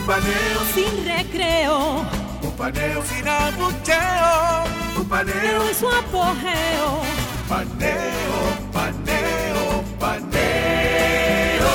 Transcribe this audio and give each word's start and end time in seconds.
Un 0.00 0.06
paneo 0.06 0.60
Sin 0.74 1.04
recreo. 1.04 2.06
Un 2.42 2.56
paneo 2.56 3.04
sin 3.04 3.28
abucheo. 3.28 4.64
Un 4.96 5.06
paneo 5.06 5.68
En 5.68 5.74
su 5.74 5.88
apogeo. 5.88 7.02
Paneo, 7.46 8.70
paneo, 8.72 9.84
paneo. 9.98 11.68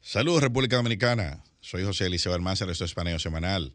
Saludos 0.00 0.42
República 0.42 0.76
Dominicana, 0.76 1.44
soy 1.60 1.84
José 1.84 2.06
Eliseo 2.06 2.34
Almanzar, 2.34 2.68
esto 2.70 2.84
es 2.84 2.94
Paneo 2.94 3.20
Semanal, 3.20 3.74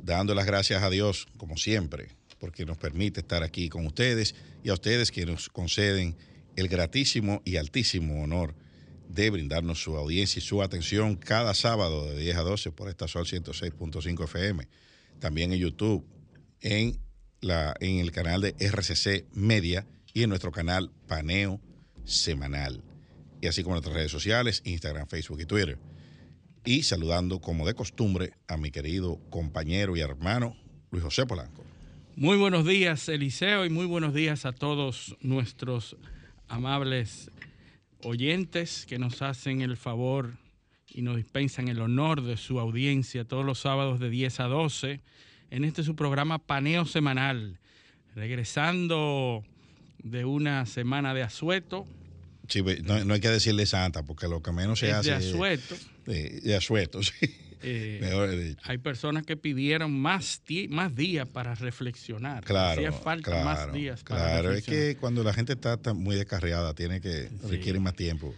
dando 0.00 0.36
las 0.36 0.46
gracias 0.46 0.84
a 0.84 0.90
Dios, 0.90 1.26
como 1.36 1.56
siempre, 1.56 2.10
porque 2.38 2.64
nos 2.64 2.78
permite 2.78 3.20
estar 3.20 3.42
aquí 3.42 3.68
con 3.68 3.86
ustedes 3.86 4.36
y 4.62 4.70
a 4.70 4.74
ustedes 4.74 5.10
que 5.10 5.26
nos 5.26 5.48
conceden 5.48 6.16
el 6.54 6.68
gratísimo 6.68 7.42
y 7.44 7.56
altísimo 7.56 8.22
honor 8.22 8.54
de 9.14 9.30
brindarnos 9.30 9.82
su 9.82 9.96
audiencia 9.96 10.38
y 10.38 10.42
su 10.42 10.62
atención 10.62 11.16
cada 11.16 11.54
sábado 11.54 12.06
de 12.06 12.18
10 12.18 12.36
a 12.36 12.42
12 12.42 12.72
por 12.72 12.88
esta 12.88 13.08
Sol 13.08 13.26
106.5 13.26 14.24
FM, 14.24 14.68
también 15.18 15.52
en 15.52 15.58
YouTube, 15.58 16.04
en, 16.60 16.98
la, 17.40 17.74
en 17.80 17.98
el 17.98 18.12
canal 18.12 18.40
de 18.40 18.54
RCC 18.58 19.26
Media 19.34 19.86
y 20.14 20.22
en 20.22 20.28
nuestro 20.28 20.52
canal 20.52 20.90
Paneo 21.06 21.60
Semanal 22.04 22.82
y 23.42 23.48
así 23.48 23.62
como 23.62 23.74
en 23.74 23.82
nuestras 23.82 23.96
redes 23.96 24.12
sociales, 24.12 24.62
Instagram, 24.64 25.08
Facebook 25.08 25.40
y 25.40 25.46
Twitter. 25.46 25.78
Y 26.64 26.84
saludando 26.84 27.40
como 27.40 27.66
de 27.66 27.74
costumbre 27.74 28.34
a 28.46 28.56
mi 28.56 28.70
querido 28.70 29.18
compañero 29.30 29.96
y 29.96 30.00
hermano 30.00 30.56
Luis 30.92 31.02
José 31.02 31.26
Polanco. 31.26 31.64
Muy 32.14 32.36
buenos 32.36 32.64
días, 32.64 33.08
Eliseo, 33.08 33.64
y 33.64 33.70
muy 33.70 33.84
buenos 33.84 34.14
días 34.14 34.46
a 34.46 34.52
todos 34.52 35.16
nuestros 35.20 35.96
amables 36.46 37.31
oyentes 38.02 38.86
que 38.86 38.98
nos 38.98 39.22
hacen 39.22 39.60
el 39.60 39.76
favor 39.76 40.32
y 40.88 41.02
nos 41.02 41.16
dispensan 41.16 41.68
el 41.68 41.80
honor 41.80 42.22
de 42.22 42.36
su 42.36 42.60
audiencia 42.60 43.24
todos 43.24 43.44
los 43.44 43.60
sábados 43.60 44.00
de 44.00 44.10
10 44.10 44.40
a 44.40 44.44
12 44.44 45.00
en 45.50 45.64
este 45.64 45.82
su 45.82 45.96
programa 45.96 46.38
Paneo 46.38 46.84
Semanal. 46.84 47.58
Regresando 48.14 49.42
de 50.02 50.24
una 50.24 50.66
semana 50.66 51.14
de 51.14 51.22
asueto, 51.22 51.86
Sí, 52.48 52.60
ve, 52.60 52.82
no, 52.82 53.02
no 53.04 53.14
hay 53.14 53.20
que 53.20 53.30
decirle 53.30 53.66
santa, 53.66 54.02
porque 54.02 54.28
lo 54.28 54.42
que 54.42 54.52
menos 54.52 54.80
se 54.80 54.88
es 54.88 54.94
hace 54.94 55.10
de 55.10 55.16
asueto. 55.16 55.76
De, 56.06 56.40
de 56.40 56.56
asueto, 56.56 57.02
sí. 57.02 57.12
Eh, 57.62 57.98
Mejor 58.00 58.30
dicho. 58.36 58.60
hay 58.64 58.78
personas 58.78 59.24
que 59.24 59.36
pidieron 59.36 59.92
más, 59.92 60.42
más 60.68 60.94
días 60.94 61.28
para 61.28 61.54
reflexionar. 61.54 62.44
Claro, 62.44 62.80
Hacía 62.80 62.92
falta 62.92 63.30
claro, 63.30 63.44
más 63.44 63.72
días 63.72 64.02
para 64.02 64.20
claro. 64.24 64.48
Es 64.50 64.56
reflexionar. 64.66 64.82
que 64.94 64.96
cuando 64.96 65.24
la 65.24 65.32
gente 65.32 65.52
está 65.54 65.76
tan 65.76 65.96
muy 65.98 66.16
descarriada, 66.16 66.74
tiene 66.74 67.00
que 67.00 67.28
requiere 67.48 67.78
más 67.80 67.94
tiempo 67.94 68.34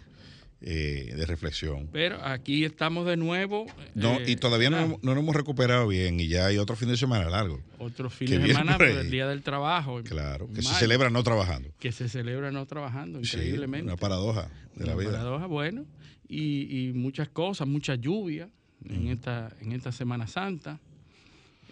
eh, 0.61 1.13
de 1.15 1.25
reflexión. 1.25 1.89
Pero 1.91 2.23
aquí 2.25 2.63
estamos 2.65 3.05
de 3.05 3.17
nuevo. 3.17 3.65
No, 3.93 4.19
eh, 4.19 4.23
y 4.31 4.35
todavía 4.37 4.69
no, 4.69 4.77
¿verdad? 4.77 4.97
no 5.01 5.13
nos 5.13 5.23
hemos 5.23 5.35
recuperado 5.35 5.87
bien 5.87 6.19
y 6.19 6.27
ya 6.27 6.47
hay 6.47 6.57
otro 6.57 6.75
fin 6.75 6.87
de 6.89 6.97
semana 6.97 7.29
largo. 7.29 7.59
Otro 7.77 8.09
fin 8.09 8.29
de 8.29 8.47
semana 8.47 8.77
por 8.77 8.87
el 8.87 9.11
Día 9.11 9.27
del 9.27 9.43
Trabajo. 9.43 10.01
Claro, 10.03 10.49
que 10.53 10.61
se 10.63 10.73
celebra 10.75 11.09
no 11.09 11.23
trabajando. 11.23 11.69
Que 11.79 11.91
se 11.91 12.09
celebra 12.09 12.51
no 12.51 12.65
trabajando, 12.65 13.23
Sí, 13.23 13.37
increíblemente. 13.37 13.85
una 13.85 13.97
paradoja 13.97 14.49
de 14.75 14.85
la 14.85 14.93
Una 14.93 15.01
vida. 15.01 15.11
paradoja, 15.17 15.45
bueno. 15.45 15.85
Y, 16.27 16.87
y 16.89 16.93
muchas 16.93 17.29
cosas, 17.29 17.67
mucha 17.67 17.93
lluvia 17.95 18.49
en, 18.89 19.07
esta, 19.07 19.51
en 19.61 19.71
esta 19.71 19.91
Semana 19.91 20.27
Santa. 20.27 20.79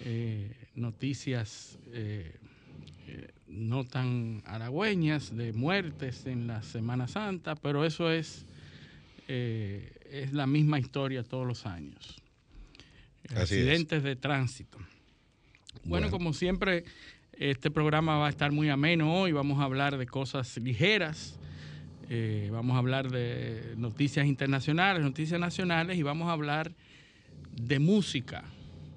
Eh, 0.06 0.52
noticias 0.76 1.78
eh, 1.92 2.36
eh, 3.08 3.32
no 3.48 3.84
tan 3.86 4.42
halagüeñas 4.46 5.36
de 5.36 5.54
muertes 5.54 6.26
en 6.26 6.48
la 6.48 6.64
Semana 6.64 7.08
Santa, 7.08 7.56
pero 7.56 7.86
eso 7.86 8.10
es, 8.12 8.46
es 9.28 10.34
la 10.34 10.48
misma 10.48 10.80
historia 10.80 11.24
todos 11.24 11.46
los 11.46 11.66
años. 11.66 12.22
Así 13.30 13.36
es. 13.36 13.42
Accidentes 13.42 14.04
de 14.04 14.16
tránsito. 14.16 14.78
Bueno, 15.86 16.08
Bueno. 16.08 16.12
como 16.12 16.34
siempre, 16.34 16.84
este 17.34 17.70
programa 17.70 18.18
va 18.18 18.28
a 18.28 18.30
estar 18.30 18.52
muy 18.52 18.70
ameno 18.70 19.14
hoy. 19.14 19.32
Vamos 19.32 19.60
a 19.60 19.64
hablar 19.64 19.98
de 19.98 20.08
cosas 20.08 20.58
ligeras. 20.58 21.38
vamos 22.52 22.76
a 22.76 22.80
hablar 22.80 23.10
de 23.10 23.74
noticias 23.78 24.26
internacionales, 24.26 25.04
noticias 25.04 25.40
nacionales 25.40 25.98
y 25.98 26.04
vamos 26.04 26.28
a 26.28 26.34
hablar 26.34 26.74
de 27.56 27.80
música. 27.80 28.44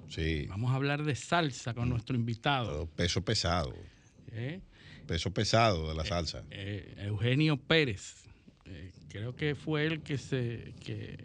Sí, 0.09 0.45
Vamos 0.47 0.71
a 0.71 0.75
hablar 0.75 1.03
de 1.03 1.15
salsa 1.15 1.73
con 1.73 1.89
nuestro 1.89 2.15
invitado. 2.15 2.87
peso 2.95 3.21
pesado. 3.23 3.73
¿eh? 4.31 4.61
Peso 5.05 5.31
pesado 5.31 5.89
de 5.89 5.95
la 5.95 6.05
salsa. 6.05 6.43
Eh, 6.49 6.95
Eugenio 6.99 7.57
Pérez. 7.57 8.15
Eh, 8.65 8.91
creo 9.09 9.35
que 9.35 9.55
fue 9.55 9.85
él 9.85 10.01
que 10.01 10.17
se 10.17 10.73
que 10.83 11.17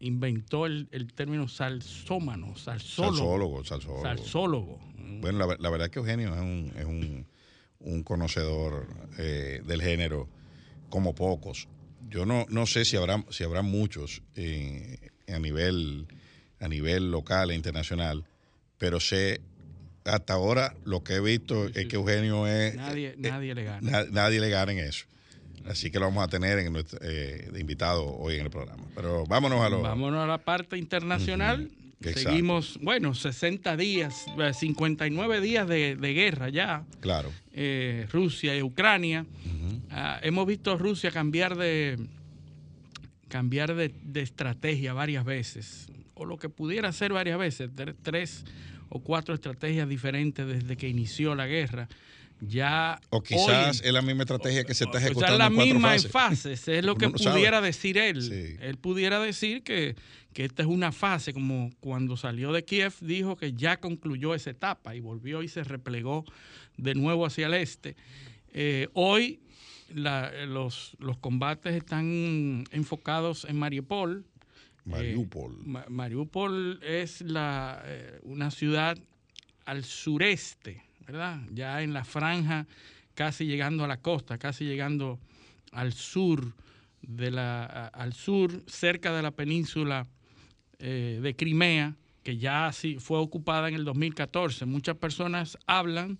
inventó 0.00 0.66
el, 0.66 0.88
el 0.90 1.12
término 1.12 1.46
salsómano, 1.46 2.56
salsólogo. 2.56 3.14
Salsólogo, 3.16 3.64
salsólogo. 3.64 4.02
Salsólogo. 4.02 4.80
Bueno, 5.20 5.38
la, 5.46 5.56
la 5.58 5.70
verdad 5.70 5.86
es 5.86 5.92
que 5.92 5.98
Eugenio 6.00 6.34
es 6.34 6.40
un, 6.40 6.72
es 6.76 6.84
un, 6.84 7.26
un 7.78 8.02
conocedor 8.02 8.88
eh, 9.18 9.62
del 9.64 9.80
género 9.80 10.28
como 10.88 11.14
pocos. 11.14 11.68
Yo 12.08 12.26
no, 12.26 12.46
no 12.48 12.66
sé 12.66 12.84
si 12.84 12.96
habrá, 12.96 13.24
si 13.30 13.44
habrá 13.44 13.62
muchos 13.62 14.22
eh, 14.34 15.10
a, 15.28 15.38
nivel, 15.38 16.06
a 16.62 16.68
nivel 16.68 17.10
local 17.10 17.50
e 17.50 17.54
internacional, 17.54 18.24
pero 18.78 19.00
sé 19.00 19.40
hasta 20.04 20.32
ahora 20.34 20.74
lo 20.84 21.02
que 21.04 21.14
he 21.16 21.20
visto 21.20 21.66
es 21.66 21.86
que 21.86 21.96
Eugenio 21.96 22.46
es... 22.46 22.74
Nadie, 22.74 23.08
eh, 23.10 23.16
nadie 23.18 23.54
le 23.54 23.64
gana. 23.64 23.90
na- 23.90 24.04
nadie 24.10 24.40
le 24.40 24.48
gana 24.48 24.72
en 24.72 24.78
eso. 24.78 25.04
Así 25.66 25.90
que 25.90 25.98
lo 26.00 26.06
vamos 26.06 26.24
a 26.24 26.28
tener 26.28 26.58
en 26.58 26.72
nuestro, 26.72 26.98
eh, 27.02 27.48
de 27.52 27.60
invitado 27.60 28.04
hoy 28.16 28.34
en 28.36 28.42
el 28.46 28.50
programa. 28.50 28.82
Pero 28.96 29.24
vámonos 29.26 29.60
a 29.60 29.68
lo... 29.68 29.82
Vámonos 29.82 30.24
a 30.24 30.26
la 30.26 30.38
parte 30.38 30.76
internacional. 30.76 31.66
Ujú, 31.70 32.08
exacto. 32.08 32.30
Seguimos, 32.30 32.78
bueno, 32.82 33.14
60 33.14 33.76
días, 33.76 34.24
eh, 34.40 34.52
59 34.52 35.40
días 35.40 35.68
de, 35.68 35.94
de 35.94 36.12
guerra 36.14 36.48
ya. 36.48 36.84
Claro. 37.00 37.30
eh, 37.52 38.06
Rusia 38.10 38.56
y 38.56 38.62
Ucrania. 38.62 39.24
Ah, 39.90 40.18
hemos 40.22 40.46
visto 40.48 40.72
a 40.72 40.76
Rusia 40.76 41.10
cambiar 41.12 41.56
de 41.56 41.98
cambiar 43.28 43.74
de, 43.74 43.94
de 44.02 44.20
estrategia 44.22 44.92
varias 44.92 45.24
veces, 45.24 45.86
o 46.14 46.24
lo 46.24 46.36
que 46.38 46.48
pudiera 46.48 46.92
ser 46.92 47.12
varias 47.12 47.38
veces, 47.38 47.70
tre- 47.74 47.94
tres 48.02 48.44
o 48.88 49.00
cuatro 49.00 49.34
estrategias 49.34 49.88
diferentes 49.88 50.46
desde 50.46 50.76
que 50.76 50.88
inició 50.88 51.34
la 51.34 51.46
guerra. 51.46 51.88
Ya 52.44 53.00
O 53.10 53.22
quizás 53.22 53.80
hoy- 53.80 53.86
es 53.86 53.92
la 53.92 54.02
misma 54.02 54.22
estrategia 54.24 54.64
que 54.64 54.74
se 54.74 54.84
está 54.84 54.96
o 54.98 55.00
sea, 55.00 55.06
ejecutando 55.08 55.38
la 55.38 55.46
en 55.46 55.54
cuatro 55.54 55.74
misma 55.74 55.88
fases. 55.90 56.04
en 56.06 56.10
fases, 56.10 56.68
es 56.68 56.84
lo 56.84 56.96
que 56.96 57.06
sabe. 57.16 57.30
pudiera 57.36 57.60
decir 57.60 57.98
él. 57.98 58.20
Sí. 58.22 58.56
Él 58.60 58.76
pudiera 58.78 59.20
decir 59.20 59.62
que, 59.62 59.94
que 60.32 60.44
esta 60.46 60.62
es 60.62 60.68
una 60.68 60.90
fase, 60.90 61.32
como 61.32 61.70
cuando 61.78 62.16
salió 62.16 62.50
de 62.52 62.64
Kiev, 62.64 62.94
dijo 63.00 63.36
que 63.36 63.52
ya 63.52 63.78
concluyó 63.78 64.34
esa 64.34 64.50
etapa 64.50 64.94
y 64.96 65.00
volvió 65.00 65.42
y 65.44 65.48
se 65.48 65.62
replegó 65.62 66.24
de 66.76 66.94
nuevo 66.96 67.24
hacia 67.26 67.46
el 67.46 67.54
este. 67.54 67.94
Eh, 68.52 68.88
hoy 68.92 69.38
la- 69.94 70.32
los, 70.46 70.96
los 70.98 71.18
combates 71.18 71.76
están 71.76 72.64
enfocados 72.72 73.44
en 73.48 73.56
Mariupol. 73.56 74.24
Mariupol. 74.84 75.52
Eh, 75.52 75.62
Ma- 75.64 75.86
Mariupol 75.88 76.80
es 76.82 77.20
la, 77.22 77.82
eh, 77.84 78.18
una 78.24 78.50
ciudad 78.50 78.98
al 79.64 79.84
sureste, 79.84 80.82
¿verdad? 81.06 81.40
Ya 81.52 81.82
en 81.82 81.92
la 81.92 82.04
franja, 82.04 82.66
casi 83.14 83.46
llegando 83.46 83.84
a 83.84 83.88
la 83.88 83.98
costa, 83.98 84.38
casi 84.38 84.64
llegando 84.64 85.18
al 85.72 85.92
sur 85.92 86.52
de 87.02 87.30
la, 87.30 87.64
al 87.88 88.12
sur, 88.12 88.62
cerca 88.66 89.12
de 89.12 89.22
la 89.22 89.30
península 89.30 90.06
eh, 90.78 91.20
de 91.22 91.34
Crimea, 91.36 91.96
que 92.22 92.36
ya 92.36 92.70
sí 92.72 92.96
fue 92.98 93.18
ocupada 93.18 93.68
en 93.68 93.74
el 93.74 93.84
2014. 93.84 94.66
Muchas 94.66 94.96
personas 94.96 95.58
hablan 95.66 96.18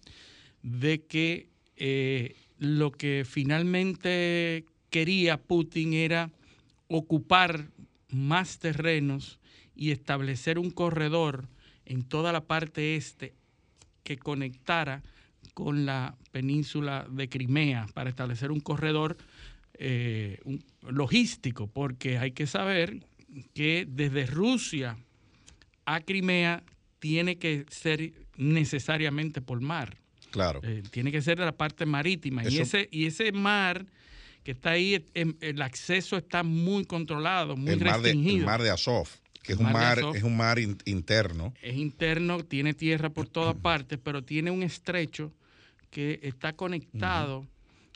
de 0.62 1.02
que 1.04 1.48
lo 2.58 2.92
que 2.92 3.24
finalmente 3.28 4.64
quería 4.90 5.36
Putin 5.40 5.94
era 5.94 6.30
ocupar 6.88 7.68
más 8.12 8.58
terrenos 8.58 9.38
y 9.74 9.90
establecer 9.90 10.58
un 10.58 10.70
corredor 10.70 11.48
en 11.84 12.04
toda 12.04 12.32
la 12.32 12.44
parte 12.44 12.96
este 12.96 13.34
que 14.04 14.16
conectara 14.18 15.02
con 15.54 15.86
la 15.86 16.16
península 16.30 17.06
de 17.10 17.28
Crimea 17.28 17.86
para 17.94 18.10
establecer 18.10 18.50
un 18.50 18.60
corredor 18.60 19.16
eh, 19.74 20.38
logístico, 20.82 21.66
porque 21.66 22.18
hay 22.18 22.32
que 22.32 22.46
saber 22.46 23.06
que 23.54 23.86
desde 23.88 24.26
Rusia 24.26 24.96
a 25.84 26.00
Crimea 26.00 26.62
tiene 26.98 27.36
que 27.36 27.66
ser 27.68 28.12
necesariamente 28.36 29.40
por 29.40 29.60
mar. 29.60 29.98
Claro. 30.30 30.60
Eh, 30.62 30.82
tiene 30.90 31.12
que 31.12 31.20
ser 31.20 31.38
de 31.38 31.44
la 31.44 31.56
parte 31.56 31.84
marítima. 31.84 32.48
Y 32.48 32.58
ese, 32.58 32.88
y 32.90 33.06
ese 33.06 33.32
mar 33.32 33.86
que 34.44 34.52
está 34.52 34.70
ahí, 34.70 35.06
el 35.14 35.62
acceso 35.62 36.16
está 36.16 36.42
muy 36.42 36.84
controlado, 36.84 37.56
muy 37.56 37.72
el 37.72 37.80
mar 37.80 38.00
restringido. 38.00 38.32
De, 38.32 38.40
el 38.40 38.46
mar 38.46 38.62
de 38.62 38.70
Azov, 38.70 39.08
que 39.42 39.52
es 39.52 39.58
un 39.58 39.72
mar, 39.72 40.00
es 40.14 40.22
un 40.22 40.36
mar 40.36 40.58
interno. 40.58 41.54
Es 41.62 41.76
interno, 41.76 42.42
tiene 42.44 42.74
tierra 42.74 43.10
por 43.10 43.28
todas 43.28 43.54
partes, 43.54 43.98
pero 44.02 44.22
tiene 44.24 44.50
un 44.50 44.62
estrecho 44.62 45.32
que 45.90 46.20
está 46.22 46.54
conectado 46.54 47.46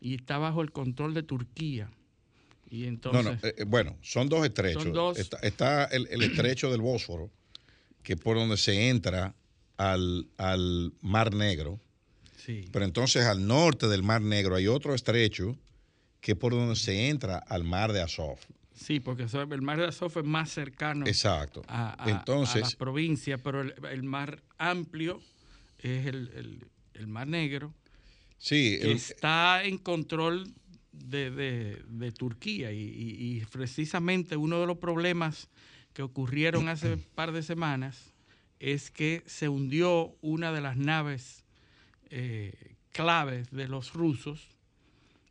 y 0.01 0.15
está 0.15 0.39
bajo 0.39 0.63
el 0.63 0.71
control 0.71 1.15
de 1.15 1.23
Turquía. 1.23 1.91
Y 2.71 2.85
entonces, 2.87 3.25
no, 3.25 3.31
no, 3.31 3.39
eh, 3.43 3.55
eh, 3.59 3.65
bueno, 3.65 3.97
son 4.03 4.29
dos 4.29 4.45
estrechos. 4.45 5.19
Está, 5.43 5.85
el, 5.87 6.23
estrecho 6.23 6.71
del 6.71 6.81
Bósforo, 6.81 7.31
que 8.03 8.15
es 8.15 8.21
por 8.21 8.37
donde 8.37 8.57
se 8.57 8.89
entra 8.89 9.35
al, 9.77 10.29
al 10.37 10.93
Mar 11.01 11.35
Negro. 11.35 11.81
Sí. 12.37 12.67
Pero 12.71 12.85
entonces 12.85 13.25
al 13.25 13.47
norte 13.47 13.89
del 13.89 14.03
Mar 14.03 14.21
Negro 14.21 14.55
hay 14.57 14.69
otro 14.69 14.95
estrecho 14.95 15.57
que 16.21 16.33
es 16.33 16.39
por 16.39 16.53
donde 16.53 16.77
se 16.77 17.09
entra 17.09 17.39
al 17.39 17.65
Mar 17.65 17.93
de 17.93 18.03
Azov. 18.03 18.39
Sí, 18.75 19.01
porque 19.01 19.25
el 19.25 19.63
Mar 19.63 19.79
de 19.79 19.87
Azov 19.87 20.19
es 20.19 20.25
más 20.25 20.51
cercano 20.51 21.07
Exacto. 21.07 21.63
A, 21.67 21.97
entonces, 22.07 22.73
la 22.73 22.79
provincia, 22.79 23.39
pero 23.39 23.63
el, 23.63 24.03
mar 24.03 24.43
amplio 24.59 25.23
es 25.79 26.07
el, 26.07 26.61
Mar 27.07 27.27
Negro. 27.27 27.75
Sí. 28.39 28.79
Que 28.81 28.93
está 28.93 29.65
en 29.65 29.79
control 29.79 30.53
de, 30.93 32.13
Turquía 32.17 32.73
y, 32.73 33.43
precisamente 33.51 34.37
uno 34.37 34.61
de 34.61 34.67
los 34.67 34.79
problemas 34.79 35.49
que 35.93 36.03
ocurrieron 36.03 36.69
hace 36.69 36.95
un 36.95 37.05
par 37.15 37.33
de 37.33 37.43
semanas 37.43 38.13
es 38.59 38.91
que 38.91 39.23
se 39.27 39.49
hundió 39.49 40.17
una 40.21 40.53
de 40.53 40.61
las 40.61 40.77
naves 40.77 41.45
eh, 42.11 42.77
claves 42.93 43.51
de 43.51 43.69
los 43.69 43.93
rusos. 43.93 44.56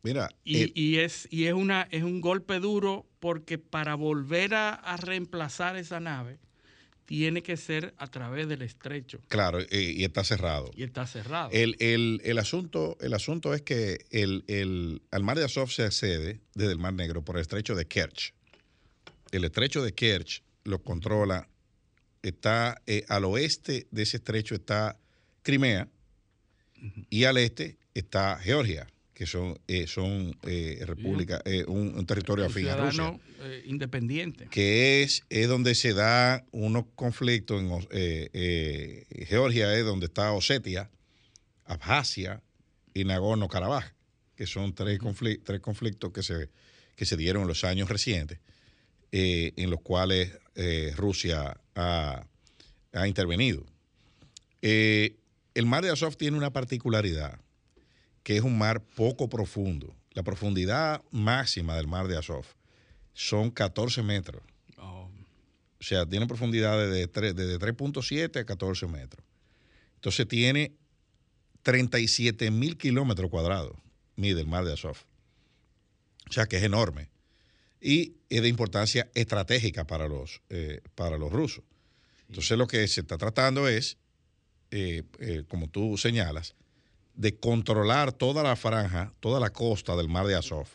Mira, 0.06 0.28
y, 0.44 0.62
eh, 0.62 0.72
y, 0.74 0.98
es, 0.98 1.28
y 1.30 1.46
es, 1.46 1.54
una, 1.54 1.88
es 1.90 2.02
un 2.02 2.20
golpe 2.20 2.60
duro 2.60 3.06
porque 3.20 3.58
para 3.58 3.94
volver 3.94 4.54
a 4.54 4.96
reemplazar 4.96 5.76
esa 5.76 6.00
nave 6.00 6.38
tiene 7.06 7.42
que 7.42 7.56
ser 7.56 7.94
a 7.96 8.08
través 8.08 8.48
del 8.48 8.62
estrecho. 8.62 9.20
Claro, 9.28 9.60
y, 9.60 10.04
está 10.04 10.24
cerrado. 10.24 10.70
Y 10.76 10.82
está 10.82 11.06
cerrado. 11.06 11.50
El, 11.52 12.38
asunto, 12.38 12.98
el 13.00 13.14
asunto 13.14 13.54
es 13.54 13.62
que 13.62 14.04
el, 14.10 15.00
al 15.10 15.22
mar 15.22 15.38
de 15.38 15.44
Azov 15.44 15.70
se 15.70 15.84
accede 15.84 16.40
desde 16.54 16.72
el 16.72 16.78
Mar 16.78 16.92
Negro 16.92 17.24
por 17.24 17.36
el 17.36 17.42
estrecho 17.42 17.74
de 17.74 17.86
Kerch. 17.86 18.34
El 19.30 19.44
estrecho 19.44 19.82
de 19.82 19.94
Kerch 19.94 20.42
lo 20.64 20.82
controla, 20.82 21.48
está 22.22 22.82
eh, 22.86 23.04
al 23.08 23.24
oeste 23.24 23.86
de 23.90 24.02
ese 24.02 24.16
estrecho 24.16 24.56
está 24.56 24.98
Crimea 25.42 25.88
y 27.08 27.24
al 27.24 27.36
este 27.36 27.78
está 27.94 28.36
Georgia 28.42 28.88
que 29.16 29.24
son, 29.24 29.58
eh, 29.66 29.86
son 29.86 30.36
eh, 30.42 30.82
república, 30.84 31.40
eh, 31.46 31.64
un, 31.66 32.04
territorio 32.04 32.44
afín 32.44 32.68
a 32.68 32.76
Rusia. 32.76 33.18
independiente. 33.64 34.46
Que 34.50 35.02
es, 35.02 35.24
es 35.30 35.48
donde 35.48 35.74
se 35.74 35.94
da 35.94 36.44
unos 36.52 36.84
conflictos. 36.94 37.88
En 37.90 39.26
Georgia 39.26 39.74
es 39.74 39.86
donde 39.86 40.04
está 40.04 40.32
Osetia, 40.32 40.90
Abjasia 41.64 42.42
y 42.92 43.04
Nagorno-Karabaj, 43.04 43.94
que 44.36 44.46
son 44.46 44.74
tres, 44.74 44.98
conflictos, 44.98 45.46
tres 45.46 45.60
conflictos 45.60 46.12
que 46.12 46.22
se, 46.22 46.50
que 46.94 47.06
se 47.06 47.16
dieron 47.16 47.40
en 47.40 47.48
los 47.48 47.64
años 47.64 47.88
recientes, 47.88 48.38
en 49.12 49.70
los 49.70 49.80
cuales 49.80 50.30
Rusia 50.94 51.58
ha, 51.74 52.26
ha 52.92 53.08
intervenido. 53.08 53.64
el 54.60 55.64
mar 55.64 55.82
de 55.84 55.90
Azov 55.90 56.16
tiene 56.18 56.36
una 56.36 56.52
particularidad 56.52 57.40
que 58.26 58.36
es 58.36 58.42
un 58.42 58.58
mar 58.58 58.82
poco 58.82 59.28
profundo. 59.28 59.94
La 60.10 60.24
profundidad 60.24 61.00
máxima 61.12 61.76
del 61.76 61.86
mar 61.86 62.08
de 62.08 62.16
Azov 62.16 62.44
son 63.14 63.52
14 63.52 64.02
metros. 64.02 64.42
Oh. 64.78 65.08
O 65.78 65.84
sea, 65.84 66.04
tiene 66.06 66.26
profundidades 66.26 66.90
de, 66.90 67.08
3.7 67.08 68.40
a 68.40 68.44
14 68.44 68.88
metros. 68.88 69.24
Entonces 69.94 70.26
tiene 70.26 70.74
37 71.62 72.50
mil 72.50 72.76
kilómetros 72.76 73.30
cuadrados, 73.30 73.76
mide 74.16 74.40
el 74.40 74.48
mar 74.48 74.64
de 74.64 74.72
Azov. 74.72 74.96
O 76.28 76.32
sea 76.32 76.46
que 76.46 76.56
es 76.56 76.64
enorme. 76.64 77.10
Y 77.80 78.16
es 78.28 78.42
de 78.42 78.48
importancia 78.48 79.08
estratégica 79.14 79.86
para 79.86 80.08
los, 80.08 80.42
eh, 80.50 80.80
para 80.96 81.16
los 81.16 81.32
rusos. 81.32 81.62
Entonces 82.26 82.58
lo 82.58 82.66
que 82.66 82.88
se 82.88 83.02
está 83.02 83.18
tratando 83.18 83.68
es, 83.68 83.98
eh, 84.72 85.04
eh, 85.20 85.44
como 85.46 85.68
tú 85.68 85.96
señalas, 85.96 86.56
de 87.16 87.36
controlar 87.36 88.12
toda 88.12 88.42
la 88.42 88.56
franja, 88.56 89.12
toda 89.20 89.40
la 89.40 89.50
costa 89.50 89.96
del 89.96 90.08
mar 90.08 90.26
de 90.26 90.36
Azov, 90.36 90.68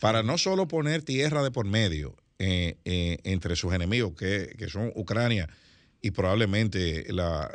para 0.00 0.22
no 0.22 0.36
solo 0.36 0.68
poner 0.68 1.02
tierra 1.02 1.42
de 1.42 1.50
por 1.50 1.66
medio 1.66 2.16
eh, 2.38 2.76
eh, 2.84 3.18
entre 3.24 3.56
sus 3.56 3.72
enemigos, 3.72 4.12
que, 4.14 4.54
son 4.68 4.92
Ucrania 4.94 5.48
y 6.02 6.10
probablemente 6.10 7.06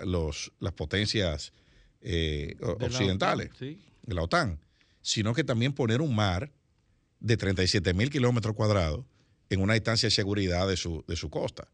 los, 0.03 0.51
las 0.59 0.73
potencias 0.73 1.53
eh, 2.01 2.55
occidentales 2.61 3.51
de 3.59 4.15
la 4.15 4.23
OTAN, 4.23 4.59
sino 5.01 5.33
que 5.33 5.43
también 5.43 5.73
poner 5.73 6.01
un 6.01 6.15
mar 6.15 6.51
de 7.19 7.37
37 7.37 7.93
mil 7.93 8.09
kilómetros 8.09 8.55
cuadrados 8.55 9.05
en 9.49 9.61
una 9.61 9.73
distancia 9.73 10.07
de 10.07 10.11
seguridad 10.11 10.67
de 10.67 10.77
su, 10.77 11.03
de 11.07 11.15
su 11.15 11.29
costa 11.29 11.67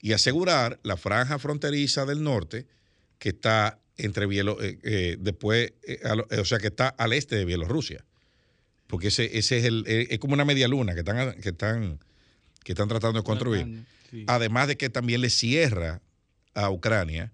y 0.00 0.12
asegurar 0.12 0.78
la 0.82 0.96
franja 0.96 1.38
fronteriza 1.38 2.04
del 2.04 2.22
norte 2.22 2.66
que 3.18 3.30
está 3.30 3.80
entre 3.98 4.26
Bielorrusia, 4.26 4.70
eh, 4.70 4.78
eh, 4.82 5.16
después, 5.18 5.72
eh, 5.82 6.00
o 6.38 6.44
sea, 6.44 6.58
que 6.58 6.68
está 6.68 6.88
al 6.88 7.12
este 7.12 7.36
de 7.36 7.44
Bielorrusia. 7.44 8.04
Porque 8.86 9.08
ese, 9.08 9.36
ese 9.36 9.58
es 9.58 9.64
el, 9.64 9.84
es 9.86 10.18
como 10.18 10.32
una 10.32 10.46
media 10.46 10.66
luna 10.66 10.94
que 10.94 11.00
están, 11.00 11.34
que 11.42 11.50
están, 11.50 11.98
que 12.64 12.72
están 12.72 12.88
tratando 12.88 13.18
de 13.18 13.24
construir. 13.24 13.84
Además 14.26 14.68
de 14.68 14.78
que 14.78 14.88
también 14.88 15.20
le 15.20 15.28
cierra 15.28 16.00
a 16.54 16.70
Ucrania 16.70 17.32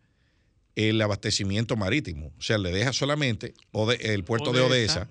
el 0.75 1.01
abastecimiento 1.01 1.77
marítimo. 1.77 2.33
O 2.39 2.43
sea, 2.43 2.59
le 2.59 2.73
deja 2.73 2.93
solamente 2.93 3.55
el 4.01 4.25
puerto 4.25 4.53
de 4.53 4.63
Odessa, 4.63 5.09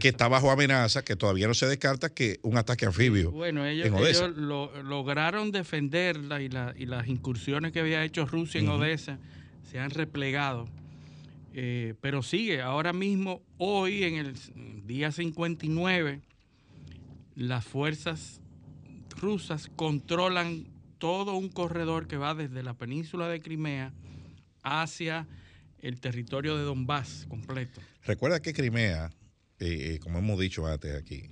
que 0.00 0.08
está 0.08 0.26
bajo 0.26 0.50
amenaza, 0.50 1.04
que 1.04 1.14
todavía 1.14 1.46
no 1.46 1.54
se 1.54 1.66
descarta 1.66 2.08
que 2.08 2.40
un 2.42 2.56
ataque 2.56 2.86
anfibio. 2.86 3.30
Bueno, 3.30 3.64
ellos, 3.64 3.88
lograron 4.36 5.52
defenderla 5.52 6.42
y, 6.42 6.48
la, 6.48 6.74
y 6.76 6.86
las 6.86 7.06
incursiones 7.06 7.70
que 7.70 7.78
había 7.78 8.02
hecho 8.02 8.26
Rusia 8.26 8.60
en 8.60 8.68
Odessa 8.68 9.18
se 9.70 9.78
han 9.78 9.90
replegado. 9.90 10.68
Eh, 11.60 11.94
pero 12.00 12.22
sigue, 12.22 12.62
ahora 12.62 12.92
mismo, 12.92 13.42
hoy 13.56 14.04
en 14.04 14.14
el 14.14 14.36
día 14.86 15.10
59, 15.10 16.20
las 17.34 17.64
fuerzas 17.64 18.40
rusas 19.20 19.68
controlan 19.74 20.68
todo 20.98 21.34
un 21.34 21.48
corredor 21.48 22.06
que 22.06 22.16
va 22.16 22.36
desde 22.36 22.62
la 22.62 22.74
península 22.74 23.26
de 23.26 23.40
Crimea 23.40 23.92
hacia 24.62 25.26
el 25.80 25.98
territorio 25.98 26.56
de 26.56 26.62
Donbass 26.62 27.26
completo. 27.28 27.80
Recuerda 28.04 28.40
que 28.40 28.54
Crimea, 28.54 29.10
eh, 29.58 29.94
eh, 29.94 29.98
como 29.98 30.20
hemos 30.20 30.38
dicho 30.38 30.64
antes 30.64 30.94
aquí, 30.94 31.24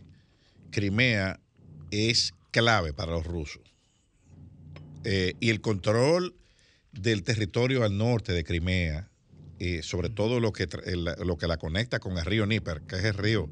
Crimea 0.72 1.38
es 1.92 2.34
clave 2.50 2.92
para 2.92 3.12
los 3.12 3.24
rusos. 3.24 3.62
y 5.04 5.50
el 5.50 5.60
control 5.60 6.34
del 6.90 7.22
territorio 7.22 7.84
al 7.84 7.96
norte 7.96 8.32
de 8.32 8.42
Crimea, 8.42 9.08
y 9.58 9.82
sobre 9.82 10.10
todo 10.10 10.40
lo 10.40 10.52
que, 10.52 10.68
lo 11.24 11.38
que 11.38 11.46
la 11.46 11.56
conecta 11.56 11.98
con 11.98 12.18
el 12.18 12.24
río 12.24 12.46
Níper, 12.46 12.82
que 12.82 12.96
es 12.96 13.04
el 13.04 13.14
río, 13.14 13.48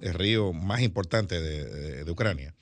el 0.00 0.14
río 0.14 0.52
más 0.52 0.82
importante 0.82 1.40
de, 1.40 2.10
Ucrania, 2.10 2.54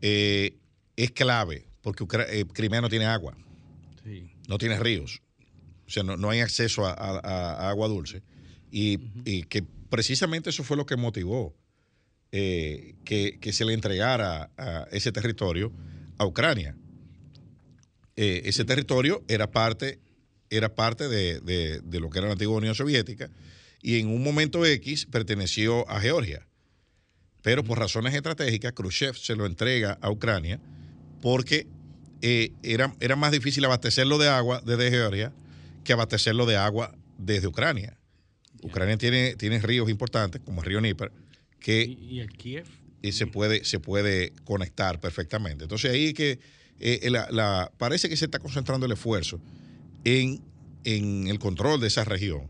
eh, 0.00 0.56
es 0.96 1.10
clave, 1.12 1.66
porque 1.82 2.04
eh, 2.28 2.44
Crimea 2.52 2.80
no 2.80 2.88
tiene 2.88 3.06
agua, 3.06 3.36
no 4.48 4.58
tiene 4.58 4.78
ríos, 4.78 5.22
o 5.86 5.90
sea, 5.90 6.02
no, 6.02 6.30
hay 6.30 6.40
acceso 6.40 6.86
a, 6.86 7.68
agua 7.68 7.88
dulce, 7.88 8.22
y, 8.70 8.98
que 9.44 9.64
precisamente 9.88 10.50
eso 10.50 10.64
fue 10.64 10.76
lo 10.76 10.86
que 10.86 10.96
motivó 10.96 11.54
eh, 12.32 12.94
que, 13.04 13.38
que, 13.40 13.52
se 13.52 13.64
le 13.64 13.74
entregara 13.74 14.50
a 14.56 14.86
ese 14.92 15.10
territorio 15.10 15.72
a 16.18 16.26
Ucrania. 16.26 16.76
Eh, 18.14 18.42
ese 18.44 18.66
territorio 18.66 19.24
era 19.28 19.50
parte, 19.50 19.98
era 20.50 20.74
parte 20.74 21.08
de, 21.08 21.80
lo 22.00 22.10
que 22.10 22.18
era 22.18 22.26
la 22.26 22.32
antigua 22.34 22.56
Unión 22.56 22.74
Soviética 22.74 23.30
y 23.80 23.98
en 23.98 24.08
un 24.08 24.22
momento 24.22 24.66
X 24.66 25.06
perteneció 25.06 25.88
a 25.88 26.00
Georgia. 26.00 26.46
Pero 27.42 27.64
por 27.64 27.78
razones 27.78 28.14
estratégicas, 28.14 28.72
Khrushchev 28.74 29.16
se 29.16 29.34
lo 29.36 29.46
entrega 29.46 29.96
a 30.02 30.10
Ucrania 30.10 30.60
porque 31.22 31.66
eh, 32.20 32.52
era, 32.62 32.94
era, 33.00 33.16
más 33.16 33.32
difícil 33.32 33.64
abastecerlo 33.64 34.18
de 34.18 34.28
agua 34.28 34.60
desde 34.66 34.90
Georgia 34.90 35.32
que 35.84 35.94
abastecerlo 35.94 36.44
de 36.44 36.56
agua 36.56 36.94
desde 37.16 37.46
Ucrania. 37.46 37.96
Ucrania 38.62 38.98
tiene, 38.98 39.36
tiene 39.36 39.58
ríos 39.60 39.88
importantes, 39.88 40.42
como 40.44 40.60
el 40.60 40.66
río 40.66 40.80
Níper, 40.82 41.12
que 41.60 41.84
Y, 41.84 42.20
el 42.20 42.30
Kiev. 42.30 42.66
y 43.00 43.12
se 43.12 43.26
puede, 43.26 43.64
se 43.64 43.80
puede 43.80 44.32
conectar 44.44 45.00
perfectamente. 45.00 45.64
Entonces 45.64 45.90
ahí 45.92 46.12
que 46.12 46.38
eh, 46.78 47.08
la- 47.08 47.28
la- 47.30 47.72
parece 47.78 48.10
que 48.10 48.18
se 48.18 48.26
está 48.26 48.38
concentrando 48.38 48.84
el 48.84 48.92
esfuerzo 48.92 49.40
en, 50.04 50.42
en 50.84 51.28
el 51.28 51.38
control 51.38 51.80
de 51.80 51.88
esa 51.88 52.04
región 52.04 52.48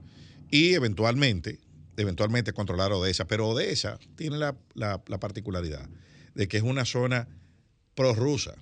y 0.51 0.75
eventualmente, 0.75 1.59
eventualmente 1.97 2.53
controlar 2.53 2.93
Odessa. 2.93 3.27
Pero 3.27 3.49
Odessa 3.49 3.99
tiene 4.17 4.39
la, 4.39 4.57
la- 4.75 5.03
la 5.07 5.21
particularidad 5.21 5.89
de 6.35 6.49
que 6.49 6.57
es 6.57 6.63
una 6.63 6.85
zona 6.85 7.29
prorrusa. 7.95 8.55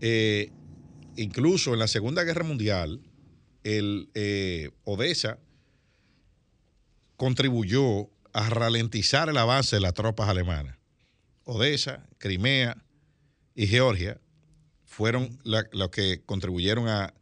Eh, 0.00 0.50
incluso 1.16 1.72
en 1.74 1.78
la 1.78 1.88
Segunda 1.88 2.24
Guerra 2.24 2.44
Mundial, 2.44 3.00
el, 3.62 4.08
eh, 4.14 4.70
Odessa 4.84 5.38
contribuyó 7.16 8.08
a 8.32 8.48
ralentizar 8.48 9.28
el 9.28 9.36
avance 9.36 9.76
de 9.76 9.80
las 9.80 9.94
tropas 9.94 10.28
alemanas. 10.28 10.76
Odessa, 11.44 12.06
Crimea 12.18 12.82
y 13.54 13.66
Georgia 13.66 14.20
fueron 14.86 15.38
los 15.44 15.90
que 15.90 16.22
contribuyeron 16.24 16.88
a, 16.88 17.12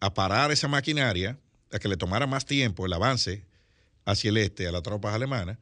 a 0.00 0.14
parar 0.14 0.50
esa 0.52 0.68
maquinaria, 0.68 1.38
a 1.72 1.78
que 1.78 1.88
le 1.88 1.96
tomara 1.96 2.26
más 2.26 2.46
tiempo 2.46 2.86
el 2.86 2.92
avance 2.92 3.44
hacia 4.04 4.30
el 4.30 4.36
este 4.36 4.66
a 4.68 4.72
las 4.72 4.82
tropas 4.82 5.14
alemanas 5.14 5.58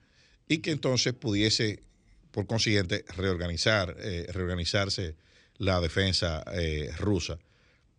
y 0.49 0.59
que 0.59 0.71
entonces 0.71 1.15
pudiese, 1.15 1.83
por 2.31 2.47
consiguiente, 2.47 3.05
reorganizar, 3.17 3.97
eh, 3.99 4.27
reorganizarse 4.33 5.17
la 5.59 5.81
defensa 5.81 6.45
eh, 6.53 6.91
rusa 6.99 7.39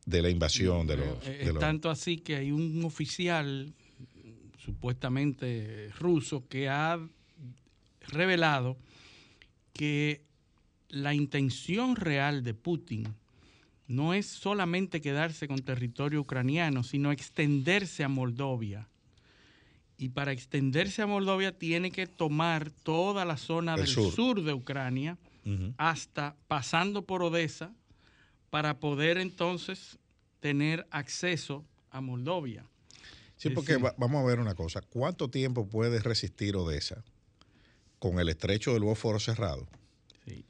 de 0.06 0.22
la 0.22 0.30
invasión 0.30 0.86
de 0.86 0.98
los... 0.98 1.26
Eh, 1.26 1.38
de 1.46 1.54
los- 1.54 1.60
tanto 1.60 1.90
así 1.90 2.18
que 2.18 2.36
hay 2.36 2.52
un 2.52 2.84
oficial 2.86 3.74
supuestamente 4.64 5.90
ruso 6.00 6.48
que 6.48 6.70
ha 6.70 7.00
revelado 8.08 8.78
que 9.74 10.22
la 10.90 11.14
intención 11.14 11.96
real 11.96 12.44
de 12.44 12.54
Putin 12.54 13.16
no 13.88 14.14
es 14.14 14.26
solamente 14.26 15.02
quedarse 15.02 15.48
con 15.48 15.60
territorio 15.60 16.22
ucraniano, 16.22 16.84
sino 16.84 17.12
extenderse 17.12 18.04
a 18.04 18.10
Moldovia. 18.10 18.88
Y 19.98 20.10
para 20.10 20.32
extenderse 20.34 21.02
a 21.02 21.08
Moldovia 21.08 21.58
tiene 21.58 21.92
que 21.92 22.06
tomar 22.08 22.70
toda 22.72 23.24
la 23.26 23.38
zona 23.38 23.76
El 23.76 23.82
del 23.82 23.88
sur. 23.90 24.14
sur 24.14 24.44
de 24.44 24.54
Ucrania 24.54 25.18
hasta 25.78 26.36
pasando 26.48 27.04
por 27.06 27.22
Odessa 27.22 27.72
para 28.50 28.80
poder 28.80 29.18
entonces 29.20 30.00
tener 30.40 30.88
acceso 30.90 31.64
a 31.92 32.02
Moldovia. 32.02 32.66
Sí, 33.38 33.50
porque 33.52 33.78
va- 33.78 33.94
vamos 33.98 34.24
a 34.24 34.26
ver 34.28 34.40
una 34.40 34.56
cosa. 34.56 34.82
¿Cuánto 34.82 35.30
tiempo 35.30 35.68
puede 35.70 36.00
resistir 36.00 36.56
Odessa 36.56 37.04
con 38.00 38.20
el 38.20 38.30
estrecho 38.30 38.74
del 38.74 38.84
Bósforo 38.84 39.20
cerrado 39.20 39.68
sí. 40.26 40.44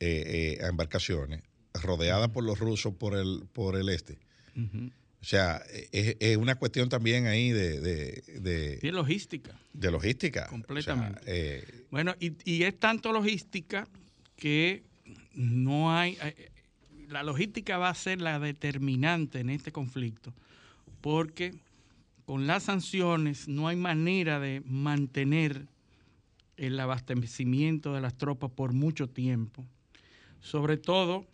eh, 0.00 0.56
eh, 0.60 0.64
a 0.64 0.68
embarcaciones, 0.68 1.42
rodeada 1.74 2.28
por 2.32 2.44
los 2.44 2.58
rusos 2.58 2.94
por 2.94 3.16
el, 3.16 3.44
por 3.52 3.76
el 3.76 3.88
este? 3.88 4.18
O 4.56 5.24
sea, 5.24 5.62
es, 5.92 6.16
es 6.18 6.36
una 6.36 6.54
cuestión 6.56 6.88
también 6.88 7.26
ahí 7.26 7.50
de, 7.50 7.80
de, 7.80 8.22
de- 8.40 8.78
Sí, 8.80 8.90
logística. 8.90 9.58
de 9.72 9.90
logística. 9.90 10.46
Completamente. 10.48 11.20
O 11.20 11.24
sea, 11.24 11.34
eh, 11.34 11.86
Bueno, 11.90 12.14
y, 12.20 12.32
y 12.44 12.62
es 12.64 12.78
tanto 12.78 13.12
logística 13.12 13.86
que 14.36 14.82
no 15.34 15.94
hay... 15.96 16.16
eh, 16.22 16.50
La 17.08 17.22
logística 17.22 17.76
va 17.78 17.90
a 17.90 17.94
ser 17.94 18.20
la 18.20 18.38
determinante 18.38 19.40
en 19.40 19.50
este 19.50 19.72
conflicto, 19.72 20.32
porque 21.02 21.54
con 22.24 22.46
las 22.46 22.62
sanciones 22.64 23.46
no 23.48 23.68
hay 23.68 23.76
manera 23.76 24.40
de 24.40 24.62
mantener 24.64 25.66
el 26.56 26.78
abastecimiento 26.80 27.92
de 27.94 28.00
las 28.00 28.16
tropas 28.16 28.50
por 28.52 28.72
mucho 28.72 29.08
tiempo, 29.08 29.64
sobre 30.40 30.76
todo 30.76 31.26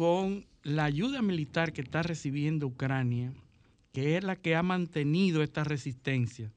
con 0.00 0.46
la 0.62 0.84
ayuda 0.84 1.20
militar 1.20 1.74
que 1.74 1.82
está 1.82 2.02
recibiendo 2.02 2.66
Ucrania, 2.66 3.34
que 3.92 4.16
es 4.16 4.24
la 4.24 4.34
que 4.34 4.56
ha 4.56 4.62
mantenido 4.62 5.42
esta 5.42 5.62
resistencia. 5.62 6.50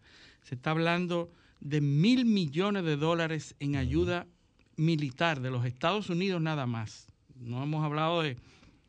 Se 0.44 0.56
está 0.56 0.72
hablando 0.72 1.30
de 1.60 1.82
mil 1.82 2.24
millones 2.24 2.86
de 2.86 2.96
dólares 2.96 3.54
en 3.60 3.76
ayuda 3.76 4.28
militar 4.78 5.42
de 5.42 5.52
los 5.52 5.66
Estados 5.66 6.10
Unidos 6.10 6.42
nada 6.42 6.66
más. 6.66 7.08
No 7.36 7.62
hemos 7.62 7.84
hablado 7.84 8.22
de 8.22 8.38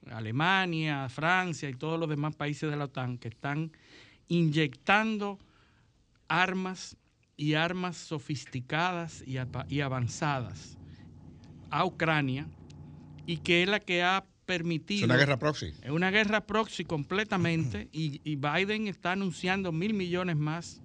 Alemania, 0.08 1.08
Francia 1.08 1.68
y 1.68 1.74
todos 1.74 1.98
los 1.98 2.08
demás 2.08 2.36
países 2.36 2.70
de 2.70 2.76
la 2.76 2.84
OTAN 2.84 3.18
que 3.18 3.26
están 3.26 3.72
inyectando 4.28 5.40
armas 6.28 6.96
y 7.36 7.54
armas 7.54 7.96
sofisticadas 7.96 9.24
y, 9.26 9.80
avanzadas 9.80 10.78
a 11.70 11.84
Ucrania 11.84 12.46
y 13.26 13.38
que 13.38 13.64
es 13.64 13.68
la 13.68 13.80
que 13.80 14.04
ha 14.04 14.24
permitido... 14.46 15.00
es 15.00 15.04
una 15.04 15.16
guerra 15.16 15.38
proxy. 15.38 15.72
Es 15.82 15.90
una 15.90 16.10
guerra 16.10 16.46
proxy 16.46 16.84
completamente 16.84 17.88
y, 17.92 18.20
y 18.24 18.36
Biden 18.36 18.88
está 18.88 19.12
anunciando 19.12 19.72
mil 19.72 19.94
millones 19.94 20.36
más 20.36 20.80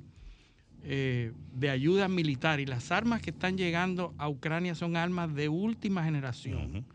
eh, 0.82 1.34
de 1.54 1.70
ayuda 1.70 2.08
militar 2.08 2.62
y 2.62 2.66
las 2.66 2.92
armas 2.92 3.22
que 3.22 3.32
están 3.32 3.58
llegando 3.58 4.14
a 4.18 4.30
Ucrania 4.30 4.76
son 4.76 4.96
armas 4.96 5.36
de 5.36 5.50
última 5.50 6.06
generación, 6.06 6.86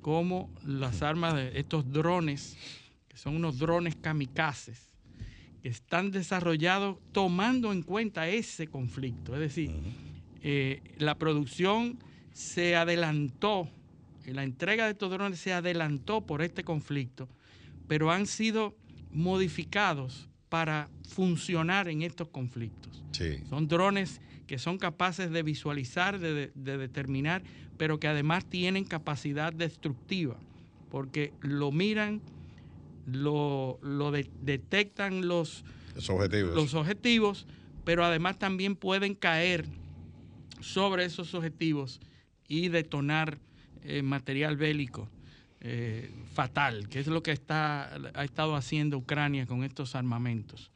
como 0.00 0.50
las 0.66 1.02
armas 1.02 1.34
de 1.36 1.58
estos 1.58 1.90
drones, 1.92 2.56
que 3.08 3.16
son 3.16 3.36
unos 3.36 3.58
drones 3.58 3.94
kamikazes, 3.94 4.96
que 5.62 5.68
están 5.68 6.10
desarrollados 6.10 6.98
tomando 7.12 7.72
en 7.72 7.82
cuenta 7.82 8.28
ese 8.28 8.66
conflicto. 8.66 9.34
Es 9.34 9.40
decir, 9.40 9.70
eh, 10.42 10.82
la 10.98 11.16
producción 11.16 12.00
se 12.32 12.74
adelantó, 12.74 13.68
la 14.26 14.44
entrega 14.44 14.84
de 14.84 14.92
estos 14.92 15.10
drones 15.10 15.38
se 15.40 15.52
adelantó 15.52 16.24
por 16.26 16.42
este 16.42 16.62
conflicto, 16.64 17.28
pero 17.88 18.10
han 18.12 18.26
sido 18.26 18.76
modificados 19.10 20.28
para 20.48 20.88
funcionar 21.08 21.88
en 21.88 22.02
estos 22.02 22.28
conflictos. 22.28 23.02
Sí. 23.12 23.38
Son 23.48 23.66
drones 23.68 24.20
que 24.46 24.58
son 24.58 24.78
capaces 24.78 25.30
de 25.30 25.42
visualizar, 25.42 26.18
de, 26.18 26.32
de- 26.34 26.52
de 26.54 26.76
determinar, 26.78 27.42
pero 27.76 27.98
que 27.98 28.06
además 28.08 28.44
tienen 28.48 28.84
capacidad 28.84 29.52
destructiva, 29.52 30.36
porque 30.90 31.32
lo 31.40 31.72
miran, 31.72 32.20
lo, 33.06 33.78
lo 33.82 34.10
de- 34.10 34.30
detectan 34.40 35.26
los, 35.26 35.64
Los 35.94 36.08
objetivos. 36.10 36.54
los 36.54 36.74
objetivos, 36.74 37.46
pero 37.84 38.04
además 38.04 38.38
también 38.38 38.76
pueden 38.76 39.14
caer 39.14 39.64
sobre 40.60 41.04
esos 41.04 41.34
objetivos 41.34 42.00
y 42.46 42.68
detonar 42.68 43.38
eh, 43.82 44.02
material 44.02 44.56
bélico 44.56 45.08
eh, 45.60 46.10
fatal, 46.32 46.88
que 46.88 46.98
es 47.00 47.06
lo 47.06 47.22
que 47.22 47.30
está, 47.32 47.94
ha 48.14 48.24
estado 48.24 48.56
haciendo 48.56 48.98
Ucrania 48.98 49.46
con 49.46 49.62
estos 49.64 49.94
armamentos. 49.94 50.70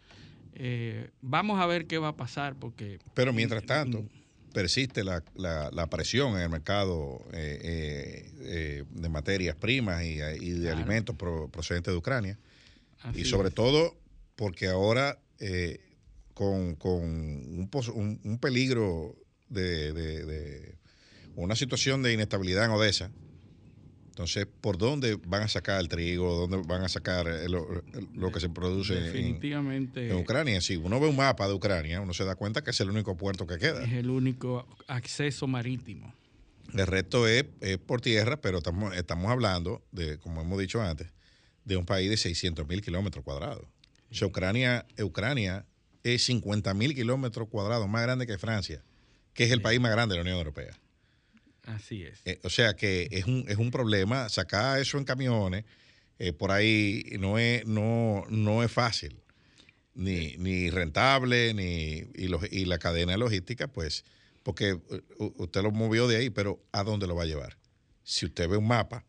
Eh, 0.55 1.11
vamos 1.21 1.61
a 1.61 1.67
ver 1.67 1.87
qué 1.87 1.99
va 1.99 2.09
a 2.09 2.17
pasar 2.17 2.55
porque... 2.57 2.99
Pero 3.15 3.33
mientras 3.33 3.65
tanto, 3.65 4.05
persiste 4.53 5.05
la, 5.05 5.23
la- 5.35 5.71
la 5.73 5.87
presión 5.89 6.37
en 6.37 6.43
el 6.43 6.49
mercado 6.49 7.21
de 7.31 9.09
materias 9.11 9.57
primas 9.57 10.03
y, 10.05 10.19
y 10.21 10.51
de 10.51 10.61
Claro. 10.63 10.77
alimentos 10.79 11.17
pro- 11.17 11.49
procedentes 11.49 11.93
de 11.93 11.99
Ucrania. 11.99 12.39
así 13.03 13.21
y 13.21 13.25
sobre 13.25 13.49
es. 13.49 13.55
todo 13.55 13.97
porque 14.37 14.69
ahora 14.69 15.19
con, 16.35 16.75
con 16.77 17.03
un, 17.03 17.69
pos- 17.71 17.89
un- 17.89 18.21
un 18.25 18.39
peligro 18.39 19.17
de, 19.49 19.93
de- 19.93 20.25
de 20.25 20.79
una 21.45 21.57
situación 21.57 22.03
de 22.03 22.13
inestabilidad 22.13 22.65
en 22.65 22.71
Odessa, 22.73 23.11
entonces, 24.17 24.47
¿por 24.47 24.79
dónde 24.79 25.19
van 25.27 25.43
a 25.43 25.49
sacar 25.49 25.79
el 25.79 25.89
trigo? 25.89 26.49
¿Dónde 26.49 26.67
van 26.67 26.83
a 26.83 26.89
sacar 26.89 27.29
eh, 27.29 27.51
lo, 27.51 27.85
lo 28.15 28.33
que 28.33 28.41
se 28.41 28.49
produce 28.49 28.97
en, 28.97 29.05
definitivamente 29.05 30.09
en 30.09 30.17
Ucrania? 30.17 30.63
Si 30.63 30.77
uno 30.77 30.99
ve 30.99 31.07
un 31.07 31.17
mapa 31.17 31.47
de 31.47 31.53
Ucrania, 31.53 32.01
uno 32.01 32.15
se 32.15 32.25
da 32.25 32.35
cuenta 32.35 32.65
que 32.65 32.71
es 32.71 32.81
el 32.81 32.89
único 32.89 33.19
puerto 33.19 33.47
que 33.47 33.59
queda. 33.59 33.85
es 33.85 33.93
el 33.93 34.09
único 34.09 34.67
acceso 34.87 35.47
marítimo. 35.47 36.15
El 36.73 36.87
resto 36.87 37.29
es, 37.29 37.45
es 37.61 37.77
por 37.77 38.01
tierra, 38.01 38.41
pero 38.41 38.57
estamos, 38.59 38.97
estamos 38.97 39.31
hablando, 39.31 39.85
de, 39.93 40.19
como 40.19 40.41
hemos 40.41 40.59
dicho 40.59 40.81
antes, 40.81 41.13
de 41.67 41.77
un 41.77 41.85
país 41.85 42.09
de 42.09 42.17
600 42.17 42.67
mil 42.67 42.81
kilómetros 42.81 43.23
cuadrados. 43.23 43.67
O 44.11 44.15
sea, 44.15 44.29
Ucrania, 44.29 44.87
Ucrania 44.99 45.67
es 46.05 46.25
50 46.25 46.73
mil 46.73 46.95
kilómetros 46.95 47.49
cuadrados 47.51 47.87
más 47.87 48.01
grande 48.01 48.27
que 48.27 48.39
Francia, 48.39 48.83
que 49.35 49.45
es 49.45 49.51
el 49.51 49.61
país 49.61 49.79
más 49.79 49.93
grande 49.93 50.15
de 50.15 50.21
la 50.21 50.23
Unión 50.23 50.39
Europea. 50.39 50.81
Así 51.67 52.03
es. 52.05 52.21
Eh, 52.25 52.39
o 52.45 52.51
sea 52.51 52.75
que 52.77 53.09
es 53.11 53.27
un, 53.27 53.45
es 53.49 53.57
un 53.59 53.71
problema, 53.71 54.29
sacar 54.29 54.81
eso 54.81 54.99
en 54.99 55.05
camiones, 55.05 55.65
eh, 56.19 56.33
por 56.33 56.51
ahí 56.51 57.05
no 57.19 57.39
es, 57.39 57.67
no, 57.67 58.25
no 58.29 58.63
es 58.63 58.71
fácil, 58.73 59.21
ni, 59.95 60.37
ni 60.39 60.71
rentable, 60.71 61.53
ni, 61.55 62.05
y, 62.15 62.29
los- 62.29 62.51
y 62.51 62.65
la 62.65 62.79
cadena 62.79 63.17
logística, 63.17 63.67
pues, 63.69 64.05
porque 64.43 64.71
eh, 64.91 65.03
usted 65.19 65.63
lo 65.63 65.71
movió 65.73 66.07
de 66.09 66.17
ahí, 66.17 66.31
pero 66.31 66.63
¿a 66.73 66.83
dónde 66.85 67.07
lo 67.07 67.15
va 67.17 67.25
a 67.25 67.27
llevar? 67.27 67.59
Si 68.05 68.25
usted 68.27 68.49
ve 68.49 68.57
un 68.57 68.67
mapa, 68.69 69.05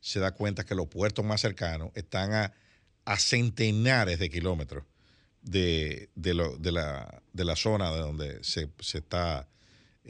se 0.00 0.18
da 0.18 0.32
cuenta 0.32 0.64
que 0.64 0.74
los 0.74 0.88
puertos 0.88 1.24
más 1.24 1.40
cercanos 1.40 1.90
están 1.94 2.32
a, 2.32 2.52
a 3.04 3.18
centenares 3.18 4.18
de 4.18 4.30
kilómetros 4.30 4.84
de, 5.42 6.10
de, 6.14 6.34
lo- 6.34 6.56
de 6.56 6.72
la, 6.72 7.22
de 7.32 7.44
la 7.44 7.56
zona 7.56 7.92
de 7.92 7.98
donde 8.00 8.42
se, 8.44 8.68
se 8.80 8.98
está 8.98 9.48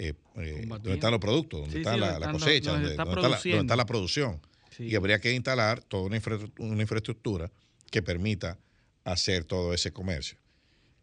eh, 0.00 0.14
eh, 0.37 0.64
donde 0.66 0.95
están 0.95 1.11
los 1.11 1.21
productos, 1.21 1.61
donde 1.61 1.76
está 1.76 1.95
la, 1.95 2.33
cosecha, 2.33 2.73
donde, 2.73 2.92
está 2.92 3.76
la, 3.76 3.85
producción. 3.85 4.40
Y 4.78 4.95
habría 4.95 5.21
que 5.21 5.30
instalar 5.35 5.83
toda 5.83 6.04
una, 6.04 6.16
infraestructura 6.16 7.50
que 7.90 8.00
permita 8.00 8.59
hacer 9.04 9.45
todo 9.45 9.75
ese 9.75 9.92
comercio. 9.92 10.38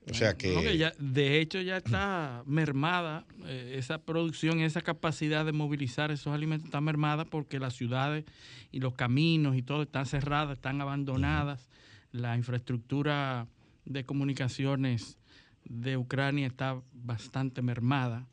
O 0.09 0.15
sea 0.15 0.35
que... 0.35 0.91
de 0.97 1.39
hecho 1.39 1.61
ya 1.61 1.77
está 1.77 2.41
mermada 2.47 3.27
eh, 3.45 3.75
esa 3.77 3.99
producción, 4.01 4.61
esa 4.61 4.81
capacidad 4.81 5.45
de 5.45 5.51
movilizar 5.51 6.09
esos 6.09 6.33
alimentos 6.33 6.65
está 6.65 6.81
mermada 6.81 7.23
porque 7.25 7.59
las 7.59 7.75
ciudades 7.75 8.25
y 8.71 8.79
los 8.79 8.95
caminos 8.95 9.55
y 9.57 9.61
todo 9.61 9.83
están 9.83 10.07
cerradas, 10.07 10.57
están 10.57 10.81
abandonadas. 10.81 11.69
La 12.11 12.35
infraestructura 12.35 13.47
de 13.85 14.05
comunicaciones 14.05 15.19
de 15.65 15.97
Ucrania 15.97 16.47
está 16.47 16.81
bastante 16.93 17.61
mermada. 17.61 18.25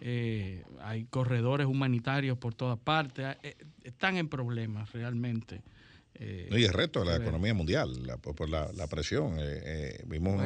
Eh, 0.00 0.62
hay 0.80 1.04
corredores 1.04 1.66
humanitarios 1.66 2.36
por 2.38 2.54
todas 2.54 2.78
partes. 2.78 3.36
Eh, 3.42 3.56
están 3.82 4.16
en 4.16 4.28
problemas 4.28 4.92
realmente. 4.92 5.62
Eh, 6.14 6.48
y 6.50 6.64
el 6.64 6.72
reto 6.72 7.00
de 7.00 7.06
la 7.06 7.16
economía 7.16 7.54
mundial, 7.54 7.90
por, 8.20 8.48
la, 8.48 8.86
presión. 8.88 9.36
vimos 10.06 10.40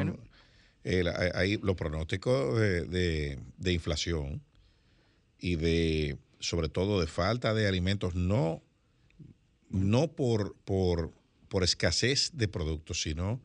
ahí 1.34 1.58
los 1.62 1.76
pronósticos 1.76 2.58
de, 2.58 3.38
inflación 3.66 4.42
y 5.38 5.56
de, 5.56 6.18
sobre 6.40 6.68
todo, 6.68 7.00
de 7.00 7.06
falta 7.06 7.54
de 7.54 7.68
alimentos, 7.68 8.16
no, 8.16 8.62
no 9.68 10.08
por, 10.12 10.56
por, 10.64 11.12
por 11.48 11.62
escasez 11.62 12.32
de 12.34 12.48
productos, 12.48 13.02
sino 13.02 13.40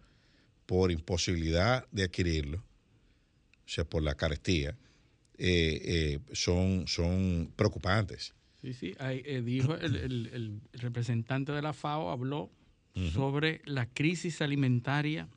por 0.65 0.91
imposibilidad 0.91 1.87
de 1.91 2.05
adquirirlo, 2.05 2.57
o 2.57 3.69
sea, 3.69 3.85
por 3.85 4.01
la 4.01 4.15
carestía, 4.15 4.75
eh, 5.37 5.81
eh, 5.83 6.19
son, 6.33 6.87
son 6.87 7.51
preocupantes. 7.55 8.33
Sí, 8.61 8.73
sí, 8.73 8.95
eh, 8.99 9.41
dijo 9.45 9.75
el, 9.75 10.61
representante 10.73 11.51
de 11.51 11.61
la 11.61 11.73
FAO, 11.73 12.09
habló 12.09 12.51
sobre 13.11 13.61
la 13.65 13.87
crisis 13.87 14.41
alimentaria 14.41 15.27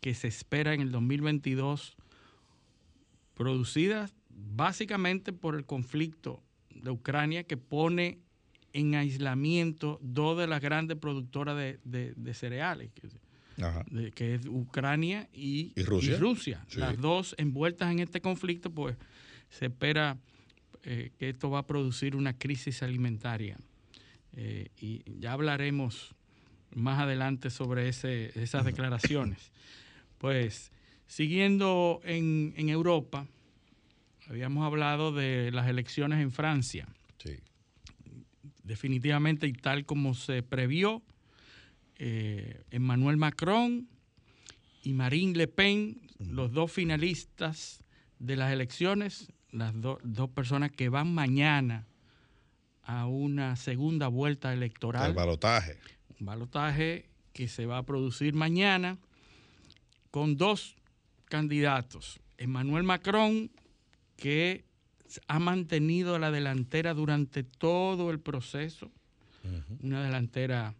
que 0.00 0.12
se 0.14 0.26
espera 0.26 0.74
en 0.74 0.80
el 0.80 0.90
2022, 0.90 1.96
producida 3.34 4.10
básicamente 4.28 5.32
por 5.32 5.54
el 5.54 5.64
conflicto 5.64 6.42
de 6.70 6.90
Ucrania 6.90 7.44
que 7.44 7.56
pone 7.56 8.18
en 8.72 8.96
aislamiento 8.96 10.00
dos 10.02 10.36
de 10.36 10.48
las 10.48 10.60
grandes 10.60 10.96
productoras 10.98 11.56
de, 11.56 12.34
cereales, 12.34 12.90
que 14.14 14.34
es 14.34 14.46
Ucrania 14.46 15.28
y, 15.32 15.72
Rusia. 15.84 16.66
Las 16.74 16.98
dos 16.98 17.36
envueltas 17.38 17.92
en 17.92 18.00
este 18.00 18.20
conflicto, 18.20 18.70
pues 18.70 18.96
se 19.50 19.66
espera 19.66 20.18
eh, 20.84 21.10
que 21.18 21.28
esto 21.28 21.50
va 21.50 21.60
a 21.60 21.66
producir 21.66 22.16
una 22.16 22.38
crisis 22.38 22.82
alimentaria. 22.82 23.58
Eh, 24.36 24.68
y 24.80 25.02
ya 25.18 25.32
hablaremos 25.32 26.14
más 26.74 27.00
adelante 27.00 27.50
sobre 27.50 27.88
ese, 27.88 28.30
esas 28.40 28.64
declaraciones. 28.64 29.52
Pues 30.18 30.72
siguiendo 31.06 32.00
en, 32.04 32.54
en, 32.56 32.68
Europa, 32.68 33.26
habíamos 34.28 34.64
hablado 34.64 35.12
de 35.12 35.50
las 35.52 35.68
elecciones 35.68 36.20
en 36.20 36.30
Francia. 36.30 36.88
Definitivamente, 38.62 39.48
y 39.48 39.52
tal 39.52 39.84
como 39.84 40.14
se 40.14 40.44
previó, 40.44 41.02
eh, 41.98 42.62
Emmanuel 42.70 43.16
Macron 43.16 43.88
y 44.84 44.92
Marine 44.92 45.36
Le 45.36 45.48
Pen, 45.48 46.00
los 46.20 46.52
dos 46.52 46.70
finalistas 46.70 47.82
de 48.20 48.36
las 48.36 48.52
elecciones, 48.52 49.32
las 49.52 49.72
dos 49.76 50.30
personas 50.30 50.70
que 50.70 50.88
van 50.88 51.12
mañana 51.12 51.86
a 52.82 53.06
una 53.06 53.56
segunda 53.56 54.08
vuelta 54.08 54.52
electoral. 54.52 55.10
El 55.10 55.14
balotaje. 55.14 55.78
Un 56.18 56.26
balotaje 56.26 57.06
que 57.32 57.48
se 57.48 57.66
va 57.66 57.78
a 57.78 57.82
producir 57.84 58.34
mañana 58.34 58.98
con 60.10 60.36
dos 60.36 60.76
candidatos. 61.26 62.20
Emmanuel 62.36 62.82
Macron, 62.82 63.50
que 64.16 64.64
ha 65.28 65.38
mantenido 65.38 66.18
la 66.18 66.30
delantera 66.30 66.94
durante 66.94 67.42
todo 67.42 68.10
el 68.10 68.20
proceso, 68.20 68.90
una 69.82 70.02
delantera 70.02 70.74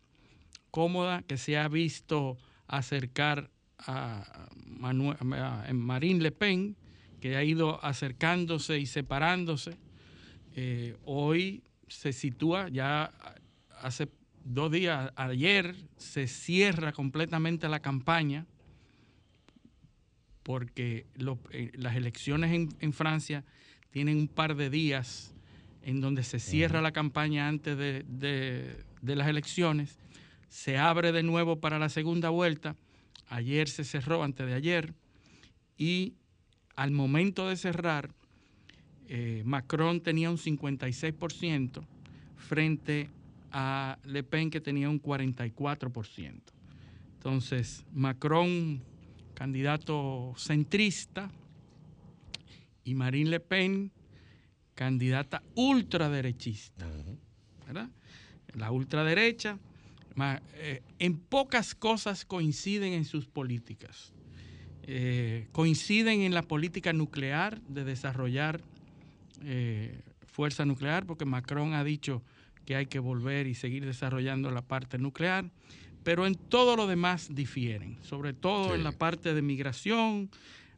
cómoda 0.70 1.22
que 1.22 1.36
se 1.36 1.56
ha 1.56 1.68
visto 1.68 2.36
acercar 2.66 3.50
a, 3.78 4.48
Manuel, 4.66 5.16
Marine 5.74 6.20
Le 6.20 6.32
Pen, 6.32 6.76
que 7.20 7.36
ha 7.36 7.44
ido 7.44 7.84
acercándose 7.84 8.78
y 8.78 8.86
separándose. 8.86 9.76
Eh, 10.56 10.96
hoy 11.04 11.62
se 11.88 12.12
sitúa, 12.12 12.68
ya 12.68 13.12
hace 13.80 14.08
dos 14.44 14.72
días, 14.72 15.12
ayer 15.16 15.74
se 15.96 16.26
cierra 16.26 16.92
completamente 16.92 17.68
la 17.68 17.80
campaña 17.80 18.46
porque 20.42 21.06
eh, 21.50 21.70
las 21.74 21.96
elecciones 21.96 22.68
en, 22.80 22.92
Francia 22.92 23.44
tienen 23.90 24.16
un 24.16 24.28
par 24.28 24.56
de 24.56 24.70
días 24.70 25.34
en 25.82 26.00
donde 26.00 26.22
se 26.22 26.38
cierra 26.38 26.80
la 26.80 26.92
campaña 26.92 27.48
antes 27.48 27.76
de, 27.76 28.04
de 29.02 29.16
las 29.16 29.28
elecciones 29.28 29.98
se 30.50 30.76
abre 30.76 31.12
de 31.12 31.22
nuevo 31.22 31.60
para 31.60 31.78
la 31.78 31.88
segunda 31.88 32.28
vuelta. 32.28 32.76
Ayer 33.28 33.68
se 33.68 33.84
cerró, 33.84 34.22
antes 34.22 34.46
de 34.46 34.54
ayer, 34.54 34.94
y 35.78 36.14
al 36.80 36.92
momento 36.92 37.46
de 37.46 37.56
cerrar, 37.56 38.10
eh, 39.06 39.42
Macron 39.44 40.00
tenía 40.00 40.30
un 40.30 40.38
56% 40.38 41.84
frente 42.38 43.10
a 43.52 43.98
Le 44.04 44.22
Pen 44.22 44.48
que 44.48 44.62
tenía 44.62 44.88
un 44.88 44.98
44%. 44.98 46.40
Entonces, 47.16 47.84
Macron, 47.92 48.82
candidato 49.34 50.32
centrista, 50.38 51.30
y 52.82 52.94
Marine 52.94 53.28
Le 53.28 53.40
Pen, 53.40 53.92
candidata 54.74 55.42
ultraderechista. 55.56 56.88
¿verdad? 57.66 57.90
La 58.54 58.70
ultraderecha 58.70 59.58
eh, 60.54 60.82
en 60.98 61.18
pocas 61.18 61.74
cosas 61.74 62.24
coinciden 62.24 62.94
en 62.94 63.04
sus 63.04 63.26
políticas. 63.26 64.14
Eh, 64.86 65.46
coinciden 65.52 66.22
en 66.22 66.34
la 66.34 66.42
política 66.42 66.92
nuclear 66.92 67.60
de 67.62 67.84
desarrollar 67.84 68.60
eh, 69.44 70.00
fuerza 70.26 70.64
nuclear, 70.64 71.06
porque 71.06 71.24
Macron 71.24 71.74
ha 71.74 71.84
dicho 71.84 72.22
que 72.64 72.76
hay 72.76 72.86
que 72.86 72.98
volver 72.98 73.46
y 73.46 73.54
seguir 73.54 73.84
desarrollando 73.84 74.50
la 74.50 74.62
parte 74.62 74.98
nuclear, 74.98 75.50
pero 76.02 76.26
en 76.26 76.34
todo 76.34 76.76
lo 76.76 76.86
demás 76.86 77.28
difieren, 77.34 77.98
sobre 78.02 78.32
todo 78.32 78.74
en 78.74 78.84
la 78.84 78.92
parte 78.92 79.34
de 79.34 79.42
migración, 79.42 80.30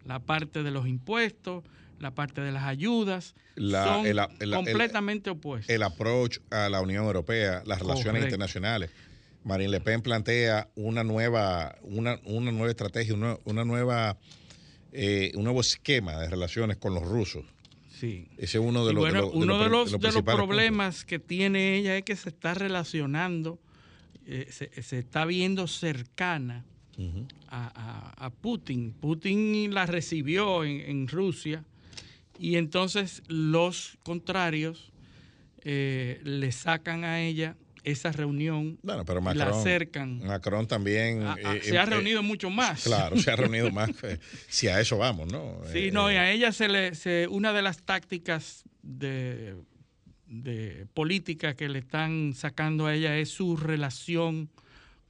la 0.04 0.18
parte 0.18 0.62
de 0.62 0.70
los 0.70 0.86
impuestos, 0.86 1.64
la 2.00 2.12
parte 2.12 2.40
de 2.40 2.50
las 2.50 2.64
ayudas, 2.64 3.34
son 3.56 4.04
completamente 4.52 5.30
opuestos. 5.30 5.70
El 5.72 5.82
approach 5.82 6.38
a 6.50 6.68
la 6.68 6.80
Unión 6.80 7.04
Europea, 7.04 7.62
las 7.64 7.78
relaciones 7.78 8.24
internacionales. 8.24 8.90
Marine 9.44 9.70
Le 9.70 9.80
Pen 9.80 10.02
plantea 10.02 10.68
una 10.76 11.02
nueva, 11.04 11.76
una, 11.82 12.18
una 12.24 12.52
nueva 12.52 12.70
estrategia, 12.70 13.14
una, 13.44 13.64
nueva, 13.64 14.18
eh, 14.92 15.32
un 15.34 15.44
nuevo 15.44 15.60
esquema 15.60 16.18
de 16.18 16.28
relaciones 16.28 16.76
con 16.76 16.94
los 16.94 17.04
rusos. 17.04 17.44
Sí. 17.88 18.28
Ese 18.36 18.58
es 18.58 18.64
uno 18.64 18.84
de 18.86 18.92
los, 18.92 19.04
uno 19.32 19.58
de 19.62 19.68
los, 19.68 19.92
de 19.92 20.12
los, 20.12 20.22
problemas 20.22 21.04
que 21.04 21.18
tiene 21.18 21.76
ella 21.76 21.96
es 21.96 22.04
que 22.04 22.16
se 22.16 22.30
está 22.30 22.54
relacionando, 22.54 23.60
eh, 24.26 24.48
se, 24.50 24.98
está 24.98 25.24
viendo 25.24 25.66
cercana 25.66 26.64
a, 27.48 28.30
Putin. 28.40 28.92
Putin 28.92 29.72
la 29.72 29.86
recibió 29.86 30.64
en, 30.64 31.08
Rusia 31.08 31.64
y 32.38 32.56
entonces 32.56 33.22
los 33.28 33.98
contrarios 34.02 34.92
eh, 35.64 36.20
le 36.24 36.50
sacan 36.50 37.04
a 37.04 37.20
ella 37.20 37.56
esa 37.84 38.12
reunión 38.12 38.78
bueno, 38.82 39.04
pero 39.04 39.20
Macron, 39.20 39.50
la 39.50 39.58
acercan. 39.58 40.18
Macron 40.24 40.66
también... 40.66 41.22
Eh, 41.22 41.60
se 41.62 41.78
ha 41.78 41.82
eh, 41.82 41.86
reunido 41.86 42.22
mucho 42.22 42.50
más. 42.50 42.84
Claro, 42.84 43.16
se 43.16 43.30
ha 43.30 43.36
reunido 43.36 43.70
más. 43.72 43.90
si 44.48 44.68
a 44.68 44.80
eso 44.80 44.98
vamos, 44.98 45.30
¿no? 45.32 45.60
Sí, 45.72 45.90
no, 45.90 46.10
y 46.10 46.16
a 46.16 46.30
eh, 46.30 46.34
ella 46.34 46.52
se 46.52 46.68
le... 46.68 46.94
Se, 46.94 47.26
una 47.28 47.52
de 47.52 47.62
las 47.62 47.82
tácticas 47.82 48.64
de, 48.82 49.56
de 50.26 50.86
política 50.94 51.54
que 51.54 51.68
le 51.68 51.80
están 51.80 52.34
sacando 52.34 52.86
a 52.86 52.94
ella 52.94 53.16
es 53.18 53.30
su 53.30 53.56
relación 53.56 54.50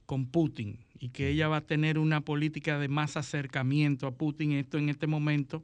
con 0.05 0.25
Putin 0.25 0.79
y 0.99 1.09
que 1.09 1.29
ella 1.29 1.47
va 1.47 1.57
a 1.57 1.61
tener 1.61 1.97
una 1.97 2.21
política 2.21 2.79
de 2.79 2.87
más 2.87 3.17
acercamiento 3.17 4.07
a 4.07 4.15
Putin. 4.15 4.53
Esto 4.53 4.77
en 4.77 4.89
este 4.89 5.05
momento 5.05 5.63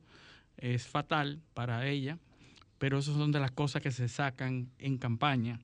es 0.57 0.87
fatal 0.87 1.39
para 1.53 1.87
ella, 1.87 2.17
pero 2.77 2.99
esas 2.99 3.15
son 3.15 3.31
de 3.31 3.39
las 3.39 3.51
cosas 3.51 3.81
que 3.81 3.91
se 3.91 4.09
sacan 4.09 4.69
en 4.79 4.97
campaña. 4.97 5.59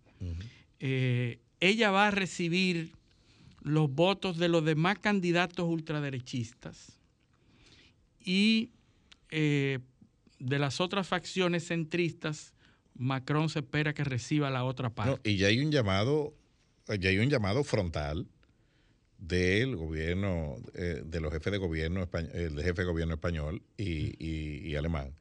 Eh, 0.79 1.39
ella 1.59 1.91
va 1.91 2.07
a 2.07 2.11
recibir 2.11 2.91
los 3.61 3.89
votos 3.89 4.37
de 4.37 4.47
los 4.47 4.63
demás 4.63 4.99
candidatos 4.99 5.65
ultraderechistas 5.67 6.99
y 8.23 8.71
eh, 9.29 9.79
de 10.39 10.59
las 10.59 10.79
otras 10.79 11.07
facciones 11.07 11.67
centristas, 11.67 12.53
Macron 12.93 13.49
se 13.49 13.59
espera 13.59 13.93
que 13.93 14.03
reciba 14.03 14.49
la 14.49 14.63
otra 14.63 14.89
parte. 14.89 15.29
y 15.29 15.37
ya 15.37 15.47
hay 15.47 15.59
un 15.59 15.71
llamado, 15.71 16.33
ya 16.99 17.09
hay 17.09 17.17
un 17.17 17.29
llamado 17.29 17.63
frontal 17.63 18.27
del 19.17 19.75
gobierno, 19.75 20.57
eh, 20.73 21.01
de 21.03 21.19
los 21.19 21.33
jefes 21.33 21.51
de 21.51 21.57
gobierno, 21.57 22.07
el 22.33 22.61
jefe 22.61 22.81
de 22.81 22.87
gobierno 22.87 23.15
español 23.15 23.63
y, 23.77 24.75
alemán, 24.75 25.15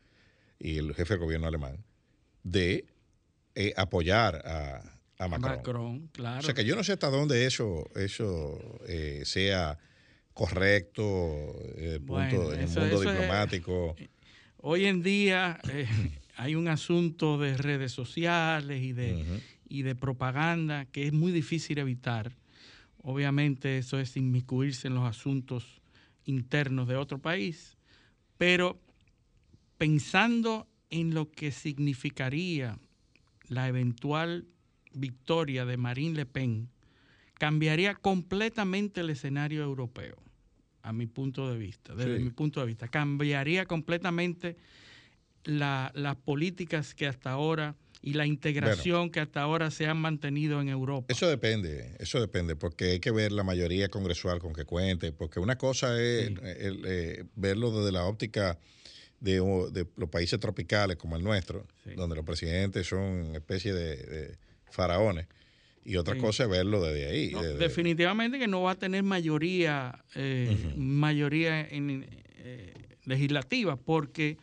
y 0.58 0.78
el 0.78 0.94
jefe 0.94 1.14
de 1.14 1.20
gobierno 1.20 1.46
alemán, 1.46 1.84
de 2.42 2.86
eh, 3.54 3.72
apoyar 3.76 4.42
a, 4.46 4.93
Macron. 5.18 5.40
Macron. 5.40 6.08
claro. 6.08 6.40
O 6.40 6.42
sea 6.42 6.54
que 6.54 6.64
yo 6.64 6.76
no 6.76 6.84
sé 6.84 6.92
hasta 6.92 7.10
dónde 7.10 7.46
eso, 7.46 7.88
eso 7.94 8.80
eh, 8.86 9.22
sea 9.24 9.78
correcto 10.32 11.54
punto, 12.04 12.52
en 12.52 12.60
el 12.60 12.68
mundo 12.68 13.00
diplomático. 13.00 13.96
hoy 14.58 14.86
en 14.86 15.02
día 15.02 15.60
hay 16.36 16.56
un 16.56 16.66
asunto 16.68 17.38
de 17.38 17.56
redes 17.56 17.92
sociales 17.92 18.82
y 18.82 18.92
de, 18.92 19.24
y 19.68 19.82
de 19.82 19.94
propaganda 19.94 20.86
que 20.86 21.06
es 21.06 21.12
muy 21.12 21.30
difícil 21.30 21.78
evitar 21.78 22.32
Obviamente 23.06 23.76
eso 23.76 24.00
es 24.00 24.16
inmiscuirse 24.16 24.88
en 24.88 24.94
los 24.94 25.04
asuntos 25.04 25.82
internos 26.24 26.88
de 26.88 26.96
otro 26.96 27.18
país, 27.18 27.76
pero 28.38 28.80
pensando 29.76 30.66
en 30.88 31.12
lo 31.12 31.30
que 31.30 31.52
significaría 31.52 32.78
la 33.48 33.68
eventual 33.68 34.46
victoria 34.94 35.64
de 35.64 35.76
Marine 35.76 36.16
Le 36.16 36.26
Pen, 36.26 36.68
cambiaría 37.34 37.94
completamente 37.94 39.00
el 39.00 39.10
escenario 39.10 39.62
europeo, 39.62 40.16
a 40.82 40.92
mi 40.92 41.06
punto 41.06 41.50
de 41.50 41.58
vista, 41.58 41.94
desde 41.94 42.18
mi 42.18 42.30
punto 42.30 42.60
de 42.60 42.66
vista. 42.66 42.88
Cambiaría 42.88 43.66
completamente 43.66 44.56
las 45.44 46.16
políticas 46.24 46.94
que 46.94 47.06
hasta 47.06 47.30
ahora 47.30 47.76
y 48.00 48.12
la 48.12 48.26
integración 48.26 49.10
que 49.10 49.20
hasta 49.20 49.40
ahora 49.40 49.70
se 49.70 49.86
han 49.86 49.96
mantenido 49.96 50.60
en 50.60 50.68
Europa. 50.68 51.06
Eso 51.08 51.26
depende, 51.26 51.96
eso 51.98 52.20
depende, 52.20 52.54
porque 52.54 52.92
hay 52.92 53.00
que 53.00 53.10
ver 53.10 53.32
la 53.32 53.44
mayoría 53.44 53.88
congresual 53.88 54.40
con 54.40 54.52
que 54.52 54.66
cuente, 54.66 55.10
porque 55.10 55.40
una 55.40 55.56
cosa 55.56 55.98
es 56.00 56.30
eh, 56.42 57.24
verlo 57.34 57.70
desde 57.70 57.92
la 57.92 58.04
óptica 58.04 58.58
de, 59.20 59.86
los 59.96 60.08
países 60.10 60.38
tropicales 60.38 60.98
como 60.98 61.16
el 61.16 61.24
nuestro, 61.24 61.66
donde 61.96 62.14
los 62.14 62.26
presidentes 62.26 62.86
son 62.86 63.34
especie 63.34 63.72
de, 63.72 64.36
faraones. 64.74 65.26
Y 65.84 65.96
otra 65.96 66.16
cosa 66.16 66.44
es 66.44 66.50
verlo 66.50 66.82
desde 66.82 67.06
ahí. 67.06 67.32
definitivamente 67.58 68.38
que 68.38 68.48
no 68.48 68.62
va 68.62 68.72
a 68.72 68.74
tener 68.74 69.02
mayoría, 69.02 70.02
eh, 70.14 70.72
mayoría 70.76 71.60
en, 71.60 72.06
eh, 72.38 72.72
legislativa, 73.04 73.76
porque 73.76 74.38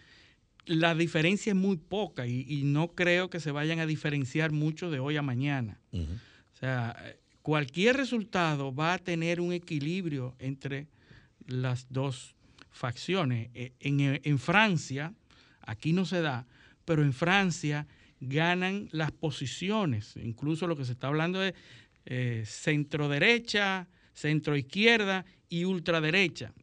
la 0.66 0.94
diferencia 0.94 1.52
es 1.52 1.56
muy 1.56 1.78
poca 1.78 2.28
y, 2.28 2.62
no 2.64 2.90
creo 2.94 3.32
que 3.32 3.40
se 3.40 3.52
vayan 3.52 3.80
a 3.80 3.88
diferenciar 3.88 4.52
mucho 4.52 4.92
de 4.92 5.00
hoy 5.00 5.18
a 5.18 5.24
mañana. 5.24 5.80
O 5.92 6.60
sea, 6.60 6.96
cualquier 7.42 7.98
resultado 7.98 8.74
va 8.74 8.94
a 8.94 9.00
tener 9.00 9.42
un 9.42 9.52
equilibrio 9.52 10.36
entre 10.38 10.88
las 11.48 11.88
dos 11.90 12.36
facciones. 12.70 13.50
E, 13.54 13.74
en, 13.80 14.40
Francia, 14.40 15.14
aquí 15.62 15.92
no 15.94 16.06
se 16.06 16.22
da, 16.22 16.46
pero 16.86 17.02
en 17.02 17.14
Francia 17.14 17.88
ganan 18.22 18.88
las 18.92 19.12
posiciones, 19.12 20.16
incluso 20.16 20.68
lo 20.68 20.78
que 20.78 20.86
se 20.86 20.94
está 20.94 21.08
hablando 21.08 21.40
de 21.40 21.54
eh, 22.06 22.44
centro 22.46 23.10
derecha, 23.10 23.90
centro 24.14 24.56
izquierda 24.56 25.26
y 25.50 25.66
ultraderecha 25.66 26.54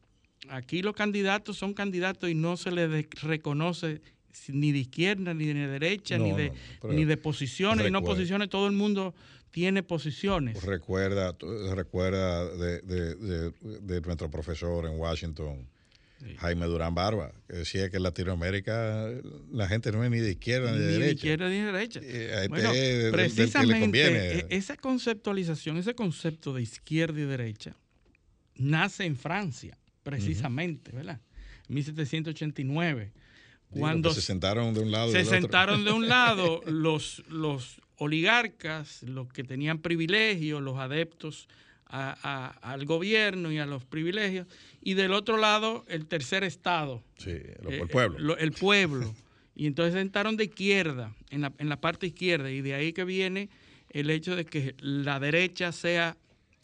aquí 0.49 0.81
los 0.81 0.95
candidatos 0.95 1.57
son 1.57 1.73
candidatos 1.73 2.29
y 2.29 2.35
no 2.35 2.57
se 2.57 2.71
les 2.71 3.09
reconoce 3.21 4.01
ni 4.47 4.71
de 4.71 4.79
izquierda, 4.79 5.33
ni 5.33 5.45
de 5.45 5.67
derecha, 5.67 6.17
ni, 6.17 6.31
de, 6.33 6.53
ni 6.83 7.05
de 7.05 7.17
posiciones, 7.17 7.85
ni 7.85 7.91
no 7.91 8.03
posiciones, 8.03 8.49
todo 8.49 8.67
el 8.67 8.73
mundo 8.73 9.13
tiene 9.51 9.83
posiciones. 9.83 10.63
Recuerda, 10.63 11.35
recuerda 11.73 12.45
de, 12.55 14.01
nuestro 14.05 14.29
profesor 14.29 14.85
en 14.85 14.99
Washington, 14.99 15.67
Jaime 16.37 16.65
Durán 16.65 16.95
Barba, 16.95 17.31
que 17.47 17.57
decía 17.57 17.89
que 17.89 17.97
en 17.97 18.03
Latinoamérica 18.03 19.09
la 19.51 19.67
gente 19.67 19.91
no 19.91 20.03
es 20.03 20.11
ni 20.11 20.19
de 20.19 20.31
izquierda 20.31 20.71
ni 20.71 20.79
de 20.79 20.85
derecha. 20.85 20.99
Ni 20.99 21.05
de 21.05 21.13
izquierda 21.13 21.49
ni 21.49 21.57
de 21.57 21.65
derecha. 21.65 21.99
Este 22.01 23.11
precisamente 23.11 24.39
e, 24.39 24.47
esa 24.49 24.75
conceptualización, 24.75 25.77
ese 25.77 25.95
concepto 25.95 26.53
de 26.53 26.61
izquierda 26.61 27.19
y 27.21 27.23
derecha, 27.23 27.75
nace 28.55 29.05
en 29.05 29.15
Francia 29.15 29.77
precisamente, 30.03 30.91
¿verdad? 30.91 31.21
1789. 31.69 33.13
Cuando 33.69 34.11
se 34.13 34.21
sentaron 34.21 34.73
de 34.73 34.81
un 34.81 34.91
lado. 34.91 35.11
Se 35.11 35.23
sentaron 35.23 35.85
de 35.85 35.91
un 35.91 36.07
lado 36.07 36.61
los, 36.65 37.23
los 37.29 37.79
oligarcas, 37.97 39.03
los 39.03 39.31
que 39.31 39.43
tenían 39.43 39.79
privilegios, 39.79 40.61
los 40.61 40.79
adeptos 40.79 41.47
al 41.89 42.85
gobierno 42.85 43.51
y 43.51 43.57
a 43.57 43.65
los 43.65 43.83
privilegios, 43.83 44.47
y 44.81 44.93
del 44.93 45.13
otro 45.13 45.37
lado 45.37 45.85
el 45.87 46.05
tercer 46.05 46.43
estado. 46.43 47.03
Sí, 47.17 47.31
eh, 47.31 47.85
pueblo. 47.91 48.37
El, 48.37 48.51
pueblo. 48.51 49.13
y 49.55 49.65
entonces 49.65 49.93
se 49.93 49.99
sentaron 49.99 50.37
de 50.37 50.45
izquierda, 50.45 51.15
en 51.29 51.41
la, 51.41 51.53
en 51.57 51.67
la 51.67 51.81
parte 51.81 52.07
izquierda, 52.07 52.51
y 52.51 52.61
de 52.61 52.75
ahí 52.75 52.93
que 52.93 53.03
viene 53.03 53.49
el 53.89 54.09
hecho 54.09 54.35
de 54.35 54.45
que 54.45 54.75
la 54.79 55.19
derecha 55.19 55.71
sea 55.71 56.15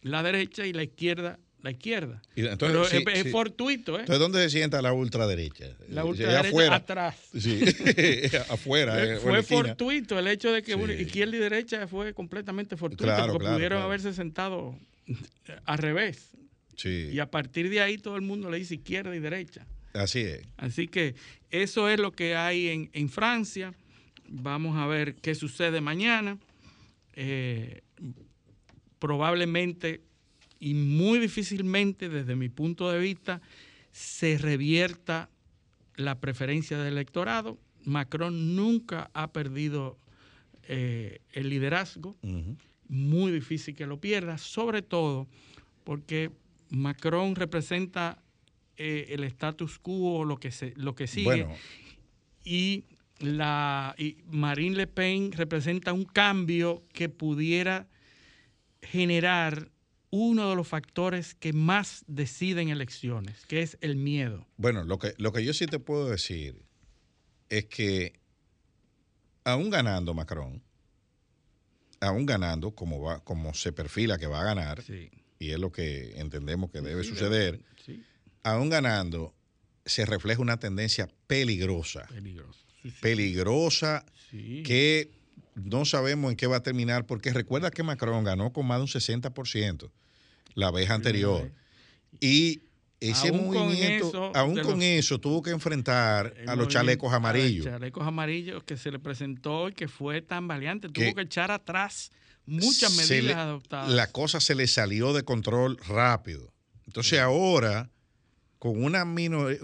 la 0.02 0.22
derecha 0.22 0.66
y 0.68 0.74
la 0.74 0.84
izquierda 0.84 1.40
la 1.66 1.72
izquierda. 1.72 2.22
entonces, 2.36 3.02
Pero 3.04 3.18
es, 3.18 3.32
fortuito, 3.32 3.98
¿eh? 3.98 4.02
Entonces, 4.02 4.20
¿dónde 4.20 4.44
se 4.44 4.52
sienta 4.52 4.84
la 4.84 4.94
ultraderecha? 4.94 5.76
La 5.90 6.06
ultraderecha 6.06 6.48
afuera. 6.48 6.76
atrás. 6.76 7.16
Sí, 7.36 7.60
afuera. 8.50 9.04
Eh, 9.04 9.18
fue 9.18 9.42
fortuito 9.42 10.20
el 10.20 10.28
hecho 10.28 10.52
de 10.52 10.62
que 10.62 10.74
izquierda 11.00 11.36
y 11.36 11.40
derecha 11.40 11.88
fue 11.88 12.14
completamente 12.14 12.78
fortuito, 12.78 13.12
porque 13.32 13.48
pudieron 13.48 13.82
haberse 13.82 14.14
sentado 14.14 14.78
al 15.66 15.78
revés. 15.78 16.32
Sí. 16.76 17.10
Y 17.12 17.20
a 17.20 17.32
partir 17.32 17.70
de 17.70 17.82
ahí 17.82 17.98
todo 17.98 18.16
el 18.16 18.22
mundo 18.22 18.50
le 18.50 18.58
dice 18.58 18.76
izquierda 18.76 19.16
y 19.16 19.20
derecha. 19.20 19.66
Así 19.94 20.20
es. 20.20 20.48
Así 20.58 20.88
que 20.88 21.16
eso 21.52 21.90
es 21.90 22.00
lo 22.00 22.12
que 22.12 22.36
hay 22.36 22.68
en, 22.68 22.90
en 22.94 23.10
Francia. 23.10 23.74
Vamos 24.28 24.78
a 24.78 24.88
ver 24.88 25.16
qué 25.16 25.36
sucede 25.36 25.80
mañana. 25.80 26.38
Eh, 27.14 27.82
probablemente 29.00 30.02
y 30.60 30.74
muy 30.74 31.20
difícilmente, 31.20 32.10
desde 32.10 32.36
mi 32.36 32.50
punto 32.50 32.90
de 32.92 33.00
vista, 33.00 33.42
se 33.92 34.38
revierta 34.38 35.30
la 35.96 36.20
preferencia 36.20 36.78
del 36.78 36.94
electorado. 36.94 37.58
Macron 37.84 38.56
nunca 38.56 39.12
ha 39.14 39.32
perdido 39.32 39.98
eh, 40.64 41.20
el 41.34 41.50
liderazgo, 41.50 42.18
muy 42.88 43.32
difícil 43.32 43.76
que 43.76 43.86
lo 43.86 44.00
pierda, 44.00 44.38
sobre 44.38 44.82
todo 44.82 45.28
porque 45.84 46.32
Macron 46.70 47.36
representa 47.36 48.22
eh, 48.78 49.08
el 49.10 49.24
status 49.24 49.80
quo, 49.80 50.26
lo 50.26 50.38
que, 50.38 50.52
se, 50.52 50.74
lo 50.76 50.96
que 50.96 51.08
sigue, 51.08 51.48
y, 52.44 52.86
la, 53.20 53.96
y 53.98 54.18
Marine 54.28 54.76
Le 54.76 54.88
Pen 54.88 55.32
representa 55.32 55.94
un 55.94 56.06
cambio 56.06 56.84
que 56.92 57.10
pudiera 57.10 57.88
generar 58.82 59.72
uno 60.10 60.50
de 60.50 60.56
los 60.56 60.68
factores 60.68 61.36
que 61.36 61.54
más 61.54 62.04
deciden 62.08 62.70
elecciones, 62.70 63.46
que 63.48 63.62
es 63.62 63.78
el 63.82 63.96
miedo. 63.96 64.48
Bueno, 64.58 64.84
lo 64.84 64.98
que, 64.98 65.14
lo 65.18 65.32
que 65.32 65.44
yo 65.44 65.54
sí 65.54 65.66
te 65.66 65.80
puedo 65.80 66.10
decir 66.10 66.66
es 67.50 67.66
que 67.66 68.14
aún 69.44 69.70
ganando 69.70 70.14
Macron, 70.14 70.62
aún 72.06 72.26
ganando 72.26 72.72
como, 72.72 73.02
va, 73.02 73.24
como 73.24 73.54
se 73.54 73.72
perfila 73.72 74.18
que 74.18 74.28
va 74.28 74.42
a 74.42 74.44
ganar, 74.44 74.84
y 75.40 75.52
es 75.52 75.60
lo 75.60 75.72
que 75.72 76.20
entendemos 76.20 76.72
que 76.72 76.82
debe 76.82 77.04
suceder, 77.04 77.62
aún 78.44 78.70
ganando 78.70 79.34
se 79.86 80.06
refleja 80.06 80.42
una 80.42 80.58
tendencia 80.58 81.10
peligrosa. 81.28 82.08
Peligrosa. 82.08 82.60
Peligrosa 83.02 84.06
que 84.32 85.12
no 85.56 85.86
sabemos 85.86 86.32
en 86.32 86.38
qué 86.38 86.48
va 86.48 86.58
a 86.58 86.64
terminar, 86.64 87.06
porque 87.06 87.34
recuerda 87.34 87.72
que 87.72 87.84
Macron 87.84 88.24
ganó 88.24 88.52
con 88.52 88.66
más 88.66 88.78
de 88.78 88.84
un 88.84 88.88
60% 88.88 89.90
la 90.54 90.72
vez 90.72 90.90
anterior. 90.90 91.52
Y 92.20 92.62
ese 93.00 93.32
movimiento, 93.32 94.32
aún 94.34 94.60
con 94.60 94.82
eso, 94.82 95.20
tuvo 95.20 95.42
que 95.42 95.52
enfrentar 95.52 96.34
a 96.48 96.56
los 96.56 96.68
chalecos 96.68 97.14
amarillos. 97.14 97.66
chalecos 97.66 98.08
amarillos 98.08 98.64
que 98.64 98.78
se 98.78 98.92
le 98.92 99.00
presentó 99.00 99.70
y 99.70 99.74
que 99.74 99.88
fue 99.88 100.22
tan 100.22 100.48
valiente. 100.48 100.90
tuvo 100.90 101.14
que 101.14 101.22
echar 101.22 101.52
atrás 101.52 102.12
muchas 102.46 102.96
medidas 102.96 103.38
adoptadas. 103.38 103.90
La 103.92 104.12
cosa 104.12 104.40
se 104.40 104.56
le 104.56 104.68
salió 104.68 105.14
de 105.14 105.24
control 105.24 105.78
rápido. 105.88 106.54
Entonces 106.86 107.20
ahora, 107.20 107.90
con 108.60 108.84
una, 108.84 109.06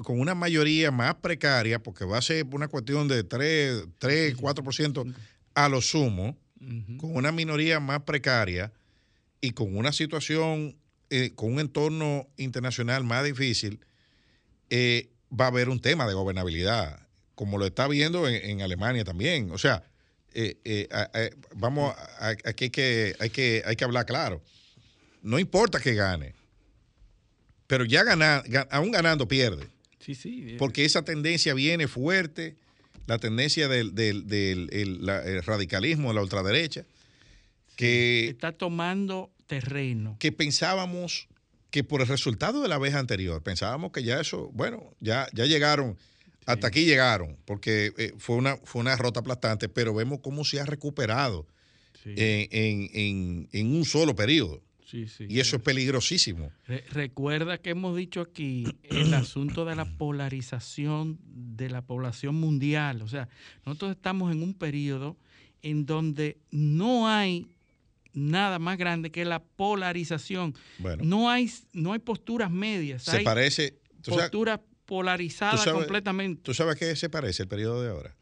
con 0.03 0.19
una 0.19 0.35
mayoría 0.35 0.91
más 0.91 1.15
precaria, 1.15 1.81
porque 1.81 2.05
va 2.05 2.17
a 2.17 2.21
ser 2.21 2.45
una 2.51 2.67
cuestión 2.67 3.07
de 3.07 3.23
3, 3.23 3.85
3 3.97 4.37
4% 4.37 5.13
a 5.55 5.69
lo 5.69 5.81
sumo, 5.81 6.37
con 6.97 7.15
una 7.15 7.31
minoría 7.31 7.79
más 7.79 8.01
precaria 8.01 8.71
y 9.39 9.51
con 9.51 9.75
una 9.75 9.91
situación 9.91 10.75
eh, 11.11 11.31
con 11.35 11.53
un 11.53 11.59
entorno 11.59 12.27
internacional 12.37 13.03
más 13.03 13.23
difícil, 13.23 13.79
eh, 14.71 15.11
va 15.31 15.45
a 15.45 15.47
haber 15.49 15.69
un 15.69 15.79
tema 15.79 16.07
de 16.07 16.13
gobernabilidad 16.13 17.07
como 17.35 17.57
lo 17.57 17.65
está 17.65 17.87
viendo 17.87 18.27
en, 18.27 18.61
Alemania 18.61 19.03
también. 19.03 19.49
O 19.51 19.57
sea, 19.57 19.83
eh, 20.33 20.59
eh, 20.63 20.87
vamos, 21.55 21.95
aquí 22.19 22.65
hay 22.65 22.69
que, 22.69 23.15
hay, 23.19 23.29
que, 23.31 23.63
hay 23.65 23.75
que 23.75 23.83
hablar 23.83 24.05
claro. 24.05 24.41
No 25.23 25.39
importa 25.39 25.79
que 25.79 25.95
gane, 25.95 26.35
pero 27.65 27.83
ya 27.83 28.03
gana, 28.03 28.43
aún 28.69 28.91
ganando 28.91 29.27
pierde. 29.27 29.67
Sí, 29.99 30.13
sí. 30.13 30.55
Porque 30.59 30.85
esa 30.85 31.03
tendencia 31.03 31.53
viene 31.53 31.87
fuerte, 31.87 32.57
la 33.07 33.17
tendencia 33.17 33.67
del, 33.67 33.95
del, 33.95 35.41
radicalismo 35.43 36.09
de 36.09 36.13
la 36.13 36.21
ultraderecha, 36.21 36.85
que... 37.75 38.29
Está 38.29 38.51
tomando 38.51 39.31
terreno. 39.51 40.15
Que 40.17 40.31
pensábamos 40.31 41.27
que 41.71 41.83
por 41.83 41.99
el 41.99 42.07
resultado 42.07 42.61
de 42.61 42.69
la 42.69 42.77
vez 42.77 42.95
anterior, 42.95 43.43
pensábamos 43.43 43.91
que 43.91 44.01
ya 44.01 44.21
eso, 44.21 44.49
bueno, 44.53 44.95
ya, 45.01 45.27
ya 45.33 45.45
llegaron, 45.45 45.97
hasta 46.45 46.67
aquí 46.67 46.85
llegaron, 46.85 47.37
porque 47.43 47.93
eh, 47.97 48.13
fue, 48.17 48.37
una, 48.37 48.55
fue 48.63 48.79
una 48.79 48.91
derrota 48.91 49.19
aplastante, 49.19 49.67
pero 49.67 49.93
vemos 49.93 50.19
cómo 50.21 50.45
se 50.45 50.61
ha 50.61 50.65
recuperado 50.65 51.45
en, 52.05 53.49
un 53.53 53.83
solo 53.83 54.15
periodo. 54.15 54.61
y 54.93 55.39
eso 55.39 55.57
es 55.57 55.61
peligrosísimo. 55.61 56.51
recuerda 56.91 57.57
que 57.57 57.71
hemos 57.71 57.97
dicho 57.97 58.21
aquí 58.21 58.65
el 58.83 59.13
asunto 59.13 59.65
de 59.65 59.75
la 59.75 59.85
polarización 59.85 61.19
de 61.25 61.69
la 61.69 61.81
población 61.81 62.35
mundial. 62.35 63.01
O 63.01 63.09
sea, 63.09 63.27
nosotros 63.65 63.91
estamos 63.91 64.31
en 64.31 64.43
un 64.43 64.53
periodo 64.53 65.17
en 65.61 65.85
donde 65.85 66.37
no 66.51 67.09
hay 67.09 67.47
nada 68.13 68.59
más 68.59 68.77
grande 68.77 69.11
que 69.11 69.25
la 69.25 69.41
polarización. 69.43 70.55
no 71.01 71.29
hay, 71.29 71.51
no 71.73 71.93
hay 71.93 71.99
posturas 71.99 72.51
medias. 72.51 73.03
Se 73.03 73.21
parece. 73.21 73.79
Posturas 74.05 74.59
polarizadas 74.85 75.65
completamente. 75.67 76.41
¿Tú 76.43 76.53
sabes 76.53 76.75
qué 76.75 76.95
se 76.95 77.09
parece 77.09 77.43
el 77.43 77.49
periodo 77.49 77.81
de 77.81 77.89
ahora? 77.89 78.15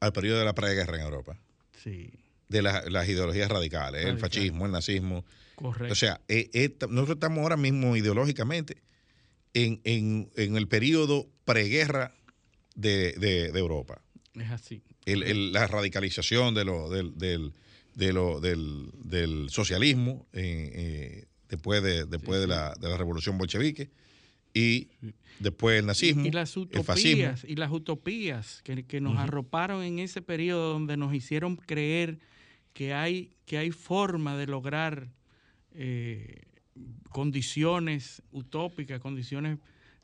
Al 0.00 0.12
periodo 0.12 0.38
de 0.38 0.44
la 0.44 0.54
preguerra 0.54 0.96
en 0.96 1.02
Europa. 1.02 1.38
Sí. 1.82 2.10
De 2.48 2.62
las 2.62 3.08
ideologías 3.08 3.48
radicales, 3.48 4.06
el 4.06 4.18
fascismo, 4.18 4.66
el 4.66 4.72
nazismo. 4.72 5.24
Correcto. 5.54 5.92
O 5.92 5.94
sea, 5.94 6.20
eh, 6.26 6.50
eh, 6.52 6.74
nosotros 6.88 7.16
estamos 7.16 7.40
ahora 7.40 7.56
mismo 7.56 7.96
ideológicamente 7.96 8.82
en, 9.54 10.30
el 10.34 10.68
periodo 10.68 11.28
preguerra 11.44 12.14
de, 12.74 13.12
de, 13.12 13.58
Europa. 13.58 14.02
Es 14.34 14.50
así. 14.50 14.82
la 15.04 15.66
radicalización 15.66 16.54
de 16.54 16.64
lo, 16.64 16.90
del 16.90 17.52
de 18.00 18.14
lo, 18.14 18.40
del, 18.40 18.90
del 19.04 19.50
socialismo 19.50 20.26
eh, 20.32 20.70
eh, 20.74 21.24
después, 21.50 21.82
de, 21.82 22.06
después 22.06 22.40
De, 22.40 22.46
la, 22.46 22.74
de 22.80 22.88
la 22.88 22.96
revolución 22.96 23.36
bolchevique 23.36 23.90
y 24.54 24.88
después 25.38 25.78
el 25.78 25.86
nazismo, 25.86 26.24
y, 26.24 26.30
las 26.30 26.56
utopías, 26.56 27.44
Y 27.46 27.56
las 27.56 27.70
utopías 27.70 28.62
que, 28.64 29.00
nos 29.00 29.18
arroparon 29.18 29.82
en 29.82 29.98
ese 29.98 30.22
periodo 30.22 30.72
donde 30.72 30.96
nos 30.96 31.14
hicieron 31.14 31.56
creer 31.56 32.18
que 32.72 32.94
hay, 32.94 33.36
que 33.44 33.58
hay 33.58 33.70
forma 33.70 34.36
de 34.38 34.46
lograr 34.46 35.12
eh, 35.74 36.40
condiciones 37.10 38.22
utópicas, 38.32 38.98
condiciones 38.98 39.58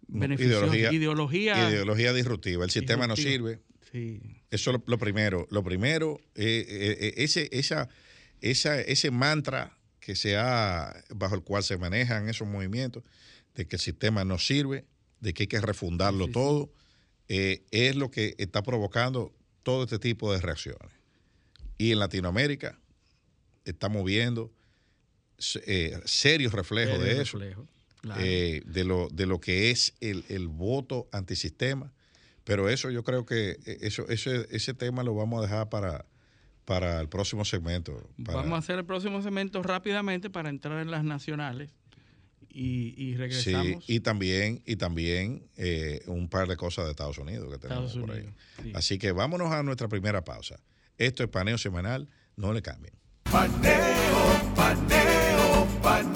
beneficiosas, 0.07 0.69
ideología, 0.93 1.71
ideología, 1.71 2.13
disruptiva. 2.13 2.65
El 2.65 2.71
sistema 2.71 3.07
no 3.07 3.17
sirve, 3.17 3.61
eso 3.92 4.70
es 4.70 4.81
lo, 4.87 4.99
primero. 4.99 5.46
Lo 5.51 5.62
primero, 5.62 6.20
eh, 6.35 6.66
eh, 6.68 6.96
eh, 7.01 7.14
ese, 7.16 7.49
esa, 7.53 7.88
esa, 8.40 8.81
ese 8.81 9.11
mantra 9.11 9.77
que 10.01 10.14
se 10.14 10.37
ha, 10.37 10.94
bajo 11.14 11.35
el 11.35 11.42
cual 11.42 11.62
se 11.62 11.77
manejan 11.77 12.29
esos 12.29 12.46
movimientos, 12.46 13.03
de 13.55 13.66
que 13.66 13.77
el 13.77 13.81
sistema 13.81 14.25
no 14.25 14.38
sirve, 14.38 14.85
de 15.20 15.35
que 15.35 15.44
hay 15.44 15.46
que 15.46 15.61
refundarlo 15.61 16.29
todo, 16.29 16.70
es 17.29 17.96
lo 17.96 18.11
que 18.11 18.35
está 18.38 18.62
provocando 18.62 19.35
todo 19.62 19.85
este 19.85 19.99
tipo 19.99 20.33
de 20.33 20.40
reacciones. 20.40 20.92
Y 21.79 21.92
en 21.92 21.99
Latinoamérica 21.99 22.79
estamos 23.64 24.05
viendo 24.05 24.53
serios 25.38 26.53
reflejos 26.53 27.01
de 27.01 27.20
eso, 27.20 27.38
de, 27.38 28.85
lo, 28.85 29.09
de 29.09 29.27
lo 29.27 29.40
que 29.40 29.70
es 29.70 29.94
el, 30.01 30.25
el 30.29 30.49
voto 30.49 31.09
antisistema 31.11 31.92
pero 32.47 32.69
eso 32.69 32.91
yo 32.91 33.03
creo 33.03 33.27
que 33.27 33.59
eh, 33.67 33.79
eso, 33.81 34.09
ese, 34.09 34.47
ese 34.51 34.73
tema 34.73 35.03
lo 35.03 35.15
vamos 35.15 35.41
a 35.41 35.43
dejar 35.43 35.69
para, 35.69 36.07
para 36.65 37.01
el 37.01 37.09
próximo 37.09 37.45
segmento. 37.45 38.09
Vamos 38.17 38.53
a 38.53 38.59
hacer 38.59 38.79
el 38.79 38.85
próximo 38.85 39.21
segmento 39.21 39.63
rápidamente 39.65 40.31
para 40.31 40.49
entrar 40.49 40.81
en 40.81 40.93
las 40.93 41.03
nacionales 41.03 41.73
y, 42.49 42.95
y 42.97 43.17
regresamos. 43.17 43.85
Sí, 43.85 43.95
y 43.95 44.01
también, 44.01 44.63
y 44.65 44.77
también 44.77 45.43
eh, 45.57 46.03
un 46.07 46.29
par 46.29 46.47
de 46.47 46.57
cosas 46.57 46.85
de 46.85 46.93
Estados 46.93 47.19
Unidos 47.19 47.53
que 47.53 47.59
tenemos 47.59 47.99
por 47.99 48.13
ahí. 48.13 48.33
Así 48.75 48.97
que 48.97 49.11
vámonos 49.11 49.53
a 49.53 49.65
nuestra 49.65 49.89
primera 49.89 50.23
pausa. 50.25 50.61
Esto 50.99 51.25
es 51.25 51.29
Paneo 51.29 51.59
Semanal, 51.59 52.09
no 52.37 52.53
le 52.53 52.63
cambien. 52.63 52.95
Paneo, 53.25 54.55
paneo, 54.55 55.67
paneo. 55.83 56.15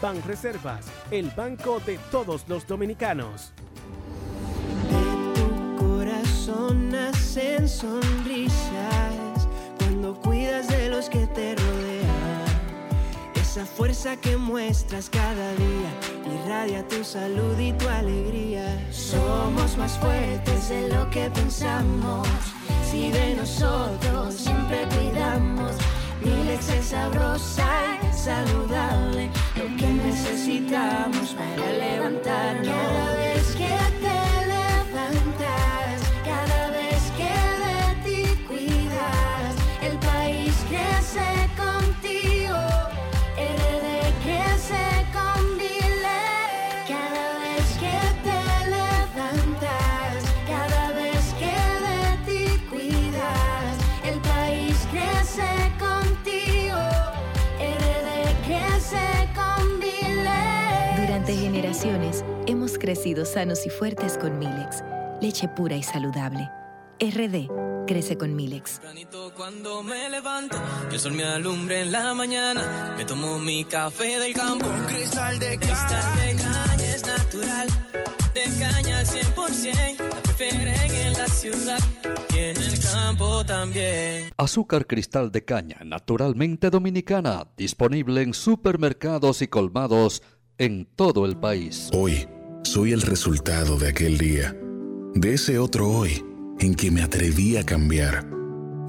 Banreservas, 0.00 0.86
el 1.10 1.30
banco 1.30 1.78
de 1.84 1.98
todos 2.10 2.44
los 2.48 2.66
dominicanos. 2.66 3.52
De 4.88 5.40
tu 5.40 5.76
corazón 5.76 6.88
nacen 6.90 7.68
sonrisas 7.68 9.46
cuando 9.78 10.14
cuidas 10.14 10.68
de 10.68 10.88
los 10.88 11.10
que 11.10 11.26
te 11.26 11.54
rodean. 11.54 12.40
Esa 13.34 13.66
fuerza 13.66 14.16
que 14.16 14.38
muestras 14.38 15.10
cada 15.10 15.52
día 15.54 15.90
irradia 16.44 16.86
tu 16.88 17.04
salud 17.04 17.58
y 17.58 17.72
tu 17.74 17.86
alegría. 17.88 18.64
Somos 18.90 19.76
más 19.76 19.98
fuertes 19.98 20.70
de 20.70 20.88
lo 20.88 21.10
que 21.10 21.30
pensamos. 21.30 22.26
Si 22.90 23.10
de 23.10 23.34
nosotros 23.34 24.34
siempre 24.34 24.86
cuidamos, 24.88 25.72
mi 26.22 26.44
leche 26.44 26.78
es 26.78 26.86
sabrosa 26.86 28.00
saludable, 28.20 29.30
lo 29.56 29.76
que 29.76 29.86
necesitamos 29.86 31.34
para 31.34 31.72
levantarnos. 31.72 32.66
Cada 32.66 33.14
vez 33.16 33.56
que 33.56 33.76
te 34.02 34.39
crecido 62.80 63.24
sanos 63.24 63.66
y 63.66 63.70
fuertes 63.70 64.18
con 64.18 64.40
Milex, 64.40 64.82
leche 65.20 65.46
pura 65.46 65.76
y 65.76 65.84
saludable. 65.84 66.50
RD 66.98 67.48
crece 67.86 68.18
con 68.18 68.34
Milex. 68.34 68.80
Cuando 69.36 69.82
me 69.82 70.10
levanto, 70.10 70.56
que 70.88 70.96
el 70.96 71.00
sol 71.00 71.12
me 71.12 71.24
alumbre 71.24 71.82
en 71.82 71.92
la 71.92 72.12
mañana, 72.14 72.94
me 72.96 73.04
tomo 73.04 73.38
mi 73.38 73.64
café 73.64 74.18
del 74.18 74.34
campo. 74.34 74.66
Un 74.66 74.84
cristal 74.86 75.38
de 75.38 75.58
caña, 75.58 76.76
es 76.94 77.06
natural, 77.06 77.68
de 78.34 78.42
caña 78.58 78.98
al 78.98 79.06
100%, 79.06 79.98
la 79.98 80.22
prefieren 80.22 80.90
en 80.90 81.12
la 81.12 81.26
ciudad 81.28 81.80
y 82.34 82.38
en 82.38 82.56
el 82.56 82.80
campo 82.80 83.44
también. 83.44 84.32
Azúcar 84.36 84.86
cristal 84.86 85.30
de 85.30 85.44
caña, 85.44 85.78
naturalmente 85.84 86.70
dominicana, 86.70 87.46
disponible 87.56 88.22
en 88.22 88.34
supermercados 88.34 89.42
y 89.42 89.48
colmados 89.48 90.22
en 90.58 90.86
todo 90.86 91.24
el 91.24 91.36
país. 91.38 91.88
Hoy 91.92 92.28
soy 92.62 92.92
el 92.92 93.02
resultado 93.02 93.78
de 93.78 93.88
aquel 93.88 94.18
día, 94.18 94.56
de 95.14 95.34
ese 95.34 95.58
otro 95.58 95.88
hoy 95.88 96.24
en 96.60 96.74
que 96.74 96.90
me 96.90 97.02
atreví 97.02 97.56
a 97.56 97.64
cambiar, 97.64 98.26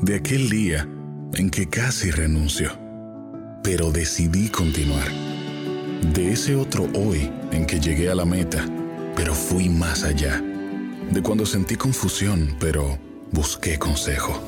de 0.02 0.16
aquel 0.16 0.50
día 0.50 0.88
en 1.34 1.50
que 1.50 1.68
casi 1.68 2.12
renuncio, 2.12 2.72
pero 3.64 3.92
decidí 3.92 4.50
continuar. 4.50 5.08
De 6.14 6.32
ese 6.32 6.56
otro 6.56 6.88
hoy 6.94 7.32
en 7.52 7.66
que 7.66 7.80
llegué 7.80 8.10
a 8.10 8.16
la 8.16 8.26
meta, 8.26 8.66
pero 9.16 9.34
fui 9.34 9.70
más 9.70 10.04
allá. 10.04 10.42
De 11.12 11.22
cuando 11.22 11.46
sentí 11.46 11.76
confusión, 11.76 12.56
pero 12.60 12.98
busqué 13.32 13.78
consejo. 13.78 14.42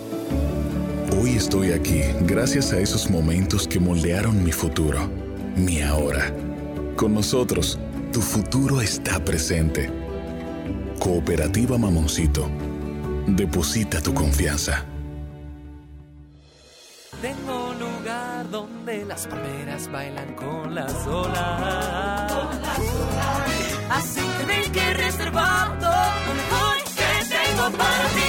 Hoy 1.19 1.31
estoy 1.31 1.71
aquí 1.71 2.01
gracias 2.21 2.73
a 2.73 2.79
esos 2.79 3.09
momentos 3.09 3.67
que 3.67 3.79
moldearon 3.79 4.43
mi 4.43 4.51
futuro, 4.51 5.09
mi 5.55 5.81
ahora. 5.81 6.33
Con 6.95 7.13
nosotros, 7.13 7.79
tu 8.13 8.21
futuro 8.21 8.79
está 8.79 9.19
presente. 9.25 9.89
Cooperativa 10.99 11.79
Mamoncito. 11.79 12.47
Deposita 13.25 14.01
tu 14.01 14.13
confianza. 14.13 14.85
Tengo 17.19 17.69
un 17.71 17.79
lugar 17.79 18.49
donde 18.51 19.03
las 19.05 19.25
palmeras 19.25 19.91
bailan 19.91 20.35
con 20.35 20.75
las 20.75 20.93
olas. 21.07 22.31
Así 23.89 24.21
que 24.21 24.45
ven 24.45 24.71
que 24.71 24.93
reservado 24.93 25.91
lo 26.27 26.33
mejor 26.41 26.77
que 26.95 27.11
tengo 27.33 27.77
para 27.77 28.07
ti. 28.09 28.22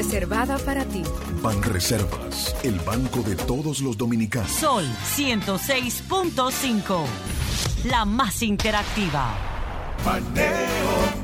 Reservada 0.00 0.56
para 0.60 0.82
ti. 0.86 1.02
Banreservas, 1.42 2.56
el 2.64 2.80
banco 2.80 3.20
de 3.20 3.36
todos 3.36 3.82
los 3.82 3.98
dominicanos. 3.98 4.50
Sol 4.50 4.86
106.5, 5.14 7.04
la 7.84 8.06
más 8.06 8.42
interactiva. 8.42 9.36
Paneo, 10.02 10.56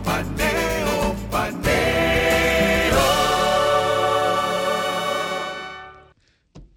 paneo, 0.05 1.17
paneo. 1.31 3.01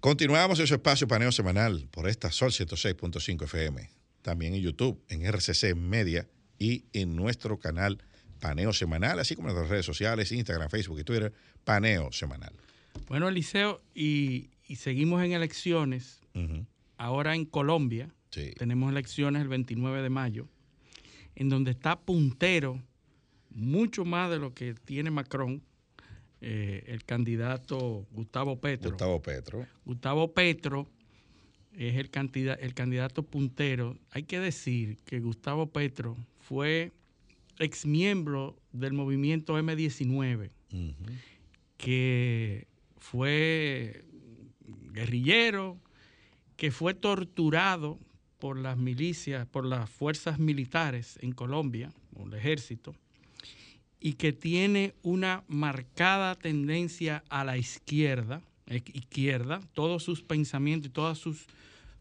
Continuamos 0.00 0.58
en 0.58 0.66
su 0.66 0.74
espacio 0.74 1.06
paneo 1.06 1.30
semanal 1.30 1.86
por 1.90 2.08
esta 2.08 2.32
Sol 2.32 2.50
106.5 2.50 3.44
FM. 3.44 3.90
También 4.22 4.54
en 4.54 4.62
YouTube, 4.62 5.04
en 5.10 5.26
RCC 5.30 5.74
Media 5.76 6.26
y 6.58 6.86
en 6.94 7.14
nuestro 7.14 7.58
canal 7.58 8.02
Paneo 8.40 8.72
Semanal, 8.72 9.18
así 9.18 9.36
como 9.36 9.50
en 9.50 9.54
las 9.54 9.68
redes 9.68 9.86
sociales, 9.86 10.32
Instagram, 10.32 10.68
Facebook 10.68 10.98
y 11.00 11.04
Twitter, 11.04 11.32
Paneo 11.64 12.10
Semanal. 12.12 12.52
Bueno, 13.06 13.28
Eliseo, 13.28 13.82
y, 13.94 14.50
y 14.66 14.76
seguimos 14.76 15.22
en 15.22 15.32
elecciones. 15.32 16.20
Ahora 16.96 17.34
en 17.34 17.44
Colombia 17.44 18.08
tenemos 18.56 18.90
elecciones 18.90 19.42
el 19.42 19.48
29 19.48 20.02
de 20.02 20.10
mayo, 20.10 20.48
en 21.34 21.48
donde 21.48 21.72
está 21.72 21.98
puntero 21.98 22.80
mucho 23.50 24.04
más 24.04 24.30
de 24.30 24.38
lo 24.38 24.54
que 24.54 24.74
tiene 24.74 25.10
Macron, 25.10 25.62
eh, 26.40 26.84
el 26.86 27.04
candidato 27.04 28.06
Gustavo 28.12 28.60
Petro. 28.60 28.90
Gustavo 28.90 29.20
Petro. 29.20 29.66
Gustavo 29.84 30.32
Petro 30.32 30.88
es 31.76 31.96
el, 31.96 32.10
el 32.60 32.74
candidato 32.74 33.22
puntero. 33.22 33.98
Hay 34.10 34.22
que 34.22 34.40
decir 34.40 34.98
que 35.04 35.20
Gustavo 35.20 35.66
Petro 35.66 36.16
fue 36.38 36.92
exmiembro 37.60 38.56
del 38.72 38.92
movimiento 38.92 39.58
M19, 39.58 40.50
que 41.76 42.66
fue 42.98 44.04
guerrillero, 44.92 45.78
que 46.56 46.70
fue 46.70 46.94
torturado 46.94 47.98
por 48.38 48.58
las 48.58 48.76
milicias, 48.76 49.46
por 49.46 49.64
las 49.64 49.88
fuerzas 49.88 50.38
militares 50.38 51.18
en 51.22 51.32
Colombia, 51.32 51.92
por 52.14 52.28
el 52.28 52.34
ejército, 52.34 52.94
y 54.00 54.14
que 54.14 54.32
tiene 54.32 54.94
una 55.02 55.44
marcada 55.46 56.34
tendencia 56.34 57.22
a 57.28 57.44
la 57.44 57.58
izquierda, 57.58 58.42
izquierda, 58.66 59.60
todos 59.74 60.02
sus 60.02 60.22
pensamientos 60.22 60.88
y 60.88 60.92
todas 60.92 61.18
sus, 61.18 61.46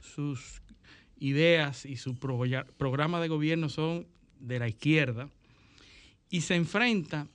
sus 0.02 0.62
ideas 1.20 1.86
y 1.86 1.98
su 1.98 2.16
programa 2.16 3.20
de 3.20 3.28
gobierno 3.28 3.68
son 3.68 4.08
de 4.40 4.60
la 4.60 4.70
izquierda, 4.70 5.30
y 6.30 6.42
se 6.42 6.56
enfrenta 6.56 7.28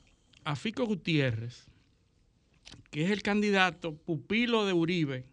a 0.44 0.56
Fico 0.56 0.84
Gutiérrez, 0.86 1.66
que 2.90 3.04
es 3.04 3.10
el 3.10 3.22
candidato 3.22 3.94
pupilo 3.94 4.64
de 4.66 4.72
Uribe, 4.72 5.24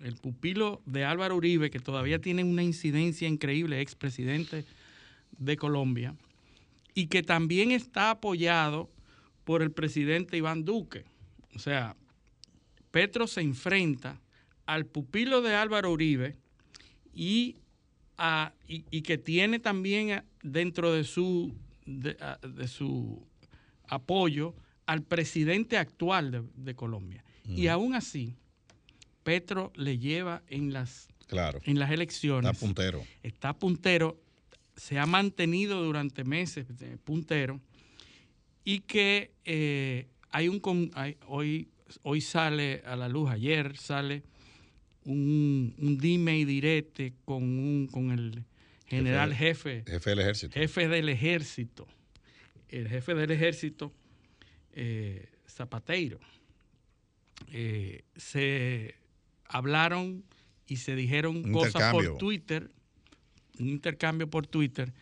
el 0.00 0.16
pupilo 0.16 0.82
de 0.86 1.04
Álvaro 1.04 1.36
Uribe, 1.36 1.70
que 1.70 1.80
todavía 1.80 2.20
tiene 2.20 2.44
una 2.44 2.62
incidencia 2.62 3.28
increíble, 3.28 3.80
expresidente 3.80 4.64
de 5.38 5.56
Colombia, 5.56 6.14
y 6.94 7.06
que 7.06 7.22
también 7.22 7.70
está 7.70 8.10
apoyado 8.10 8.90
por 9.44 9.62
el 9.62 9.70
presidente 9.72 10.36
Iván 10.36 10.64
Duque. 10.64 11.04
O 11.54 11.58
sea, 11.58 11.96
Petro 12.90 13.26
se 13.26 13.40
enfrenta 13.40 14.20
al 14.66 14.86
pupilo 14.86 15.42
de 15.42 15.54
Álvaro 15.54 15.90
Uribe 15.92 16.36
y, 17.14 17.56
a- 18.16 18.52
y- 18.68 19.02
que 19.02 19.18
tiene 19.18 19.58
también 19.58 20.24
dentro 20.42 20.92
de 20.92 21.04
su, 21.04 21.54
de, 21.86 22.16
a- 22.20 22.38
de 22.46 22.68
su 22.68 23.26
apoyo 23.88 24.54
al 24.86 25.02
presidente 25.02 25.76
actual 25.78 26.30
de, 26.30 26.42
de 26.56 26.74
Colombia. 26.74 27.24
Y 27.46 27.66
aún 27.66 27.94
así, 27.94 28.34
Petro 29.22 29.72
le 29.76 29.98
lleva 29.98 30.42
en 30.48 30.72
las, 30.72 31.08
Claro. 31.26 31.60
en 31.64 31.78
las 31.78 31.90
elecciones. 31.90 32.50
Está 32.50 32.66
puntero. 32.66 33.02
Está 33.22 33.52
puntero, 33.58 34.20
se 34.76 34.98
ha 34.98 35.06
mantenido 35.06 35.82
durante 35.82 36.24
meses 36.24 36.66
puntero 37.04 37.60
y 38.64 38.80
que 38.80 39.32
eh, 39.44 40.08
hay 40.30 40.48
un 40.48 40.90
hay- 40.94 41.16
hoy 41.28 41.68
hoy 42.02 42.20
sale 42.22 42.82
a 42.86 42.96
la 42.96 43.08
luz 43.08 43.30
ayer 43.30 43.76
sale 43.76 44.22
un, 45.04 45.74
un 45.78 45.98
dime 45.98 46.38
y 46.38 46.44
direte 46.44 47.12
con 47.24 47.42
un 47.42 47.86
con 47.86 48.10
el 48.10 48.42
general 48.96 49.34
jefe. 49.34 49.84
Jefe. 49.86 50.10
Del 50.10 50.20
ejército. 50.20 50.54
jefe 50.54 50.88
del 50.88 51.08
ejército. 51.08 51.86
El 52.68 52.88
jefe 52.88 53.14
del 53.14 53.30
ejército 53.30 53.92
eh, 54.72 55.28
Zapateiro. 55.48 56.18
Eh, 57.52 58.04
se 58.16 58.94
hablaron 59.46 60.24
y 60.66 60.76
se 60.76 60.96
dijeron 60.96 61.52
cosas 61.52 61.92
por 61.92 62.16
Twitter 62.18 62.70
un 63.58 63.68
intercambio 63.68 64.28
por 64.28 64.46
Twitter 64.46 64.92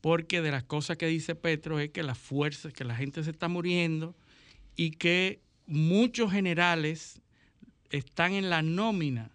porque 0.00 0.42
de 0.42 0.50
las 0.50 0.64
cosas 0.64 0.96
que 0.96 1.06
dice 1.06 1.34
Petro 1.34 1.78
es 1.78 1.90
que 1.90 2.02
las 2.02 2.18
fuerzas, 2.18 2.72
que 2.72 2.84
la 2.84 2.96
gente 2.96 3.22
se 3.22 3.30
está 3.30 3.48
muriendo 3.48 4.16
y 4.74 4.92
que 4.92 5.40
muchos 5.66 6.32
generales 6.32 7.20
están 7.90 8.32
en 8.32 8.50
la 8.50 8.62
nómina 8.62 9.30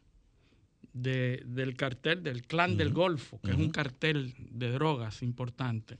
de- 1.01 1.43
del 1.45 1.75
cartel 1.75 2.23
del 2.23 2.43
clan 2.43 2.77
del 2.77 2.91
Golfo, 2.91 3.39
que 3.41 3.51
es 3.51 3.57
un 3.57 3.69
cartel 3.71 4.33
de 4.51 4.71
drogas 4.71 5.21
importante, 5.21 5.97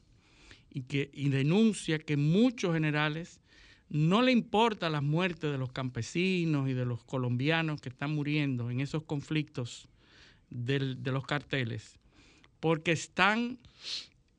y 0.71 0.81
que 0.83 1.09
y 1.13 1.29
denuncia 1.29 1.99
que 1.99 2.17
muchos 2.17 2.73
generales 2.73 3.39
no 3.89 4.21
le 4.21 4.31
importa 4.31 4.89
la 4.89 5.01
muerte 5.01 5.47
de 5.47 5.57
los 5.57 5.71
campesinos 5.71 6.69
y 6.69 6.73
de 6.73 6.85
los 6.85 7.03
colombianos 7.03 7.79
que 7.79 7.89
están 7.89 8.13
muriendo 8.13 8.69
en 8.69 8.81
esos 8.81 9.03
conflictos 9.03 9.87
del- 10.49 11.01
de 11.03 11.11
los 11.11 11.25
carteles, 11.25 11.97
porque 12.59 12.91
están 12.91 13.57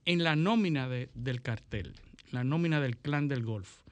en 0.05 0.23
la 0.25 0.37
nómina 0.37 0.89
de- 0.89 1.09
del 1.15 1.41
cartel, 1.41 1.95
la 2.31 2.45
nómina 2.45 2.81
del 2.81 2.97
clan 2.97 3.29
del 3.29 3.45
Golfo. 3.45 3.83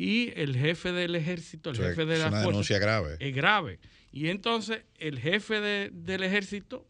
Y 0.00 0.32
el 0.36 0.56
jefe 0.56 0.92
del 0.92 1.14
ejército, 1.16 1.70
el 1.70 1.76
jefe 1.76 2.06
de 2.06 2.14
es 2.14 2.20
la 2.20 2.28
una 2.28 2.36
fuerza, 2.36 2.50
denuncia 2.50 2.78
grave. 2.78 3.16
Es 3.18 3.34
grave. 3.34 3.80
Y 4.12 4.28
entonces 4.28 4.82
el 4.96 5.18
jefe 5.18 5.60
de- 5.60 5.90
del 5.92 6.22
ejército 6.22 6.86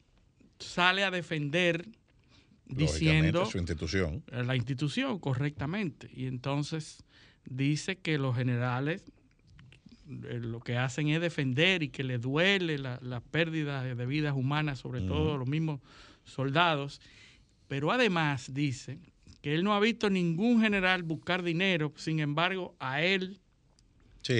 sale 0.59 1.03
a 1.05 1.11
defender 1.11 1.89
diciendo 2.67 3.47
su 3.47 3.57
institución. 3.59 4.23
a 4.31 4.43
la 4.43 4.55
institución 4.57 5.19
correctamente. 5.19 6.11
Y 6.13 6.27
entonces 6.27 7.03
dice 7.47 7.97
que 7.97 8.19
los 8.19 8.37
generales 8.37 9.03
eh, 10.29 10.39
lo 10.43 10.61
que 10.61 10.77
hacen 10.77 11.09
es 11.09 11.21
defender 11.21 11.83
y 11.83 11.89
que 11.89 12.05
le 12.05 12.19
duele 12.19 12.79
la, 12.79 12.99
la 13.03 13.21
pérdida 13.21 13.83
de 13.83 14.07
vidas 14.07 14.35
humanas, 14.35 14.79
sobre 14.81 15.01
todo 15.01 15.37
los 15.39 15.49
mismos 15.49 15.81
soldados. 16.25 17.01
Pero 17.69 17.91
además 17.91 18.53
dice 18.55 18.99
que 19.43 19.55
él 19.55 19.63
no 19.65 19.75
ha 19.75 19.81
visto 19.81 20.11
ningún 20.11 20.61
general 20.61 21.03
buscar 21.03 21.43
dinero, 21.43 21.93
sin 21.97 22.21
embargo, 22.21 22.75
a 22.79 23.03
él 23.03 23.39
Sí. 24.23 24.35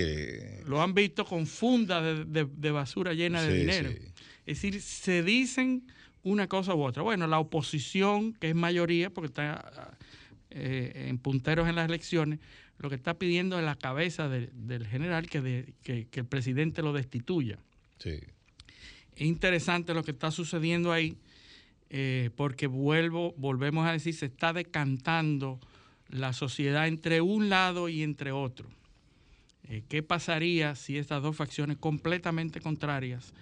lo 0.67 0.83
han 0.83 0.93
visto 0.95 1.25
con 1.25 1.47
fundas 1.47 2.03
de, 2.03 2.25
de- 2.25 2.51
de 2.53 2.71
basura 2.71 3.15
llena 3.15 3.43
de 3.43 3.53
Sí, 3.53 3.59
dinero. 3.61 3.91
sí. 3.91 3.99
Es 4.47 4.61
decir, 4.63 4.83
se 4.83 5.23
dicen 5.23 5.87
una 6.23 6.49
cosa 6.49 6.75
u 6.75 6.83
otra. 6.83 7.03
Bueno, 7.03 7.27
la 7.27 7.39
oposición, 7.39 8.33
que 8.35 8.49
es 8.51 8.55
mayoría, 8.55 9.11
porque 9.11 9.27
está, 9.29 9.97
eh, 10.51 11.07
en 11.09 11.19
punteros 11.19 11.69
en 11.69 11.77
las 11.77 11.89
elecciones, 11.89 12.41
lo 12.79 12.89
que 12.89 12.97
está 12.97 13.15
pidiendo 13.19 13.59
es 13.59 13.65
la 13.65 13.77
cabeza 13.77 14.29
de- 14.29 14.51
del 14.53 14.87
general 14.87 15.29
que, 15.29 15.41
de- 15.41 15.75
que- 15.83 16.07
que 16.09 16.21
el 16.21 16.27
presidente 16.27 16.83
lo 16.83 16.93
destituya. 16.93 17.59
Sí. 17.99 18.19
Es 19.15 19.23
interesante 19.27 19.95
lo 19.95 20.03
que 20.05 20.11
está 20.13 20.31
sucediendo 20.31 20.93
ahí, 20.93 21.17
eh, 21.91 22.31
porque 22.37 22.67
vuelvo, 22.67 23.35
volvemos 23.37 23.87
a 23.87 23.93
decir, 23.93 24.15
se 24.15 24.27
está 24.27 24.53
decantando 24.53 25.59
la 26.09 26.33
sociedad 26.33 26.87
entre 26.87 27.21
un 27.21 27.49
lado 27.49 27.89
y 27.89 28.03
entre 28.03 28.33
otro. 28.33 28.69
Eh, 29.65 29.83
¿Qué 29.89 30.03
pasaría 30.03 30.75
si 30.75 30.97
estas 30.97 31.23
dos 31.23 31.37
facciones 31.37 31.77
completamente 31.77 32.61
contrarias, 32.61 33.35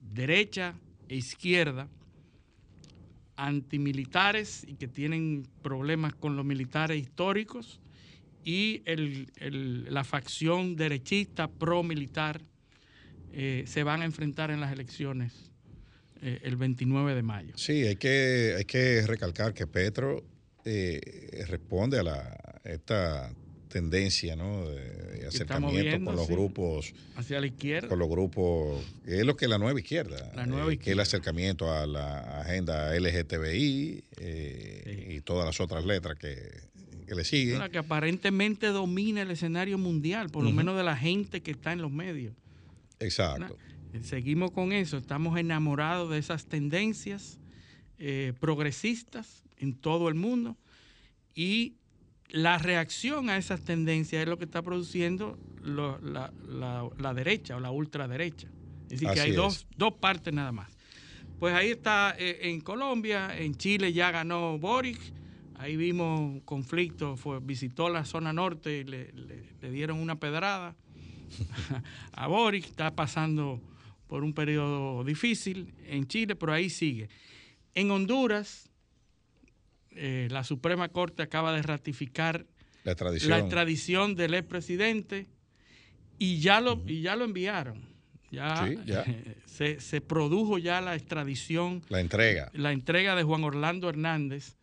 derecha 0.00 0.74
e 1.08 1.16
izquierda, 1.16 1.88
antimilitares 3.36 4.64
y 4.66 4.74
que 4.74 4.88
tienen 4.88 5.46
problemas 5.62 6.14
con 6.14 6.36
los 6.36 6.44
militares 6.44 7.00
históricos, 7.00 7.80
y 8.44 8.82
la 9.90 10.04
facción 10.04 10.74
derechista 10.74 11.48
pro-militar 11.48 12.40
eh, 13.32 13.64
se 13.66 13.82
van 13.82 14.00
a 14.00 14.06
enfrentar 14.06 14.50
en 14.50 14.60
las 14.60 14.72
elecciones 14.72 15.47
eh, 16.22 16.40
el 16.42 16.56
29 16.56 17.14
de 17.14 17.22
mayo. 17.22 17.52
Sí, 17.56 17.86
hay 17.86 17.96
que, 17.96 18.54
hay 18.56 18.64
que 18.64 19.06
recalcar 19.06 19.54
que 19.54 19.66
Petro 19.66 20.24
eh, 20.64 21.44
responde 21.48 21.98
a 21.98 22.02
la, 22.02 22.60
esta 22.64 23.32
tendencia 23.68 24.34
¿no? 24.34 24.68
de, 24.68 25.26
acercamiento 25.26 26.04
con 26.04 26.16
los 26.16 26.26
sí. 26.26 26.32
grupos 26.32 26.94
Hacia 27.16 27.40
la 27.40 27.46
izquierda. 27.46 27.88
con 27.88 27.98
los 27.98 28.08
grupos, 28.08 28.84
que 29.04 29.20
es 29.20 29.26
lo 29.26 29.36
que 29.36 29.44
es 29.44 29.50
la 29.50 29.58
nueva 29.58 29.78
izquierda, 29.78 30.32
La 30.34 30.46
nueva 30.46 30.72
eh, 30.72 30.78
que 30.78 30.90
es 30.90 30.94
el 30.94 31.00
acercamiento 31.00 31.72
a 31.72 31.86
la 31.86 32.40
agenda 32.40 32.98
LGTBI 32.98 34.04
eh, 34.16 35.14
y 35.16 35.20
todas 35.20 35.46
las 35.46 35.60
otras 35.60 35.84
letras 35.84 36.18
que, 36.18 36.36
que 37.06 37.14
le 37.14 37.24
siguen. 37.24 37.56
Una 37.56 37.68
que 37.68 37.78
aparentemente 37.78 38.68
domina 38.68 39.22
el 39.22 39.30
escenario 39.30 39.78
mundial, 39.78 40.30
por 40.30 40.44
lo 40.44 40.50
menos 40.50 40.76
de 40.76 40.82
la 40.82 40.96
gente 40.96 41.42
que 41.42 41.50
está 41.50 41.72
en 41.72 41.82
los 41.82 41.92
medios. 41.92 42.34
Exacto. 43.00 43.56
Seguimos 44.02 44.50
con 44.50 44.72
eso, 44.72 44.96
estamos 44.96 45.38
enamorados 45.38 46.10
de 46.10 46.18
esas 46.18 46.46
tendencias 46.46 47.38
eh, 47.98 48.32
progresistas 48.40 49.42
en 49.58 49.74
todo 49.74 50.08
el 50.08 50.14
mundo 50.14 50.56
y 51.34 51.74
la 52.28 52.58
reacción 52.58 53.30
a 53.30 53.36
esas 53.38 53.62
tendencias 53.62 54.22
es 54.22 54.28
lo 54.28 54.36
que 54.38 54.44
está 54.44 54.62
produciendo 54.62 55.38
lo- 55.62 55.98
la, 56.00 56.32
la- 56.48 56.88
la 56.98 57.14
derecha 57.14 57.56
o 57.56 57.60
la 57.60 57.70
ultraderecha. 57.70 58.48
Es 58.84 58.88
decir, 59.00 59.08
que 59.08 59.20
Así 59.20 59.20
hay 59.20 59.30
es. 59.30 59.36
dos, 59.36 59.66
dos 59.76 59.94
partes 59.94 60.32
nada 60.32 60.52
más. 60.52 60.70
Pues 61.38 61.54
ahí 61.54 61.70
está 61.70 62.14
eh, 62.18 62.50
en 62.50 62.60
Colombia, 62.60 63.36
en 63.36 63.54
Chile 63.54 63.92
ya 63.92 64.10
ganó 64.10 64.58
Boric, 64.58 64.98
ahí 65.54 65.76
vimos 65.76 66.42
conflicto, 66.44 67.16
fue, 67.16 67.38
visitó 67.40 67.88
la 67.88 68.04
zona 68.04 68.32
norte 68.32 68.78
y 68.80 68.84
le, 68.84 69.12
le- 69.12 69.44
le 69.60 69.70
dieron 69.70 69.98
una 69.98 70.18
pedrada 70.20 70.74
a 72.12 72.26
Boric, 72.26 72.66
está 72.66 72.94
pasando 72.94 73.60
por 74.08 74.24
un 74.24 74.32
periodo 74.32 75.04
difícil 75.04 75.74
en 75.86 76.08
Chile, 76.08 76.34
pero 76.34 76.52
ahí 76.52 76.70
sigue. 76.70 77.08
En 77.74 77.90
Honduras, 77.90 78.68
eh, 79.92 80.28
la 80.30 80.42
Suprema 80.44 80.88
Corte 80.88 81.22
acaba 81.22 81.52
de 81.54 81.62
ratificar 81.62 82.46
La 82.84 82.94
tradición. 82.94 83.30
la 83.30 83.38
extradición 83.38 84.14
del 84.16 84.34
expresidente 84.34 85.26
y 86.18 86.40
ya 86.40 86.60
lo, 86.60 86.82
y 86.86 87.02
ya 87.02 87.14
lo 87.16 87.24
enviaron. 87.24 87.86
Ya, 88.30 88.66
Sí, 88.66 88.76
ya. 88.84 89.04
Se, 89.46 89.80
se 89.80 90.00
produjo 90.00 90.58
ya 90.58 90.80
la 90.80 90.94
extradición, 90.94 91.82
La 91.88 92.00
entrega. 92.00 92.50
la 92.52 92.72
entrega 92.72 93.14
de 93.16 93.22
Juan 93.22 93.44
Orlando 93.44 93.88
Hernández, 93.88 94.56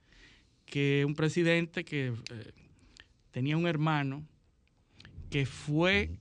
que 0.66 1.00
es 1.02 1.06
un 1.06 1.16
presidente 1.16 1.84
que 1.84 2.08
eh, 2.08 2.52
tenía 3.32 3.58
un 3.58 3.68
hermano 3.68 4.24
que 5.30 5.46
fue 5.46 6.12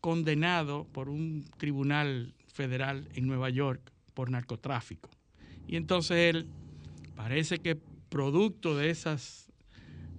condenado 0.00 0.86
por 0.92 1.08
un 1.08 1.44
tribunal 1.58 2.34
federal 2.52 3.08
en 3.14 3.26
Nueva 3.26 3.50
York 3.50 3.80
por 4.14 4.30
narcotráfico. 4.30 5.10
Y 5.66 5.76
entonces 5.76 6.34
él, 6.34 6.46
parece 7.16 7.58
que 7.58 7.76
producto 8.08 8.76
de 8.76 8.90
esas 8.90 9.46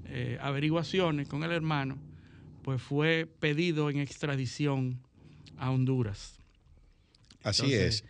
eh, 0.06 0.38
averiguaciones 0.42 1.28
con 1.28 1.44
el 1.44 1.52
hermano, 1.52 1.98
pues 2.64 2.82
fue 2.82 3.28
pedido 3.40 3.90
en 3.90 4.00
extradición 4.00 5.00
a 5.58 5.72
Honduras. 5.72 6.38
Así 7.44 7.66
Entonces- 7.74 8.04
es. 8.04 8.06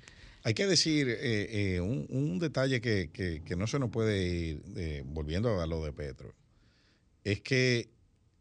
Hay 0.46 0.54
que 0.56 0.68
decir 0.68 1.08
eh, 1.08 1.76
eh, 1.76 1.80
un, 1.80 2.06
un 2.10 2.38
detalle 2.38 2.82
que, 2.82 3.10
que- 3.14 3.42
que 3.46 3.56
no 3.56 3.66
se 3.66 3.80
nos 3.80 3.90
puede 3.92 4.28
ir, 4.28 4.62
eh, 4.76 5.02
volviendo 5.06 5.62
a 5.62 5.66
lo 5.68 5.86
de 5.86 5.94
Petro, 5.94 6.34
es 7.24 7.40
que 7.40 7.90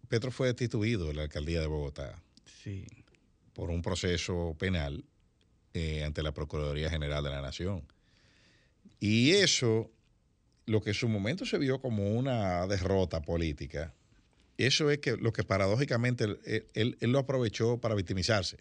Petro 0.08 0.32
fue 0.32 0.48
destituido 0.48 1.06
de 1.06 1.14
la 1.14 1.22
alcaldía 1.22 1.60
de 1.60 1.68
Bogotá 1.68 2.20
Sí. 2.44 2.84
por 3.52 3.70
un 3.70 3.82
proceso 3.82 4.56
penal 4.58 5.04
eh, 5.74 6.04
ante 6.04 6.22
la 6.22 6.32
Procuraduría 6.32 6.90
General 6.90 7.22
de 7.24 7.30
la 7.30 7.40
Nación. 7.42 7.82
Y 9.00 9.30
eso, 9.32 9.90
lo 10.66 10.80
que 10.80 10.90
en 10.90 10.94
su 10.94 11.08
momento 11.08 11.44
se 11.46 11.58
vio 11.58 11.80
como 11.80 12.10
una 12.12 12.66
derrota 12.66 13.22
política, 13.22 13.92
eso 14.58 14.90
es 14.90 14.98
que 14.98 15.16
lo 15.16 15.32
que 15.32 15.42
paradójicamente 15.44 16.24
él, 16.24 16.38
él- 16.74 16.96
él 17.00 17.10
lo 17.12 17.18
aprovechó 17.18 17.78
para 17.78 17.94
victimizarse. 17.94 18.56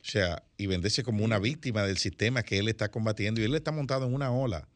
O 0.00 0.04
sea, 0.04 0.42
y 0.56 0.66
venderse 0.66 1.02
como 1.04 1.24
una 1.24 1.38
víctima 1.38 1.84
del 1.84 1.96
sistema 1.96 2.42
que 2.42 2.58
él 2.58 2.68
está 2.68 2.90
combatiendo. 2.90 3.40
Y 3.40 3.44
él 3.44 3.54
está 3.54 3.70
montado 3.70 4.06
en 4.06 4.14
una 4.14 4.30
ola 4.32 4.68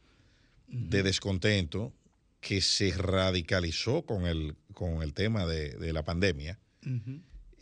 de 0.69 1.03
descontento 1.03 1.93
que 2.41 2.61
se 2.61 2.93
radicalizó 2.93 4.03
con 4.07 4.25
el, 4.27 4.55
con 4.73 5.03
el 5.03 5.15
tema 5.15 5.45
de, 5.47 5.71
de 5.71 5.93
la 5.93 6.05
pandemia. 6.05 6.59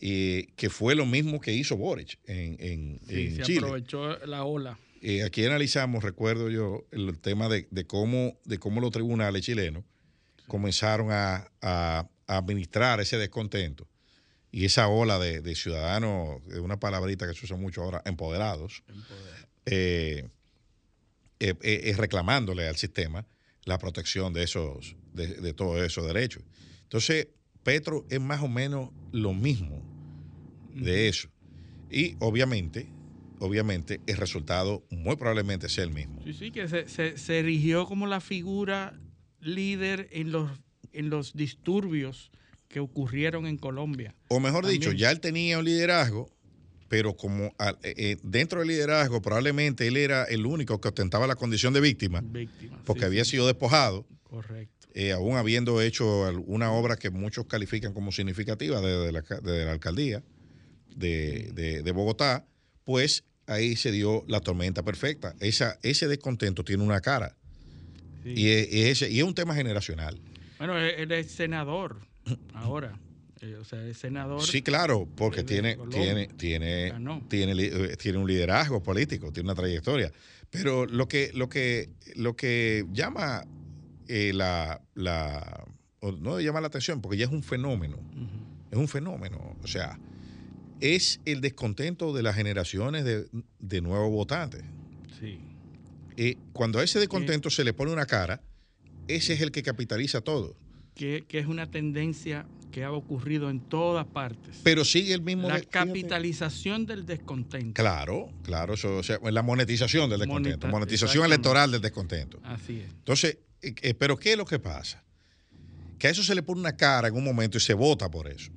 Y 0.00 0.44
que 0.52 0.70
fue 0.70 0.94
lo 0.94 1.06
mismo 1.06 1.40
que 1.40 1.52
hizo 1.52 1.76
Boric 1.76 2.18
en, 2.26 2.56
en- 2.60 3.00
Sí, 3.08 3.26
en 3.26 3.36
se 3.36 3.42
Chile. 3.42 3.58
aprovechó 3.58 4.18
la 4.26 4.44
ola. 4.44 4.78
Eh, 5.00 5.22
aquí 5.22 5.44
analizamos, 5.44 6.02
recuerdo 6.02 6.50
yo, 6.50 6.86
el 6.90 7.18
tema 7.18 7.48
de, 7.48 7.68
de 7.70 7.86
cómo, 7.86 8.38
de 8.44 8.58
cómo 8.58 8.80
los 8.80 8.90
tribunales 8.90 9.42
chilenos 9.42 9.84
comenzaron 10.46 11.10
a, 11.10 11.48
a- 11.62 12.08
a 12.26 12.36
administrar 12.38 13.00
ese 13.00 13.18
descontento 13.18 13.86
y 14.50 14.64
esa 14.64 14.88
ola 14.88 15.18
de, 15.18 15.40
de 15.40 15.54
ciudadanos, 15.54 16.40
una 16.60 16.78
palabrita 16.78 17.26
que 17.26 17.34
se 17.34 17.44
usa 17.44 17.56
mucho 17.56 17.82
ahora, 17.82 18.02
empoderados, 18.06 18.82
eh, 19.66 20.28
eh, 21.40 21.54
eh, 21.60 21.80
eh, 21.84 21.94
reclamándole 21.96 22.66
al 22.68 22.76
sistema 22.76 23.26
la 23.64 23.78
protección 23.78 24.32
de 24.32 24.42
esos, 24.44 24.96
de, 25.12 25.26
de 25.28 25.52
todos 25.54 25.80
esos 25.82 26.06
derechos. 26.06 26.42
Entonces, 26.82 27.28
Petro 27.64 28.06
es 28.10 28.20
más 28.20 28.40
o 28.42 28.48
menos 28.48 28.90
lo 29.10 29.32
mismo 29.32 29.84
de 30.70 31.08
eso. 31.08 31.28
Y 31.90 32.16
obviamente, 32.20 32.92
obviamente, 33.38 34.00
el 34.06 34.16
resultado 34.16 34.84
muy 34.90 35.16
probablemente 35.16 35.68
sea 35.68 35.84
el 35.84 35.90
mismo. 35.90 36.20
Sí, 36.22 36.32
sí, 36.34 36.50
que 36.50 36.68
se, 36.68 36.88
se- 36.88 37.16
se 37.18 37.38
erigió 37.40 37.86
como 37.86 38.06
la 38.06 38.20
figura 38.20 39.00
líder 39.40 40.08
en 40.12 40.30
los, 40.32 40.50
en 40.92 41.10
los 41.10 41.32
disturbios 41.34 42.30
que 42.68 42.80
ocurrieron 42.80 43.46
en 43.46 43.56
Colombia. 43.56 44.14
O 44.28 44.40
mejor 44.40 44.66
dicho, 44.66 44.90
ya 44.92 45.10
él 45.10 45.20
tenía 45.20 45.58
un 45.58 45.64
liderazgo, 45.64 46.30
pero 46.88 47.14
como 47.16 47.44
eh, 47.82 47.94
eh, 47.96 48.16
dentro 48.22 48.60
del 48.60 48.68
liderazgo 48.68 49.20
probablemente 49.22 49.86
él 49.86 49.96
era 49.96 50.24
el 50.24 50.44
único 50.46 50.80
que 50.80 50.88
ostentaba 50.88 51.26
la 51.26 51.36
condición 51.36 51.72
de 51.72 51.80
víctima, 51.80 52.20
Víctima, 52.24 52.80
porque 52.84 53.00
sí, 53.02 53.06
había 53.06 53.24
sí. 53.24 53.32
sido 53.32 53.46
despojado, 53.46 54.06
Correcto. 54.22 54.73
Eh, 54.94 55.12
aún 55.12 55.36
habiendo 55.36 55.80
hecho 55.82 56.06
una 56.46 56.72
obra 56.72 56.96
que 56.96 57.10
muchos 57.10 57.46
califican 57.46 57.92
como 57.92 58.12
significativa 58.12 58.80
de, 58.80 58.98
de 59.06 59.12
la, 59.12 59.22
ca- 59.22 59.40
de 59.40 59.64
la 59.64 59.72
alcaldía 59.72 60.22
de, 60.96 61.50
de- 61.52 61.82
de 61.82 61.92
Bogotá, 61.92 62.46
pues 62.84 63.24
ahí 63.46 63.76
se 63.76 63.90
dio 63.92 64.24
la 64.28 64.40
tormenta 64.40 64.82
perfecta. 64.82 65.34
Esa, 65.40 65.78
ese 65.82 66.06
descontento 66.08 66.64
tiene 66.64 66.82
una 66.82 67.00
cara. 67.00 67.36
Y, 68.24 68.48
es, 68.48 68.72
y 68.72 68.82
es 68.84 69.02
y 69.02 69.18
es 69.18 69.24
un 69.24 69.34
tema 69.34 69.54
generacional. 69.54 70.18
Bueno, 70.58 70.78
él, 70.78 70.94
él 70.96 71.12
es 71.12 71.30
senador 71.32 71.98
ahora. 72.54 72.98
Eh, 73.40 73.56
o 73.56 73.64
sea, 73.64 73.84
es 73.86 73.98
senador. 73.98 74.40
Sí, 74.46 74.62
claro, 74.62 75.06
porque 75.16 75.42
tiene, 75.42 75.76
tiene, 75.90 76.28
tiene, 76.28 76.92
tiene, 77.28 77.52
eh, 77.64 77.96
tiene 77.98 78.18
un 78.18 78.26
liderazgo 78.26 78.82
político, 78.82 79.30
tiene 79.32 79.48
una 79.48 79.54
trayectoria. 79.54 80.10
Pero 80.50 80.86
lo 80.86 81.06
que, 81.08 81.32
lo 81.34 81.48
que, 81.48 81.90
lo 82.14 82.34
que 82.36 82.86
llama 82.92 83.44
eh, 84.08 84.32
la, 84.34 84.80
no 86.20 86.40
llama 86.40 86.60
la 86.60 86.66
atención, 86.68 87.00
porque 87.00 87.16
ya 87.18 87.24
es 87.26 87.32
un 87.32 87.42
fenómeno. 87.42 87.98
Es 88.70 88.78
un 88.78 88.88
fenómeno. 88.88 89.56
O 89.62 89.66
sea, 89.66 89.98
es 90.80 91.20
el 91.24 91.40
descontento 91.40 92.12
de 92.12 92.22
las 92.22 92.34
generaciones 92.36 93.04
de, 93.04 93.26
de 93.58 93.80
nuevos 93.80 94.10
votantes. 94.10 94.62
Sí. 95.20 95.38
Eh, 96.16 96.36
cuando 96.52 96.78
a 96.78 96.84
ese 96.84 96.98
descontento 96.98 97.50
se 97.50 97.64
le 97.64 97.72
pone 97.72 97.92
una 97.92 98.06
cara, 98.06 98.40
ese 99.08 99.32
es 99.34 99.40
el 99.40 99.50
que 99.50 99.62
capitaliza 99.62 100.20
todo. 100.20 100.56
Que, 100.94 101.24
que 101.26 101.38
es 101.40 101.46
una 101.46 101.70
tendencia 101.70 102.46
que 102.70 102.82
ha 102.84 102.90
ocurrido 102.92 103.50
en 103.50 103.60
todas 103.60 104.04
partes. 104.06 104.60
Pero 104.64 104.84
sigue 104.84 105.14
el 105.14 105.22
mismo... 105.22 105.48
La 105.48 105.54
de- 105.54 105.60
fíjate. 105.60 105.86
capitalización 105.86 106.86
del 106.86 107.06
descontento. 107.06 107.80
Claro, 107.80 108.30
claro, 108.42 108.74
eso, 108.74 108.96
o 108.96 109.02
sea, 109.02 109.18
la 109.22 109.42
monetización 109.42 110.10
del 110.10 110.20
descontento, 110.20 110.66
Moneta- 110.66 110.70
monetización 110.70 111.24
electoral 111.24 111.70
del 111.70 111.80
descontento. 111.80 112.40
Así 112.44 112.80
es. 112.80 112.90
Entonces, 112.90 113.38
eh, 113.68 113.74
eh, 113.82 113.94
pero 113.94 114.16
¿qué 114.16 114.32
es 114.32 114.38
lo 114.38 114.44
que 114.44 114.58
pasa? 114.58 115.02
que 115.98 116.08
a 116.08 116.10
eso 116.10 116.22
se 116.22 116.34
le 116.34 116.42
pone 116.42 116.60
una 116.60 116.76
cara 116.76 117.08
en 117.08 117.14
un 117.14 117.24
momento 117.24 117.56
y 117.56 117.60
se 117.60 117.72
vota 117.72 118.10
por 118.10 118.28
eso. 118.28 118.50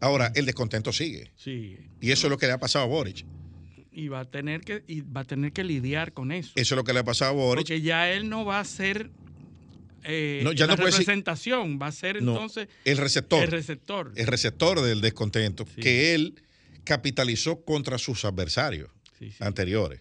Ahora, 0.00 0.32
el 0.34 0.44
descontento 0.46 0.92
sigue. 0.92 1.30
Sí. 1.36 1.76
Y 2.00 2.10
eso 2.10 2.26
es 2.26 2.30
lo 2.30 2.38
que 2.38 2.46
le 2.46 2.52
ha 2.52 2.58
pasado 2.58 2.84
a 2.84 2.88
Boric. 2.88 3.24
Y 3.92 4.08
va 4.08 4.20
a 4.20 4.24
tener 4.24 4.62
que, 4.62 4.82
y 4.88 5.02
va 5.02 5.20
a 5.20 5.24
tener 5.24 5.52
que 5.52 5.62
lidiar 5.62 6.12
con 6.12 6.32
eso. 6.32 6.52
Eso 6.56 6.74
es 6.74 6.76
lo 6.76 6.82
que 6.84 6.92
le 6.94 7.00
ha 7.00 7.04
pasado 7.04 7.30
a 7.32 7.34
Boric. 7.34 7.66
Porque 7.66 7.80
ya 7.82 8.10
él 8.10 8.28
no 8.28 8.44
va 8.44 8.58
a 8.58 8.64
ser 8.64 9.10
eh, 10.04 10.40
No, 10.42 10.52
ya 10.52 10.66
la 10.66 10.72
no 10.72 10.76
puede 10.78 10.88
decir- 10.90 11.00
representación, 11.06 11.78
va 11.80 11.86
a 11.88 11.92
ser 11.92 12.20
No, 12.22 12.32
entonces 12.32 12.68
el 12.84 12.96
receptor. 12.96 13.44
el 13.44 13.50
receptor. 13.50 14.12
El 14.16 14.26
receptor 14.26 14.80
del 14.80 15.00
descontento 15.00 15.64
que 15.80 16.14
él 16.14 16.42
capitalizó 16.82 17.62
contra 17.64 17.98
sus 17.98 18.24
adversarios 18.24 18.90
anteriores. 19.38 20.00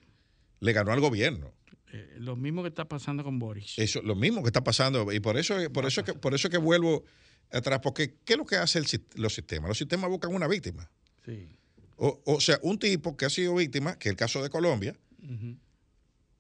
Le 0.60 0.74
ganó 0.74 0.92
al 0.92 1.02
gobierno. 1.02 1.54
Eh, 1.94 2.16
lo 2.20 2.36
mismo 2.36 2.62
que 2.64 2.70
está 2.70 2.88
pasando 2.88 3.24
con 3.24 3.38
Boris. 3.40 3.74
Eso, 3.78 4.02
lo 4.02 4.16
mismo 4.16 4.42
que 4.44 4.48
está 4.50 4.64
pasando. 4.64 5.12
Y 5.12 5.20
por 5.20 5.38
eso, 5.38 5.56
por 5.74 5.86
eso, 5.86 6.04
que, 6.04 6.14
por 6.14 6.34
eso 6.34 6.50
que 6.50 6.58
vuelvo 6.58 7.04
atrás. 7.52 7.80
Porque, 7.84 8.16
¿qué 8.24 8.34
es 8.34 8.38
lo 8.38 8.46
que 8.46 8.56
hacen 8.56 8.84
los 9.16 9.34
sistemas? 9.34 9.68
Los 9.70 9.78
sistemas 9.78 10.10
buscan 10.10 10.34
una 10.34 10.48
víctima. 10.48 10.90
Sí. 11.26 11.50
O, 11.98 12.22
o 12.26 12.40
sea, 12.42 12.60
un 12.64 12.80
tipo 12.80 13.16
que 13.18 13.26
ha 13.26 13.30
sido 13.30 13.56
víctima, 13.56 14.00
que 14.00 14.10
es 14.10 14.12
el 14.12 14.18
caso 14.18 14.42
de 14.42 14.50
Colombia, 14.50 14.96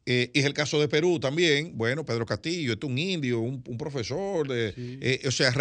eh, 0.07 0.31
y 0.33 0.39
es 0.39 0.45
el 0.45 0.53
caso 0.53 0.79
de 0.79 0.87
Perú 0.87 1.19
también. 1.19 1.77
Bueno, 1.77 2.03
Pedro 2.03 2.25
Castillo, 2.25 2.73
este 2.73 2.85
es 2.87 2.91
un 2.91 2.97
indio, 2.97 3.39
un, 3.39 3.63
un 3.67 3.77
profesor. 3.77 4.47
De, 4.47 4.73
eh, 4.77 5.21
o 5.27 5.31
sea, 5.31 5.53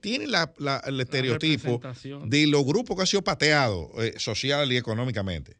tiene 0.00 0.26
la- 0.26 0.52
la- 0.58 0.82
el 0.86 1.00
estereotipo 1.00 1.80
de 2.26 2.46
los 2.48 2.64
grupos 2.64 2.96
que 2.96 3.02
han 3.02 3.06
sido 3.06 3.22
pateados 3.22 3.90
eh, 4.02 4.14
social 4.18 4.72
y 4.72 4.76
económicamente. 4.76 5.56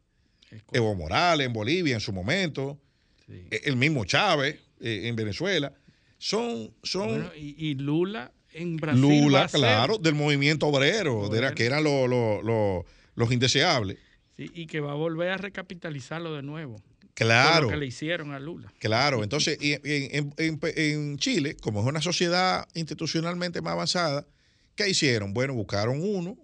Evo 0.73 0.93
Morales 0.95 1.47
en 1.47 1.53
Bolivia 1.53 1.95
en 1.95 2.01
su 2.01 2.11
momento, 2.13 2.79
eh, 3.27 3.61
el 3.65 3.75
mismo 3.77 4.05
Chávez 4.05 4.59
eh, 4.79 5.01
en 5.07 5.15
Venezuela. 5.15 5.73
Son, 6.17 6.73
son 6.83 7.07
Bueno, 7.07 7.31
y, 7.35 7.55
y 7.69 7.75
Lula 7.75 8.31
en 8.53 8.77
Brasil. 8.77 9.01
Lula, 9.01 9.47
claro, 9.51 9.97
del 9.97 10.15
movimiento 10.15 10.67
obrero, 10.67 11.27
de 11.29 11.41
la- 11.41 11.53
que 11.53 11.65
eran 11.65 11.83
los- 11.83 12.09
los- 12.09 12.43
los- 12.43 12.85
los 13.15 13.31
indeseables. 13.31 13.97
Sí, 14.37 14.49
y 14.53 14.65
que 14.67 14.79
va 14.79 14.91
a 14.91 14.95
volver 14.95 15.29
a 15.29 15.37
recapitalizarlo 15.37 16.33
de 16.35 16.41
nuevo. 16.43 16.81
Claro. 17.13 17.63
Lo 17.65 17.69
que 17.69 17.77
le 17.77 17.85
hicieron 17.85 18.33
a 18.33 18.39
Lula. 18.39 18.73
Claro, 18.79 19.23
entonces 19.23 19.57
y- 19.61 19.71
y 19.73 20.17
en, 20.17 20.33
en- 20.37 20.59
en 20.61 21.17
Chile, 21.17 21.55
como 21.55 21.79
es 21.81 21.87
una 21.87 22.01
sociedad 22.01 22.67
institucionalmente 22.73 23.61
más 23.61 23.73
avanzada, 23.73 24.27
¿qué 24.75 24.89
hicieron? 24.89 25.33
Bueno, 25.33 25.53
buscaron 25.53 26.01
uno 26.01 26.37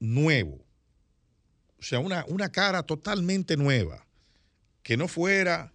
nuevo, 0.00 0.58
o 1.78 1.82
sea, 1.82 1.98
una, 2.00 2.24
una 2.28 2.50
cara 2.52 2.82
totalmente 2.82 3.56
nueva, 3.56 4.06
que 4.82 4.96
no 4.98 5.08
fuera, 5.08 5.71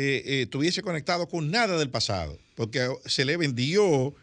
eh, 0.00 0.22
eh, 0.24 0.46
tuviese 0.46 0.80
conectado 0.80 1.26
con 1.26 1.50
nada 1.50 1.76
del 1.76 1.90
pasado, 1.90 2.38
porque 2.54 2.88
se 3.04 3.24
le 3.24 3.36
vendió 3.36 4.14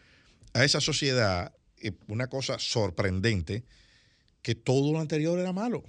a 0.54 0.64
esa 0.64 0.80
sociedad 0.80 1.52
eh, 1.82 1.92
una 2.08 2.28
cosa 2.28 2.58
sorprendente, 2.58 3.62
que 4.40 4.54
todo 4.54 4.90
lo 4.90 5.00
anterior 5.00 5.38
era 5.38 5.52
malo. 5.52 5.84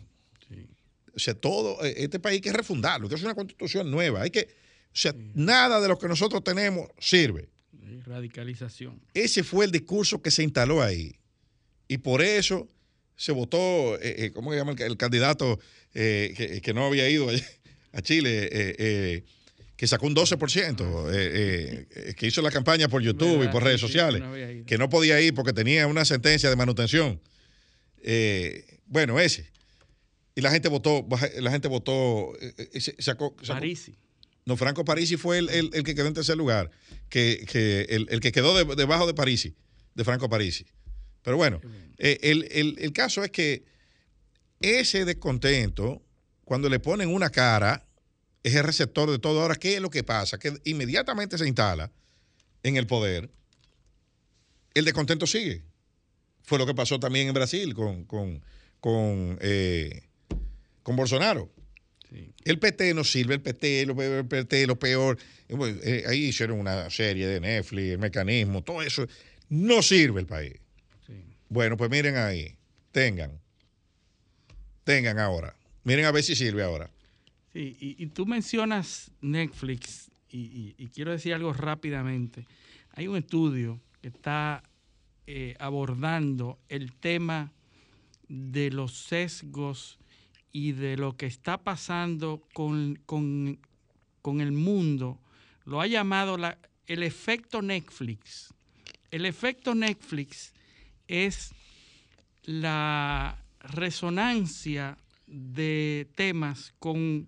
O 1.15 1.19
sea, 1.19 1.33
todo, 1.35 1.83
eh, 1.85 1.93
este 1.97 2.19
país 2.19 2.35
hay 2.35 2.41
que 2.41 2.51
refundarlo, 2.51 3.07
que 3.07 3.15
es 3.15 3.23
una 3.23 3.33
constitución 3.33 3.89
nueva. 3.89 4.23
Hay 4.23 4.29
que, 4.29 4.41
o 4.41 4.95
sea, 4.95 5.15
nada 5.33 5.79
de 5.79 5.87
lo 5.87 5.97
que 5.97 6.09
nosotros 6.09 6.43
tenemos 6.43 6.89
sirve. 6.99 7.47
Radicalización. 8.05 9.01
Ese 9.13 9.43
fue 9.43 9.63
el 9.63 9.71
discurso 9.71 10.21
que 10.21 10.31
se 10.31 10.43
instaló 10.43 10.81
ahí. 10.81 11.15
Y 11.87 11.99
por 11.99 12.21
eso 12.21 12.67
se 13.15 13.31
votó, 13.31 13.95
eh, 14.01 14.25
eh, 14.25 14.31
¿cómo 14.33 14.51
se 14.51 14.57
llama 14.57 14.73
el, 14.73 14.81
el 14.81 14.97
candidato 14.97 15.59
eh, 15.93 16.33
que, 16.35 16.61
que 16.61 16.73
no 16.73 16.85
había 16.85 17.09
ido 17.09 17.29
a 17.93 18.01
Chile? 18.01 18.49
eh, 18.51 18.75
eh, 18.77 19.23
que 19.77 19.87
sacó 19.87 20.07
un 20.07 20.15
12%, 20.15 21.09
eh, 21.09 21.13
eh, 21.15 21.87
eh, 22.09 22.13
que 22.15 22.27
hizo 22.27 22.41
la 22.41 22.51
campaña 22.51 22.87
por 22.89 23.01
YouTube 23.01 23.43
y 23.43 23.47
por 23.47 23.63
redes 23.63 23.79
sociales, 23.79 24.21
que 24.65 24.77
no 24.77 24.89
podía 24.89 25.21
ir 25.21 25.33
porque 25.33 25.53
tenía 25.53 25.87
una 25.87 26.03
sentencia 26.03 26.49
de 26.49 26.55
manutención. 26.55 27.21
Eh, 28.03 28.79
bueno, 28.87 29.19
ese. 29.19 29.49
Y 30.35 30.41
la 30.41 30.51
gente 30.51 30.67
votó, 30.69 31.07
la 31.39 31.51
gente 31.51 31.67
votó, 31.67 32.33
sacó, 32.99 33.35
sacó- 33.41 33.55
Parisi. 33.55 33.95
no, 34.45 34.55
Franco 34.57 34.83
Parisi 34.85 35.15
fue 35.17 35.39
el, 35.39 35.49
el- 35.49 35.69
el 35.73 35.83
que 35.83 35.93
quedó 35.95 36.07
en 36.07 36.13
tercer 36.13 36.37
lugar, 36.37 36.69
que, 37.09 37.45
que 37.49 37.81
el, 37.89 38.07
el 38.09 38.19
que 38.19 38.31
quedó 38.31 38.55
de- 38.57 38.75
debajo 38.75 39.07
de 39.07 39.13
Parisi, 39.13 39.55
de 39.95 40.03
Franco 40.03 40.29
Parisi. 40.29 40.65
Pero 41.23 41.37
bueno, 41.37 41.59
el, 41.97 42.47
el- 42.51 42.75
el 42.79 42.93
caso 42.93 43.23
es 43.23 43.31
que 43.31 43.63
ese 44.61 45.05
descontento, 45.05 46.03
cuando 46.45 46.69
le 46.69 46.79
ponen 46.79 47.09
una 47.09 47.29
cara, 47.29 47.86
es 48.43 48.55
el 48.55 48.63
receptor 48.63 49.09
de 49.09 49.19
todo. 49.19 49.41
Ahora, 49.41 49.55
¿qué 49.55 49.75
es 49.75 49.81
lo 49.81 49.89
que 49.89 50.03
pasa? 50.03 50.37
Que 50.37 50.53
inmediatamente 50.63 51.37
se 51.37 51.47
instala 51.47 51.91
en 52.63 52.77
el 52.77 52.87
poder, 52.87 53.29
el 54.73 54.85
descontento 54.85 55.25
sigue. 55.25 55.63
Fue 56.43 56.57
lo 56.57 56.65
que 56.65 56.73
pasó 56.73 56.99
también 56.99 57.27
en 57.27 57.33
Brasil 57.33 57.73
con, 57.73 58.05
con, 58.05 58.41
con, 58.79 59.37
eh, 59.41 60.03
con 60.83 60.95
Bolsonaro. 60.95 61.51
El 62.45 62.59
PT 62.59 62.93
no 62.93 63.03
sirve, 63.03 63.35
el 63.35 63.41
PT, 63.41 63.85
lo, 63.85 63.95
peor, 63.95 64.19
el 64.19 64.27
PT, 64.27 64.67
lo 64.67 64.79
peor. 64.79 65.17
Eh, 65.49 66.05
ahí 66.07 66.25
hicieron 66.25 66.59
una 66.59 66.89
serie 66.89 67.27
de 67.27 67.41
Netflix, 67.41 67.91
el 67.91 67.97
mecanismo, 67.97 68.63
todo 68.63 68.81
eso. 68.81 69.05
No 69.49 69.81
sirve 69.81 70.21
el 70.21 70.27
país. 70.27 70.53
Bueno, 71.49 71.75
pues 71.75 71.89
miren 71.89 72.15
ahí, 72.15 72.55
tengan. 72.91 73.41
Tengan 74.83 75.19
ahora. 75.19 75.55
Miren 75.83 76.05
a 76.05 76.11
ver 76.11 76.23
si 76.23 76.35
sirve 76.35 76.63
ahora. 76.63 76.89
Y, 77.59 78.05
tú 78.07 78.25
mencionas 78.27 79.11
Netflix 79.21 80.11
y, 80.29 80.73
quiero 80.93 81.11
decir 81.11 81.33
algo 81.33 81.53
rápidamente. 81.53 82.45
Hay 82.91 83.07
un 83.07 83.17
estudio 83.17 83.79
que 84.01 84.09
está 84.09 84.63
eh, 85.25 85.55
abordando 85.59 86.59
el 86.69 86.93
tema 86.93 87.51
de 88.27 88.69
los 88.71 88.93
sesgos 88.93 89.97
y 90.51 90.73
de 90.73 90.97
lo 90.97 91.17
que 91.17 91.25
está 91.25 91.57
pasando 91.57 92.43
con, 92.53 92.99
con- 93.05 93.59
con 94.21 94.41
el 94.41 94.51
mundo. 94.51 95.19
Lo 95.65 95.81
ha 95.81 95.87
llamado 95.87 96.37
la- 96.37 96.57
el 96.85 97.01
efecto 97.03 97.61
Netflix. 97.61 98.53
El 99.09 99.25
efecto 99.25 99.73
Netflix 99.73 100.53
es 101.07 101.53
la 102.43 103.43
resonancia 103.59 104.97
de 105.25 106.07
temas 106.15 106.73
con, 106.79 107.27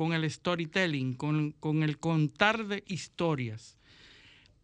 con 0.00 0.14
el 0.14 0.30
storytelling, 0.30 1.12
con, 1.12 1.52
con 1.60 1.82
el 1.82 1.98
contar 1.98 2.66
de 2.66 2.82
historias. 2.86 3.76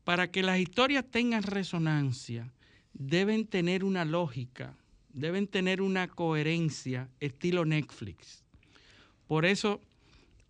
Para 0.03 0.31
que 0.31 0.43
las 0.43 0.59
historias 0.59 1.05
tengan 1.11 1.43
resonancia, 1.43 2.51
deben 2.95 3.47
tener 3.47 3.85
una 3.85 4.07
lógica, 4.07 4.75
deben 5.13 5.47
tener 5.47 5.83
una 5.83 6.09
coherencia 6.09 7.11
estilo 7.21 7.67
Netflix. 7.67 8.45
Por 9.27 9.45
eso, 9.45 9.83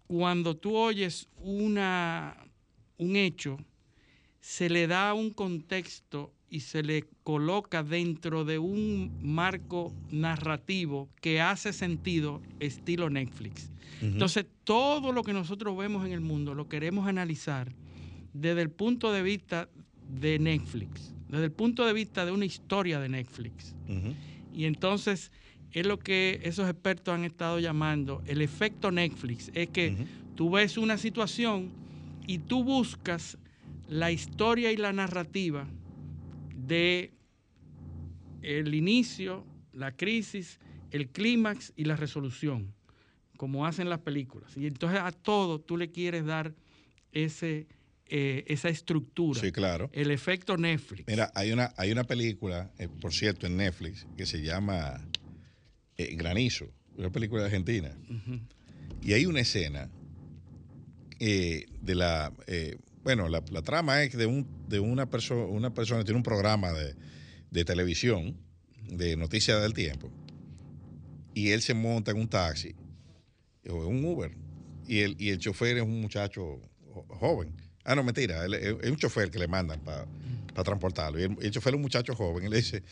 cuando 0.06 0.56
tú 0.56 0.76
oyes 0.76 1.26
una, 1.38 2.36
un 2.96 3.16
hecho, 3.16 3.58
se 4.40 4.70
le 4.70 4.86
da 4.86 5.14
un 5.14 5.30
contexto 5.30 6.32
y 6.50 6.60
se 6.60 6.82
le 6.82 7.04
coloca 7.22 7.82
dentro 7.82 8.44
de 8.44 8.58
un 8.58 9.12
marco 9.22 9.92
narrativo 10.10 11.08
que 11.20 11.40
hace 11.40 11.72
sentido 11.72 12.40
estilo 12.60 13.10
Netflix. 13.10 13.70
Entonces, 14.00 14.46
todo 14.64 15.12
lo 15.12 15.22
que 15.22 15.32
nosotros 15.32 15.76
vemos 15.76 16.06
en 16.06 16.12
el 16.12 16.20
mundo 16.20 16.54
lo 16.54 16.68
queremos 16.68 17.06
analizar 17.08 17.72
desde 18.32 18.62
el 18.62 18.70
punto 18.70 19.12
de 19.12 19.22
vista 19.22 19.68
de 20.20 20.38
Netflix, 20.38 21.14
desde 21.28 21.46
el 21.46 21.52
punto 21.52 21.84
de 21.86 21.92
vista 21.92 22.26
de 22.26 22.32
una 22.32 22.44
historia 22.44 23.00
de 23.00 23.08
Netflix. 23.08 23.74
Y 24.52 24.64
entonces 24.64 25.32
es 25.72 25.86
lo 25.86 25.98
que 25.98 26.40
esos 26.44 26.68
expertos 26.68 27.14
han 27.14 27.24
estado 27.24 27.58
llamando 27.58 28.22
el 28.26 28.40
efecto 28.40 28.90
Netflix. 28.90 29.50
Es 29.54 29.68
que 29.70 30.06
tú 30.34 30.50
ves 30.50 30.78
una 30.78 30.98
situación 30.98 31.70
y 32.26 32.38
tú 32.38 32.62
buscas 32.64 33.38
la 33.88 34.12
historia 34.12 34.72
y 34.72 34.76
la 34.76 34.92
narrativa 34.92 35.66
de 36.66 37.12
el 38.42 38.74
inicio, 38.74 39.44
la 39.72 39.96
crisis, 39.96 40.58
el 40.90 41.08
clímax 41.08 41.72
y 41.76 41.84
la 41.84 41.96
resolución, 41.96 42.74
como 43.36 43.66
hacen 43.66 43.88
las 43.88 44.00
películas. 44.00 44.56
Y 44.56 44.66
entonces 44.66 45.00
a 45.00 45.12
todo 45.12 45.60
tú 45.60 45.76
le 45.76 45.90
quieres 45.90 46.24
dar 46.24 46.54
ese, 47.12 47.66
eh, 48.06 48.44
esa 48.46 48.68
estructura. 48.68 49.40
Sí, 49.40 49.52
claro. 49.52 49.90
El 49.92 50.10
efecto 50.10 50.56
Netflix. 50.56 51.04
Mira, 51.06 51.30
hay 51.34 51.52
una, 51.52 51.72
hay 51.76 51.92
una 51.92 52.04
película, 52.04 52.70
eh, 52.78 52.88
por 52.88 53.12
cierto, 53.12 53.46
en 53.46 53.56
Netflix, 53.56 54.06
que 54.16 54.26
se 54.26 54.42
llama 54.42 55.00
eh, 55.96 56.14
Granizo, 56.16 56.70
una 56.96 57.10
película 57.10 57.42
de 57.42 57.46
Argentina. 57.46 57.96
Y 59.02 59.12
hay 59.12 59.26
una 59.26 59.40
escena 59.40 59.90
de 61.18 61.94
la. 61.94 62.32
Bueno, 63.06 63.28
la, 63.28 63.40
la 63.52 63.62
trama 63.62 64.02
es 64.02 64.16
de, 64.16 64.26
un, 64.26 64.44
de 64.68 64.80
una, 64.80 65.06
persona 65.08 65.44
una 65.44 65.72
persona 65.72 66.02
tiene 66.02 66.16
un 66.16 66.24
programa 66.24 66.72
de, 66.72 66.96
de 67.52 67.64
televisión, 67.64 68.36
de 68.90 69.16
noticias 69.16 69.62
del 69.62 69.74
tiempo, 69.74 70.10
y 71.32 71.50
él 71.50 71.62
se 71.62 71.72
monta 71.72 72.10
en 72.10 72.16
un 72.18 72.26
taxi, 72.28 72.74
o 73.70 73.84
en 73.88 73.96
un 73.98 74.04
Uber, 74.04 74.32
y 74.88 75.02
el, 75.02 75.14
y 75.20 75.28
el 75.30 75.38
chofer 75.38 75.76
es 75.76 75.84
un 75.84 76.00
muchacho 76.00 76.60
jo- 76.92 77.06
joven, 77.08 77.52
Ah, 77.84 77.94
no, 77.94 78.02
mentira. 78.02 78.44
él- 78.44 78.54
Es 78.54 78.90
un 78.90 78.96
chofer 78.96 79.30
que 79.30 79.38
le 79.38 79.46
mandan 79.46 79.78
para 79.82 80.04
transportarlo. 80.64 81.20
Y 81.20 81.22
el, 81.22 81.36
el 81.40 81.52
chofer 81.52 81.74
es 81.74 81.76
un 81.76 81.82
muchacho 81.82 82.16
joven. 82.16 82.44
Y 82.44 82.48
le 82.48 82.56
dice, 82.56 82.82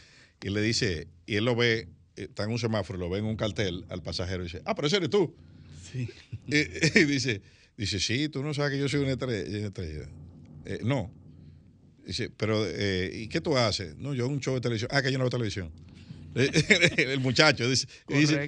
y 0.41 0.51
le 0.51 0.62
dice, 0.62 1.09
y 1.27 1.35
él 1.35 1.45
lo 1.45 1.57
ve, 1.57 1.89
está 2.15 2.45
en 2.45 2.53
un 2.53 2.61
semáforo, 2.61 2.97
lo 3.01 3.11
ve 3.11 3.19
en 3.19 3.25
un 3.25 3.35
cartel 3.35 3.85
al 3.89 4.03
pasajero 4.05 4.43
y 4.43 4.47
dice, 4.47 4.62
ah, 4.65 4.77
pero 4.77 4.87
ese 4.87 4.99
eres 4.99 5.11
tú. 5.11 5.35
Sí. 5.91 6.09
Y, 6.47 6.59
y 7.01 7.05
dice, 7.07 7.43
dice, 7.77 8.01
sí, 8.01 8.29
tú 8.29 8.43
no 8.43 8.55
sabes 8.55 8.72
que 8.72 8.79
yo 8.79 8.89
soy 8.89 9.01
una 9.01 9.12
estrella. 9.12 9.59
una 9.59 9.66
estrella". 9.68 10.09
Eh, 10.64 10.81
no. 10.83 11.11
Dice, 12.07 12.31
pero, 12.37 12.64
eh, 12.66 13.11
¿y 13.14 13.29
qué 13.29 13.41
tú 13.41 13.57
haces? 13.57 13.97
No, 13.97 14.14
yo 14.14 14.25
hago 14.25 14.33
un 14.33 14.41
show 14.41 14.55
de 14.55 14.61
televisión. 14.61 14.91
Ah, 14.93 15.03
que 15.03 15.11
yo 15.11 15.18
no 15.18 15.25
veo 15.25 15.31
televisión. 15.31 15.70
el 16.35 17.20
muchacho 17.20 17.68
dice, 17.68 17.87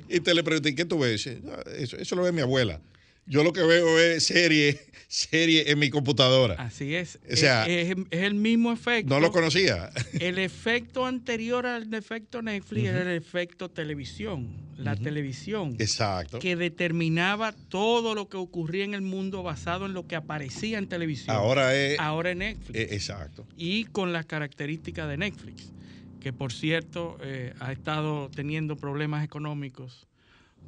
y 0.09 0.21
te 0.21 0.35
le 0.35 0.43
pregunté, 0.43 0.75
¿qué 0.75 0.85
tú 0.85 0.99
ves? 0.99 1.25
Dice, 1.25 1.41
"Ah, 1.49 1.63
eso, 1.79 1.97
eso 1.97 2.17
lo 2.17 2.23
ve 2.23 2.33
mi 2.33 2.41
abuela. 2.41 2.81
Yo 3.27 3.43
lo 3.45 3.53
que 3.53 3.63
veo 3.63 3.99
es 3.99 4.25
serie, 4.27 4.81
serie 5.09 5.71
en 5.71 5.79
mi 5.79 5.91
computadora. 5.91 6.55
Así 6.55 6.95
es. 6.95 7.19
O 7.31 7.37
sea, 7.37 7.67
es, 7.67 7.91
es- 7.91 7.97
es 8.11 8.23
el 8.23 8.35
mismo 8.35 8.73
efecto. 8.73 9.13
no 9.15 9.21
lo 9.21 9.31
conocía. 9.33 9.91
El 10.21 10.39
efecto 10.39 11.07
anterior 11.07 11.67
al 11.67 11.93
efecto 11.95 12.41
Netflix 12.43 12.87
era 12.89 13.03
el 13.03 13.09
efecto 13.17 13.69
televisión, 13.71 14.57
la 14.77 14.95
televisión. 14.97 15.77
Exacto. 15.79 16.39
Que 16.39 16.57
determinaba 16.57 17.53
todo 17.53 18.15
lo 18.15 18.29
que 18.29 18.37
ocurría 18.37 18.85
en 18.85 18.95
el 18.95 19.03
mundo 19.03 19.43
basado 19.43 19.87
en 19.87 19.93
lo 19.93 20.07
que 20.07 20.17
aparecía 20.17 20.79
en 20.79 20.89
televisión. 20.89 21.35
Ahora 21.37 21.75
es- 21.75 21.99
Ahora 21.99 22.31
es 22.31 22.37
Netflix. 22.37 22.79
Eh, 22.79 22.89
exacto. 22.95 23.47
y 23.57 23.85
con 23.85 24.13
las 24.13 24.27
características 24.27 25.09
de 25.09 25.17
Netflix, 25.17 25.73
que 26.21 26.33
por 26.33 26.53
cierto 26.53 27.19
eh, 27.23 27.53
ha 27.61 27.73
estado 27.73 28.31
teniendo 28.35 28.77
problemas 28.77 29.25
económicos 29.25 30.07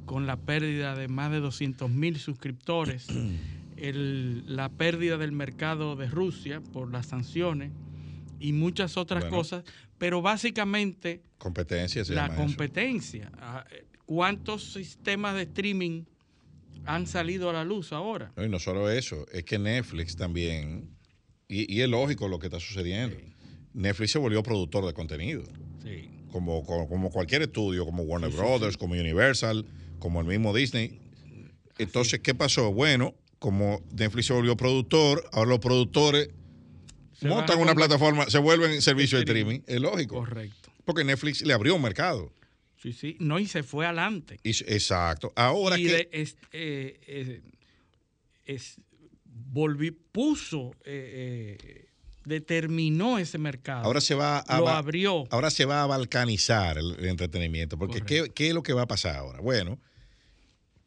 con 0.05 0.25
la 0.25 0.37
pérdida 0.37 0.95
de 0.95 1.07
más 1.07 1.31
de 1.31 1.39
200 1.39 1.89
mil 1.89 2.17
suscriptores, 2.19 3.07
el- 3.77 4.43
la 4.55 4.69
pérdida 4.69 5.17
del 5.17 5.31
mercado 5.31 5.95
de 5.95 6.07
Rusia 6.07 6.61
por 6.61 6.91
las 6.91 7.07
sanciones 7.07 7.71
y 8.39 8.53
muchas 8.53 8.97
otras 8.97 9.23
Bueno. 9.23 9.37
cosas, 9.37 9.63
pero 9.97 10.21
básicamente 10.21 11.21
Competencia 11.37 12.03
se 12.03 12.13
la 12.13 12.25
eso. 12.27 12.35
competencia. 12.35 13.31
Ah, 13.37 13.65
eh, 13.71 13.85
¿Cuántos 14.05 14.71
sistemas 14.73 15.35
de 15.35 15.43
streaming 15.43 16.03
han 16.85 17.05
salido 17.05 17.49
a 17.49 17.53
la 17.53 17.63
luz 17.63 17.93
ahora? 17.93 18.31
No, 18.35 18.43
y 18.43 18.49
no 18.49 18.57
solo 18.59 18.89
eso, 18.89 19.25
es 19.31 19.43
que 19.43 19.59
Netflix 19.59 20.15
también, 20.15 20.89
y, 21.47 21.71
y 21.73 21.81
es 21.81 21.89
lógico 21.89 22.27
lo 22.27 22.39
que 22.39 22.47
está 22.47 22.59
sucediendo, 22.59 23.15
Netflix 23.73 24.11
se 24.11 24.17
volvió 24.19 24.41
productor 24.41 24.85
de 24.87 24.93
contenido. 24.93 25.43
Sí. 25.83 26.09
Como, 26.31 26.63
como, 26.63 26.87
como 26.89 27.09
cualquier 27.11 27.43
estudio, 27.43 27.85
como 27.85 28.03
Warner 28.03 28.31
Sí, 28.31 28.37
sí, 28.37 28.41
Brothers, 28.43 28.73
sí. 28.73 28.79
como 28.79 28.93
Universal, 28.95 29.65
como 29.99 30.19
el 30.21 30.27
mismo 30.27 30.53
Disney. 30.55 30.99
Entonces, 31.77 32.19
¿qué 32.19 32.33
pasó? 32.35 32.71
Bueno, 32.73 33.15
como 33.39 33.81
Netflix 33.93 34.27
se 34.27 34.33
volvió 34.33 34.57
productor, 34.57 35.23
ahora 35.31 35.49
los 35.51 35.59
productores 35.59 36.29
Se 37.13 37.27
montan 37.27 37.59
una 37.59 37.75
plataforma, 37.75 38.29
se 38.29 38.37
vuelven 38.37 38.81
servicio 38.81 39.17
de 39.17 39.23
Streaming. 39.23 39.59
streaming. 39.59 39.75
Es 39.75 39.81
lógico. 39.81 40.15
Correcto. 40.17 40.71
Porque 40.85 41.03
Netflix 41.03 41.41
le 41.43 41.53
abrió 41.53 41.75
un 41.75 41.81
mercado. 41.81 42.33
Sí, 42.81 42.93
sí. 42.93 43.17
No, 43.19 43.39
y 43.39 43.45
se 43.45 43.61
fue 43.63 43.85
adelante. 43.85 44.39
Y- 44.43 44.49
exacto. 44.73 45.31
Ahora 45.35 45.77
y 45.77 45.83
que. 45.85 45.91
de- 45.91 46.09
es- 46.13 46.37
eh, 46.53 46.99
eh, 47.07 47.41
es- 48.45 48.75
volví, 49.25 49.91
puso, 49.91 50.71
eh, 50.85 51.57
eh, 51.61 51.85
determinó 52.25 53.17
ese 53.19 53.37
mercado. 53.37 53.83
Ahora 53.85 54.01
se 54.01 54.15
va 54.15 54.39
a 54.39 54.59
Lo 54.59 54.69
abrió. 54.69 55.25
Ahora 55.31 55.49
se 55.49 55.65
va 55.65 55.83
a 55.83 55.87
balcanizar 55.87 56.77
el, 56.77 56.95
el 56.99 57.05
entretenimiento. 57.07 57.77
Porque 57.77 58.01
¿qué, 58.01 58.31
qué 58.33 58.47
es 58.49 58.53
lo 58.53 58.63
que 58.63 58.73
va 58.73 58.83
a 58.83 58.87
pasar 58.87 59.15
ahora? 59.17 59.39
Bueno, 59.41 59.79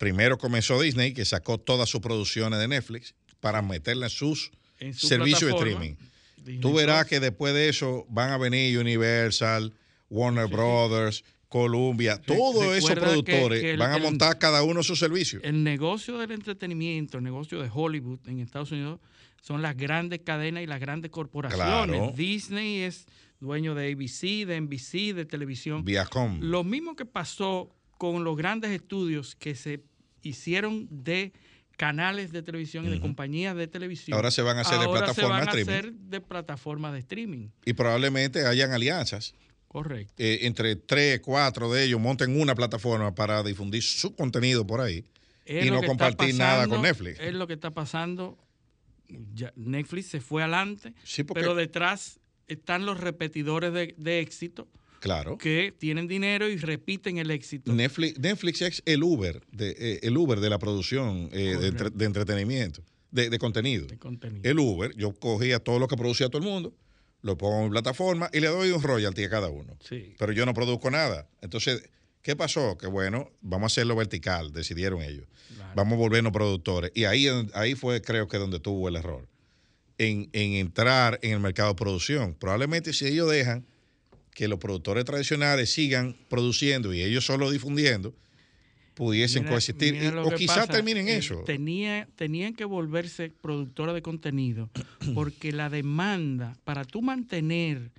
primero 0.02 0.36
comenzó 0.36 0.80
Disney, 0.80 1.12
que 1.14 1.24
sacó 1.24 1.58
todas 1.58 1.88
sus 1.88 2.00
producciones 2.00 2.58
de 2.58 2.66
Netflix 2.66 3.14
para 3.38 3.62
meterla 3.62 4.06
en 4.06 4.10
sus 4.10 4.50
En 4.80 4.94
su 4.94 5.06
servicios 5.06 5.42
de 5.52 5.56
streaming. 5.56 5.94
Disney 6.38 6.58
Tú 6.58 6.74
verás 6.74 7.02
Plus. 7.04 7.10
que 7.10 7.20
después 7.20 7.54
de 7.54 7.68
eso 7.68 8.04
van 8.08 8.30
a 8.32 8.36
venir 8.36 8.76
Universal, 8.80 9.72
Warner 10.10 10.48
Brothers, 10.48 11.22
Columbia, 11.48 12.20
todos 12.20 12.74
esos 12.76 12.90
que- 12.90 12.96
productores 12.96 13.60
que 13.60 13.70
el- 13.74 13.78
van 13.78 13.92
a 13.92 13.96
el- 13.98 14.02
montar 14.02 14.40
cada 14.40 14.64
uno 14.64 14.82
su 14.82 14.96
servicio. 14.96 15.38
El 15.44 15.62
negocio 15.62 16.18
del 16.18 16.32
entretenimiento, 16.32 17.18
el 17.18 17.22
negocio 17.24 17.62
de 17.62 17.70
Hollywood 17.72 18.18
en 18.26 18.40
Estados 18.40 18.72
Unidos, 18.72 18.98
son 19.40 19.62
las 19.62 19.76
grandes 19.76 20.18
cadenas 20.24 20.64
y 20.64 20.66
las 20.66 20.80
grandes 20.80 21.12
corporaciones. 21.12 21.96
Claro. 22.00 22.12
Disney 22.16 22.80
es 22.80 23.06
dueño 23.38 23.76
de 23.76 23.92
ABC, 23.92 24.46
de 24.46 24.56
NBC, 24.56 25.12
de 25.14 25.24
televisión. 25.26 25.84
Viacom. 25.84 26.40
Lo 26.40 26.64
mismo 26.64 26.96
que 26.96 27.04
pasó 27.06 27.72
con 27.98 28.24
los 28.24 28.36
grandes 28.36 28.72
estudios 28.72 29.36
que 29.36 29.54
se 29.54 29.80
hicieron 30.22 30.88
de 30.90 31.32
canales 31.76 32.32
de 32.32 32.42
televisión 32.42 32.86
y 32.86 32.90
de 32.90 33.00
compañías 33.00 33.56
de 33.56 33.66
televisión. 33.66 34.14
Ahora 34.14 34.30
se 34.30 34.42
van 34.42 34.58
a 34.58 34.60
hacer 34.60 34.78
de 34.78 34.84
ahora 34.84 35.06
streaming. 35.10 35.62
hacer 35.62 36.22
plataformas 36.22 36.92
de 36.92 36.98
streaming. 37.00 37.48
Y 37.64 37.72
probablemente 37.72 38.46
hayan 38.46 38.72
alianzas. 38.72 39.34
Correcto. 39.68 40.12
eh, 40.18 40.40
entre 40.42 40.76
tres, 40.76 41.20
cuatro 41.20 41.72
de 41.72 41.84
ellos 41.84 41.98
monten 41.98 42.38
una 42.38 42.54
plataforma 42.54 43.14
para 43.14 43.42
difundir 43.42 43.82
su 43.82 44.14
contenido 44.14 44.66
por 44.66 44.82
ahí 44.82 45.02
Es 45.46 45.64
y 45.64 45.70
no 45.70 45.82
compartir 45.82 46.34
nada 46.34 46.68
con 46.68 46.82
Netflix. 46.82 47.18
Es 47.18 47.32
lo 47.32 47.46
que 47.46 47.54
está 47.54 47.70
pasando. 47.70 48.36
Ya 49.34 49.50
Netflix 49.56 50.08
se 50.08 50.20
fue 50.20 50.42
adelante, 50.42 50.92
porque- 51.26 51.40
pero 51.40 51.54
detrás 51.54 52.20
están 52.48 52.84
los 52.84 53.00
repetidores 53.00 53.72
de, 53.72 53.94
de 53.96 54.20
éxito 54.20 54.68
Claro. 55.02 55.36
que 55.36 55.74
tienen 55.76 56.06
dinero 56.06 56.48
y 56.48 56.56
repiten 56.56 57.18
el 57.18 57.30
éxito. 57.32 57.72
Netflix, 57.74 58.18
Netflix 58.20 58.62
es 58.62 58.82
el 58.86 59.02
Uber 59.02 59.42
de, 59.50 59.70
eh, 59.76 60.00
el 60.04 60.16
Uber 60.16 60.38
de 60.38 60.48
la 60.48 60.58
producción 60.60 61.28
eh, 61.32 61.56
de, 61.60 61.66
entre- 61.66 61.90
de 61.90 62.04
entretenimiento, 62.04 62.82
de, 63.10 63.28
de 63.28 63.38
contenido. 63.40 63.88
contenido. 63.98 64.48
El 64.48 64.60
Uber, 64.60 64.94
yo 64.96 65.12
cogía 65.12 65.58
todo 65.58 65.80
lo 65.80 65.88
que 65.88 65.96
producía 65.96 66.28
todo 66.28 66.40
el 66.40 66.48
mundo, 66.48 66.72
lo 67.20 67.36
pongo 67.36 67.58
en 67.58 67.64
mi 67.64 67.70
plataforma 67.70 68.30
y 68.32 68.38
le 68.38 68.46
doy 68.46 68.70
un 68.70 68.80
royalty 68.80 69.24
a 69.24 69.28
cada 69.30 69.48
uno. 69.48 69.76
Sí. 69.80 70.14
Pero 70.18 70.30
yo 70.32 70.46
no 70.46 70.54
produzco 70.54 70.88
nada. 70.90 71.28
Entonces, 71.40 71.82
¿qué 72.22 72.36
pasó? 72.36 72.78
Que 72.78 72.86
bueno, 72.86 73.28
vamos 73.40 73.72
a 73.72 73.74
hacerlo 73.74 73.96
vertical, 73.96 74.52
decidieron 74.52 75.02
ellos. 75.02 75.26
Vamos 75.74 75.94
a 75.94 75.96
volvernos 75.96 76.32
productores. 76.32 76.92
Y 76.94 77.04
ahí, 77.04 77.26
ahí 77.54 77.74
fue, 77.74 78.00
creo 78.02 78.28
que, 78.28 78.38
donde 78.38 78.60
tuvo 78.60 78.88
el 78.88 78.94
error. 78.94 79.26
En, 79.98 80.28
en 80.32 80.52
entrar 80.54 81.18
en 81.22 81.32
el 81.32 81.40
mercado 81.40 81.70
de 81.70 81.74
producción. 81.74 82.34
Probablemente 82.34 82.92
si 82.92 83.06
ellos 83.06 83.30
dejan 83.30 83.66
que 84.34 84.48
los 84.48 84.58
productores 84.58 85.04
tradicionales 85.04 85.70
sigan 85.72 86.16
produciendo 86.28 86.92
y 86.94 87.02
ellos 87.02 87.24
solo 87.26 87.50
difundiendo, 87.50 88.14
pudiesen 88.94 89.42
Mira- 89.42 89.50
coexistir. 89.52 89.94
mira 89.94 90.22
o 90.22 90.30
quizás 90.34 90.68
terminen 90.68 91.08
eh, 91.08 91.16
eso. 91.16 91.42
Tenía, 91.44 92.08
tenían 92.16 92.54
que 92.54 92.64
volverse 92.64 93.30
productores 93.30 93.94
de 93.94 94.02
contenido 94.02 94.70
porque 95.14 95.52
la 95.52 95.68
demanda 95.70 96.56
para 96.64 96.84
tú 96.84 97.02
mantener 97.02 97.90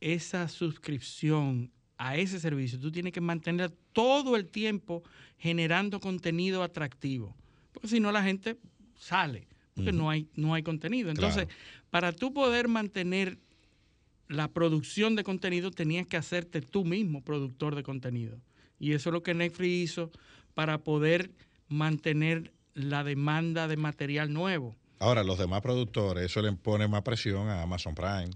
esa 0.00 0.48
suscripción 0.48 1.70
a 1.98 2.16
ese 2.16 2.40
servicio, 2.40 2.78
tú 2.80 2.90
tienes 2.90 3.12
que 3.12 3.20
mantener 3.20 3.70
todo 3.92 4.36
el 4.36 4.46
tiempo 4.46 5.02
generando 5.38 6.00
contenido 6.00 6.62
atractivo. 6.62 7.36
Porque 7.72 7.88
si 7.88 8.00
no, 8.00 8.10
la 8.10 8.22
gente 8.22 8.56
sale, 8.98 9.46
porque 9.74 9.92
no, 9.92 10.08
hay, 10.08 10.26
no 10.34 10.54
hay 10.54 10.62
contenido. 10.62 11.10
Entonces, 11.10 11.44
Claro. 11.44 11.60
para 11.90 12.12
tú 12.12 12.32
poder 12.32 12.68
mantener 12.68 13.38
la 14.30 14.46
producción 14.48 15.16
de 15.16 15.24
contenido, 15.24 15.72
tenías 15.72 16.06
que 16.06 16.16
hacerte 16.16 16.60
tú 16.60 16.84
mismo 16.84 17.20
productor 17.22 17.74
de 17.74 17.82
contenido. 17.82 18.38
Y 18.78 18.92
eso 18.92 19.10
es 19.10 19.12
lo 19.12 19.22
que 19.24 19.34
Netflix 19.34 19.90
hizo 19.90 20.10
para 20.54 20.78
poder 20.78 21.32
mantener 21.68 22.52
la 22.74 23.02
demanda 23.02 23.66
de 23.66 23.76
material 23.76 24.32
nuevo. 24.32 24.76
Ahora, 25.00 25.24
los 25.24 25.36
demás 25.38 25.62
productores, 25.62 26.24
eso 26.26 26.42
le 26.42 26.52
pone 26.52 26.86
más 26.86 27.02
presión 27.02 27.48
a 27.48 27.62
Amazon 27.62 27.94
Prime, 27.94 28.30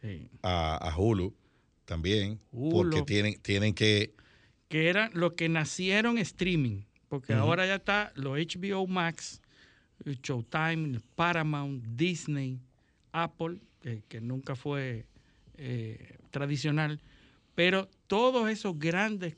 Sí. 0.00 0.28
a, 0.42 0.76
a 0.76 0.96
Hulu 0.96 1.34
también, 1.84 2.40
porque 2.50 3.02
tienen, 3.02 3.40
tienen 3.40 3.74
que... 3.74 4.14
que 4.68 4.88
eran 4.88 5.10
los 5.14 5.34
que 5.34 5.48
nacieron 5.48 6.18
streaming, 6.18 6.82
porque 7.08 7.32
ahora 7.32 7.64
ya 7.66 7.76
está 7.76 8.12
los 8.16 8.36
HBO 8.38 8.86
Max, 8.86 9.40
Showtime, 10.04 11.00
Paramount, 11.14 11.84
Disney, 11.84 12.58
Apple, 13.12 13.58
que, 13.80 14.02
que 14.08 14.20
nunca 14.20 14.54
fue 14.56 15.06
eh, 15.58 16.16
tradicional, 16.30 17.00
pero 17.54 17.88
todos 18.06 18.48
esos 18.50 18.78
grandes 18.78 19.34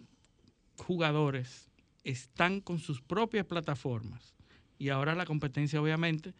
jugadores 0.77 1.69
están 2.05 2.61
con 2.61 2.79
sus 2.79 3.01
propias 3.01 3.47
plataformas. 3.47 4.35
Y 4.79 4.89
ahora 4.89 5.15
la 5.15 5.27
competencia, 5.27 5.81
obviamente, 5.81 6.33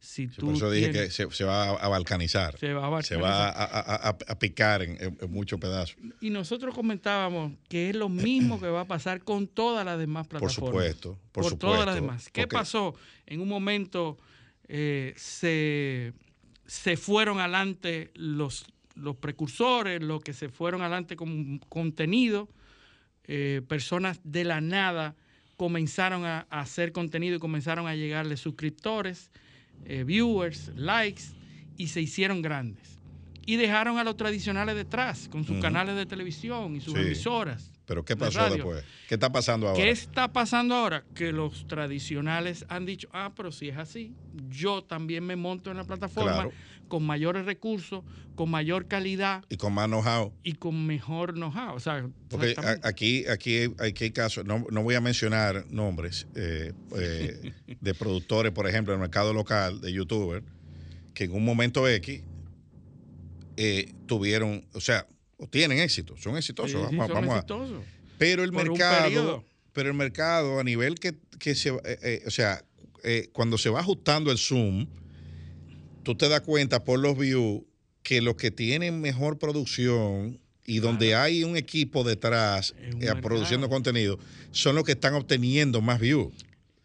si 0.00 0.26
tú 0.26 0.46
Por 0.46 0.54
eso 0.56 0.70
dije 0.70 0.88
tienes- 0.90 1.04
que 1.08 1.10
se, 1.10 1.30
se 1.30 1.44
va 1.44 1.70
a, 1.70 1.88
balcanizar. 1.88 2.58
Se 2.58 2.72
va 2.72 2.98
a 2.98 3.02
Se 3.02 3.16
va 3.16 3.48
a, 3.48 3.52
balcanizar. 3.52 3.90
a- 3.90 4.08
a- 4.08 4.32
a 4.32 4.38
picar 4.38 4.82
en, 4.82 4.90
en- 5.02 5.18
en 5.20 5.30
muchos 5.30 5.60
pedazos. 5.60 5.96
Y 6.20 6.30
nosotros 6.30 6.74
comentábamos 6.74 7.52
que 7.68 7.90
es 7.90 7.96
lo 7.96 8.08
mismo 8.08 8.58
que 8.58 8.66
va 8.68 8.80
a 8.80 8.86
pasar 8.86 9.22
con 9.22 9.46
todas 9.46 9.84
las 9.84 9.98
demás 9.98 10.26
Por 10.26 10.40
plataformas. 10.40 10.72
supuesto, 10.72 11.18
por 11.32 11.56
todas 11.56 11.84
las 11.86 11.94
demás. 11.94 12.30
¿Qué 12.30 12.46
pasó? 12.48 12.94
En 13.26 13.40
un 13.40 13.48
momento 13.48 14.16
eh, 14.68 15.12
se, 15.16 16.14
se 16.66 16.96
fueron 16.96 17.38
adelante 17.38 18.10
los, 18.14 18.64
los 18.94 19.16
precursores, 19.16 20.02
los 20.02 20.20
que 20.22 20.32
se 20.32 20.48
fueron 20.48 20.80
adelante 20.82 21.16
con 21.16 21.58
contenido, 21.68 22.48
eh, 23.24 23.62
personas 23.68 24.20
de 24.24 24.44
la 24.44 24.60
nada 24.60 25.14
comenzaron 25.56 26.24
a, 26.24 26.46
a 26.50 26.60
hacer 26.60 26.92
contenido 26.92 27.36
y 27.36 27.38
comenzaron 27.38 27.86
a 27.86 27.94
llegarle 27.94 28.36
suscriptores. 28.36 29.30
eh, 29.84 30.04
viewers, 30.04 30.70
likes, 30.76 31.22
y 31.76 31.88
se 31.88 32.00
hicieron 32.00 32.40
grandes. 32.40 33.00
Y 33.44 33.56
dejaron 33.56 33.98
a 33.98 34.04
los 34.04 34.16
tradicionales 34.16 34.76
detrás, 34.76 35.28
con 35.28 35.44
sus 35.44 35.58
canales 35.58 35.96
de 35.96 36.06
televisión 36.06 36.76
y 36.76 36.80
sus 36.80 36.94
Sí. 36.94 37.00
emisoras. 37.00 37.72
Pero 37.84 38.04
¿qué 38.04 38.16
pasó 38.16 38.48
después? 38.48 38.84
¿Qué 39.08 39.16
está 39.16 39.32
pasando 39.32 39.66
ahora? 39.68 39.82
¿Qué 39.82 39.90
está 39.90 40.32
pasando 40.32 40.76
ahora? 40.76 41.04
Que 41.14 41.32
los 41.32 41.66
tradicionales 41.66 42.64
han 42.68 42.86
dicho, 42.86 43.08
ah, 43.12 43.32
pero 43.34 43.50
si 43.50 43.70
es 43.70 43.76
así, 43.76 44.14
yo 44.48 44.84
también 44.84 45.26
me 45.26 45.34
monto 45.34 45.72
en 45.72 45.78
la 45.78 45.84
plataforma 45.84 46.32
Claro. 46.34 46.52
Con 46.88 47.04
mayores 47.04 47.44
recursos, 47.46 48.04
con 48.34 48.50
mayor 48.50 48.86
calidad 48.86 49.44
Y 49.48 49.56
con 49.56 49.72
más 49.74 49.86
know-how. 49.88 50.32
y 50.42 50.54
con 50.54 50.86
mejor 50.86 51.34
know-how. 51.34 51.74
O 51.74 51.80
sea, 51.80 52.06
Porque 52.28 52.54
a- 52.58 52.86
aquí, 52.86 53.26
aquí, 53.26 53.56
hay- 53.58 53.74
aquí 53.78 54.04
hay 54.04 54.10
casos, 54.10 54.44
no, 54.44 54.64
no 54.70 54.82
voy 54.82 54.94
a 54.94 55.00
mencionar 55.00 55.66
nombres 55.70 56.26
eh, 56.34 56.72
eh, 56.98 57.52
de 57.80 57.94
productores, 57.94 58.52
por 58.52 58.66
ejemplo, 58.68 58.92
en 58.94 58.98
el 58.98 59.02
mercado 59.02 59.32
local, 59.32 59.80
de 59.80 59.92
youtubers, 59.92 60.44
que 61.14 61.24
en 61.24 61.32
un 61.32 61.44
momento 61.44 61.88
X 61.88 62.22
eh, 63.56 63.92
tuvieron, 64.06 64.64
o 64.72 64.80
sea, 64.80 65.06
tienen 65.50 65.78
éxito, 65.78 66.16
son 66.16 66.36
exitosos. 66.36 66.70
Sí, 66.70 66.86
sí, 66.90 66.96
vamos, 66.96 67.06
son 67.06 67.14
vamos 67.14 67.34
a- 67.34 67.38
exitosos. 67.38 67.84
pero 68.18 68.44
el 68.44 68.52
Por 68.52 68.68
mercado, 68.68 69.44
pero 69.72 69.88
el 69.88 69.94
mercado 69.94 70.58
a 70.60 70.64
nivel 70.64 70.94
que, 70.96 71.14
que 71.38 71.54
se, 71.54 71.70
o 71.70 72.30
sea, 72.30 72.64
cuando 73.32 73.58
se 73.58 73.68
va 73.68 73.80
ajustando 73.80 74.30
el 74.30 74.38
zoom, 74.38 74.86
tú 76.02 76.14
te 76.14 76.28
das 76.28 76.40
cuenta 76.42 76.84
por 76.84 76.98
los 76.98 77.16
views 77.18 77.62
que 78.02 78.20
los 78.20 78.36
que 78.36 78.50
tienen 78.50 79.00
mejor 79.00 79.38
producción 79.38 80.40
y 80.64 80.78
donde 80.78 81.14
hay 81.14 81.44
un 81.44 81.56
equipo 81.56 82.04
detrás 82.04 82.74
un 82.94 83.02
eh, 83.02 83.14
produciendo 83.20 83.68
contenido 83.68 84.18
son 84.50 84.76
los 84.76 84.84
que 84.84 84.92
están 84.92 85.14
obteniendo 85.14 85.80
más 85.80 86.00
views. 86.00 86.32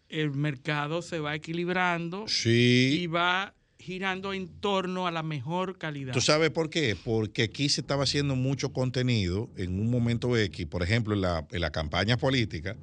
el 0.09 0.31
mercado 0.31 1.01
se 1.01 1.19
va 1.19 1.35
equilibrando 1.35 2.25
Sí. 2.27 2.99
y 3.01 3.07
va 3.07 3.53
girando 3.79 4.33
en 4.33 4.47
torno 4.47 5.07
a 5.07 5.11
la 5.11 5.23
mejor 5.23 5.77
calidad. 5.77 6.11
¿Tú 6.13 6.19
sabes 6.21 6.49
por 6.49 6.69
qué? 6.69 6.97
Porque 7.05 7.43
aquí 7.43 7.69
se 7.69 7.81
estaba 7.81 8.03
haciendo 8.03 8.35
mucho 8.35 8.73
contenido 8.73 9.49
en 9.55 9.79
un 9.79 9.89
momento 9.89 10.35
X, 10.37 10.65
por 10.65 10.83
ejemplo, 10.83 11.13
en 11.13 11.21
la, 11.21 11.45
en 11.51 11.61
la 11.61 11.71
campaña 11.71 12.17
política, 12.17 12.75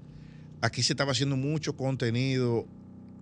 aquí 0.63 0.83
se 0.83 0.93
estaba 0.95 1.13
haciendo 1.13 1.37
mucho 1.37 1.77
contenido 1.77 2.67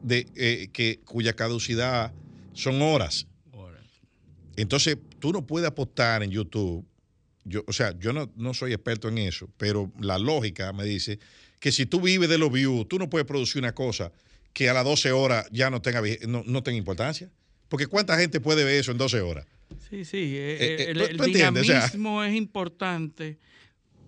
de, 0.03 0.27
eh, 0.37 0.69
que, 0.73 1.01
cuya 1.05 1.33
caducidad 1.33 2.13
son 2.53 2.81
horas. 2.83 3.27
Entonces, 4.57 4.99
tú 5.19 5.33
no 5.33 5.47
puedes 5.47 5.67
apostar 5.69 6.23
en 6.23 6.31
YouTube. 6.31 6.87
Yo, 7.45 7.65
o 7.67 7.73
sea, 7.73 7.99
yo 7.99 8.13
no, 8.13 8.31
no 8.37 8.55
soy 8.55 8.73
experto 8.73 9.09
en 9.09 9.19
eso, 9.19 9.49
pero 9.57 9.91
la 10.01 10.19
lógica 10.19 10.73
me 10.73 10.85
dice 10.85 11.19
que 11.59 11.73
si 11.73 11.87
tú 11.87 12.01
vives 12.01 12.29
de 12.29 12.39
los 12.39 12.53
views, 12.53 12.87
tú 12.89 12.99
no 12.99 13.09
puedes 13.09 13.27
producir 13.27 13.61
una 13.63 13.75
cosa 13.75 14.13
que 14.53 14.69
a 14.69 14.75
las 14.75 14.85
12 14.85 15.13
horas 15.13 15.47
ya 15.51 15.71
no 15.71 15.81
tenga, 15.81 16.03
no, 16.29 16.43
no 16.47 16.63
tenga 16.63 16.77
importancia. 16.79 17.31
Porque 17.69 17.87
¿cuánta 17.87 18.19
gente 18.19 18.41
puede 18.41 18.65
ver 18.65 18.75
eso 18.75 18.93
en 18.93 18.99
12 18.99 19.21
horas? 19.23 19.47
Sí, 19.89 20.05
sí, 20.05 20.19
eh, 20.37 20.57
Eh, 20.61 20.77
eh, 20.79 21.09
el, 21.09 21.33
dinamismo 21.33 22.23
es 22.23 22.35
importante, 22.35 23.39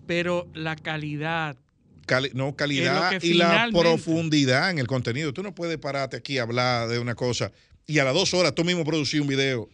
pero 0.05 0.47
la 0.53 0.75
calidad 0.75 1.57
Cali- 2.05 2.29
no, 2.35 2.55
calidad 2.55 3.19
y 3.23 3.33
la 3.33 3.69
profundidad 3.71 4.69
en 4.69 4.77
el 4.77 4.85
contenido. 4.85 5.33
Tú 5.33 5.41
no 5.41 5.55
puedes 5.55 5.79
pararte 5.79 6.15
aquí 6.15 6.37
a 6.37 6.43
hablar 6.43 6.87
de 6.87 6.99
una 6.99 7.15
cosa 7.15 7.51
y 7.87 7.99
a 7.99 8.03
las 8.03 8.13
dos 8.13 8.33
horas 8.33 8.55
tú 8.55 8.63
mismo 8.63 8.83
producir 8.83 9.21
un 9.21 9.27
video 9.27 9.69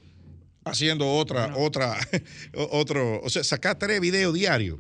haciendo 0.65 1.11
otra, 1.11 1.55
otra, 1.55 1.97
otro, 2.53 3.21
o 3.21 3.29
sea, 3.29 3.43
sacar 3.43 3.77
tres 3.79 3.99
videos 4.01 4.33
diarios. 4.33 4.79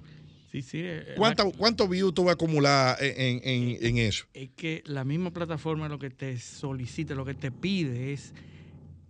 Sí, 0.51 0.61
sí. 0.61 0.79
eh, 0.83 1.03
la- 1.07 1.15
¿Cuánto, 1.15 1.51
¿Cuántos 1.53 1.89
views 1.89 2.13
tú 2.13 2.23
vas 2.25 2.31
a 2.31 2.33
acumular 2.33 2.97
en, 3.01 3.41
en- 3.43 3.77
en 3.85 3.97
eso? 3.97 4.25
es 4.33 4.49
que 4.51 4.83
la 4.85 5.03
misma 5.03 5.31
plataforma 5.31 5.87
lo 5.89 5.97
que 5.99 6.09
te 6.09 6.37
solicita, 6.39 7.15
lo 7.15 7.25
que 7.25 7.33
te 7.35 7.51
pide 7.51 8.13
es, 8.13 8.33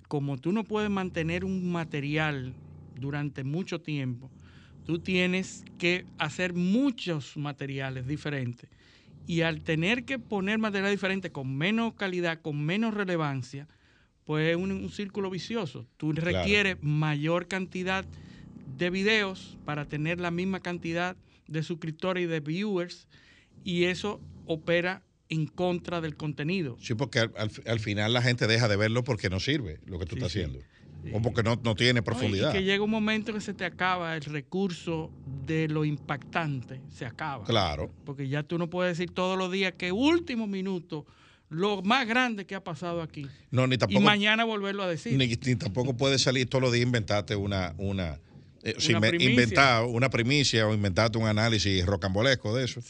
como 0.07 0.37
tú 0.37 0.51
no 0.51 0.63
puedes 0.63 0.89
mantener 0.89 1.45
un 1.45 1.71
material 1.71 2.57
durante 2.93 3.43
mucho 3.43 3.81
tiempo, 3.81 4.31
tú 4.83 4.99
tienes 4.99 5.63
que 5.77 6.07
hacer 6.17 6.53
muchos 6.53 7.37
materiales 7.37 8.07
diferentes. 8.07 8.69
Y 9.25 9.41
al 9.41 9.63
tener 9.63 10.03
que 10.05 10.19
poner 10.19 10.57
material 10.59 10.91
diferente 10.91 11.31
con 11.31 11.55
menos 11.57 11.93
calidad, 11.93 12.41
con 12.41 12.63
menos 12.65 12.93
relevancia, 12.93 13.67
pues 14.31 14.47
es 14.51 14.55
un, 14.55 14.71
un 14.71 14.89
círculo 14.89 15.29
vicioso. 15.29 15.85
Tú 15.97 16.11
Claro. 16.13 16.25
requieres 16.39 16.77
mayor 16.79 17.49
cantidad 17.49 18.05
de 18.63 18.89
videos 18.89 19.59
para 19.65 19.83
tener 19.89 20.21
la 20.21 20.31
misma 20.31 20.61
cantidad 20.61 21.17
de 21.47 21.63
suscriptores 21.63 22.23
y 22.23 22.27
de 22.27 22.39
viewers 22.39 23.09
y 23.65 23.83
eso 23.83 24.21
opera 24.45 25.03
en 25.27 25.47
contra 25.47 25.99
del 25.99 26.15
contenido. 26.15 26.77
Sí, 26.79 26.93
porque 26.95 27.19
al, 27.19 27.33
al- 27.35 27.51
al 27.65 27.79
final 27.81 28.13
la 28.13 28.21
gente 28.21 28.47
deja 28.47 28.69
de 28.69 28.77
verlo 28.77 29.03
porque 29.03 29.29
no 29.29 29.41
sirve 29.41 29.81
lo 29.85 29.99
que 29.99 30.05
tú 30.05 30.15
Sí, 30.15 30.19
estás 30.19 30.31
sí. 30.31 30.39
haciendo. 30.39 30.59
O 31.13 31.21
porque 31.21 31.43
no, 31.43 31.59
no 31.61 31.75
tiene 31.75 31.99
No, 31.99 32.03
profundidad. 32.05 32.51
Y 32.51 32.57
que 32.59 32.63
llega 32.63 32.85
un 32.85 32.89
momento 32.89 33.33
que 33.33 33.41
se 33.41 33.53
te 33.53 33.65
acaba 33.65 34.15
el 34.15 34.21
recurso 34.23 35.11
de 35.25 35.67
lo 35.67 35.83
impactante, 35.83 36.83
se 36.87 37.05
acaba. 37.05 37.43
Claro. 37.43 37.93
Porque 38.05 38.29
ya 38.29 38.43
tú 38.43 38.57
no 38.57 38.69
puedes 38.69 38.97
decir 38.97 39.13
todos 39.13 39.37
los 39.37 39.51
días 39.51 39.73
que 39.77 39.91
último 39.91 40.47
minuto, 40.47 41.05
lo 41.51 41.81
más 41.83 42.07
grande 42.07 42.45
que 42.45 42.55
ha 42.55 42.63
pasado 42.63 43.01
aquí. 43.01 43.27
No, 43.51 43.67
ni 43.67 43.75
y 43.75 43.77
tampoco. 43.77 44.01
mañana 44.01 44.43
volverlo 44.45 44.83
a 44.83 44.89
decir. 44.89 45.17
Ni, 45.17 45.27
ni 45.27 45.55
tampoco 45.57 45.95
puedes 45.95 46.21
salir 46.21 46.47
todos 46.49 46.61
los 46.63 46.71
días 46.71 46.85
inventarte 46.85 47.35
una, 47.35 47.75
una, 47.77 48.19
eh, 48.63 48.75
sí, 48.79 48.95
me- 48.95 49.11
una 49.85 50.09
primicia 50.09 50.65
o 50.67 50.73
inventarte 50.73 51.17
un 51.17 51.27
análisis 51.27 51.85
rocambolesco 51.85 52.55
de 52.55 52.63
eso. 52.63 52.81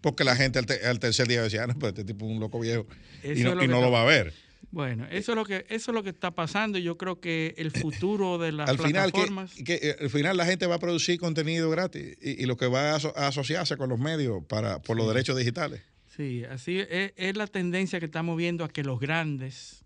Porque 0.00 0.24
la 0.24 0.34
gente 0.36 0.58
al, 0.58 0.66
te- 0.66 0.84
al 0.84 0.98
tercer 0.98 1.28
día 1.28 1.42
decía, 1.42 1.62
ah, 1.62 1.66
no, 1.68 1.74
pero 1.74 1.88
este 1.90 2.04
tipo 2.04 2.26
es 2.26 2.32
un 2.32 2.40
loco 2.40 2.58
viejo. 2.60 2.86
Eso 3.22 3.40
y 3.40 3.44
no, 3.44 3.54
lo 3.54 3.62
y 3.62 3.66
que 3.66 3.72
no 3.72 3.80
lo 3.80 3.90
va 3.92 4.02
a 4.02 4.06
ver. 4.06 4.34
Bueno, 4.70 5.06
eso 5.10 5.32
es 5.32 5.36
lo 5.36 5.44
que 5.46 5.64
eso 5.70 5.92
es 5.92 5.94
lo 5.94 6.02
que 6.02 6.10
está 6.10 6.32
pasando. 6.32 6.76
y 6.76 6.82
Yo 6.82 6.98
creo 6.98 7.20
que 7.20 7.54
el 7.56 7.70
futuro 7.70 8.36
de 8.36 8.52
las 8.52 8.68
Al 8.68 8.78
final, 8.78 9.06
que, 9.06 9.12
plataformas 9.12 9.52
que, 9.64 9.74
eh, 9.80 9.96
al 10.00 10.10
final 10.10 10.36
la 10.36 10.44
gente 10.44 10.66
va 10.66 10.74
a 10.74 10.78
producir 10.78 11.18
contenido 11.18 11.70
gratis 11.70 12.18
y, 12.20 12.42
y 12.42 12.46
lo 12.46 12.56
que 12.56 12.66
va 12.66 12.90
a, 12.92 12.96
aso- 12.98 13.14
a 13.16 13.28
asociarse 13.28 13.76
con 13.78 13.88
los 13.88 13.98
medios 14.00 14.42
para 14.48 14.82
por 14.82 14.96
los 14.96 15.06
Sí. 15.06 15.12
derechos 15.14 15.36
digitales. 15.38 15.80
Sí, 16.18 16.42
así 16.50 16.80
es, 16.80 17.12
es 17.16 17.36
la 17.36 17.46
tendencia 17.46 18.00
que 18.00 18.06
estamos 18.06 18.36
viendo 18.36 18.64
a 18.64 18.68
que 18.68 18.82
los 18.82 18.98
grandes 18.98 19.84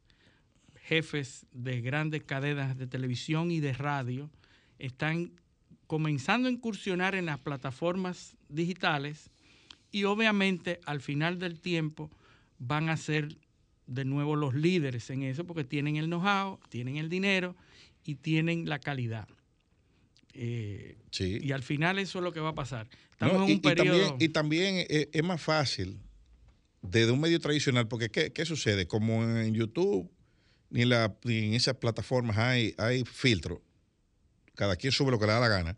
jefes 0.85 1.45
de 1.53 1.83
grandes 1.83 2.23
cadenas 2.23 2.79
de 2.79 2.87
televisión 2.87 3.51
y 3.51 3.61
de 3.61 3.75
radio 3.75 4.31
están 4.79 5.33
comenzando 5.87 6.49
a 6.49 6.51
incursionar 6.51 7.15
en 7.15 7.27
las 7.27 7.39
plataformas 7.39 8.35
digitales 8.49 9.29
y 9.91 10.05
obviamente 10.05 10.81
al 10.87 11.03
final 11.03 11.39
del 11.39 11.61
tiempo 11.61 12.11
van 12.59 12.89
a 12.89 12.97
ser 12.97 13.37
de 13.87 14.07
nuevo 14.07 14.35
los 14.35 14.55
líderes 14.55 15.11
en 15.11 15.25
eso 15.25 15.45
porque 15.47 15.65
tienen 15.65 15.97
el 15.97 16.07
know-how, 16.07 16.59
tienen 16.71 16.97
el 16.97 17.11
dinero 17.11 17.55
y 18.07 18.15
tienen 18.15 18.71
la 18.71 18.79
calidad. 18.79 19.29
Eh, 20.33 20.97
Sí. 21.11 21.41
Y 21.43 21.53
al 21.53 21.63
final 21.63 21.99
eso 21.99 22.21
es 22.21 22.25
lo 22.25 22.33
que 22.33 22.41
va 22.41 22.49
a 22.49 22.55
pasar. 22.55 22.89
Estamos 23.11 23.35
No, 23.37 23.43
en 23.45 23.51
y, 23.51 23.53
un 23.53 23.59
y 23.59 23.61
periodo... 23.61 23.99
también, 23.99 24.17
y 24.19 24.29
también 24.31 24.87
es, 24.89 25.09
es 25.13 25.23
más 25.23 25.43
fácil 25.43 25.99
desde 26.83 27.13
un 27.13 27.21
medio 27.21 27.39
tradicional, 27.41 27.89
porque 27.89 28.11
¿qué, 28.11 28.33
qué 28.33 28.45
sucede? 28.45 28.87
Como 28.87 29.23
en 29.25 29.55
YouTube 29.55 30.11
ni 30.71 30.83
en, 30.83 30.89
la, 30.89 31.15
ni 31.25 31.49
en 31.49 31.55
esas 31.55 31.77
plataformas 31.77 32.39
hay, 32.39 32.75
hay 32.79 33.05
filtros, 33.05 33.61
cada 34.55 34.77
quien 34.77 34.93
sube 34.93 35.11
lo 35.11 35.19
que 35.19 35.27
le 35.27 35.33
da 35.33 35.41
la 35.41 35.49
gana, 35.49 35.77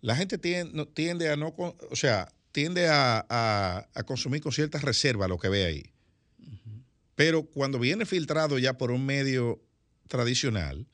la 0.00 0.16
gente 0.16 0.38
tiende, 0.38 0.86
tiende 0.86 1.28
a 1.30 1.36
no, 1.36 1.54
o 1.56 1.96
sea, 1.96 2.28
tiende 2.50 2.88
a, 2.88 3.24
a- 3.28 3.88
a 3.94 4.02
consumir 4.02 4.40
con 4.42 4.52
cierta 4.52 4.78
reserva 4.78 5.28
lo 5.28 5.38
que 5.38 5.48
ve 5.48 5.64
ahí. 5.64 5.92
Pero 7.14 7.44
cuando 7.44 7.78
viene 7.78 8.04
filtrado 8.06 8.58
ya 8.58 8.76
por 8.78 8.90
un 8.90 9.04
medio 9.06 9.62
tradicional, 10.08 10.86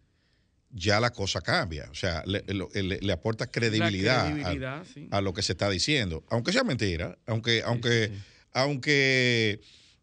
ya 0.70 1.00
la 1.00 1.10
cosa 1.10 1.40
cambia. 1.40 1.88
O 1.90 1.94
sea, 1.94 2.22
le, 2.26 2.44
le- 2.46 3.00
le 3.00 3.12
aporta 3.12 3.50
credibilidad, 3.50 4.26
a- 4.26 4.30
credibilidad, 4.32 4.84
sí. 4.92 5.08
a, 5.10 5.20
lo 5.20 5.32
que 5.32 5.42
se 5.42 5.52
está 5.52 5.70
diciendo. 5.70 6.24
Aunque 6.28 6.52
sea 6.52 6.64
mentira, 6.64 7.16
aunque, 7.26 7.62
aunque, 7.64 8.12
aunque 8.52 9.60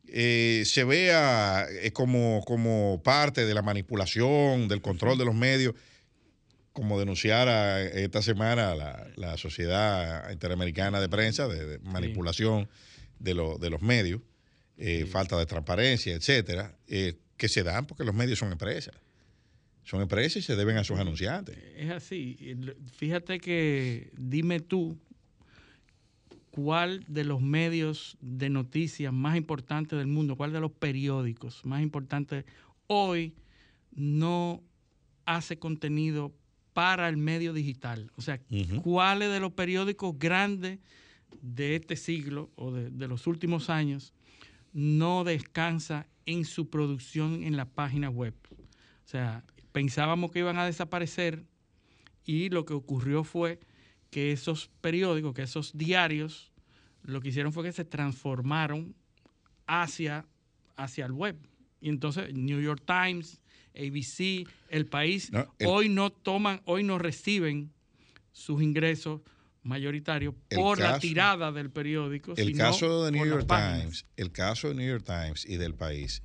eh, 0.07 0.63
se 0.65 0.83
vea 0.83 1.65
eh, 1.69 1.91
como, 1.91 2.43
como 2.45 3.01
parte 3.03 3.45
de 3.45 3.53
la 3.53 3.61
manipulación, 3.61 4.67
del 4.67 4.81
control 4.81 5.17
de 5.17 5.25
los 5.25 5.35
medios, 5.35 5.73
como 6.73 6.99
denunciara 6.99 7.81
esta 7.81 8.21
semana 8.21 8.75
la, 8.75 9.07
la 9.15 9.37
Sociedad 9.37 10.29
Interamericana 10.31 10.99
de 10.99 11.07
Prensa, 11.09 11.47
de, 11.47 11.65
de 11.65 11.79
manipulación 11.79 12.67
de, 13.19 13.33
lo- 13.33 13.57
de 13.57 13.69
los 13.69 13.81
medios, 13.81 14.21
eh, 14.77 15.05
falta 15.05 15.37
de 15.37 15.45
transparencia, 15.45 16.13
etcétera, 16.13 16.77
eh, 16.87 17.13
que 17.37 17.47
se 17.47 17.63
dan 17.63 17.85
porque 17.87 18.03
los 18.03 18.13
medios 18.13 18.39
son 18.39 18.51
empresas. 18.51 18.93
Son 19.85 20.01
empresas 20.01 20.37
y 20.37 20.41
se 20.41 20.55
deben 20.55 20.77
a 20.77 20.83
sus 20.83 20.99
anunciantes. 20.99 21.57
Es 21.77 21.91
así. 21.91 22.55
Fíjate 22.97 23.39
que 23.39 24.09
dime 24.17 24.59
tú 24.59 24.97
cuál 26.55 27.03
de 27.09 27.25
los 27.25 27.41
medios 27.41 28.17
de 28.21 28.49
noticias 28.49 29.11
más 29.11 29.35
importantes 29.35 29.99
del 29.99 30.07
mundo, 30.07 30.37
cuál 30.37 30.53
de 30.53 30.61
los 30.61 30.71
periódicos 30.71 31.65
más 31.65 31.81
importantes 31.81 32.45
hoy 32.87 33.35
no 33.91 34.63
hace 35.25 35.59
contenido 35.59 36.33
para 36.71 37.09
el 37.09 37.17
medio 37.17 37.51
digital. 37.51 38.09
O 38.15 38.21
sea, 38.21 38.39
Ujú. 38.49 38.81
cuáles 38.83 39.33
de 39.33 39.41
los 39.41 39.51
periódicos 39.51 40.17
grandes 40.17 40.79
de 41.41 41.75
este 41.75 41.97
siglo 41.97 42.49
o 42.55 42.71
de, 42.71 42.89
de 42.89 43.07
los 43.09 43.27
últimos 43.27 43.69
años 43.69 44.13
no 44.71 45.25
descansa 45.25 46.07
en 46.25 46.45
su 46.45 46.69
producción 46.69 47.43
en 47.43 47.57
la 47.57 47.65
página 47.65 48.09
web. 48.09 48.33
O 48.53 49.07
sea, 49.09 49.43
pensábamos 49.73 50.31
que 50.31 50.39
iban 50.39 50.57
a 50.57 50.65
desaparecer 50.65 51.43
y 52.23 52.47
lo 52.47 52.63
que 52.63 52.73
ocurrió 52.73 53.25
fue 53.25 53.59
que 54.09 54.31
esos 54.31 54.69
periódicos, 54.81 55.33
que 55.33 55.43
esos 55.43 55.77
diarios, 55.77 56.51
lo 57.03 57.21
que 57.21 57.29
hicieron 57.29 57.53
fue 57.53 57.63
que 57.63 57.71
se 57.71 57.85
transformaron 57.85 58.95
hacia, 59.67 60.25
hacia 60.75 61.05
el 61.05 61.11
web. 61.11 61.37
Y 61.81 61.89
entonces 61.89 62.33
New 62.33 62.61
York 62.61 62.83
Times, 62.85 63.41
ABC, 63.75 64.47
El 64.69 64.85
País, 64.87 65.31
hoy 65.65 65.89
no 65.89 66.11
toman, 66.11 66.61
hoy 66.65 66.83
no 66.83 66.97
reciben 66.97 67.71
sus 68.31 68.61
ingresos 68.61 69.21
mayoritarios 69.63 70.35
por 70.49 70.79
la 70.79 70.99
tirada 70.99 71.51
del 71.51 71.69
periódico. 71.69 72.33
El 72.37 72.55
caso 72.55 73.05
de 73.05 73.11
New 73.11 73.25
York 73.25 73.47
Times, 73.47 74.05
el 74.15 74.31
caso 74.31 74.69
de 74.69 74.75
New 74.75 74.87
York 74.87 75.03
Times 75.05 75.45
y 75.45 75.57
del 75.57 75.73
País 75.73 76.23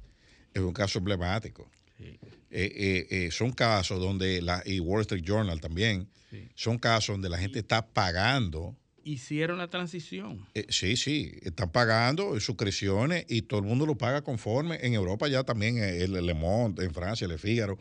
es 0.54 0.62
un 0.62 0.72
caso 0.72 0.98
emblemático. 0.98 1.70
Eh, 2.00 2.18
eh, 2.50 3.06
eh, 3.10 3.30
son 3.30 3.52
casos 3.52 4.00
donde 4.00 4.42
la 4.42 4.62
y 4.64 4.80
Wall 4.80 5.02
Street 5.02 5.22
Journal 5.24 5.60
también 5.60 6.08
son 6.54 6.78
casos 6.78 7.14
donde 7.14 7.28
la 7.28 7.38
gente 7.38 7.58
está 7.58 7.86
pagando 7.86 8.76
hicieron 9.02 9.58
la 9.58 9.68
transición. 9.68 10.46
Sí, 10.68 10.96
sí, 10.96 11.32
están 11.42 11.70
pagando 11.70 12.38
suscripciones 12.38 13.24
y 13.28 13.42
todo 13.42 13.60
el 13.60 13.66
mundo 13.66 13.86
lo 13.86 13.96
paga 13.96 14.22
conforme. 14.22 14.78
En 14.82 14.94
Europa 14.94 15.26
ya 15.26 15.42
también 15.42 15.78
el 15.78 16.12
Le 16.12 16.34
Monde, 16.34 16.84
en 16.84 16.92
Francia 16.92 17.26
el 17.26 17.38
Fígaro. 17.38 17.78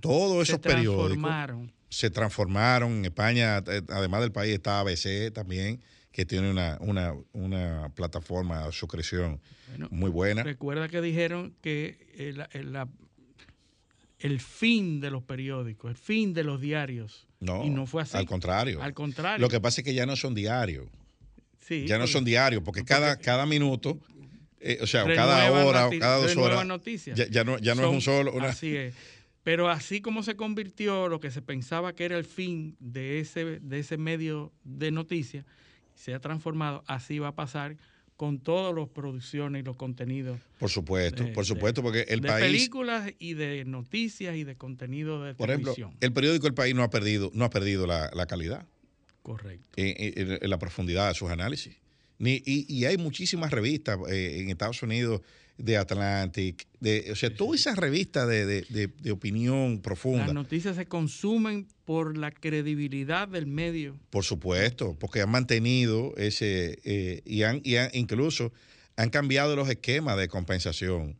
Todos 0.00 0.48
esos 0.48 0.54
se 0.54 0.58
periódicos 0.60 1.08
transformaron. 1.08 1.72
se 1.88 2.10
transformaron. 2.10 2.92
En 2.98 3.04
España, 3.06 3.56
además 3.56 4.20
del 4.20 4.32
país, 4.32 4.54
está 4.54 4.80
ABC 4.80 5.32
también, 5.32 5.82
que 6.12 6.24
tiene 6.24 6.50
una, 6.50 6.78
una, 6.80 7.12
una 7.32 7.90
plataforma 7.94 8.66
de 8.66 8.72
suscripción 8.72 9.40
muy 9.90 10.10
buena. 10.10 10.42
Recuerda 10.42 10.88
que 10.88 11.00
dijeron 11.00 11.54
que 11.60 12.32
la, 12.34 12.88
el 14.22 14.40
fin 14.40 15.00
de 15.00 15.10
los 15.10 15.24
periódicos, 15.24 15.90
el 15.90 15.96
fin 15.96 16.32
de 16.32 16.44
los 16.44 16.60
diarios. 16.60 17.26
No, 17.40 17.64
y 17.64 17.70
no 17.70 17.86
fue 17.86 18.02
así. 18.02 18.16
Al 18.16 18.24
contrario. 18.24 18.80
Al 18.80 18.94
contrario. 18.94 19.40
Lo 19.40 19.48
que 19.48 19.60
pasa 19.60 19.80
es 19.80 19.84
que 19.84 19.94
ya 19.94 20.06
no 20.06 20.14
son 20.14 20.32
diarios. 20.34 20.86
Sí, 21.58 21.86
ya 21.86 21.98
no 21.98 22.06
son 22.06 22.24
diarios, 22.24 22.62
porque, 22.64 22.84
cada, 22.84 23.16
cada 23.16 23.46
minuto, 23.46 23.98
eh, 24.60 24.78
o 24.80 24.86
sea, 24.86 25.04
cada 25.04 25.50
hora, 25.50 25.90
cada 25.98 26.18
dos 26.18 26.36
horas. 26.36 26.64
Noticias. 26.66 27.18
Ya, 27.30 27.44
no, 27.44 27.58
ya 27.58 27.74
no 27.74 27.82
es 27.82 27.92
un 27.92 28.00
solo. 28.00 28.32
Así 28.40 28.76
es. 28.76 28.94
Pero 29.42 29.68
así 29.68 30.00
como 30.00 30.22
se 30.22 30.36
convirtió 30.36 31.08
lo 31.08 31.18
que 31.18 31.32
se 31.32 31.42
pensaba 31.42 31.94
que 31.94 32.04
era 32.04 32.16
el 32.16 32.24
fin 32.24 32.76
de 32.78 33.18
ese, 33.18 33.58
de 33.58 33.80
ese 33.80 33.96
medio 33.96 34.52
de 34.62 34.92
noticias, 34.92 35.44
se 35.94 36.14
ha 36.14 36.20
transformado, 36.20 36.84
así 36.86 37.18
va 37.18 37.28
a 37.28 37.34
pasar 37.34 37.76
con 38.22 38.38
todas 38.38 38.72
las 38.72 38.88
producciones 38.88 39.62
y 39.62 39.64
los 39.64 39.74
contenidos. 39.74 40.38
Por 40.60 40.70
supuesto, 40.70 41.24
por 41.32 41.44
supuesto, 41.44 41.82
porque 41.82 42.02
el 42.06 42.20
de 42.20 42.28
país... 42.28 42.44
películas 42.44 43.12
y 43.18 43.34
de 43.34 43.64
noticias 43.64 44.36
y 44.36 44.44
de 44.44 44.54
contenido 44.54 45.24
de 45.24 45.34
por 45.34 45.48
televisión. 45.48 45.88
Ejemplo, 45.88 46.06
el 46.06 46.12
periódico 46.12 46.46
El 46.46 46.54
País 46.54 46.72
no 46.72 46.84
ha 46.84 46.88
perdido, 46.88 47.32
no 47.34 47.44
ha 47.44 47.50
perdido 47.50 47.84
la, 47.84 48.26
calidad. 48.28 48.64
Correcto. 49.24 49.68
En, 49.74 50.38
la 50.48 50.56
profundidad 50.60 51.08
de 51.08 51.14
sus 51.14 51.32
análisis. 51.32 51.74
Ni, 52.20 52.40
y, 52.46 52.84
hay 52.84 52.96
muchísimas 52.96 53.50
revistas 53.50 53.98
eh, 54.08 54.38
en 54.38 54.50
Estados 54.50 54.80
Unidos 54.84 55.22
de 55.58 55.76
Atlantic, 55.76 56.66
de, 56.80 57.10
o 57.12 57.16
sea, 57.16 57.34
todas 57.34 57.60
esas 57.60 57.76
revistas 57.76 58.26
de, 58.28 58.90
opinión 59.12 59.80
profunda. 59.80 60.26
Las 60.26 60.34
noticias 60.34 60.76
se 60.76 60.86
consumen 60.86 61.68
por 61.84 62.16
la 62.16 62.30
credibilidad 62.30 63.28
del 63.28 63.46
medio. 63.46 63.96
Por 64.10 64.24
supuesto, 64.24 64.96
porque 64.98 65.20
han 65.20 65.30
mantenido 65.30 66.14
ese, 66.16 66.80
eh, 66.84 67.22
y, 67.24 67.42
han, 67.42 67.60
y 67.64 67.76
incluso 67.92 68.52
han 68.96 69.10
cambiado 69.10 69.54
los 69.56 69.68
esquemas 69.68 70.16
de 70.16 70.28
compensación 70.28 71.16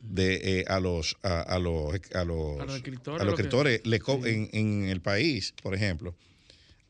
de 0.00 0.60
eh, 0.60 0.64
a 0.66 0.80
los 0.80 1.16
a, 1.22 1.58
los 1.58 1.94
a 2.14 2.24
los, 2.24 2.74
escritores, 2.74 3.80
en, 3.84 4.48
en, 4.52 4.84
el 4.88 5.00
país, 5.00 5.54
por 5.62 5.74
ejemplo, 5.74 6.16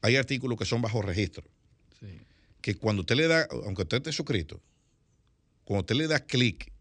hay 0.00 0.16
artículos 0.16 0.58
que 0.58 0.64
son 0.64 0.82
bajo 0.82 1.02
registro. 1.02 1.44
Que 2.60 2.76
cuando 2.76 3.00
usted 3.00 3.16
le 3.16 3.26
da, 3.26 3.48
aunque 3.64 3.82
usted 3.82 3.96
esté 3.98 4.12
suscrito, 4.12 4.60
cuando 5.64 5.80
usted 5.80 5.96
le 5.96 6.06
da 6.06 6.20
clic 6.20 6.71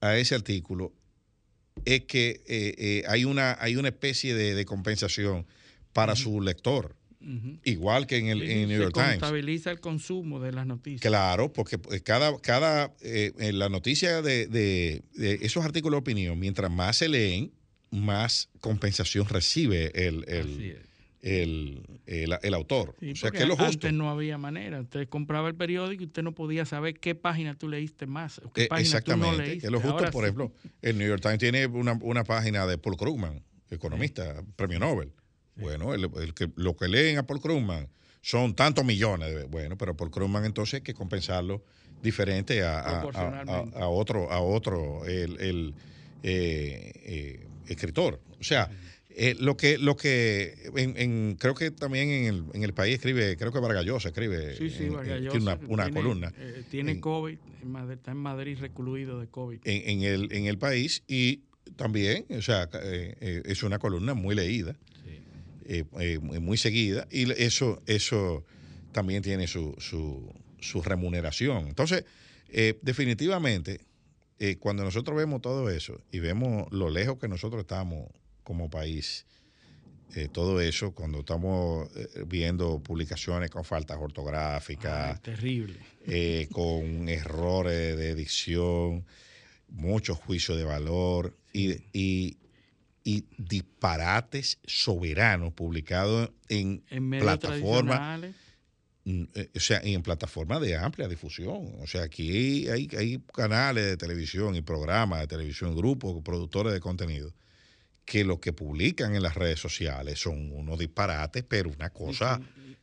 a 0.00 0.16
ese 0.16 0.34
artículo 0.34 0.92
es 1.84 2.04
que 2.04 2.42
eh, 2.46 2.74
eh, 2.78 3.02
hay, 3.08 3.24
una, 3.24 3.56
hay 3.60 3.76
una 3.76 3.88
especie 3.88 4.34
de, 4.34 4.64
compensación 4.64 5.46
para 5.92 6.16
su 6.16 6.40
lector. 6.40 6.96
Igual 7.64 8.06
que 8.06 8.16
en 8.16 8.28
el 8.28 8.38
New 8.38 8.80
York 8.80 8.94
Times. 8.94 9.14
Se 9.14 9.18
contabiliza 9.18 9.70
el 9.70 9.80
consumo 9.80 10.40
de 10.40 10.52
las 10.52 10.66
noticias. 10.66 11.02
Claro, 11.02 11.52
porque 11.52 11.76
pues, 11.76 12.00
cada, 12.02 12.38
cada 12.38 12.94
eh, 13.02 13.32
en 13.38 13.58
la 13.58 13.68
noticia 13.68 14.22
de, 14.22 14.46
de, 14.46 15.02
esos 15.42 15.64
artículos 15.64 15.96
de 15.96 16.00
opinión, 16.00 16.38
mientras 16.38 16.70
más 16.70 16.98
se 16.98 17.08
leen, 17.08 17.52
más 17.90 18.48
compensación 18.60 19.28
recibe 19.28 19.90
el, 20.06 20.24
el, 20.28 20.78
el, 21.20 22.00
el, 22.06 22.54
autor. 22.54 22.94
o 23.00 23.16
sea, 23.16 23.30
que 23.30 23.44
lo 23.44 23.56
justo. 23.56 23.64
Antes 23.64 23.92
no 23.92 24.10
había 24.10 24.38
manera. 24.38 24.80
Usted 24.80 25.08
compraba 25.08 25.48
el 25.48 25.54
periódico 25.54 26.02
y 26.02 26.06
usted 26.06 26.22
no 26.22 26.32
podía 26.32 26.64
saber 26.64 26.98
qué 26.98 27.14
página 27.14 27.54
tú 27.56 27.68
leíste 27.68 28.06
más. 28.06 28.38
O 28.38 28.52
qué 28.52 28.64
eh, 28.64 28.68
página 28.68 28.82
exactamente. 28.82 29.30
Tú 29.30 29.36
no 29.36 29.44
leíste. 29.44 29.66
Que 29.66 29.70
lo 29.70 29.80
justo, 29.80 30.10
por 30.10 30.24
ejemplo, 30.24 30.52
el 30.82 30.98
New 30.98 31.08
York 31.08 31.22
Times 31.22 31.38
tiene 31.38 31.66
una, 31.66 31.98
una 32.02 32.24
página 32.24 32.66
de 32.66 32.78
Paul 32.78 32.96
Krugman, 32.96 33.42
economista, 33.70 34.42
premio 34.56 34.78
Nobel. 34.78 35.12
Bueno, 35.56 35.92
el, 35.92 36.34
que, 36.34 36.50
lo 36.54 36.76
que 36.76 36.86
leen 36.86 37.18
a 37.18 37.26
Paul 37.26 37.40
Krugman 37.40 37.88
son 38.20 38.54
tantos 38.54 38.84
millones. 38.84 39.34
De, 39.34 39.44
bueno, 39.44 39.76
pero 39.76 39.96
Paul 39.96 40.10
Krugman 40.10 40.44
entonces 40.44 40.74
hay 40.74 40.80
que 40.82 40.94
compensarlo 40.94 41.64
diferente 42.02 42.62
a, 42.62 43.00
a, 43.00 43.88
otro, 43.88 44.30
a 44.30 44.40
otro 44.40 45.04
el, 45.04 45.40
el 45.40 45.74
eh, 46.22 46.92
eh, 47.04 47.46
escritor. 47.66 48.20
O 48.40 48.44
sea, 48.44 48.70
eh, 49.20 49.34
lo 49.40 49.56
que, 49.56 49.78
lo 49.78 49.96
que 49.96 50.70
en, 50.76 51.34
creo 51.40 51.52
que 51.52 51.72
también 51.72 52.08
en 52.08 52.24
el, 52.26 52.44
en 52.54 52.62
el 52.62 52.72
país 52.72 52.94
escribe, 52.94 53.36
creo 53.36 53.50
que 53.50 53.58
Vargallosa 53.58 54.10
escribe 54.10 54.54
sí, 54.54 54.70
sí, 54.70 54.84
una, 54.84 55.58
una 55.66 55.90
columna. 55.90 56.32
Eh, 56.38 56.62
tiene 56.70 57.00
COVID, 57.00 57.36
está 57.90 58.12
en 58.12 58.16
Madrid 58.18 58.58
recluido 58.60 59.18
de 59.18 59.26
COVID. 59.26 59.58
En, 59.64 60.02
el, 60.02 60.32
en 60.32 60.46
el 60.46 60.56
país 60.56 61.02
y 61.08 61.40
también, 61.74 62.26
o 62.30 62.42
sea, 62.42 62.68
eh, 62.80 63.42
es 63.44 63.64
una 63.64 63.80
columna 63.80 64.14
muy 64.14 64.36
leída, 64.36 64.76
muy 66.40 66.56
seguida 66.56 67.08
y 67.10 67.28
eso, 67.42 67.82
eso 67.86 68.44
también 68.92 69.24
tiene 69.24 69.48
su, 69.48 69.74
su, 69.78 70.32
su 70.60 70.80
remuneración. 70.80 71.66
Entonces, 71.66 72.04
definitivamente, 72.82 73.80
cuando 74.60 74.84
nosotros 74.84 75.16
vemos 75.16 75.42
todo 75.42 75.70
eso 75.70 76.00
y 76.12 76.20
vemos 76.20 76.72
lo 76.72 76.88
lejos 76.88 77.18
que 77.18 77.26
nosotros 77.26 77.62
estamos 77.62 78.06
como 78.48 78.70
país. 78.70 79.26
Eh, 80.14 80.28
todo 80.32 80.58
eso 80.62 80.92
cuando 80.92 81.18
estamos 81.20 81.86
eh, 81.94 82.24
viendo 82.26 82.82
publicaciones 82.82 83.50
con 83.50 83.62
faltas 83.62 83.98
ortográficas. 84.00 85.20
terrible. 85.20 85.78
Eh, 86.06 86.48
con 86.50 87.10
errores 87.10 87.94
de 87.98 88.14
dicción, 88.14 89.04
muchos 89.68 90.16
juicios 90.16 90.56
de 90.56 90.64
valor 90.64 91.36
y, 91.52 91.76
y, 91.92 92.38
disparates 93.38 94.58
soberanos 94.64 95.52
publicados 95.52 96.30
en, 96.48 96.82
plataformas. 97.18 98.20
Mm, 99.04 99.24
o 99.56 99.60
sea, 99.60 99.80
en 99.82 100.02
plataformas 100.02 100.60
de 100.62 100.76
amplia 100.76 101.08
difusión. 101.08 101.74
O 101.80 101.86
sea, 101.86 102.02
aquí 102.02 102.68
hay, 102.68 102.88
hay 102.96 103.22
canales 103.34 103.84
de 103.84 103.96
televisión 103.98 104.56
y 104.56 104.62
programas 104.62 105.20
de 105.20 105.26
televisión, 105.26 105.74
grupos, 105.76 106.22
productores 106.22 106.72
de 106.72 106.80
contenido 106.80 107.32
que 108.08 108.24
lo 108.24 108.40
que 108.40 108.54
publican 108.54 109.14
en 109.14 109.22
las 109.22 109.34
redes 109.34 109.60
sociales 109.60 110.18
son 110.18 110.50
unos 110.52 110.78
disparates, 110.78 111.44
pero 111.46 111.68
una 111.68 111.90
cosa 111.90 112.40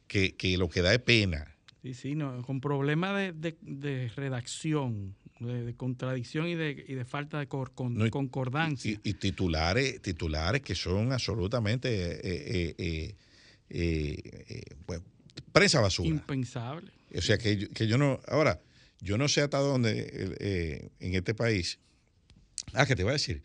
que, 0.08 0.36
lo 0.56 0.70
que 0.70 0.84
da 0.84 0.94
es 0.94 1.02
pena. 1.02 1.48
Sí, 1.82 1.96
sí, 1.96 2.16
no, 2.16 2.44
con 2.44 2.62
problemas 2.62 3.34
de, 3.34 4.12
redacción, 4.16 5.16
de, 5.40 5.74
contradicción 5.76 6.48
y 6.48 6.54
de, 6.54 7.06
falta 7.06 7.40
de 7.40 7.48
concordancia. 7.48 9.00
Y, 9.04 9.14
titulares, 9.16 10.00
titulares 10.04 10.62
que 10.62 10.76
son 10.76 11.12
absolutamente 11.12 11.90
eh, 11.90 12.76
eh, 12.78 13.16
eh, 13.72 14.62
prensa 15.52 15.82
basura. 15.82 16.10
Impensable. 16.10 16.92
O 17.16 17.22
sea, 17.22 17.40
que, 17.40 17.68
que 17.70 17.88
yo 17.88 17.98
no. 17.98 18.20
Ahora, 18.28 18.62
yo 19.02 19.18
no 19.18 19.28
sé 19.28 19.42
hasta 19.42 19.58
dónde 19.58 20.92
en 21.00 21.16
este 21.16 21.34
país. 21.34 21.80
Ah, 22.74 22.86
que 22.86 22.96
te 22.96 23.02
voy 23.02 23.10
a 23.10 23.14
decir 23.14 23.42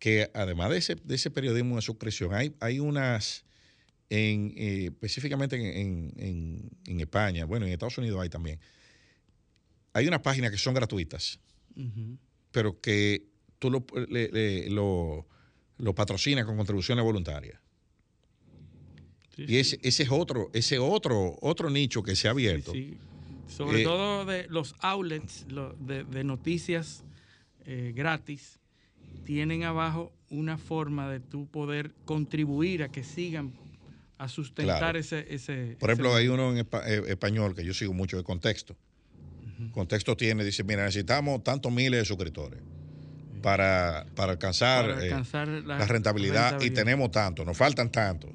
que 0.00 0.30
además 0.32 0.70
de 0.70 0.78
ese, 0.78 0.94
de 0.96 1.14
ese 1.14 1.30
periodismo 1.30 1.76
de 1.76 1.82
suscripción, 1.82 2.34
hay, 2.34 2.54
hay 2.58 2.80
unas, 2.80 3.44
en, 4.08 4.52
eh, 4.56 4.86
específicamente 4.86 5.56
en, 5.56 6.70
España, 6.98 7.44
bueno, 7.44 7.66
en 7.66 7.72
Estados 7.72 7.98
Unidos 7.98 8.20
hay 8.20 8.30
también, 8.30 8.58
hay 9.92 10.08
unas 10.08 10.20
páginas 10.20 10.50
que 10.50 10.58
son 10.58 10.74
gratuitas, 10.74 11.38
pero 12.50 12.80
que 12.80 13.26
tú 13.58 13.70
lo, 13.70 13.84
lo, 15.76 15.94
patrocinas 15.94 16.46
con 16.46 16.56
contribuciones 16.56 17.04
voluntarias. 17.04 17.60
y 19.36 19.58
ese, 19.58 19.78
ese, 19.82 20.04
es 20.04 20.10
otro, 20.10 20.50
ese 20.54 20.78
otro, 20.78 21.36
otro 21.42 21.68
nicho 21.68 22.02
que 22.02 22.16
se 22.16 22.26
ha 22.26 22.30
abierto. 22.30 22.72
Sobre 23.48 23.82
eh, 23.82 23.84
todo 23.84 24.24
de 24.24 24.46
los 24.48 24.74
outlets 24.80 25.44
de, 25.80 26.04
de 26.04 26.24
noticias 26.24 27.04
eh, 27.66 27.92
gratis, 27.94 28.59
tienen 29.24 29.62
abajo 29.64 30.12
una 30.30 30.58
forma 30.58 31.10
de 31.10 31.20
tú 31.20 31.46
poder 31.50 31.94
contribuir 32.04 32.82
a 32.82 32.88
que 32.90 33.02
sigan 33.04 33.52
a 34.18 34.28
sustentar 34.28 34.78
Claro. 34.78 34.98
ese, 34.98 35.26
ese... 35.34 35.76
Por 35.80 35.90
ejemplo, 35.90 36.10
ese- 36.10 36.18
hay 36.20 36.28
uno 36.28 36.52
en 36.54 36.64
espa- 36.66 36.82
eh, 36.86 37.02
español 37.08 37.54
que 37.54 37.64
yo 37.64 37.72
sigo 37.74 37.92
mucho 37.94 38.16
de 38.16 38.22
contexto. 38.22 38.76
Contexto 39.72 40.16
tiene, 40.16 40.42
dice, 40.44 40.64
mira, 40.64 40.84
necesitamos 40.84 41.42
tantos 41.44 41.70
miles 41.72 42.00
de 42.00 42.04
suscriptores 42.06 42.60
para, 43.42 44.06
para 44.14 44.32
alcanzar, 44.32 44.86
Para 44.86 45.04
eh, 45.06 45.10
la- 45.10 45.16
la, 45.78 45.86
rentabilidad, 45.86 46.50
rentabilidad. 46.52 46.60
y 46.62 46.70
tenemos 46.70 47.10
tanto, 47.10 47.44
nos 47.44 47.56
faltan 47.56 47.90
tanto. 47.90 48.32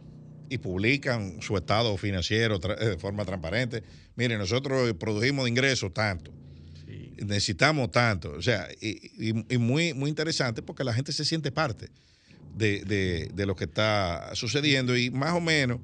Y 0.50 0.58
publican 0.60 1.42
su 1.42 1.58
estado 1.58 1.98
financiero 1.98 2.60
eh, 2.80 2.86
de 2.90 2.98
forma 2.98 3.26
transparente. 3.26 3.84
Mire, 4.16 4.38
nosotros 4.38 4.94
produjimos 4.94 5.46
de 5.46 5.50
ingresos 5.50 5.92
tanto. 5.94 6.32
Necesitamos 7.24 7.92
tanto. 7.92 8.32
O 8.32 8.42
sea, 8.42 8.68
y, 8.82 9.30
y- 9.30 9.46
y 9.56 9.58
muy, 9.58 9.94
muy 9.94 10.10
interesante 10.10 10.62
porque 10.62 10.84
la 10.84 10.94
gente 10.94 11.12
se 11.12 11.26
siente 11.26 11.52
parte 11.52 11.90
de, 12.56 12.84
de- 12.86 13.30
de 13.34 13.46
lo 13.46 13.56
que 13.56 13.66
está 13.66 14.34
sucediendo 14.36 14.98
y 14.98 15.10
más 15.12 15.34
o 15.34 15.42
menos 15.42 15.80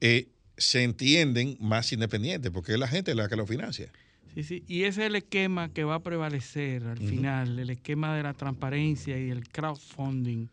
eh, 0.00 0.28
se 0.56 0.82
entienden 0.82 1.56
más 1.60 1.92
independientes 1.92 2.50
porque 2.50 2.72
es 2.72 2.78
la 2.78 2.88
gente 2.88 3.14
la 3.14 3.28
que 3.28 3.36
lo 3.36 3.46
financia. 3.46 3.90
Sí, 4.34 4.42
sí, 4.44 4.64
y 4.66 4.84
ese 4.84 5.02
es 5.02 5.06
el 5.08 5.16
esquema 5.16 5.68
que 5.72 5.84
va 5.84 5.96
a 5.96 6.02
prevalecer 6.02 6.84
al 6.84 6.98
final, 6.98 7.58
el 7.58 7.68
esquema 7.70 8.16
de 8.16 8.22
la 8.22 8.32
transparencia 8.32 9.18
y 9.18 9.28
el 9.30 9.46
crowdfunding. 9.48 10.46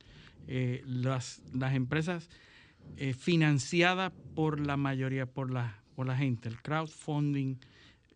Eh, 0.47 0.81
las, 0.85 1.41
las 1.53 1.75
empresas 1.75 2.27
eh, 2.97 3.13
financiadas 3.13 4.11
por 4.35 4.59
la 4.59 4.75
mayoría, 4.77 5.25
por 5.27 5.51
la, 5.51 5.79
por 5.95 6.07
la 6.07 6.17
gente, 6.17 6.49
el 6.49 6.59
crowdfunding 6.61 7.55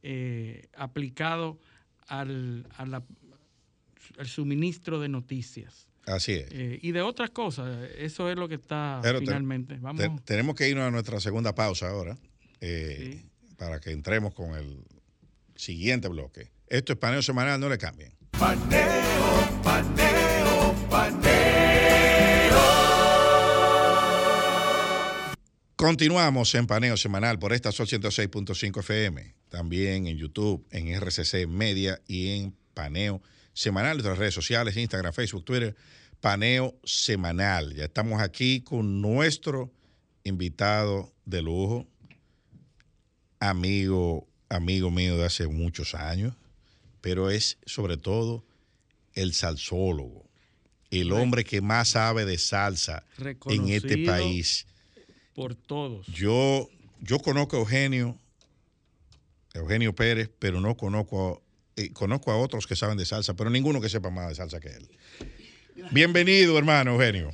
eh, 0.03 0.67
aplicado 0.75 1.59
al, 2.07 2.67
a 2.77 2.85
la- 2.85 3.03
al 4.17 4.27
suministro 4.27 4.99
de 4.99 5.09
noticias. 5.09 5.87
Así 6.05 6.33
es. 6.33 6.47
Eh, 6.51 6.79
y 6.81 6.91
de 6.91 7.01
otras 7.01 7.29
cosas, 7.29 7.89
eso 7.97 8.29
es 8.29 8.35
lo 8.35 8.49
que 8.49 8.55
está 8.55 8.99
Pero 9.01 9.19
te- 9.19 9.25
finalmente. 9.25 9.77
Vamos. 9.79 10.01
te- 10.01 10.21
tenemos 10.25 10.55
que 10.55 10.67
irnos 10.67 10.83
a 10.85 10.91
nuestra 10.91 11.19
segunda 11.21 11.55
pausa 11.55 11.89
ahora 11.89 12.17
eh, 12.59 13.23
para 13.57 13.79
que 13.79 13.91
entremos 13.91 14.33
con 14.33 14.53
el 14.55 14.83
siguiente 15.55 16.09
bloque. 16.09 16.51
Esto 16.67 16.91
es 16.93 16.99
paneo 16.99 17.21
semanal, 17.21 17.59
no 17.59 17.69
le 17.69 17.77
cambien. 17.77 18.11
Paneo, 18.31 19.61
paneo. 19.63 20.42
Continuamos 25.83 26.55
en 26.55 26.65
Paneo 26.65 26.95
Semanal 26.95 27.39
por 27.39 27.51
esta 27.51 27.73
Sol 27.73 27.87
106.5 27.87 28.79
FM, 28.79 29.35
también 29.49 30.07
en 30.07 30.17
YouTube, 30.17 30.65
en 30.71 30.87
RCC 30.87 31.45
Media 31.45 31.99
y 32.07 32.29
en 32.29 32.55
Paneo 32.73 33.21
Semanal, 33.51 33.97
nuestras 33.97 34.17
redes 34.17 34.33
sociales, 34.33 34.77
Instagram, 34.77 35.11
Facebook, 35.11 35.43
Twitter, 35.43 35.75
Paneo 36.21 36.79
Semanal. 36.85 37.75
Ya 37.75 37.83
estamos 37.83 38.21
aquí 38.21 38.61
con 38.61 39.01
nuestro 39.01 39.73
invitado 40.23 41.11
de 41.25 41.41
lujo, 41.41 41.85
amigo, 43.41 44.25
amigo 44.47 44.89
mío 44.89 45.17
de 45.17 45.25
hace 45.25 45.47
muchos 45.49 45.95
años, 45.95 46.33
pero 47.01 47.29
es 47.29 47.57
sobre 47.65 47.97
todo 47.97 48.45
el 49.15 49.33
salsólogo, 49.33 50.29
el 50.91 51.11
hombre 51.11 51.43
que 51.43 51.59
más 51.59 51.89
sabe 51.89 52.23
de 52.23 52.37
salsa 52.37 53.03
en 53.47 53.67
este 53.67 53.97
país. 54.05 54.65
Por 55.33 55.55
todos. 55.55 56.05
Yo, 56.07 56.69
yo 57.01 57.19
conozco 57.19 57.55
a 57.55 57.59
Eugenio, 57.59 58.17
Eugenio 59.53 59.93
Pérez, 59.93 60.29
pero 60.39 60.61
no 60.61 60.75
conozco, 60.77 61.41
eh, 61.75 61.91
conozco 61.91 62.31
a 62.31 62.37
otros 62.37 62.67
que 62.67 62.75
saben 62.75 62.97
de 62.97 63.05
salsa, 63.05 63.33
pero 63.33 63.49
ninguno 63.49 63.81
que 63.81 63.89
sepa 63.89 64.09
más 64.09 64.29
de 64.29 64.35
salsa 64.35 64.59
que 64.59 64.69
él. 64.69 64.87
Bienvenido, 65.91 66.57
hermano 66.57 66.93
Eugenio. 66.93 67.31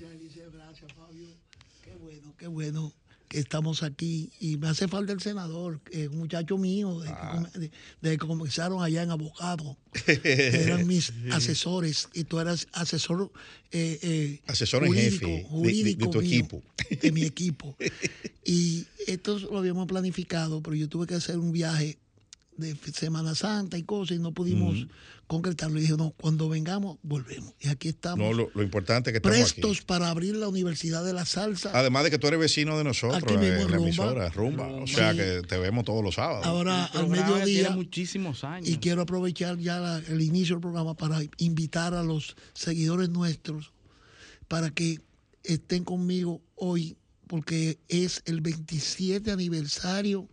Qué 2.38 2.48
bueno 2.48 2.94
que 3.30 3.40
estamos 3.40 3.84
aquí 3.84 4.32
y 4.40 4.58
me 4.58 4.68
hace 4.68 4.88
falta 4.88 5.14
el 5.14 5.22
senador, 5.22 5.80
es 5.92 6.10
un 6.10 6.18
muchacho 6.18 6.58
mío, 6.58 7.00
de, 7.00 7.10
Ah. 7.10 7.16
que, 7.22 7.38
come- 7.38 7.50
de- 7.68 7.72
de 8.02 8.12
que 8.12 8.18
comenzaron 8.18 8.84
allá 8.84 9.04
en 9.04 9.12
abogado. 9.12 9.78
Eran 10.24 10.86
mis 10.88 11.14
asesores 11.32 12.10
y 12.14 12.24
tú 12.26 12.40
eras 12.40 12.68
asesor 12.74 13.32
eh, 13.72 14.00
eh, 14.02 14.42
Asesor 14.48 14.84
en 14.86 14.94
jefe 14.94 15.26
de- 15.26 15.44
jurídico 15.44 16.06
de 16.08 16.12
tu 16.12 16.20
mío, 16.22 16.28
equipo. 16.28 16.64
De 17.02 17.12
mi 17.12 17.22
equipo. 17.24 17.78
Y 18.44 18.86
esto 19.08 19.38
lo 19.40 19.60
habíamos 19.60 19.88
planificado, 19.88 20.62
pero 20.64 20.76
yo 20.76 20.90
tuve 20.90 21.06
que 21.06 21.14
hacer 21.16 21.38
un 21.38 21.52
viaje 21.52 21.98
de 22.60 22.76
Semana 22.94 23.34
Santa 23.36 23.78
y 23.78 23.84
cosas 23.84 24.18
y 24.18 24.20
no 24.20 24.32
pudimos 24.34 24.88
concretarlo. 25.28 25.78
Y 25.78 25.82
dije, 25.82 25.96
no, 25.98 26.12
cuando 26.20 26.50
vengamos, 26.50 26.98
volvemos. 27.04 27.54
Y 27.60 27.68
aquí 27.70 27.90
estamos 27.90 28.20
No, 28.20 28.34
lo, 28.34 28.50
lo 28.54 28.64
importante 28.64 29.10
es 29.10 29.14
que 29.14 29.18
estamos 29.18 29.38
prestos 29.38 29.78
aquí. 29.78 29.86
para 29.86 30.10
abrir 30.10 30.36
la 30.36 30.48
Universidad 30.48 31.04
de 31.06 31.14
la 31.14 31.26
Salsa. 31.26 31.72
Además 31.74 32.04
de 32.04 32.12
que 32.12 32.18
tú 32.20 32.28
eres 32.28 32.40
vecino 32.40 32.78
de 32.78 32.84
nosotros, 32.84 33.22
Aquí 33.24 33.34
mismo 33.38 33.46
eh, 33.46 33.62
en 33.62 33.72
la 33.72 33.78
Rumba. 33.78 33.78
emisora, 33.88 34.30
Rumba. 34.30 34.68
O 34.68 34.88
sea 34.88 35.12
Sí. 35.12 35.18
que 35.18 35.42
te 35.48 35.58
vemos 35.58 35.86
todos 35.86 36.04
los 36.04 36.16
sábados. 36.16 36.46
Ahora 36.46 36.86
al 36.86 37.08
mediodía. 37.10 37.70
muchísimos 37.72 38.44
años. 38.44 38.68
Y 38.70 38.78
quiero 38.78 39.02
aprovechar 39.04 39.58
ya 39.58 39.80
la- 39.80 40.00
el 40.00 40.22
inicio 40.22 40.56
del 40.56 40.62
programa 40.62 40.96
para 40.96 41.20
invitar 41.38 41.94
a 41.94 42.04
los 42.04 42.36
seguidores 42.54 43.10
nuestros 43.10 43.72
para 44.48 44.72
que 44.72 45.00
estén 45.44 45.84
conmigo 45.84 46.42
hoy, 46.56 46.98
porque 47.28 47.78
es 47.88 48.24
el 48.26 48.42
27 48.42 49.30
aniversario 49.32 50.28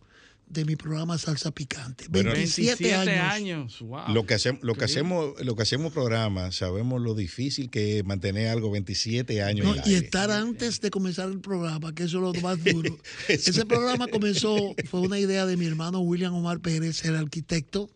de 0.49 0.63
mi 0.65 0.75
programa 0.75 1.17
Salsa 1.17 1.51
Picante. 1.51 2.05
Bueno, 2.09 2.31
27, 2.31 2.83
27 2.83 3.11
años. 3.11 3.33
años. 3.33 3.79
Wow. 3.81 4.13
Lo 4.13 4.25
que 4.25 4.33
hacemos, 4.35 4.63
lo 4.63 4.75
que 4.75 4.85
hacemos, 4.85 5.33
lo 5.43 5.55
que 5.55 5.63
hacemos 5.63 5.91
programa, 5.91 6.51
sabemos 6.51 7.01
lo 7.01 7.15
difícil 7.15 7.69
que 7.69 7.99
es 7.99 8.05
mantener 8.05 8.47
algo 8.49 8.71
27 8.71 9.43
años 9.43 9.65
No, 9.65 9.73
en 9.75 9.81
el 9.81 9.87
y 9.89 9.93
aire. 9.95 10.05
estar 10.05 10.31
antes 10.31 10.79
de 10.79 10.89
comenzar 10.89 11.29
el 11.29 11.41
programa, 11.41 11.93
que 11.93 12.03
eso 12.03 12.17
es 12.17 12.35
lo 12.35 12.41
más 12.41 12.63
duro. 12.63 12.97
Ese 13.27 13.65
programa 13.65 14.07
comenzó, 14.11 14.73
fue 14.89 15.01
una 15.01 15.19
idea 15.19 15.45
de 15.45 15.57
mi 15.57 15.65
hermano 15.65 15.99
William 15.99 16.33
Omar 16.33 16.59
Pérez, 16.61 17.03
el 17.05 17.15
arquitecto. 17.15 17.89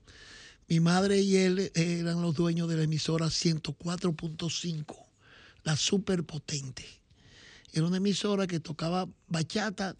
Mi 0.67 0.79
madre 0.79 1.19
y 1.21 1.35
él 1.37 1.71
eran 1.75 2.21
los 2.21 2.35
dueños 2.35 2.69
de 2.69 2.77
la 2.77 2.83
emisora 2.83 3.27
104.5, 3.27 4.95
la 5.63 5.75
superpotente. 5.75 6.85
Era 7.73 7.85
una 7.85 7.97
emisora 7.97 8.47
que 8.47 8.59
tocaba 8.59 9.07
bachata, 9.27 9.95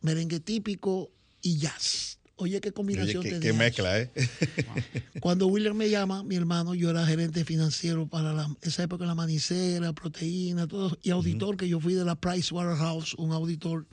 merengue 0.00 0.40
típico 0.40 1.10
y 1.46 1.58
jazz. 1.58 2.18
Oye, 2.38 2.60
qué 2.60 2.72
combinación 2.72 3.20
Oye, 3.20 3.30
qué, 3.30 3.40
qué 3.40 3.52
mezcla, 3.52 3.98
¿eh? 4.00 4.10
Cuando 5.20 5.46
William 5.46 5.76
me 5.76 5.88
llama, 5.88 6.22
mi 6.22 6.34
hermano, 6.36 6.74
yo 6.74 6.90
era 6.90 7.06
gerente 7.06 7.44
financiero 7.44 8.06
para 8.08 8.32
la- 8.32 8.54
esa 8.62 8.82
época, 8.82 9.06
la 9.06 9.14
manicera, 9.14 9.92
proteína, 9.92 10.66
todo, 10.66 10.98
y 11.02 11.10
auditor, 11.10 11.56
que 11.56 11.68
yo 11.68 11.80
fui 11.80 11.94
de 11.94 12.04
la 12.04 12.16
Price 12.16 12.52
Waterhouse, 12.52 13.14
un 13.14 13.32
auditor 13.32 13.86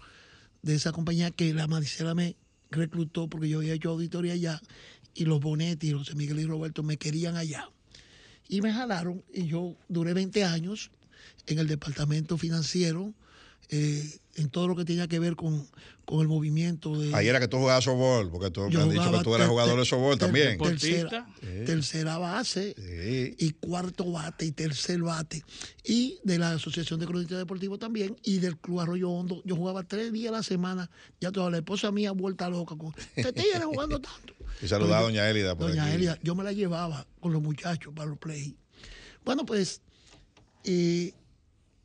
de 0.61 0.75
esa 0.75 0.91
compañía 0.91 1.31
que 1.31 1.53
la 1.53 1.67
manicera 1.67 2.15
me 2.15 2.35
reclutó 2.71 3.29
porque 3.29 3.47
yo 3.47 3.59
había 3.59 3.73
hecho 3.75 3.91
auditoría 3.91 4.33
allá, 4.33 4.61
y 5.13 5.25
los 5.25 5.39
Bonetti, 5.39 5.91
José 5.93 6.15
Miguel 6.15 6.39
y 6.39 6.45
Roberto 6.45 6.81
me 6.83 6.97
querían 6.97 7.35
allá. 7.37 7.69
Y 8.49 8.61
me 8.61 8.73
jalaron, 8.73 9.23
y 9.33 9.45
yo 9.45 9.75
duré 9.87 10.13
20 10.13 10.43
años 10.43 10.89
en 11.45 11.59
el 11.59 11.67
departamento 11.67 12.37
financiero, 12.37 13.13
eh, 13.69 14.19
en 14.35 14.49
todo 14.49 14.67
lo 14.67 14.75
que 14.75 14.83
tenía 14.85 15.07
que 15.07 15.19
ver 15.19 15.35
con, 15.35 15.67
con 16.05 16.21
el 16.21 16.27
movimiento 16.27 16.97
de... 16.99 17.13
Ahí 17.13 17.27
era 17.27 17.39
que 17.39 17.47
tú 17.47 17.57
jugabas 17.57 17.83
softball, 17.83 18.29
porque 18.31 18.49
tú 18.51 18.61
me 18.69 18.81
has 18.81 18.89
dicho 18.89 19.11
que 19.11 19.19
tú 19.23 19.29
eras 19.35 19.45
ter- 19.45 19.49
jugador 19.49 19.79
de 19.79 19.85
softball 19.85 20.17
ter- 20.17 20.27
también. 20.27 20.57
Tercera, 20.57 21.27
Sí. 21.39 21.47
tercera 21.65 22.17
base 22.17 22.75
y 23.37 23.51
cuarto 23.51 24.11
bate 24.11 24.45
y 24.45 24.51
tercer 24.51 25.01
bate. 25.01 25.43
Y 25.83 26.19
de 26.23 26.39
la 26.39 26.51
Asociación 26.53 26.99
de 26.99 27.05
Cronistas 27.05 27.37
Deportivos 27.37 27.77
también 27.79 28.15
y 28.23 28.39
del 28.39 28.57
Club 28.57 28.79
Arroyo 28.81 29.09
Hondo. 29.11 29.41
Yo 29.45 29.55
jugaba 29.55 29.83
tres 29.83 30.11
días 30.11 30.33
a 30.33 30.37
la 30.37 30.43
semana. 30.43 30.89
Ya 31.21 31.31
toda 31.31 31.51
la 31.51 31.57
esposa 31.57 31.91
mía 31.91 32.11
vuelta 32.11 32.49
loca 32.49 32.75
con 32.75 32.93
este 33.15 33.31
tigre 33.33 33.59
jugando 33.65 33.99
tanto. 33.99 34.33
Y 34.61 34.67
saludar 34.67 34.99
a 34.99 35.03
doña 35.03 35.29
Elida 35.29 35.55
por 35.55 35.69
Doña 35.69 35.85
aquí. 35.85 35.95
Elida, 35.95 36.17
yo 36.23 36.33
me 36.35 36.43
la 36.43 36.51
llevaba 36.53 37.05
con 37.19 37.33
los 37.33 37.41
muchachos 37.41 37.93
para 37.95 38.09
los 38.09 38.17
play. 38.17 38.55
Bueno, 39.23 39.45
pues 39.45 39.81
eh, 40.63 41.13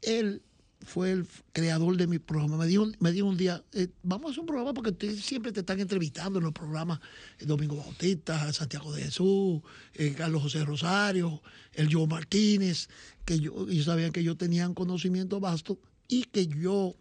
él 0.02 0.42
fue 0.80 1.10
el 1.12 1.26
creador 1.52 1.96
de 1.96 2.06
mi 2.06 2.18
programa. 2.18 2.56
Me 2.56 2.66
dijo, 2.66 2.86
me 3.00 3.12
dijo 3.12 3.26
un 3.26 3.36
día, 3.36 3.62
eh, 3.72 3.88
vamos 4.02 4.26
a 4.26 4.30
hacer 4.30 4.40
un 4.40 4.46
programa 4.46 4.72
porque 4.74 5.16
siempre 5.16 5.52
te 5.52 5.60
están 5.60 5.80
entrevistando 5.80 6.38
en 6.38 6.44
los 6.44 6.52
programas. 6.54 7.00
eh, 7.38 7.46
Domingo 7.46 7.76
Bautista, 7.76 8.52
Santiago 8.52 8.92
de 8.92 9.02
Jesús, 9.04 9.60
eh, 9.94 10.14
Carlos 10.16 10.42
José 10.42 10.64
Rosario, 10.64 11.42
el 11.74 11.92
Joe 11.92 12.06
Martínez, 12.06 12.88
que 13.24 13.38
yo, 13.40 13.66
ellos 13.68 13.86
sabían 13.86 14.12
que 14.12 14.22
yo 14.22 14.36
tenía 14.36 14.68
un 14.68 14.74
conocimiento 14.74 15.40
vasto 15.40 15.78
y 16.06 16.24
que 16.24 16.46
yo 16.46 16.96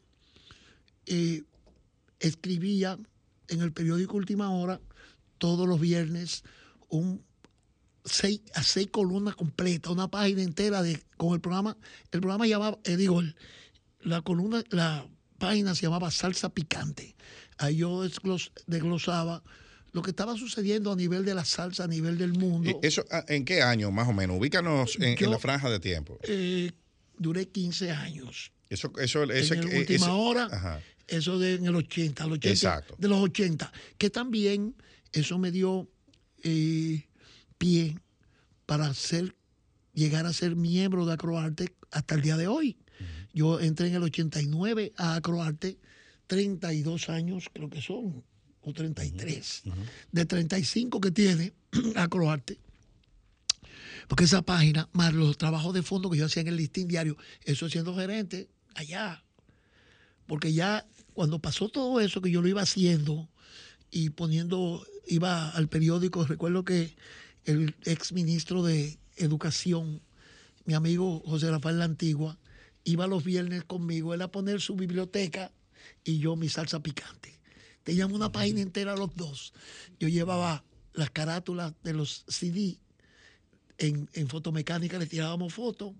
escribía 2.19 2.97
en 3.47 3.61
el 3.61 3.71
periódico 3.71 4.17
Última 4.17 4.49
Hora 4.49 4.81
todos 5.37 5.67
los 5.67 5.79
viernes 5.79 6.43
un 6.89 7.23
seis, 8.03 8.41
a 8.55 8.63
seis 8.63 8.87
columnas 8.91 9.35
completas, 9.35 9.91
una 9.91 10.09
página 10.09 10.41
entera 10.41 10.81
de 10.81 11.01
con 11.17 11.33
el 11.33 11.41
programa. 11.41 11.77
El 12.11 12.21
programa 12.21 12.47
llamaba, 12.47 12.79
eh, 12.83 12.97
digo, 12.97 13.19
el- 13.21 13.35
la 14.07 14.21
columna, 14.21 14.63
la 14.69 15.07
página 15.37 15.75
se 15.75 15.83
llamaba 15.83 16.09
Salsa 16.11 16.49
Picante. 16.49 17.15
Ahí 17.57 17.77
yo 17.77 18.03
desglos- 18.05 18.51
desglosaba 18.65 19.43
lo 19.91 20.01
que 20.01 20.11
estaba 20.11 20.35
sucediendo 20.37 20.91
a 20.91 20.95
nivel 20.95 21.25
de 21.25 21.33
la 21.33 21.43
salsa, 21.45 21.85
a 21.85 21.87
nivel 21.87 22.17
del 22.17 22.33
mundo. 22.33 22.79
¿Eso 22.83 23.03
ah, 23.11 23.25
en 23.27 23.45
qué 23.45 23.61
año 23.61 23.89
más 23.91 24.07
o 24.07 24.13
menos? 24.13 24.37
Ubícanos 24.37 24.97
en, 24.99 25.29
la 25.29 25.39
franja 25.39 25.69
de 25.69 25.79
tiempo. 25.79 26.19
Eh, 26.23 26.71
duré 27.17 27.47
15 27.47 27.91
años. 27.91 28.51
Eso, 28.69 28.91
eso, 28.99 29.23
ese, 29.23 29.55
en 29.55 29.65
la 29.65 29.71
eh, 29.71 29.79
última 29.79 30.05
ese- 30.05 30.09
hora, 30.15 30.45
Ajá. 30.51 30.81
eso 31.07 31.39
de 31.39 31.55
en 31.55 31.65
el 31.65 31.75
80, 31.75 32.23
el 32.25 32.31
80 32.33 32.49
Exacto. 32.49 32.95
de 32.97 33.07
los 33.07 33.19
80, 33.19 33.71
que 33.97 34.09
también 34.09 34.75
eso 35.13 35.37
me 35.39 35.51
dio 35.51 35.89
eh, 36.43 37.07
pie 37.57 37.97
para 38.65 38.93
ser, 38.93 39.35
llegar 39.93 40.25
a 40.25 40.33
ser 40.33 40.55
miembro 40.55 41.05
de 41.05 41.13
Acroarte 41.13 41.73
hasta 41.91 42.15
el 42.15 42.21
día 42.21 42.37
de 42.37 42.47
hoy. 42.47 42.77
Yo 43.37 43.59
entré 43.59 43.89
en 43.89 43.93
el 43.93 44.01
89 44.01 44.93
a 44.97 45.13
Acroarte, 45.13 45.77
32 46.25 47.09
años 47.09 47.51
creo 47.53 47.69
que 47.69 47.83
son, 47.83 48.23
o 48.61 48.73
33, 48.73 49.61
de 50.11 50.25
35 50.25 50.99
que 50.99 51.11
tiene 51.11 51.53
Acroarte. 51.95 52.57
Porque 54.07 54.23
esa 54.23 54.41
página, 54.41 54.89
más 54.91 55.13
los 55.13 55.37
trabajos 55.37 55.71
de 55.75 55.83
fondo 55.83 56.09
que 56.09 56.17
yo 56.17 56.25
hacía 56.25 56.41
en 56.41 56.47
el 56.47 56.55
listín 56.55 56.87
diario, 56.87 57.15
eso 57.43 57.69
siendo 57.69 57.95
gerente 57.95 58.49
allá. 58.73 59.23
Porque 60.25 60.51
ya 60.51 60.87
cuando 61.13 61.37
pasó 61.37 61.69
todo 61.69 61.99
eso 61.99 62.21
que 62.21 62.31
yo 62.31 62.41
lo 62.41 62.47
iba 62.47 62.63
haciendo 62.63 63.29
y 63.91 64.09
poniendo, 64.09 64.83
iba 65.05 65.51
al 65.51 65.67
periódico, 65.67 66.25
recuerdo 66.25 66.65
que 66.65 66.95
el 67.45 67.75
ex 67.85 68.13
ministro 68.13 68.63
de 68.63 68.97
Educación, 69.15 70.01
mi 70.65 70.73
amigo 70.73 71.21
José 71.23 71.51
Rafael 71.51 71.77
La 71.77 71.85
Antigua, 71.85 72.39
iba 72.91 73.07
los 73.07 73.23
viernes 73.23 73.63
conmigo, 73.63 74.13
él 74.13 74.21
a 74.21 74.31
poner 74.31 74.61
su 74.61 74.75
biblioteca 74.75 75.51
y 76.03 76.19
yo 76.19 76.35
mi 76.35 76.49
salsa 76.49 76.81
picante. 76.81 77.39
Teníamos 77.83 78.15
una 78.15 78.31
página 78.31 78.61
entera 78.61 78.95
los 78.95 79.15
dos. 79.15 79.53
Yo 79.99 80.07
llevaba 80.07 80.63
las 80.93 81.09
carátulas 81.11 81.73
de 81.83 81.93
los 81.93 82.25
CD 82.27 82.79
en, 83.77 84.09
en 84.13 84.27
fotomecánica 84.27 84.97
le 84.97 85.05
tirábamos 85.05 85.53
fotos. 85.53 85.93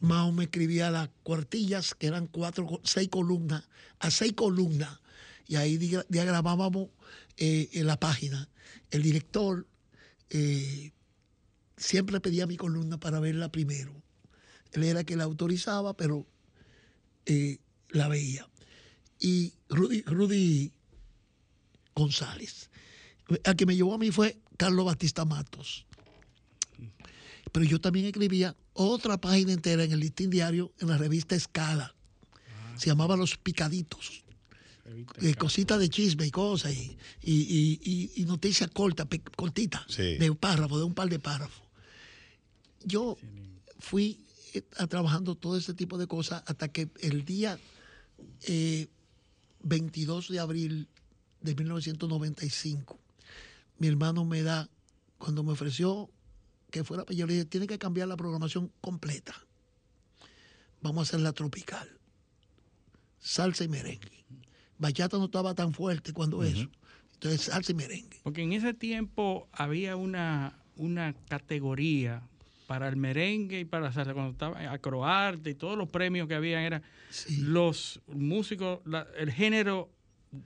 Mao 0.00 0.32
me 0.32 0.44
escribía 0.44 0.90
las 0.90 1.10
cuartillas, 1.22 1.94
que 1.94 2.08
eran 2.08 2.26
cuatro, 2.26 2.80
seis 2.82 3.08
columnas, 3.08 3.64
a 4.00 4.10
seis 4.10 4.32
columnas. 4.32 5.00
Y 5.46 5.56
ahí 5.56 5.76
diagramábamos 5.76 6.88
eh, 7.36 7.68
en 7.72 7.86
la 7.86 8.00
página. 8.00 8.48
El 8.90 9.02
director 9.02 9.66
eh, 10.30 10.92
siempre 11.76 12.20
pedía 12.20 12.46
mi 12.46 12.56
columna 12.56 12.98
para 12.98 13.20
verla 13.20 13.50
primero. 13.50 14.03
Él 14.74 14.84
era 14.84 15.00
el 15.00 15.06
que 15.06 15.16
la 15.16 15.24
autorizaba, 15.24 15.96
pero 15.96 16.26
eh, 17.26 17.58
la 17.90 18.08
veía. 18.08 18.48
Y 19.18 19.54
Rudy, 19.68 20.02
Rudy 20.02 20.72
González. 21.94 22.70
El 23.44 23.56
que 23.56 23.66
me 23.66 23.74
llevó 23.76 23.94
a 23.94 23.98
mí 23.98 24.10
fue 24.10 24.38
Carlos 24.56 24.84
Batista 24.86 25.24
Matos 25.24 25.86
pero 27.52 27.64
yo 27.66 27.80
también 27.80 28.06
escribía 28.06 28.56
otra 28.72 29.16
página 29.20 29.52
entera 29.52 29.84
en 29.84 29.92
el 29.92 30.00
listín 30.00 30.28
diario 30.28 30.72
en 30.80 30.88
la 30.88 30.98
revista 30.98 31.36
Escala. 31.36 31.94
Se 32.76 32.86
llamaba 32.86 33.16
Los 33.16 33.36
Picaditos. 33.36 34.24
Eh, 35.22 35.34
cositas 35.36 35.78
de 35.78 35.88
chisme 35.88 36.26
y 36.26 36.32
cosas, 36.32 36.72
y, 36.74 36.98
y, 37.22 37.32
y- 37.32 37.80
y- 37.84 38.22
y 38.22 38.24
noticias 38.24 38.68
cortas, 38.72 39.06
cortitas, 39.36 39.82
Sí. 39.88 40.16
de 40.18 40.34
párrafos, 40.34 40.78
de 40.78 40.84
un 40.84 40.94
par 40.94 41.08
de 41.08 41.20
párrafos. 41.20 41.62
Yo 42.84 43.16
fui 43.78 44.23
eh, 44.54 44.62
a- 44.78 44.86
trabajando 44.86 45.34
todo 45.34 45.56
ese 45.58 45.74
tipo 45.74 45.98
de 45.98 46.06
cosas 46.06 46.42
hasta 46.46 46.68
que 46.68 46.88
el 47.00 47.24
día 47.24 47.58
eh, 48.46 48.88
22 49.62 50.28
de 50.30 50.40
abril 50.40 50.88
de 51.42 51.54
1995, 51.54 52.98
mi 53.78 53.88
hermano 53.88 54.24
me 54.24 54.42
da, 54.42 54.68
cuando 55.18 55.42
me 55.42 55.52
ofreció 55.52 56.10
que 56.70 56.84
fuera, 56.84 57.04
yo 57.10 57.26
le 57.26 57.34
dije, 57.34 57.44
tiene 57.44 57.66
que 57.66 57.78
cambiar 57.78 58.08
la 58.08 58.16
programación 58.16 58.72
completa. 58.80 59.34
Vamos 60.80 61.00
a 61.00 61.02
hacerla 61.08 61.32
tropical. 61.32 61.88
Salsa 63.18 63.64
y 63.64 63.68
merengue. 63.68 64.24
Bachata 64.78 65.16
no 65.18 65.26
estaba 65.26 65.54
tan 65.54 65.72
fuerte 65.72 66.12
cuando 66.12 66.42
eso. 66.42 66.68
Entonces, 67.14 67.42
salsa 67.42 67.72
y 67.72 67.74
merengue. 67.74 68.20
Porque 68.22 68.42
en 68.42 68.52
ese 68.52 68.74
tiempo 68.74 69.48
había 69.52 69.96
una, 69.96 70.62
una 70.76 71.14
categoría 71.28 72.22
para 72.66 72.88
el 72.88 72.96
merengue 72.96 73.60
y 73.60 73.64
para 73.64 73.84
la 73.84 73.92
salsa. 73.92 74.12
Cuando 74.14 74.32
estaba 74.32 74.72
Acroarte 74.72 75.50
y 75.50 75.54
todos 75.54 75.76
los 75.78 75.88
premios 75.88 76.28
que 76.28 76.34
había 76.34 76.62
eran 76.62 76.82
los 77.40 78.00
músicos, 78.08 78.80
la- 78.84 79.06
el 79.18 79.30
género 79.32 79.90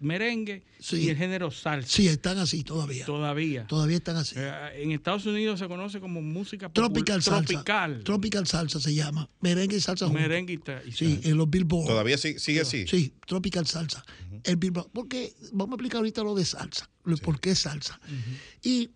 merengue 0.00 0.64
y 0.92 1.08
el 1.08 1.16
género 1.16 1.50
salsa. 1.50 1.88
Sí, 1.88 2.08
están 2.08 2.36
así 2.38 2.62
todavía. 2.62 3.06
Todavía. 3.06 3.66
Todavía 3.66 3.96
están 3.96 4.16
así. 4.16 4.34
Eh, 4.36 4.82
en 4.82 4.92
Estados 4.92 5.24
Unidos 5.24 5.58
se 5.58 5.66
conoce 5.66 5.98
como 5.98 6.20
música 6.20 6.68
Tropical 6.70 7.22
salsa. 7.22 7.46
tropical. 7.46 8.04
Tropical 8.04 8.46
salsa 8.46 8.80
se 8.80 8.94
llama. 8.94 9.30
Merengue 9.40 9.76
y 9.76 9.80
salsa. 9.80 10.08
Merengue 10.08 10.52
y 10.54 10.88
y 10.88 10.92
Sí, 10.92 11.14
salsa. 11.14 11.28
en 11.30 11.36
los 11.38 11.48
Billboard. 11.48 11.86
¿Todavía 11.86 12.18
sí- 12.18 12.38
sigue 12.38 12.60
así? 12.60 12.86
Sí, 12.86 13.14
tropical 13.26 13.66
salsa. 13.66 14.04
El 14.44 14.56
Billboard. 14.56 14.90
Porque 14.92 15.32
vamos 15.52 15.72
a 15.72 15.74
explicar 15.76 15.98
ahorita 15.98 16.22
lo 16.22 16.34
de 16.34 16.44
salsa. 16.44 16.90
Lo, 17.04 17.16
¿Por 17.16 17.40
qué 17.40 17.54
salsa? 17.54 17.98
Y 18.62 18.90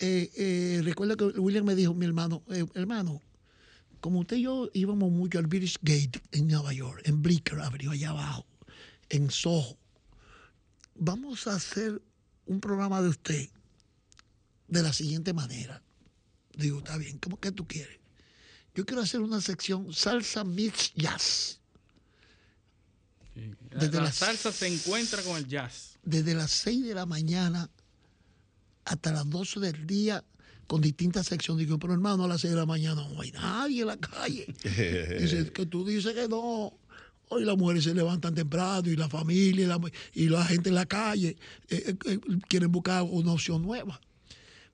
eh, 0.00 0.30
eh, 0.36 0.80
recuerda 0.82 1.16
que 1.16 1.24
William 1.38 1.64
me 1.64 1.74
dijo, 1.74 1.94
mi 1.94 2.06
hermano, 2.06 2.42
eh, 2.50 2.64
hermano, 2.74 3.20
como 4.00 4.20
usted 4.20 4.36
y 4.38 4.42
yo 4.42 4.70
íbamos 4.72 5.10
mucho 5.12 5.38
al 5.38 5.46
British 5.46 5.76
Gate 5.82 6.20
en 6.32 6.48
Nueva 6.48 6.72
York, 6.72 7.02
en 7.04 7.22
Bleecker 7.22 7.60
Avenue, 7.60 7.92
allá 7.92 8.10
abajo, 8.10 8.46
en 9.10 9.30
Soho, 9.30 9.76
vamos 10.94 11.46
a 11.46 11.54
hacer 11.54 12.00
un 12.46 12.60
programa 12.60 13.02
de 13.02 13.08
usted 13.10 13.48
de 14.68 14.82
la 14.82 14.92
siguiente 14.92 15.32
manera. 15.32 15.82
Digo, 16.56 16.78
está 16.78 16.96
bien, 16.96 17.18
¿cómo 17.18 17.38
que 17.38 17.52
tú 17.52 17.66
quieres? 17.66 17.98
Yo 18.74 18.86
quiero 18.86 19.02
hacer 19.02 19.20
una 19.20 19.40
sección 19.40 19.92
salsa 19.92 20.44
mix 20.44 20.92
jazz. 20.94 21.60
La, 23.70 23.80
Desde 23.80 23.98
la 23.98 24.04
las- 24.04 24.16
salsa 24.16 24.52
se 24.52 24.66
encuentra 24.66 25.22
con 25.22 25.36
el 25.36 25.46
jazz. 25.46 25.98
desde 26.02 26.34
las 26.34 26.50
6 26.50 26.84
de 26.86 26.94
la 26.94 27.06
mañana 27.06 27.70
hasta 28.84 29.12
las 29.12 29.28
12 29.28 29.60
del 29.60 29.86
día 29.86 30.24
con 30.66 30.80
distintas 30.80 31.26
secciones. 31.26 31.66
Digo, 31.66 31.78
pero 31.78 31.92
hermano, 31.92 32.24
a 32.24 32.28
las 32.28 32.40
6 32.42 32.52
de 32.52 32.58
la 32.60 32.66
mañana 32.66 33.06
no 33.08 33.20
hay 33.20 33.32
nadie 33.32 33.80
en 33.82 33.86
la 33.88 33.96
calle. 33.96 34.46
Dice 35.20 35.50
que 35.52 35.66
tú 35.66 35.84
dices 35.86 36.14
que 36.14 36.28
no. 36.28 36.72
Hoy 37.32 37.44
las 37.44 37.56
mujeres 37.56 37.84
se 37.84 37.94
levantan 37.94 38.34
temprano 38.34 38.88
y 38.90 38.96
la 38.96 39.08
familia 39.08 39.64
y 39.64 39.68
la, 39.68 39.80
y 40.14 40.28
la 40.28 40.44
gente 40.44 40.68
en 40.70 40.74
la 40.74 40.86
calle 40.86 41.36
eh, 41.68 41.84
eh, 41.86 41.96
eh, 42.06 42.18
quieren 42.48 42.72
buscar 42.72 43.04
una 43.04 43.32
opción 43.32 43.62
nueva. 43.62 44.00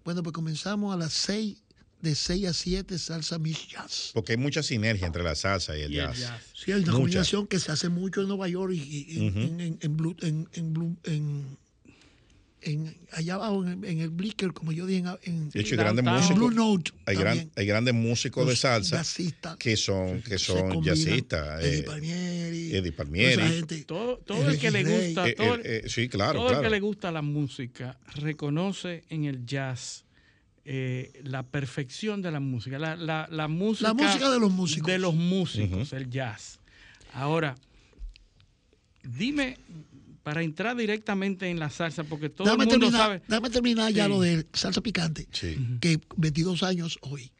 Bueno, 0.04 0.22
pues 0.22 0.32
comenzamos 0.32 0.94
a 0.94 0.96
las 0.96 1.12
6, 1.12 1.58
de 2.00 2.14
6 2.14 2.46
a 2.46 2.52
7, 2.54 2.98
salsa 2.98 3.38
mix 3.38 3.68
jazz. 3.68 4.10
Porque 4.14 4.32
hay 4.32 4.38
mucha 4.38 4.62
sinergia 4.62 5.06
entre 5.06 5.22
la 5.22 5.34
salsa 5.34 5.76
y 5.76 5.82
el, 5.82 5.92
jazz. 5.92 6.16
Sí, 6.54 6.72
hay 6.72 6.78
una 6.80 6.92
Mucha. 6.92 6.92
combinación 6.92 7.46
que 7.46 7.58
se 7.58 7.72
hace 7.72 7.90
mucho 7.90 8.22
en 8.22 8.28
Nueva 8.28 8.48
York 8.48 8.72
y, 8.74 9.06
y- 9.18 9.28
Ujú. 9.28 9.38
en, 9.38 9.60
en, 9.60 9.78
en 9.82 9.96
Blue- 9.98 10.16
en- 10.22 10.48
en 10.54 10.72
Blue- 10.72 10.96
en- 11.04 11.58
en- 12.66 12.94
allá 13.12 13.34
abajo 13.34 13.64
en, 13.64 13.82
el- 13.82 13.90
en 13.90 14.00
el 14.00 14.10
Blicker, 14.10 14.52
como 14.52 14.72
yo 14.72 14.84
dije, 14.86 14.98
en, 15.00 15.16
en, 15.22 15.50
De 15.50 15.60
hecho, 15.60 15.74
hay 15.74 15.78
grandes 15.78 16.04
músicos. 16.04 16.36
Blue 16.36 16.50
Note. 16.50 16.90
Hay, 17.06 17.16
gran- 17.16 17.50
hay 17.56 17.66
grandes 17.66 17.94
músicos 17.94 18.44
de 18.44 18.52
Los 18.52 18.60
salsa 18.60 18.96
jazzistas 18.98 19.56
que 19.56 19.76
son, 19.76 20.20
que 20.22 20.38
son 20.38 20.82
jazzistas. 20.82 21.62
Eddie 21.64 21.78
eh, 21.78 21.82
Palmieri. 21.84 22.74
Eddie 22.76 22.92
Palmieri. 22.92 23.42
esa 23.42 23.48
gente. 23.52 23.84
Todo, 23.84 24.18
todo 24.18 24.50
el 24.50 24.58
que 24.58 24.70
le 24.70 24.82
gusta, 24.84 25.28
Eh, 25.28 25.34
todo, 25.34 25.54
eh, 25.56 25.60
eh, 25.64 25.82
sí, 25.88 26.08
claro, 26.08 26.34
todo 26.40 26.48
el 26.48 26.52
claro. 26.54 26.62
que 26.64 26.70
le 26.70 26.80
gusta 26.80 27.10
la 27.12 27.22
música 27.22 27.98
reconoce 28.16 29.04
en 29.08 29.24
el 29.24 29.46
jazz 29.46 30.04
eh, 30.64 31.12
la 31.22 31.44
perfección 31.44 32.20
de 32.22 32.32
la 32.32 32.40
música. 32.40 32.78
La, 32.78 32.96
la, 32.96 33.28
la 33.30 33.46
música. 33.48 33.88
La 33.88 33.94
música 33.94 34.28
de 34.30 34.40
los 34.40 34.50
músicos. 34.50 34.86
De 34.90 34.98
los 34.98 35.14
músicos, 35.14 35.92
el 35.92 36.10
jazz. 36.10 36.58
Ahora, 37.12 37.54
dime, 39.04 39.56
para 40.26 40.42
entrar 40.42 40.74
directamente 40.76 41.48
en 41.48 41.60
la 41.60 41.70
salsa, 41.70 42.02
porque 42.02 42.28
todo 42.28 42.48
Dame 42.48 42.64
el 42.64 42.70
mundo 42.70 42.86
terminar, 42.86 43.00
sabe. 43.06 43.22
dame 43.28 43.48
terminar 43.48 43.92
ya 43.92 44.06
Sí. 44.06 44.10
lo 44.10 44.20
de 44.20 44.44
salsa 44.54 44.80
picante, 44.80 45.28
que 45.80 46.00
22 46.16 46.64
años 46.64 46.98
hoy. 47.02 47.30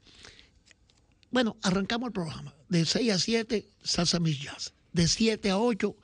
Bueno, 1.33 1.57
arrancamos 1.65 2.07
el 2.07 2.13
programa. 2.13 2.55
De 2.69 2.85
6 2.85 3.11
a 3.11 3.19
7, 3.19 3.67
salsa 3.83 4.21
mix 4.21 4.41
jazz. 4.41 4.73
De 4.93 5.09
7 5.09 5.51
a 5.51 5.59
8, 5.59 5.97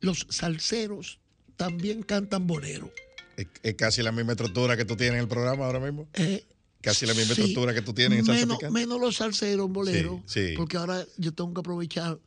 los 0.00 0.26
salseros 0.30 1.18
también 1.56 2.02
cantan 2.02 2.46
bolero. 2.46 2.90
Es, 3.36 3.46
es 3.62 3.74
casi 3.74 4.02
la 4.02 4.10
misma 4.10 4.32
estructura 4.32 4.78
que 4.78 4.86
tú 4.86 4.96
tienes 4.96 5.16
en 5.16 5.20
el 5.24 5.28
programa 5.28 5.66
ahora 5.66 5.78
mismo. 5.80 6.08
Eh, 6.14 6.42
casi 6.80 7.04
la 7.04 7.12
misma 7.12 7.34
sí, 7.34 7.42
estructura 7.42 7.74
que 7.74 7.82
tú 7.82 7.92
tienes 7.92 8.20
en 8.20 8.24
salsa 8.24 8.40
menos, 8.40 8.56
picante. 8.56 8.80
menos 8.80 8.98
los 8.98 9.16
salseros 9.16 9.66
en 9.66 9.72
bolero, 9.74 10.22
Sí, 10.24 10.48
sí. 10.48 10.54
porque 10.56 10.78
ahora 10.78 11.04
yo 11.18 11.34
tengo 11.34 11.52
que 11.52 11.60
aprovechar, 11.60 12.18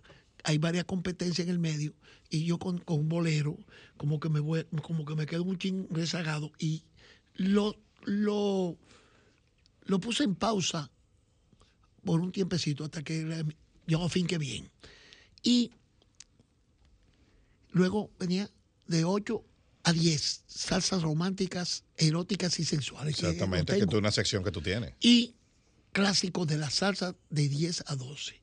hay 0.43 0.57
varias 0.57 0.85
competencias 0.85 1.47
en 1.47 1.53
el 1.53 1.59
medio, 1.59 1.93
y 2.29 2.45
yo 2.45 2.59
con, 2.59 2.79
con 2.79 3.07
bolero, 3.09 3.57
como 3.97 4.19
que 4.19 4.29
me 4.29 4.39
voy, 4.39 4.65
como 4.81 5.05
que 5.05 5.15
me 5.15 5.25
quedo 5.25 5.43
un 5.43 5.57
ching 5.57 5.87
rezagado, 5.89 6.51
y 6.59 6.83
lo, 7.35 7.75
lo, 8.03 8.77
lo 9.85 9.99
puse 9.99 10.23
en 10.23 10.35
pausa 10.35 10.91
por 12.03 12.19
un 12.19 12.31
tiempecito 12.31 12.83
hasta 12.83 13.03
que 13.03 13.45
yo 13.87 14.09
finque 14.09 14.37
bien. 14.37 14.69
Y 15.41 15.71
luego 17.71 18.11
venía 18.19 18.49
de 18.87 19.05
8 19.05 19.43
a 19.83 19.93
10 19.93 20.43
salsas 20.47 21.01
románticas, 21.01 21.83
eróticas 21.97 22.59
y 22.59 22.65
sensuales. 22.65 23.19
Exactamente, 23.19 23.77
que 23.77 23.87
tú 23.87 23.97
una 23.97 24.11
sección 24.11 24.43
que 24.43 24.51
tú 24.51 24.61
tienes. 24.61 24.93
Y 24.99 25.35
clásicos 25.91 26.47
de 26.47 26.57
la 26.57 26.69
salsa 26.69 27.15
de 27.29 27.49
10 27.49 27.83
a 27.87 27.95
12. 27.95 28.41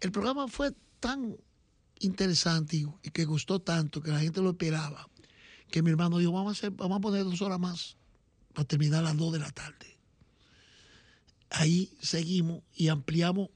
El 0.00 0.12
programa 0.12 0.48
fue 0.48 0.72
tan 1.00 1.36
interesante 2.00 2.76
y, 2.76 3.10
que 3.10 3.24
gustó 3.24 3.60
tanto 3.60 4.00
que 4.00 4.10
la 4.10 4.20
gente 4.20 4.40
lo 4.40 4.50
esperaba, 4.50 5.08
que 5.70 5.82
mi 5.82 5.90
hermano 5.90 6.18
dijo, 6.18 6.32
vamos 6.32 6.62
a, 6.62 6.70
vamos 6.70 6.98
a 6.98 7.00
poner 7.00 7.24
dos 7.24 7.42
horas 7.42 7.58
más 7.58 7.96
para 8.54 8.66
terminar 8.66 9.00
a 9.00 9.08
las 9.08 9.16
2 9.16 9.32
de 9.32 9.38
la 9.38 9.50
tarde. 9.50 9.98
Ahí 11.50 11.96
seguimos 12.00 12.62
y 12.74 12.88
ampliamos 12.88 13.50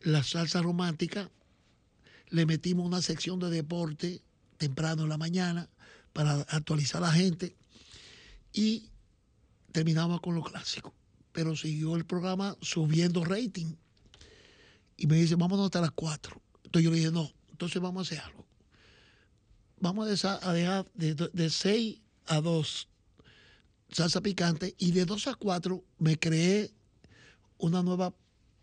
la 0.00 0.22
salsa 0.22 0.62
romántica, 0.62 1.30
le 2.28 2.46
metimos 2.46 2.86
una 2.86 3.02
sección 3.02 3.38
de 3.40 3.50
deporte 3.50 4.22
temprano 4.56 5.02
en 5.02 5.08
la 5.08 5.18
mañana 5.18 5.68
para 6.12 6.34
actualizar 6.48 7.02
a 7.02 7.06
la 7.06 7.12
gente 7.12 7.56
y 8.52 8.90
terminamos 9.72 10.20
con 10.20 10.34
lo 10.34 10.42
clásico. 10.42 10.94
Pero 11.32 11.56
siguió 11.56 11.96
el 11.96 12.04
programa 12.04 12.56
subiendo 12.60 13.24
rating. 13.24 13.74
Y 14.96 15.06
me 15.06 15.16
dice, 15.16 15.36
vámonos 15.36 15.66
hasta 15.66 15.80
las 15.80 15.92
4. 15.92 16.40
Entonces 16.70 16.84
yo 16.84 16.90
le 16.92 16.98
dije, 16.98 17.10
no, 17.10 17.32
entonces 17.50 17.82
vamos 17.82 17.98
a 17.98 18.14
hacer 18.14 18.24
algo. 18.24 18.46
Vamos 19.80 20.24
a 20.24 20.52
dejar 20.52 20.86
de, 20.94 21.14
de 21.14 21.50
6 21.50 21.98
a 22.26 22.40
2 22.40 22.88
salsa 23.90 24.20
picante 24.20 24.76
y 24.78 24.92
de 24.92 25.04
2 25.04 25.26
a 25.26 25.34
4 25.34 25.84
me 25.98 26.16
creé 26.16 26.70
una 27.58 27.82
nueva, 27.82 28.14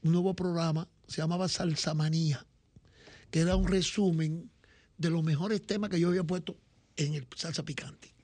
un 0.04 0.12
nuevo 0.14 0.34
programa, 0.34 0.88
se 1.08 1.18
llamaba 1.18 1.50
Salsa 1.50 1.94
Manía, 1.94 2.46
que 3.30 3.42
era 3.42 3.58
un 3.58 3.68
resumen 3.68 4.50
de 4.98 5.10
los 5.10 5.22
mejores 5.22 5.66
temas 5.66 5.90
que 5.90 6.00
yo 6.00 6.08
había 6.08 6.24
puesto 6.24 6.56
en 6.96 7.14
el 7.14 7.28
salsa 7.36 7.64
picante. 7.64 8.16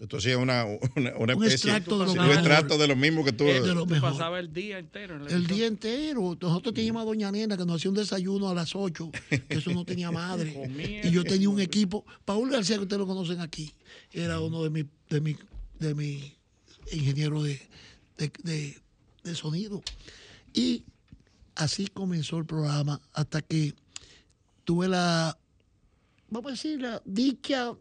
Entonces 0.00 0.32
es 0.32 0.38
una, 0.38 0.64
una, 0.94 1.16
una 1.16 1.34
Un 1.36 1.42
especie 1.44 1.54
extracto 1.72 1.98
de 1.98 2.06
lo 2.06 2.12
un 2.22 2.30
extracto 2.30 2.78
de 2.78 2.86
lo 2.86 2.94
mismo 2.96 3.24
que 3.24 3.32
tú. 3.32 3.44
Eh, 3.44 3.60
de 3.60 3.74
lo 3.74 3.80
Tú 3.84 3.94
mejor. 3.94 4.12
pasaba 4.12 4.38
el 4.38 4.52
día 4.52 4.78
entero 4.78 5.16
en 5.16 5.24
la 5.24 5.30
El 5.30 5.46
día 5.48 5.66
entero. 5.66 6.36
Nosotros 6.40 6.72
teníamos 6.72 7.02
a 7.02 7.04
Doña 7.04 7.32
Nena 7.32 7.56
que 7.56 7.64
nos 7.66 7.76
hacía 7.76 7.90
un 7.90 7.96
desayuno 7.96 8.48
a 8.48 8.54
las 8.54 8.76
8, 8.76 9.10
que 9.28 9.44
eso 9.48 9.70
no 9.72 9.84
tenía 9.84 10.10
madre. 10.12 11.00
Y 11.04 11.10
yo 11.10 11.24
tenía 11.24 11.48
un 11.48 11.60
equipo. 11.60 12.04
Paul 12.24 12.48
García, 12.50 12.76
que 12.76 12.82
ustedes 12.82 13.00
lo 13.00 13.06
conocen 13.08 13.40
aquí, 13.40 13.72
era 14.12 14.38
uno 14.40 14.62
de 14.62 14.70
mis 14.70 14.86
de 15.10 15.20
mi, 15.20 15.36
de 15.80 15.94
mi 15.94 16.32
ingenieros 16.92 17.42
de, 17.44 17.60
de, 18.18 18.30
de- 18.44 18.78
de 19.24 19.34
sonido. 19.34 19.82
Y 20.54 20.84
así 21.56 21.88
comenzó 21.88 22.38
el 22.38 22.46
programa 22.46 23.00
hasta 23.12 23.42
que 23.42 23.74
tuve 24.64 24.86
la, 24.86 25.36
vamos 26.30 26.50
a 26.50 26.52
decir, 26.52 26.80
la 26.80 27.02
dicha, 27.04 27.72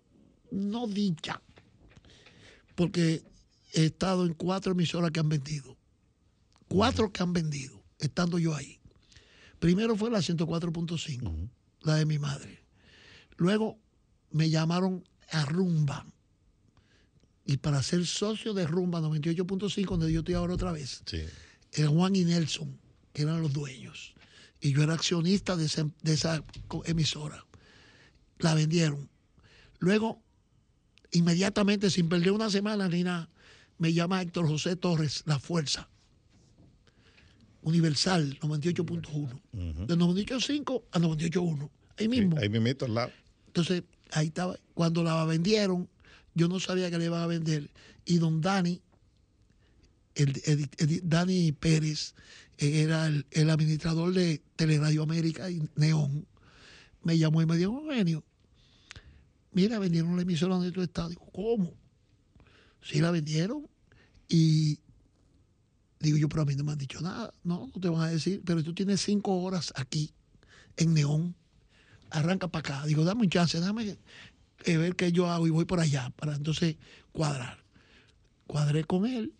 no 0.51 0.87
dicha, 0.87 1.41
porque 2.77 3.23
he 3.73 3.85
estado 3.85 4.23
en 4.23 4.35
cuatro 4.35 4.73
emisoras 4.73 5.09
que 5.09 5.19
han 5.19 5.29
vendido. 5.29 5.75
Cuatro 6.67 7.11
que 7.11 7.23
han 7.23 7.33
vendido, 7.33 7.83
estando 7.97 8.37
yo 8.37 8.53
ahí. 8.55 8.79
Primero 9.57 9.95
fue 9.95 10.11
la 10.11 10.19
104.5, 10.19 11.49
la 11.81 11.95
de 11.95 12.05
mi 12.05 12.19
madre. 12.19 12.63
Luego 13.37 13.79
me 14.29 14.51
llamaron 14.51 15.03
a 15.31 15.43
Rumba. 15.45 16.05
Y 17.45 17.57
para 17.57 17.81
ser 17.81 18.05
socio 18.05 18.53
de 18.53 18.67
Rumba 18.67 18.99
98.5, 19.01 19.87
donde 19.97 20.11
yo 20.13 20.19
estoy 20.19 20.35
ahora 20.35 20.53
otra 20.53 20.71
vez, 20.71 21.01
Sí. 21.07 21.21
era 21.71 21.87
Juan 21.87 22.15
y 22.15 22.25
Nelson, 22.25 22.79
que 23.11 23.23
eran 23.23 23.41
los 23.41 23.53
dueños. 23.53 24.13
Y 24.61 24.71
yo 24.73 24.83
era 24.83 24.93
accionista 24.93 25.55
de 25.55 25.65
esa, 25.65 25.89
de 26.03 26.13
esa 26.13 26.43
co- 26.67 26.83
emisora. 26.85 27.43
La 28.37 28.53
vendieron. 28.53 29.09
Luego, 29.79 30.21
inmediatamente, 31.11 31.89
sin 31.89 32.09
perder 32.09 32.31
una 32.31 32.49
semana 32.49 32.87
ni 32.89 33.03
nada, 33.03 33.29
me 33.77 33.93
llama 33.93 34.21
Héctor 34.21 34.47
José 34.47 34.75
Torres, 34.75 35.23
La 35.25 35.39
Fuerza. 35.39 35.87
Universal, 37.61 38.37
98.1. 38.39 39.41
De 39.87 39.95
98.5 39.97 40.83
a 40.91 40.99
98.1. 40.99 41.69
Ahí 41.97 42.07
mismo. 42.07 42.37
Ahí 42.37 42.49
mismito 42.49 42.85
al 42.85 42.93
lado. 42.95 43.11
Entonces, 43.47 43.83
ahí 44.11 44.27
estaba. 44.27 44.57
Cuando 44.73 45.03
la 45.03 45.25
vendieron, 45.25 45.89
yo 46.33 46.47
no 46.47 46.59
sabía 46.59 46.89
que 46.89 46.97
le 46.97 47.05
iban 47.05 47.21
a 47.21 47.27
vender. 47.27 47.69
Y 48.05 48.19
don 48.19 48.39
Dani, 48.41 48.81
el, 50.15 50.41
el- 50.45 50.69
el- 50.77 51.01
Dani 51.09 51.51
Pérez, 51.51 52.13
eh, 52.57 52.83
era 52.83 53.07
el, 53.07 53.25
el 53.31 53.49
administrador 53.49 54.13
de 54.13 54.41
Teleradio 54.55 55.03
América 55.03 55.49
y 55.51 55.61
Neón, 55.75 56.25
me 57.03 57.17
llamó 57.17 57.41
y 57.41 57.45
me 57.45 57.57
dijo, 57.57 57.81
Eugenio, 57.85 58.23
mira, 59.57 59.79
vendieron 59.79 60.15
la 60.15 60.21
emisora 60.21 60.53
donde 60.53 60.71
tú 60.71 60.83
estás. 60.83 61.09
Digo, 61.09 61.25
¿cómo? 61.33 61.73
Sí, 62.79 63.01
la 63.01 63.09
vendieron. 63.09 63.67
Y 64.29 64.79
digo 65.99 66.17
yo, 66.17 66.29
pero 66.29 66.43
a 66.43 66.45
mí 66.45 66.55
no 66.55 66.63
me 66.63 66.73
han 66.73 66.77
dicho 66.77 67.01
nada. 67.01 67.33
No, 67.43 67.71
no 67.73 67.81
te 67.81 67.89
van 67.89 68.01
a 68.01 68.07
decir, 68.07 68.43
pero 68.45 68.63
tú 68.63 68.75
tienes 68.75 69.01
cinco 69.01 69.35
horas 69.41 69.73
aquí, 69.75 70.13
en 70.75 70.93
Neón 70.93 71.35
arranca 72.11 72.47
para 72.49 72.75
acá. 72.75 72.85
Digo, 72.85 73.03
dame 73.03 73.23
un 73.23 73.31
chance, 73.31 73.59
dame 73.59 73.97
eh, 74.63 74.77
ver 74.77 74.95
qué 74.95 75.11
yo 75.11 75.27
hago 75.27 75.47
y 75.47 75.49
voy 75.49 75.65
por 75.65 75.79
allá 75.79 76.11
para 76.11 76.35
entonces 76.35 76.75
cuadrar. 77.11 77.63
Cuadré 78.45 78.83
con 78.83 79.07
él 79.07 79.33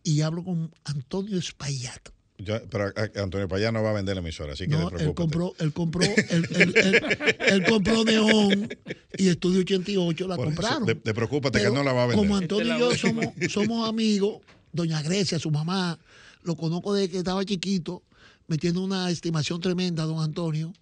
y 0.02 0.22
hablo 0.22 0.44
con 0.44 0.73
Antonio 0.85 1.38
Espaillat. 1.38 2.10
Ya, 2.39 2.61
pero 2.69 2.85
a- 2.95 3.22
Antonio 3.22 3.47
Payá 3.47 3.72
no 3.72 3.84
va 3.84 3.91
a 3.91 3.93
vender 3.93 4.15
la 4.15 4.22
emisora, 4.22 4.53
así 4.53 4.64
que 4.65 4.72
No, 4.72 4.89
no 4.89 4.97
él 4.97 5.14
compró, 5.14 5.53
él 5.60 5.72
compró, 5.72 6.03
él, 6.03 6.47
él- 6.49 6.73
él- 6.76 7.01
él 7.39 7.64
compró 7.65 8.03
Neón 8.03 8.69
y 9.18 9.27
Estudio 9.27 9.61
88 9.61 10.27
la 10.27 10.35
Por 10.35 10.47
eso, 10.47 10.55
compraron. 10.55 10.85
te- 10.88 10.95
te 10.95 11.14
preocúpate 11.14 11.60
que 11.60 11.68
él 11.68 11.73
no 11.73 11.84
la 11.84 11.93
va 11.93 12.03
a 12.03 12.07
vender. 12.07 12.26
Como 12.26 12.35
Antonio 12.35 12.76
y 12.76 12.80
yo 12.80 12.95
somos, 12.95 13.27
somos 13.49 13.88
amigos, 13.88 14.41
doña 14.72 15.01
Grecia, 15.03 15.38
su 15.38 15.51
mamá, 15.51 15.99
lo 16.41 16.55
conozco 16.55 16.93
desde 16.95 17.10
que 17.11 17.18
estaba 17.19 17.45
chiquito, 17.45 18.01
me 18.47 18.57
tiene 18.57 18.80
una 18.80 19.10
estimación 19.11 19.61
tremenda, 19.61 20.03
don 20.03 20.19
Antonio, 20.22 20.73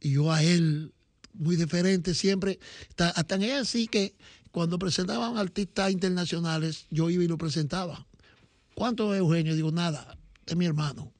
y 0.00 0.12
yo 0.12 0.32
a 0.32 0.42
él, 0.42 0.92
muy 1.34 1.54
diferente 1.56 2.14
siempre. 2.14 2.58
Ta- 2.96 3.10
Hasta 3.10 3.34
en 3.36 3.42
ella 3.42 3.60
así 3.60 3.86
que 3.88 4.14
cuando 4.50 4.78
presentaban 4.78 5.36
artistas 5.36 5.92
internacionales, 5.92 6.86
yo 6.90 7.10
iba 7.10 7.22
y 7.22 7.28
lo 7.28 7.36
presentaba. 7.38 8.06
¿Cuánto 8.74 9.12
es 9.14 9.20
Eugenio? 9.20 9.54
Digo, 9.54 9.70
nada, 9.70 10.17
es 10.48 10.56
mi 10.56 10.64
hermano. 10.66 11.12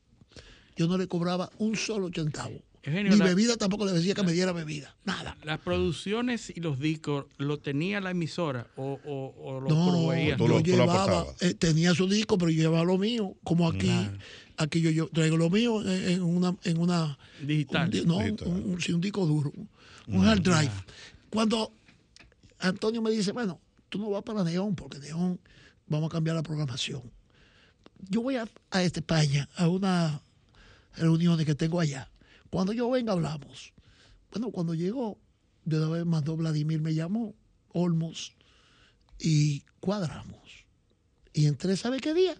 Yo 0.76 0.86
no 0.88 0.96
le 0.98 1.06
cobraba 1.08 1.50
un 1.58 1.76
solo 1.76 2.08
centavo. 2.14 2.62
Eugenio, 2.82 3.12
Ni 3.12 3.18
la- 3.18 3.24
bebida 3.26 3.56
tampoco 3.56 3.84
le 3.84 3.92
decía 3.92 4.14
que 4.14 4.22
me 4.22 4.32
diera 4.32 4.52
bebida. 4.52 4.94
Nada. 5.04 5.36
Las 5.42 5.58
producciones 5.58 6.50
y 6.54 6.60
los 6.60 6.78
discos, 6.78 7.26
¿lo 7.36 7.58
tenía 7.58 8.00
la 8.00 8.12
emisora 8.12 8.68
o, 8.76 8.98
o, 9.04 9.34
o 9.44 9.60
lo 9.60 9.68
No, 9.68 9.88
proveía? 9.90 10.36
yo 10.36 10.60
llevaba, 10.60 11.26
eh, 11.40 11.54
tenía 11.54 11.92
su 11.94 12.08
disco, 12.08 12.38
pero 12.38 12.50
yo 12.50 12.62
llevaba 12.62 12.84
lo 12.84 12.96
mío, 12.96 13.34
como 13.42 13.68
aquí. 13.68 13.86
Claro. 13.88 14.18
Aquí 14.56 14.80
yo, 14.80 14.90
yo 14.90 15.08
traigo 15.08 15.36
lo 15.36 15.50
mío 15.50 15.82
en, 15.82 16.08
en 16.12 16.22
una, 16.22 16.56
en 16.64 16.78
una 16.78 17.18
Digital. 17.42 17.90
un 17.94 18.06
no, 18.06 18.18
Digital. 18.20 18.48
Un, 18.48 18.70
un- 18.72 18.80
sí, 18.80 18.92
un 18.92 19.00
disco 19.00 19.26
duro, 19.26 19.52
un 20.06 20.26
hard 20.26 20.40
drive. 20.40 20.70
Cuando 21.30 21.72
Antonio 22.60 23.02
me 23.02 23.10
dice, 23.10 23.32
bueno, 23.32 23.60
tú 23.88 23.98
no 23.98 24.08
vas 24.10 24.22
para 24.22 24.44
Neón, 24.44 24.74
porque 24.74 24.98
Neón 25.00 25.38
vamos 25.88 26.08
a 26.08 26.12
cambiar 26.12 26.36
la 26.36 26.42
programación. 26.42 27.02
Yo 27.98 28.22
voy 28.22 28.36
a, 28.36 28.48
a 28.70 28.82
este 28.82 29.00
España, 29.00 29.48
a 29.56 29.68
una 29.68 30.22
reuniones 30.94 31.46
que 31.46 31.54
tengo 31.54 31.80
allá. 31.80 32.10
Cuando 32.50 32.72
yo 32.72 32.90
venga 32.90 33.12
hablamos. 33.12 33.72
Bueno, 34.30 34.50
cuando 34.50 34.74
llegó, 34.74 35.18
de 35.64 35.78
una 35.78 35.88
vez 35.88 36.06
mandó 36.06 36.36
Vladimir, 36.36 36.80
me 36.80 36.94
llamó, 36.94 37.34
Olmos, 37.68 38.34
y 39.18 39.60
cuadramos. 39.80 40.66
Y 41.32 41.46
entré, 41.46 41.76
¿sabe 41.76 42.00
qué 42.00 42.14
día? 42.14 42.36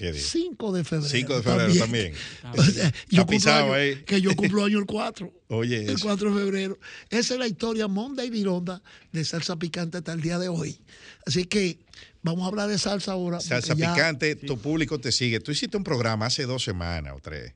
¿Qué 0.00 0.12
día? 0.12 0.22
5 0.22 0.72
de 0.72 0.82
febrero. 0.82 1.10
5 1.10 1.36
de 1.36 1.42
febrero 1.42 1.74
también. 1.74 2.14
O 2.56 2.62
sea, 2.62 2.90
yo 3.10 3.26
pisado 3.26 3.64
año- 3.66 3.74
ahí. 3.74 4.02
que 4.06 4.18
yo 4.22 4.34
cumplo 4.34 4.64
año 4.64 4.78
el 4.78 4.86
4. 4.86 5.30
Oye, 5.48 5.84
El 5.84 5.90
eso. 5.90 6.06
4 6.06 6.34
de 6.34 6.40
febrero. 6.42 6.78
Esa 7.10 7.34
es 7.34 7.38
la 7.38 7.46
historia 7.46 7.86
monda 7.86 8.24
y 8.24 8.30
vironda 8.30 8.82
de 9.12 9.22
salsa 9.26 9.56
picante 9.56 9.98
hasta 9.98 10.14
el 10.14 10.22
día 10.22 10.38
de 10.38 10.48
hoy. 10.48 10.80
Así 11.26 11.44
que 11.44 11.80
vamos 12.22 12.44
a 12.44 12.46
hablar 12.46 12.68
de 12.70 12.78
salsa 12.78 13.12
ahora. 13.12 13.40
Salsa 13.40 13.74
ya- 13.74 13.92
picante, 13.92 14.36
tu 14.36 14.56
público 14.58 14.98
te 14.98 15.12
sigue. 15.12 15.38
Tú 15.40 15.52
hiciste 15.52 15.76
un 15.76 15.84
programa 15.84 16.24
hace 16.26 16.44
dos 16.46 16.64
semanas 16.64 17.12
o 17.14 17.20
tres 17.20 17.52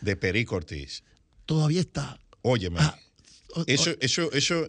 de 0.00 0.16
Perico 0.16 0.56
Ortiz. 0.56 1.02
Todavía 1.44 1.80
está. 1.82 2.18
Óyeme. 2.40 2.80
o- 3.56 3.64
eso, 3.66 3.94
eso, 4.00 4.32
eso, 4.32 4.68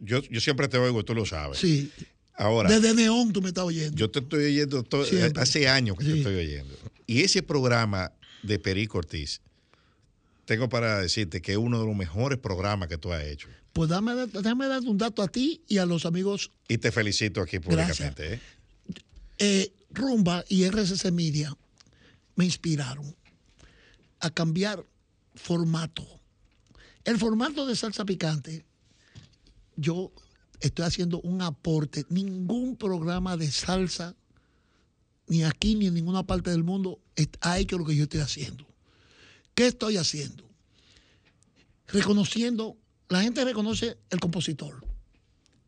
yo, 0.00 0.22
yo 0.22 0.40
siempre 0.40 0.68
te 0.68 0.78
oigo, 0.78 1.04
tú 1.04 1.14
lo 1.14 1.26
sabes. 1.26 1.58
Sí. 1.58 1.92
Ahora, 2.36 2.68
Desde 2.68 2.94
Neón 2.94 3.32
tú 3.32 3.40
me 3.40 3.48
estás 3.48 3.64
oyendo. 3.64 3.96
yo 3.96 4.10
te 4.10 4.18
estoy 4.18 4.44
oyendo 4.44 4.82
todo- 4.82 5.04
Siempre. 5.06 5.42
hace 5.42 5.68
años 5.68 5.96
que 5.96 6.04
te 6.04 6.18
estoy 6.18 6.34
oyendo. 6.36 6.74
Y 7.06 7.22
ese 7.22 7.42
programa 7.42 8.12
de 8.42 8.58
Perico 8.58 8.98
Ortiz, 8.98 9.40
tengo 10.44 10.68
para 10.68 11.00
decirte 11.00 11.40
que 11.40 11.52
es 11.52 11.58
uno 11.58 11.80
de 11.80 11.86
los 11.86 11.96
mejores 11.96 12.38
programas 12.38 12.88
que 12.88 12.98
tú 12.98 13.12
has 13.12 13.24
hecho. 13.24 13.48
Pues 13.72 13.88
dame, 13.90 14.14
déjame 14.26 14.66
dar 14.68 14.80
un 14.82 14.96
dato 14.98 15.22
a 15.22 15.28
ti 15.28 15.62
y 15.68 15.78
a 15.78 15.86
los 15.86 16.06
amigos 16.06 16.50
Y 16.68 16.78
te 16.78 16.92
felicito 16.92 17.40
aquí 17.40 17.58
públicamente. 17.58 18.34
¿eh? 18.34 18.40
eh, 19.38 19.72
Rumba 19.90 20.44
y 20.48 20.64
RCC 20.64 21.10
Media 21.12 21.56
me 22.36 22.44
inspiraron 22.44 23.14
a 24.20 24.30
cambiar 24.30 24.84
formato. 25.34 26.06
El 27.04 27.18
formato 27.18 27.66
de 27.66 27.76
salsa 27.76 28.04
picante, 28.04 28.64
yo 29.76 30.12
estoy 30.60 30.84
haciendo 30.84 31.20
un 31.20 31.42
aporte. 31.42 32.04
Ningún 32.08 32.76
programa 32.76 33.36
de 33.36 33.50
salsa, 33.50 34.14
ni 35.28 35.44
aquí 35.44 35.74
ni 35.74 35.86
en 35.86 35.94
ninguna 35.94 36.24
parte 36.24 36.50
del 36.50 36.64
mundo, 36.64 37.00
ha 37.40 37.58
hecho 37.58 37.78
lo 37.78 37.84
que 37.84 37.96
yo 37.96 38.04
estoy 38.04 38.20
haciendo. 38.20 38.66
¿Qué 39.54 39.66
estoy 39.68 39.96
haciendo? 39.96 40.44
Reconociendo, 41.88 42.76
la 43.08 43.22
gente 43.22 43.44
reconoce 43.44 43.96
el 44.10 44.20
compositor 44.20 44.84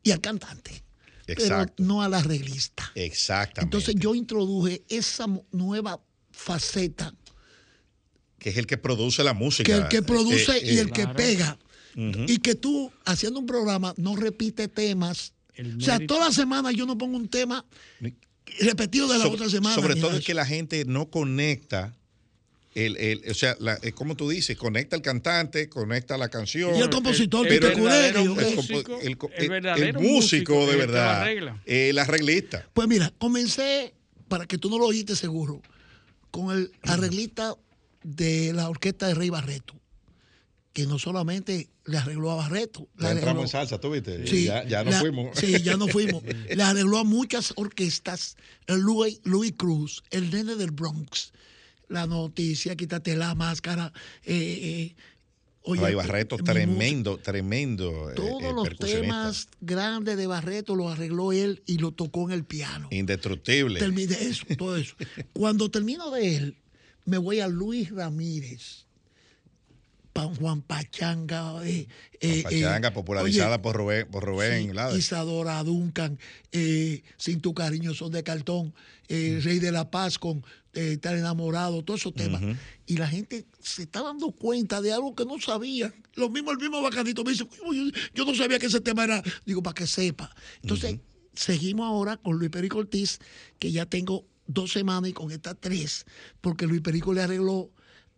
y 0.02 0.10
al 0.10 0.20
cantante, 0.20 0.82
Exacto. 1.26 1.74
pero 1.76 1.86
no 1.88 2.02
al 2.02 2.14
arreglista. 2.14 2.90
Exactamente. 2.94 3.76
Entonces 3.76 3.94
yo 3.96 4.14
introduje 4.14 4.84
esa 4.88 5.26
nueva 5.52 6.00
faceta 6.30 7.14
que 8.38 8.50
es 8.50 8.56
el 8.56 8.66
que 8.66 8.78
produce 8.78 9.24
la 9.24 9.34
música. 9.34 9.64
que 9.64 9.78
el 9.78 9.88
que 9.88 10.02
produce 10.02 10.52
Eh, 10.58 10.60
eh, 10.62 10.74
y 10.74 10.78
el 10.78 10.92
que 10.92 11.02
claro. 11.02 11.58
Y 11.94 12.38
que 12.38 12.54
tú, 12.54 12.92
haciendo 13.04 13.40
un 13.40 13.46
programa, 13.46 13.94
no 13.96 14.14
repite 14.16 14.68
temas. 14.68 15.32
O 15.76 15.80
sea, 15.80 15.98
toda 16.06 16.26
la 16.28 16.32
semana 16.32 16.70
yo 16.72 16.86
no 16.86 16.96
pongo 16.96 17.16
un 17.16 17.28
tema 17.28 17.64
repetido 18.60 19.08
de 19.08 19.18
la 19.18 19.26
otra 19.28 19.48
semana. 19.48 19.74
Sobre 19.74 19.96
todo 19.96 20.16
es 20.16 20.24
que 20.24 20.34
la 20.34 20.46
gente 20.46 20.84
no 20.84 21.10
conecta. 21.10 21.94
El, 22.74 22.96
el- 22.98 23.22
o 23.28 23.34
sea, 23.34 23.56
la- 23.58 23.74
es 23.82 23.92
como 23.92 24.14
tú 24.14 24.28
dices, 24.28 24.56
conecta 24.56 24.94
al 24.94 25.02
cantante, 25.02 25.68
conecta 25.68 26.16
la 26.16 26.28
canción. 26.28 26.76
Y 26.76 26.80
el 26.80 26.90
compositor, 26.90 27.46
el, 27.48 27.54
el 27.64 28.24
músico, 28.28 29.00
el 29.00 29.08
el 29.08 29.18
el- 29.36 29.48
verdadero 29.48 29.98
el 30.00 30.06
músico 30.06 30.54
músico, 30.54 30.66
de 30.66 30.72
el 30.72 30.78
verdad, 30.78 31.22
arregla. 31.22 31.62
el 31.66 31.98
arreglista. 31.98 32.68
Pues 32.74 32.86
mira, 32.86 33.12
comencé, 33.18 33.94
para 34.28 34.46
que 34.46 34.58
tú 34.58 34.70
no 34.70 34.78
lo 34.78 34.86
oíste 34.86 35.16
seguro, 35.16 35.60
con 36.30 36.56
el 36.56 36.70
arreglista 36.82 37.54
de 38.04 38.52
la 38.52 38.68
orquesta 38.68 39.08
de 39.08 39.14
Rey 39.14 39.30
Barreto, 39.30 39.74
que 40.72 40.86
no 40.86 40.98
solamente 40.98 41.68
le 41.86 41.98
arregló 41.98 42.30
a 42.30 42.36
Barreto, 42.36 42.88
le 42.96 43.04
Ya 43.04 43.10
entramos 43.12 43.42
arregló- 43.42 43.42
en 43.42 43.48
salsa, 43.48 43.80
¿tú 43.80 43.90
viste? 43.90 44.26
Sí, 44.26 44.44
ya 44.44 44.64
la- 44.84 44.92
fuimos. 45.00 45.36
Sí, 45.38 45.60
ya 45.62 45.76
nos 45.76 45.90
fuimos. 45.90 46.22
Le 46.54 46.62
arregló 46.62 46.98
a 46.98 47.04
muchas 47.04 47.52
orquestas. 47.56 48.36
El 48.66 48.80
Louis, 48.80 49.20
Louis 49.24 49.52
Cruz, 49.56 50.02
el 50.10 50.30
nene 50.30 50.54
del 50.54 50.70
Bronx, 50.70 51.32
la 51.88 52.06
noticia, 52.06 52.76
quítate 52.76 53.16
la 53.16 53.34
máscara. 53.34 53.92
Eh, 54.24 54.92
eh, 54.92 54.94
oye, 55.62 55.80
Ray 55.82 55.94
Barreto, 55.94 56.36
tremendo, 56.36 57.16
tremendo. 57.16 58.10
eh, 58.10 58.14
Todos 58.14 58.42
eh, 58.42 58.52
los 58.54 58.68
percusionista. 58.68 59.00
temas 59.00 59.48
grandes 59.60 60.16
de 60.16 60.26
Barreto 60.28 60.76
los 60.76 60.92
arregló 60.92 61.32
él 61.32 61.62
y 61.66 61.78
lo 61.78 61.90
tocó 61.92 62.26
en 62.28 62.32
el 62.32 62.44
piano. 62.44 62.88
Indestructible. 62.92 63.80
Terminé 63.80 64.14
eso, 64.20 64.44
todo 64.56 64.76
eso. 64.76 64.94
Cuando 65.32 65.70
termino 65.70 66.10
de 66.10 66.36
él, 66.36 66.56
me 67.06 67.16
voy 67.18 67.40
a 67.40 67.48
Luis 67.48 67.90
Ramírez, 67.90 68.84
Pan 70.18 70.34
Juan 70.34 70.62
Pachanga. 70.62 71.64
eh, 71.64 71.86
eh, 72.20 72.42
Pachanga, 72.42 72.88
eh, 72.88 72.90
popularizada 72.90 73.54
oye, 73.54 73.62
por 73.62 73.76
Rubén, 73.76 74.08
por 74.10 74.24
Rubén 74.24 74.72
Sí. 74.90 74.98
Isadora 74.98 75.62
Duncan, 75.62 76.18
Sin 77.16 77.40
tu 77.40 77.54
cariño 77.54 77.94
son 77.94 78.10
de 78.10 78.24
cartón, 78.24 78.74
eh, 79.06 79.38
Rey 79.44 79.60
de 79.60 79.70
la 79.70 79.92
Paz 79.92 80.18
con 80.18 80.44
Estar 80.72 81.16
enamorado, 81.16 81.82
todos 81.84 82.00
esos 82.00 82.14
temas. 82.14 82.40
Y 82.86 82.98
la 82.98 83.08
gente 83.08 83.46
se 83.60 83.82
está 83.82 84.02
dando 84.02 84.30
cuenta 84.30 84.80
de 84.80 84.92
algo 84.92 85.14
que 85.14 85.24
no 85.24 85.40
sabía. 85.40 85.92
Lo 86.14 86.28
mismo, 86.30 86.52
el 86.52 86.58
mismo 86.58 86.80
bacanito 86.82 87.24
me 87.24 87.32
dice, 87.32 87.48
"Oye, 87.66 87.90
yo 88.14 88.24
no 88.24 88.32
sabía 88.34 88.60
que 88.60 88.66
ese 88.66 88.80
tema 88.80 89.02
era, 89.04 89.22
digo, 89.44 89.60
para 89.62 89.74
que 89.74 89.86
sepa. 89.88 90.32
Entonces, 90.62 90.98
seguimos 91.34 91.86
ahora 91.86 92.16
con 92.16 92.38
Luis 92.38 92.50
Perico 92.50 92.78
Ortiz, 92.78 93.18
que 93.58 93.72
ya 93.72 93.86
tengo 93.86 94.24
dos 94.46 94.72
semanas 94.72 95.10
y 95.10 95.12
con 95.12 95.32
estas 95.32 95.56
tres, 95.58 96.04
porque 96.40 96.66
Luis 96.66 96.80
Perico 96.80 97.12
le 97.12 97.22
arregló 97.22 97.70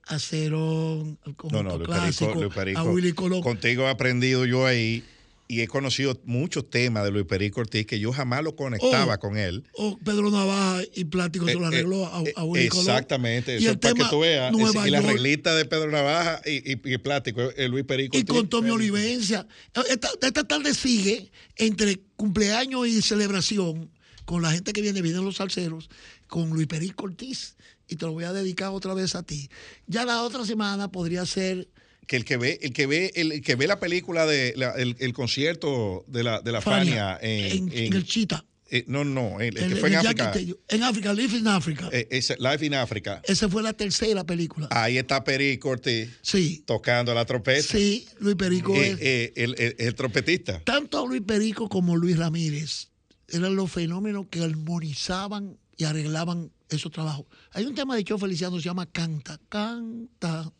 a 0.06 0.18
Cerón, 0.18 1.18
al 1.24 1.30
No, 1.32 1.36
conjunto 1.36 1.62
no, 1.62 1.76
Luis 1.78 1.88
clásico, 1.88 2.26
Perico, 2.32 2.40
Luis 2.42 2.54
Perico, 2.54 2.80
a 2.80 2.84
Willy 2.84 3.12
Colón. 3.12 3.42
Contigo 3.42 3.84
he 3.84 3.88
aprendido 3.90 4.44
yo 4.46 4.66
ahí 4.66 5.04
y 5.46 5.62
he 5.62 5.66
conocido 5.66 6.16
muchos 6.26 6.70
temas 6.70 7.02
de 7.04 7.10
Luis 7.10 7.26
Perico 7.26 7.60
Ortiz 7.60 7.84
que 7.84 7.98
yo 7.98 8.12
jamás 8.12 8.44
lo 8.44 8.54
conectaba 8.54 9.14
Oh, 9.16 9.18
con 9.18 9.36
él. 9.36 9.64
O 9.74 9.98
Pedro 9.98 10.30
Navaja 10.30 10.82
y 10.94 11.04
Plástico 11.06 11.44
se 11.46 11.54
lo 11.54 11.64
Eh, 11.64 11.66
arregló 11.66 12.06
a, 12.06 12.22
a 12.36 12.44
Willy 12.44 12.68
Colón. 12.68 12.86
Exactamente, 12.86 13.54
Y 13.54 13.56
eso 13.56 13.70
el 13.70 13.72
es 13.74 13.78
para 13.78 13.94
que 13.94 14.04
tú 14.10 14.20
veas. 14.20 14.52
Nueva 14.52 14.86
y 14.86 14.90
la 14.92 15.00
reglita 15.00 15.54
de 15.56 15.64
Pedro 15.64 15.90
Navaja 15.90 16.40
y, 16.46 16.72
y, 16.72 16.80
y 16.94 16.98
Plástico, 16.98 17.50
el 17.56 17.70
Luis 17.72 17.84
Perico 17.84 18.16
Y 18.16 18.20
Ortiz. 18.20 18.32
con 18.34 18.48
Tommy 18.48 18.70
Olivencia. 18.70 19.44
Esta, 19.88 20.08
esta 20.22 20.44
tarde 20.44 20.72
sigue 20.72 21.32
entre 21.56 21.98
cumpleaños 22.14 22.86
y 22.86 23.02
celebración 23.02 23.90
con 24.24 24.42
la 24.42 24.52
gente 24.52 24.72
que 24.72 24.82
viene, 24.82 25.02
vienen 25.02 25.24
los 25.24 25.36
salseros, 25.36 25.90
con 26.30 26.48
Luis 26.50 26.66
Perico 26.66 27.04
Ortiz. 27.04 27.56
Y 27.88 27.96
te 27.96 28.06
lo 28.06 28.12
voy 28.12 28.24
a 28.24 28.32
dedicar 28.32 28.70
otra 28.70 28.94
vez 28.94 29.14
a 29.16 29.22
ti. 29.24 29.50
Ya 29.86 30.04
la 30.06 30.22
otra 30.22 30.46
semana 30.46 30.90
podría 30.90 31.26
ser 31.26 31.68
que 32.06 32.16
el 32.16 32.24
que 32.24 32.36
ve, 32.36 32.58
el 32.62 32.72
que 32.72 32.86
ve, 32.86 33.12
el, 33.16 33.42
que 33.42 33.54
ve 33.56 33.66
la 33.66 33.78
película 33.80 34.26
de 34.26 34.54
la- 34.56 34.72
el, 34.72 34.96
el 35.00 35.12
concierto 35.12 36.04
de 36.08 36.22
la, 36.22 36.40
de 36.40 36.52
la 36.52 36.60
Fania, 36.60 37.16
Fania 37.16 37.18
en, 37.20 37.68
en, 37.72 37.78
en 37.86 37.92
el 37.92 38.04
Chita. 38.06 38.44
eh, 38.68 38.84
no, 38.86 39.04
no, 39.04 39.40
el, 39.40 39.54
que 39.54 39.76
fue 39.76 39.88
en 39.90 39.96
África. 39.96 40.32
En 40.68 40.82
África, 40.84 41.12
Live 41.12 41.36
in 41.38 41.46
Africa. 41.48 41.88
eh, 41.92 42.06
ese, 42.10 42.36
Life 42.38 42.64
in 42.64 42.74
Africa. 42.74 43.20
Esa 43.24 43.48
fue 43.48 43.62
la 43.62 43.72
tercera 43.72 44.22
película. 44.24 44.68
Ahí 44.70 44.98
está 44.98 45.22
Perico 45.24 45.70
Ortiz. 45.70 46.08
Sí. 46.22 46.62
Tocando 46.66 47.12
la 47.14 47.24
trompeta. 47.24 47.62
Sí, 47.62 48.06
Luis 48.20 48.36
Perico 48.36 48.74
Eh, 48.76 48.90
es- 48.92 48.98
eh, 49.00 49.32
el, 49.36 49.54
el- 49.58 49.74
el 49.78 49.94
trompetista. 49.96 50.60
tanto 50.60 51.06
Luis 51.08 51.22
Perico 51.22 51.68
como 51.68 51.96
Luis 51.96 52.16
Ramírez 52.16 52.88
eran 53.28 53.54
los 53.56 53.70
fenómenos 53.70 54.26
que 54.30 54.42
armonizaban 54.42 55.56
y 55.80 55.84
arreglaban 55.84 56.52
esos 56.68 56.92
trabajos. 56.92 57.24
Hay 57.52 57.64
un 57.64 57.74
tema 57.74 57.96
de 57.96 58.04
Cho 58.04 58.18
Feliciano 58.18 58.56
que 58.56 58.62
se 58.62 58.68
llama 58.68 58.84
Canta, 58.84 59.40
canta, 59.48 60.52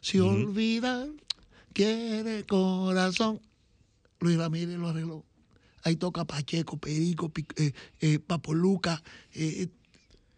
se 0.00 0.20
olvida, 0.20 1.08
quiere 1.72 2.44
corazón. 2.46 3.40
Luis 4.20 4.38
Ramírez 4.38 4.78
lo 4.78 4.88
arregló. 4.88 5.24
Ahí 5.82 5.96
toca 5.96 6.24
Pacheco, 6.24 6.76
Perico, 6.76 7.32
eh, 7.56 7.72
eh, 8.00 8.20
Papo 8.20 8.54
Luca, 8.54 9.02
eh, 9.34 9.66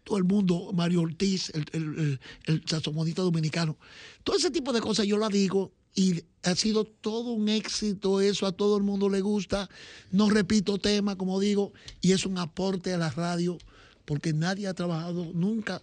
todo 0.05 0.17
el 0.17 0.25
mundo, 0.25 0.71
Mario 0.73 1.03
Ortiz, 1.03 1.51
el, 1.51 1.67
el, 1.73 1.83
el, 1.85 2.21
el 2.47 2.63
saxofonista 2.67 3.21
dominicano. 3.21 3.77
Todo 4.23 4.37
ese 4.37 4.51
tipo 4.51 4.73
de 4.73 4.81
cosas 4.81 5.07
yo 5.07 5.19
la 5.19 5.29
digo 5.29 5.71
y 5.95 6.25
ha 6.45 6.55
sido 6.55 6.85
todo 6.85 7.33
un 7.33 7.51
éxito 7.51 8.23
eso, 8.23 8.47
a 8.47 8.53
todo 8.53 8.79
el 8.79 8.85
mundo 8.85 9.11
le 9.11 9.21
gusta. 9.21 9.69
No 10.11 10.31
repito 10.31 10.79
tema, 10.79 11.17
como 11.17 11.41
digo, 11.41 11.75
y 12.01 12.13
es 12.13 12.25
un 12.25 12.39
aporte 12.39 12.95
a 12.95 12.99
la 12.99 13.11
radio 13.11 13.59
porque 14.05 14.33
nadie 14.33 14.67
ha 14.67 14.75
trabajado 14.75 15.31
nunca 15.35 15.81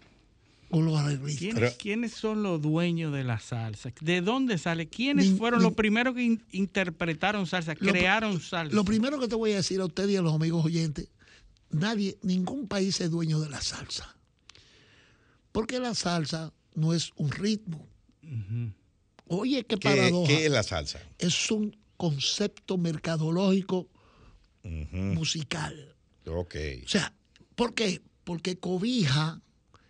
con 0.69 0.85
los 0.85 0.97
arreglistas. 0.97 1.39
¿Quiénes, 1.39 1.73
quiénes 1.75 2.11
son 2.13 2.43
los 2.43 2.61
dueños 2.61 3.11
de 3.13 3.23
la 3.25 3.39
salsa? 3.39 3.91
¿De 3.99 4.21
dónde 4.21 4.57
sale? 4.57 4.87
¿Quiénes 4.87 5.31
fueron 5.37 5.61
los 5.63 5.73
primeros 5.73 6.15
que 6.15 6.23
in- 6.23 6.43
interpretaron 6.51 7.45
salsa, 7.47 7.75
Lo- 7.79 7.91
crearon 7.91 8.39
salsa? 8.39 8.73
Lo 8.73 8.85
primero 8.85 9.19
que 9.19 9.27
te 9.27 9.35
voy 9.35 9.51
a 9.51 9.57
decir 9.57 9.81
a 9.81 9.85
usted 9.85 10.07
y 10.07 10.15
a 10.15 10.21
los 10.21 10.33
amigos 10.33 10.63
oyentes, 10.63 11.09
nadie, 11.71 12.17
ningún 12.21 12.67
país 12.67 13.01
es 13.01 13.11
dueño 13.11 13.39
de 13.41 13.49
la 13.49 13.61
salsa. 13.61 14.15
Porque 15.51 15.79
la 15.79 15.93
salsa 15.95 16.53
no 16.75 16.93
es 16.93 17.11
un 17.17 17.31
ritmo. 17.31 17.85
Oye, 19.27 19.63
qué 19.65 19.75
¿Qué, 19.77 19.89
paradoja. 19.89 20.27
qué 20.27 20.45
es 20.45 20.51
la 20.51 20.63
salsa? 20.63 20.99
Es 21.19 21.51
un 21.51 21.75
concepto 21.97 22.77
mercadológico 22.77 23.89
musical. 24.63 25.95
Ok. 26.25 26.55
O 26.85 26.87
sea, 26.87 27.13
¿por 27.55 27.73
qué? 27.73 28.01
Porque 28.23 28.57
cobija, 28.57 29.41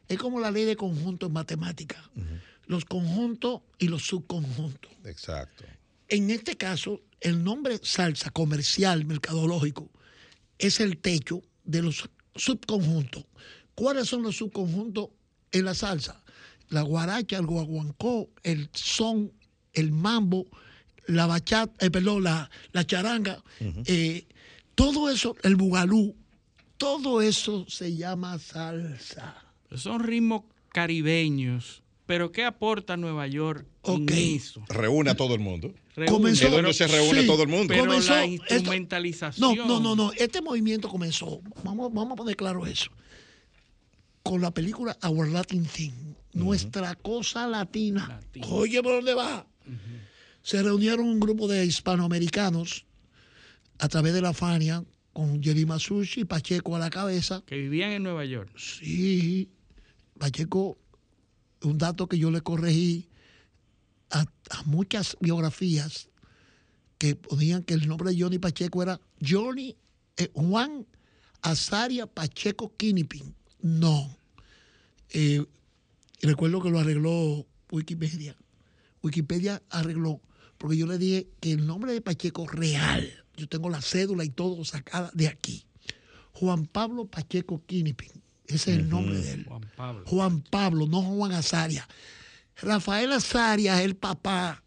es 0.07 0.17
como 0.17 0.39
la 0.39 0.51
ley 0.51 0.65
de 0.65 0.75
conjunto 0.75 1.27
en 1.27 1.33
matemática. 1.33 2.09
Los 2.65 2.85
conjuntos 2.85 3.61
y 3.79 3.87
los 3.87 4.03
subconjuntos. 4.03 4.91
Exacto. 5.05 5.65
En 6.07 6.29
este 6.29 6.55
caso, 6.57 7.01
el 7.19 7.43
nombre 7.43 7.79
salsa 7.81 8.29
comercial, 8.31 9.05
mercadológico, 9.05 9.89
es 10.57 10.79
el 10.79 10.97
techo 10.97 11.41
de 11.63 11.81
los 11.81 12.09
subconjuntos. 12.35 13.25
¿Cuáles 13.75 14.07
son 14.07 14.23
los 14.23 14.37
subconjuntos 14.37 15.09
en 15.51 15.65
la 15.65 15.73
salsa? 15.73 16.23
La 16.69 16.81
guaracha, 16.81 17.37
el 17.37 17.45
guaguancó, 17.45 18.29
el 18.43 18.69
son, 18.73 19.31
el 19.73 19.91
mambo, 19.91 20.47
la 21.07 21.25
bachata, 21.25 21.85
eh, 21.85 21.89
perdón, 21.89 22.23
la, 22.23 22.49
la 22.71 22.85
charanga, 22.85 23.43
eh, 23.85 24.25
todo 24.75 25.09
eso, 25.09 25.35
el 25.43 25.55
bugalú, 25.55 26.15
todo 26.81 27.21
eso 27.21 27.65
se 27.69 27.95
llama 27.95 28.39
salsa. 28.39 29.35
Son 29.75 30.03
ritmos 30.03 30.41
caribeños, 30.69 31.83
pero 32.05 32.31
¿qué 32.31 32.43
aporta 32.43 32.97
Nueva 32.97 33.27
York 33.27 33.65
en 33.83 34.09
eso? 34.09 34.63
Reúne 34.67 35.11
a 35.11 35.15
todo 35.15 35.33
el 35.35 35.39
mundo. 35.41 35.73
Comenzó- 36.07 36.45
Es 36.47 36.51
donde 36.51 36.73
se 36.73 36.87
reúne 36.87 37.21
sí, 37.21 37.27
todo 37.27 37.43
el 37.43 37.49
mundo. 37.49 37.67
Pero 37.69 37.85
Comenzó 37.85 38.13
la 38.13 38.25
esto- 38.25 38.53
instrumentalización. 38.55 39.55
No, 39.57 39.65
no, 39.67 39.79
no, 39.79 39.95
no. 39.95 40.11
Este 40.13 40.41
movimiento 40.41 40.89
comenzó, 40.89 41.41
vamos, 41.63 41.93
vamos 41.93 42.13
a 42.13 42.15
poner 42.15 42.35
claro 42.35 42.65
eso, 42.65 42.89
con 44.23 44.41
la 44.41 44.51
película 44.51 44.97
Our 45.03 45.27
Latin 45.29 45.65
Thing, 45.65 45.91
nuestra 46.33 46.95
cosa 46.95 47.47
latina. 47.47 48.19
Oye, 48.49 48.81
¿por 48.81 48.93
dónde 48.95 49.13
va? 49.13 49.45
Se 50.41 50.63
reunieron 50.63 51.05
un 51.07 51.19
grupo 51.19 51.47
de 51.47 51.63
hispanoamericanos 51.65 52.85
a 53.79 53.87
través 53.87 54.13
de 54.13 54.21
la 54.21 54.33
Fania 54.33 54.83
con 55.13 55.41
Jerry 55.41 55.65
Masucci 55.65 56.21
y 56.21 56.25
Pacheco 56.25 56.75
a 56.75 56.79
la 56.79 56.89
cabeza. 56.89 57.43
Que 57.45 57.57
vivían 57.57 57.91
en 57.91 58.03
Nueva 58.03 58.25
York. 58.25 58.51
Sí, 58.57 59.49
Pacheco, 60.17 60.77
un 61.63 61.77
dato 61.77 62.07
que 62.07 62.17
yo 62.17 62.31
le 62.31 62.41
corregí 62.41 63.09
a, 64.09 64.21
a 64.21 64.63
muchas 64.65 65.17
biografías 65.19 66.09
que 66.97 67.15
ponían 67.15 67.63
que 67.63 67.73
el 67.73 67.87
nombre 67.87 68.11
de 68.11 68.21
Johnny 68.21 68.37
Pacheco 68.37 68.83
era 68.83 68.99
Johnny 69.19 69.75
eh, 70.17 70.29
Juan 70.33 70.85
Azaria 71.41 72.05
Pacheco 72.05 72.75
Kinipin. 72.77 73.33
No. 73.61 74.15
Eh, 75.09 75.43
recuerdo 76.21 76.61
que 76.61 76.69
lo 76.69 76.79
arregló 76.79 77.47
Wikipedia. 77.71 78.35
Wikipedia 79.01 79.61
arregló, 79.69 80.21
porque 80.57 80.77
yo 80.77 80.85
le 80.85 80.97
dije 80.97 81.27
que 81.39 81.53
el 81.53 81.65
nombre 81.65 81.91
de 81.93 82.01
Pacheco 82.01 82.47
real, 82.47 83.20
yo 83.41 83.47
tengo 83.47 83.69
la 83.69 83.81
cédula 83.81 84.23
y 84.23 84.29
todo 84.29 84.63
sacada 84.63 85.09
de 85.13 85.27
aquí. 85.27 85.65
Juan 86.33 86.65
Pablo 86.67 87.05
Pacheco 87.07 87.63
Kinipin. 87.65 88.11
Ese 88.45 88.71
es 88.73 88.77
el 88.79 88.89
nombre 88.89 89.17
de 89.19 89.31
él. 89.33 89.45
Juan 89.47 89.61
Pablo. 89.75 90.03
Juan 90.05 90.41
Pablo, 90.43 90.87
no 90.87 91.01
Juan 91.01 91.31
Azaria. 91.33 91.87
Rafael 92.57 93.11
Azaria 93.11 93.79
es 93.79 93.85
el 93.85 93.95
papá 93.95 94.63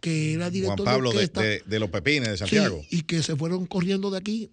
que 0.00 0.32
era 0.34 0.50
director 0.50 0.78
Juan 0.84 0.94
Pablo 0.94 1.10
de 1.10 1.16
orquesta. 1.16 1.40
de- 1.42 1.62
de 1.66 1.78
los 1.78 1.90
Pepines 1.90 2.28
de 2.28 2.34
Sí, 2.36 2.38
Santiago. 2.38 2.82
y 2.90 3.02
que 3.02 3.22
se 3.22 3.36
fueron 3.36 3.66
corriendo 3.66 4.10
de 4.10 4.18
aquí 4.18 4.50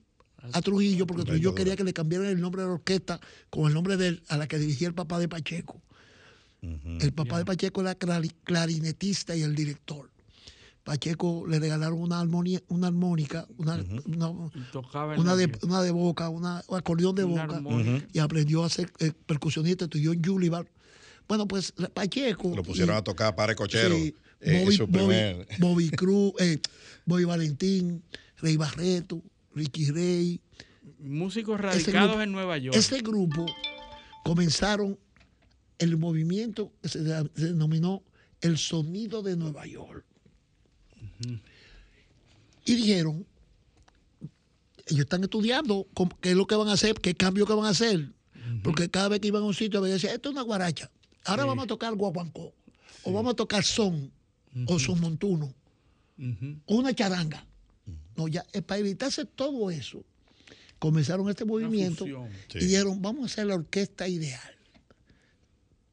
a 0.54 0.62
Trujillo 0.62 1.08
porque 1.08 1.24
Trujillo 1.24 1.56
quería 1.56 1.76
que 1.76 1.84
le 1.84 1.94
cambiaran 1.94 2.28
el 2.28 2.40
nombre 2.42 2.62
de 2.62 2.68
la 2.68 2.74
orquesta 2.76 3.20
con 3.50 3.68
el 3.68 3.74
nombre 3.74 3.98
de 3.98 4.10
él, 4.10 4.24
a 4.28 4.38
la 4.38 4.48
que 4.48 4.60
dirigía 4.60 4.88
el 4.88 4.94
papá 4.94 5.18
de 5.20 5.28
Pacheco. 5.28 5.82
El 6.62 7.14
papá 7.14 7.38
de 7.38 7.46
Pacheco 7.46 7.82
era 7.82 7.98
clari- 7.98 8.34
clarinetista 8.44 9.36
y 9.36 9.42
el 9.44 9.56
director. 9.56 10.10
Pacheco 10.86 11.46
le 11.48 11.60
regalaron 11.60 12.00
una, 12.00 12.20
armonía, 12.20 12.62
una 12.68 12.88
armónica, 12.88 13.48
una, 13.58 13.84
una- 14.06 14.52
el 15.34 15.36
de, 15.36 15.48
nervio. 15.48 15.68
una 15.68 15.82
de 15.82 15.90
boca, 15.90 16.30
una, 16.30 16.64
un 16.68 16.78
acordeón 16.78 17.16
de 17.16 17.24
Una 17.26 17.48
boca, 17.48 18.06
y 18.14 18.20
aprendió 18.20 18.64
a 18.64 18.70
ser 18.70 18.92
eh, 19.00 19.12
percusionista, 19.26 19.86
estudió 19.86 20.14
en 20.14 20.24
Julibar. 20.24 20.70
Bueno, 21.28 21.48
pues 21.48 21.74
Pacheco. 21.94 22.56
Lo 22.56 22.62
pusieron 22.62 22.96
y- 22.96 23.00
a 23.00 23.02
tocar 23.04 23.36
para 23.36 23.56
Cochero. 23.56 23.96
Sí, 23.96 24.14
eh, 24.42 24.62
Bobby, 24.64 24.78
su 24.78 24.88
primer- 24.88 25.48
Bobby 25.60 25.90
Cruz, 25.90 26.34
eh, 26.40 26.60
Bobby 27.08 27.24
Valentín, 27.24 28.04
Rey 28.38 28.56
Barreto, 28.56 29.24
Ricky 29.56 29.90
Rey. 29.90 30.40
Músicos 31.00 31.60
radicados 31.60 32.10
grupo- 32.12 32.22
en 32.22 32.32
Nueva 32.32 32.60
York. 32.60 32.78
Ese 32.78 33.00
grupo 33.00 33.48
comenzaron 34.24 35.00
el 35.80 35.98
movimiento 35.98 36.72
que 36.84 36.90
se 36.90 37.00
denominó 37.00 38.04
el 38.42 38.60
sonido 38.60 39.24
de 39.24 39.36
Nueva 39.36 39.66
York. 39.66 40.06
Y 42.66 42.76
dijeron, 42.76 43.26
ellos 44.88 45.02
están 45.02 45.24
estudiando 45.24 45.88
cómo- 45.94 46.18
qué 46.20 46.32
es 46.32 46.36
lo 46.36 46.48
que 46.48 46.56
van 46.56 46.68
a 46.68 46.74
hacer, 46.74 46.96
qué 46.96 47.16
cambio 47.16 47.46
que 47.46 47.54
van 47.54 47.66
a 47.66 47.70
hacer. 47.70 48.12
Porque 48.64 48.90
cada 48.90 49.08
vez 49.10 49.20
que 49.20 49.28
iban 49.28 49.42
a 49.42 49.46
un 49.46 49.54
sitio, 49.54 49.82
me 49.82 49.90
decían, 49.90 50.14
esto 50.16 50.30
es 50.30 50.34
una 50.34 50.44
guaracha. 50.44 50.92
Ahora 51.26 51.44
vamos 51.46 51.64
a 51.64 51.68
tocar 51.68 51.94
guaguancó. 51.96 52.54
O 53.04 53.12
vamos 53.14 53.34
a 53.34 53.36
tocar 53.36 53.64
son. 53.64 54.12
O 54.68 54.80
son 54.80 55.00
montuno. 55.02 55.54
O 56.66 56.76
una 56.78 56.94
charanga. 56.94 57.46
No, 58.16 58.28
ya, 58.28 58.46
eh, 58.54 58.62
para 58.62 58.80
evitarse 58.80 59.26
todo 59.26 59.70
eso, 59.70 60.04
comenzaron 60.80 61.30
este 61.30 61.44
movimiento 61.46 62.06
fusión. 62.06 62.30
y 62.62 62.66
dijeron, 62.66 63.02
vamos 63.02 63.24
a 63.24 63.26
hacer 63.26 63.46
la 63.48 63.56
orquesta 63.56 64.08
ideal 64.08 64.56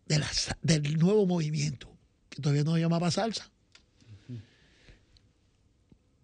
de 0.07 0.19
la 0.21 0.31
del 0.63 0.99
nuevo 0.99 1.27
movimiento, 1.27 1.89
que 2.29 2.41
todavía 2.41 2.63
no 2.65 2.75
se 2.75 2.81
llamaba 2.81 3.11
salsa. 3.11 3.51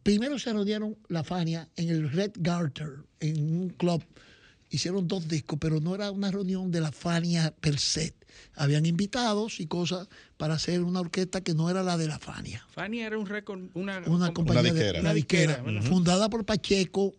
Primero 0.08 0.38
se 0.38 0.50
reunieron 0.50 0.96
la 1.08 1.22
Fania 1.22 1.68
en 1.76 1.90
el 1.90 2.10
Red 2.10 2.30
Garter, 2.36 3.04
en 3.20 3.42
un 3.42 3.68
club. 3.68 4.02
Hicieron 4.70 5.06
dos 5.06 5.28
discos, 5.28 5.58
pero 5.60 5.82
no 5.82 5.94
era 5.94 6.10
una 6.10 6.30
reunión 6.30 6.70
de 6.70 6.80
la 6.80 6.92
Fania 6.92 7.54
per 7.60 7.78
se. 7.78 8.14
Habían 8.54 8.86
invitados 8.86 9.60
y 9.60 9.66
cosas 9.66 10.08
para 10.38 10.54
hacer 10.54 10.82
una 10.82 11.00
orquesta 11.00 11.42
que 11.42 11.52
no 11.52 11.68
era 11.68 11.82
la 11.82 11.98
de 11.98 12.06
la 12.06 12.18
Fania. 12.18 12.66
Fania 12.70 13.06
era 13.06 13.18
un 13.18 13.26
récord, 13.26 13.60
una, 13.74 13.98
Una 14.06 14.32
compañía 14.32 14.62
de 14.62 14.72
disquera. 14.72 15.00
una 15.00 15.12
disquera, 15.12 15.62
fundada 15.82 16.30
por 16.30 16.46
Pacheco 16.46 17.12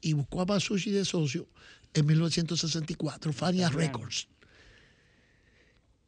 y 0.00 0.14
buscó 0.14 0.40
a 0.40 0.46
Masucci 0.46 0.90
de 0.90 1.04
socio 1.04 1.46
en 1.92 2.04
1964, 2.04 3.32
Fania 3.32 3.68
Records. 3.68 4.26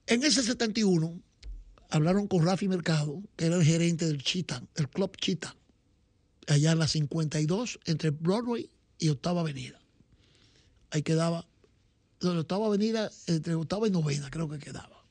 En 0.08 0.24
ese 0.24 0.42
71 0.42 1.22
hablaron 1.90 2.26
con 2.26 2.44
Rafi 2.44 2.68
Mercado, 2.68 3.22
que 3.36 3.46
era 3.46 3.56
el 3.56 3.64
gerente 3.64 4.06
del 4.06 4.22
Chita, 4.22 4.62
el 4.74 4.88
Club 4.88 5.16
Chita, 5.16 5.56
allá 6.46 6.72
en 6.72 6.78
la 6.78 6.88
52, 6.88 7.80
entre 7.86 8.10
Broadway 8.10 8.68
y 8.98 9.08
Octava 9.08 9.40
Avenida. 9.40 9.80
Ahí 10.90 11.02
quedaba, 11.02 11.46
la 12.20 12.30
Octava 12.30 12.66
Avenida, 12.66 13.10
entre 13.26 13.54
Octava 13.54 13.88
y 13.88 13.90
Novena, 13.90 14.30
creo 14.30 14.48
que 14.48 14.58
quedaba. 14.58 15.04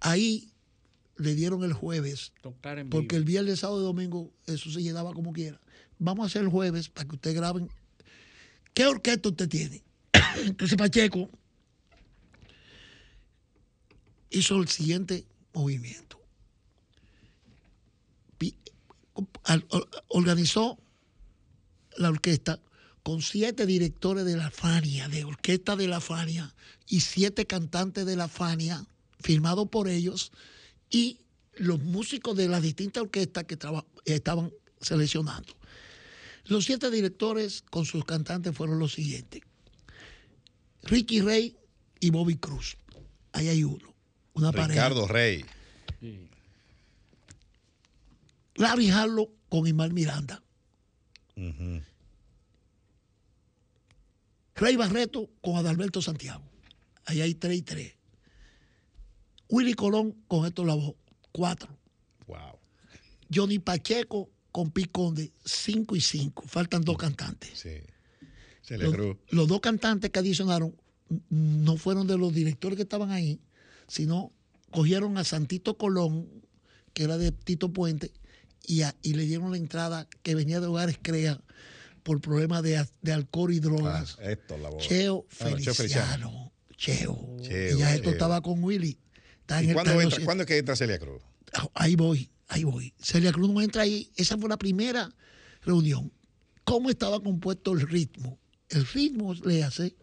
Ahí 0.00 0.50
le 1.16 1.34
dieron 1.34 1.62
el 1.64 1.74
jueves 1.74 2.32
Tocar 2.40 2.78
en 2.78 2.88
porque 2.88 3.16
vivo. 3.16 3.18
el 3.18 3.24
viernes, 3.24 3.60
sábado 3.60 3.80
y 3.80 3.84
domingo 3.84 4.32
eso 4.46 4.70
se 4.70 4.82
llenaba 4.82 5.12
como 5.12 5.32
quiera. 5.32 5.60
Vamos 5.98 6.24
a 6.24 6.26
hacer 6.26 6.42
el 6.42 6.48
jueves 6.48 6.88
para 6.88 7.06
que 7.06 7.16
ustedes 7.16 7.36
graben. 7.36 7.68
¿Qué 8.72 8.86
orquesta 8.86 9.28
usted 9.28 9.48
tiene? 9.48 9.82
Entonces 10.44 10.78
Pacheco 10.78 11.28
hizo 14.30 14.56
el 14.56 14.68
siguiente 14.68 15.26
movimiento. 15.52 16.18
Organizó 20.08 20.78
la 21.96 22.08
orquesta 22.08 22.60
con 23.02 23.22
siete 23.22 23.66
directores 23.66 24.24
de 24.24 24.36
la 24.36 24.50
Fania, 24.50 25.08
de 25.08 25.24
orquesta 25.24 25.76
de 25.76 25.88
la 25.88 26.00
Fania, 26.00 26.54
y 26.86 27.00
siete 27.00 27.46
cantantes 27.46 28.06
de 28.06 28.16
la 28.16 28.28
Fania, 28.28 28.86
firmados 29.18 29.68
por 29.68 29.88
ellos, 29.88 30.32
y 30.90 31.20
los 31.54 31.80
músicos 31.80 32.36
de 32.36 32.48
las 32.48 32.62
distintas 32.62 33.02
orquestas 33.02 33.44
que 33.44 33.58
estaban 34.04 34.52
seleccionando. 34.80 35.54
Los 36.46 36.64
siete 36.64 36.90
directores 36.90 37.62
con 37.70 37.84
sus 37.84 38.04
cantantes 38.04 38.56
fueron 38.56 38.78
los 38.78 38.94
siguientes. 38.94 39.42
Ricky 40.82 41.20
Rey 41.20 41.56
y 42.00 42.10
Bobby 42.10 42.36
Cruz. 42.36 42.76
Ahí 43.32 43.48
hay 43.48 43.64
uno. 43.64 43.89
Una 44.40 44.52
pareja. 44.52 44.88
Ricardo 44.88 45.06
Rey. 45.06 45.44
Larry 48.54 48.90
Harlow 48.90 49.30
con 49.48 49.66
Imar 49.66 49.92
Miranda. 49.92 50.42
Rey 54.54 54.76
Barreto 54.76 55.30
con 55.40 55.56
Adalberto 55.56 56.02
Santiago. 56.02 56.42
Ahí 57.04 57.20
hay 57.20 57.34
tres 57.34 57.58
y 57.58 57.62
tres. 57.62 57.94
Willy 59.48 59.74
Colón 59.74 60.16
con 60.26 60.46
Héctor 60.46 60.66
Lavoe. 60.66 60.96
Cuatro. 61.32 61.76
Wow. 62.26 62.58
Johnny 63.32 63.58
Pacheco 63.58 64.30
con 64.52 64.70
Piconde. 64.70 65.32
Cinco 65.44 65.96
y 65.96 66.00
cinco. 66.00 66.42
Faltan 66.46 66.82
dos 66.82 66.96
cantantes. 66.96 67.58
Sí. 67.58 67.80
Los, 68.76 69.16
los 69.30 69.48
dos 69.48 69.60
cantantes 69.60 70.10
que 70.10 70.18
adicionaron 70.18 70.74
no 71.28 71.76
fueron 71.76 72.06
de 72.06 72.16
los 72.16 72.32
directores 72.32 72.76
que 72.76 72.82
estaban 72.82 73.10
ahí, 73.10 73.40
sino 73.90 74.30
cogieron 74.70 75.18
a 75.18 75.24
Santito 75.24 75.76
Colón, 75.76 76.28
que 76.94 77.02
era 77.02 77.18
de 77.18 77.32
Tito 77.32 77.72
Puente, 77.72 78.12
y, 78.64 78.82
a- 78.82 78.94
y 79.02 79.14
le 79.14 79.24
dieron 79.24 79.50
la 79.50 79.56
entrada 79.56 80.06
que 80.22 80.36
venía 80.36 80.60
de 80.60 80.68
Hogares 80.68 80.96
Crea 81.02 81.40
por 82.04 82.20
problemas 82.20 82.62
de, 82.62 82.78
alcohol 83.12 83.52
y 83.52 83.58
drogas. 83.58 84.16
Ah, 84.20 84.30
esto, 84.30 84.56
la 84.58 84.70
voz. 84.70 84.86
Cheo 84.86 85.26
Ah, 85.40 85.50
no, 85.50 85.58
Cheo 85.58 85.74
Feliciano. 85.74 86.52
Cheo. 86.76 87.36
Cheo, 87.42 87.76
y 87.76 87.80
ya 87.80 87.90
esto 87.94 88.04
Cheo. 88.04 88.12
estaba 88.12 88.40
con 88.40 88.62
Willy. 88.62 88.96
Está 89.40 89.62
¿Y 89.62 89.72
cuándo, 89.72 90.00
entra, 90.00 90.24
cuándo 90.24 90.42
es 90.44 90.46
que 90.46 90.56
entra 90.58 90.76
Celia 90.76 90.98
Cruz? 90.98 91.20
Ahí 91.74 91.96
voy. 91.96 92.30
ahí 92.46 92.62
voy. 92.64 92.94
Celia 93.02 93.32
Cruz 93.32 93.50
no 93.50 93.60
entra 93.60 93.82
ahí. 93.82 94.10
Esa 94.16 94.38
fue 94.38 94.48
la 94.48 94.56
primera 94.56 95.12
reunión. 95.62 96.12
¿Cómo 96.64 96.88
estaba 96.90 97.20
compuesto 97.20 97.72
el 97.72 97.80
ritmo? 97.80 98.38
El 98.68 98.86
ritmo 98.86 99.34
le 99.34 99.64
hace 99.64 99.96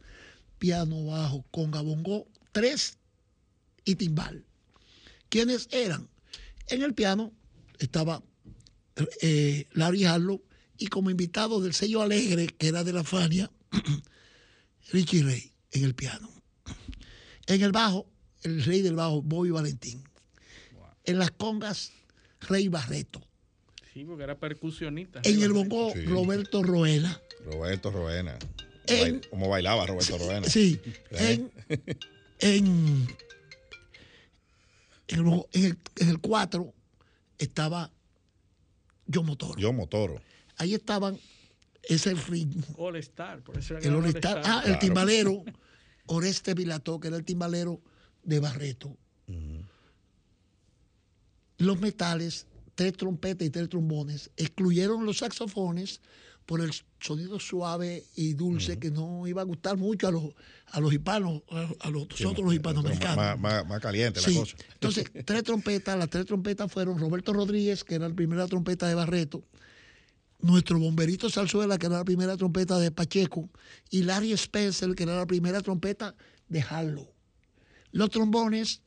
piano, 0.59 1.05
bajo, 1.05 1.45
conga, 1.51 1.79
bongo, 1.81 2.27
tres 2.51 2.96
y 3.87 3.95
timbal. 3.95 4.45
¿Quiénes 5.29 5.67
eran? 5.71 6.09
En 6.67 6.83
el 6.83 6.93
piano 6.93 7.33
estaba 7.79 8.21
eh, 9.21 9.65
Larry 9.71 10.05
Harlow 10.05 10.43
y 10.77 10.87
como 10.87 11.09
invitado 11.09 11.61
del 11.61 11.73
sello 11.73 12.01
Alegre, 12.01 12.47
que 12.47 12.67
era 12.67 12.83
de 12.83 12.93
la 12.93 13.03
Fania, 13.03 13.49
Richie 14.91 15.23
Ray 15.23 15.51
en 15.71 15.83
el 15.83 15.95
piano. 15.95 16.29
En 17.47 17.61
el 17.61 17.71
bajo, 17.71 18.05
el 18.43 18.63
rey 18.63 18.81
del 18.81 18.95
bajo, 18.95 19.21
Bobby 19.21 19.49
Valentín. 19.51 20.03
En 21.05 21.17
las 21.19 21.31
congas, 21.31 21.91
Rey 22.41 22.67
Barreto. 22.67 23.21
Sí, 23.93 24.03
porque 24.03 24.25
era 24.25 24.37
percusionista. 24.37 25.21
En 25.23 25.41
el 25.41 25.53
bongo, 25.53 25.93
Roberto 26.05 26.61
Roena. 26.61 27.19
Roberto 27.45 27.89
Roena. 27.91 28.37
En- 28.87 29.21
Como 29.29 29.47
bailaba 29.49 29.85
Roberto 29.85 30.17
Roena. 30.17 30.47
Sí. 30.49 30.79
¿Eh? 31.11 31.47
En, 31.69 31.87
en, 32.39 33.07
en 35.07 35.27
el, 35.27 35.41
en 35.53 35.65
el- 35.65 35.77
en 35.97 36.09
el 36.09 36.19
4 36.19 36.73
estaba 37.37 37.91
Yo 39.05 39.23
Motoro. 39.23 39.59
Yo 39.59 39.71
Motoro. 39.73 40.21
Ahí 40.57 40.73
estaban, 40.73 41.15
ese 41.83 41.93
es 41.93 42.07
el 42.07 42.17
ritmo. 42.25 42.63
All 42.77 42.95
Star, 42.97 43.41
por 43.43 43.57
eso 43.57 43.77
era 43.77 43.87
El 43.87 43.95
All 43.95 44.03
All 44.03 44.09
Star. 44.15 44.41
Ah, 44.45 44.63
el 44.65 44.79
timbalero, 44.79 45.43
Oreste 46.07 46.53
Vilató, 46.53 46.99
que 46.99 47.07
era 47.09 47.17
el 47.17 47.23
timbalero 47.25 47.81
de 48.23 48.39
Barreto. 48.39 48.97
Los 51.59 51.79
metales, 51.79 52.45
tres 52.75 52.93
trompetas 52.93 53.47
y 53.47 53.49
tres 53.49 53.69
trombones, 53.69 54.29
excluyeron 54.37 55.05
los 55.05 55.17
saxofones 55.19 56.01
por 56.47 56.61
el 56.61 56.71
sonido 57.01 57.39
suave 57.41 58.05
y 58.15 58.33
dulce 58.33 58.79
que 58.79 58.89
no 58.89 59.27
iba 59.27 59.41
a 59.41 59.45
gustar 59.45 59.75
mucho 59.77 60.07
a 60.07 60.11
los, 60.11 60.23
a 60.67 60.79
los 60.79 60.93
hispanos, 60.93 61.43
a, 61.81 61.89
los, 61.89 62.07
nosotros 62.09 62.45
los 62.45 62.53
hispanoamericanos. 62.53 63.17
Más, 63.17 63.37
más- 63.39 63.67
más 63.67 63.81
caliente 63.81 64.21
Sí. 64.21 64.33
la 64.33 64.39
cosa. 64.39 64.55
Entonces, 64.73 65.11
tres 65.25 65.43
trompetas, 65.43 65.99
las 65.99 66.09
tres 66.09 66.25
trompetas 66.25 66.71
fueron 66.71 66.97
Roberto 66.97 67.33
Rodríguez, 67.33 67.83
que 67.83 67.95
era 67.95 68.07
la 68.07 68.15
primera 68.15 68.47
trompeta 68.47 68.87
de 68.87 68.95
Barreto, 68.95 69.43
nuestro 70.39 70.79
bomberito 70.79 71.29
Salzuela, 71.29 71.77
que 71.77 71.87
era 71.87 71.97
la 71.97 72.05
primera 72.05 72.37
trompeta 72.37 72.79
de 72.79 72.91
Pacheco, 72.91 73.49
y 73.89 74.03
Larry 74.03 74.31
Spencer, 74.31 74.95
que 74.95 75.03
era 75.03 75.17
la 75.17 75.27
primera 75.27 75.59
trompeta 75.61 76.15
de 76.47 76.61
Harlow. 76.61 77.11
Los 77.91 78.09
trombones, 78.09 78.81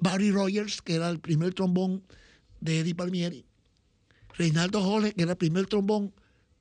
Barry 0.00 0.30
Rogers, 0.32 0.82
que 0.82 0.96
era 0.96 1.08
el 1.08 1.18
primer 1.18 1.54
trombón 1.54 2.02
de 2.60 2.80
Eddie 2.80 2.94
Palmieri, 2.94 3.46
Reinaldo 4.36 4.82
Jole, 4.82 5.12
que 5.14 5.22
era 5.22 5.32
el 5.32 5.38
primer 5.38 5.66
trombón 5.66 6.12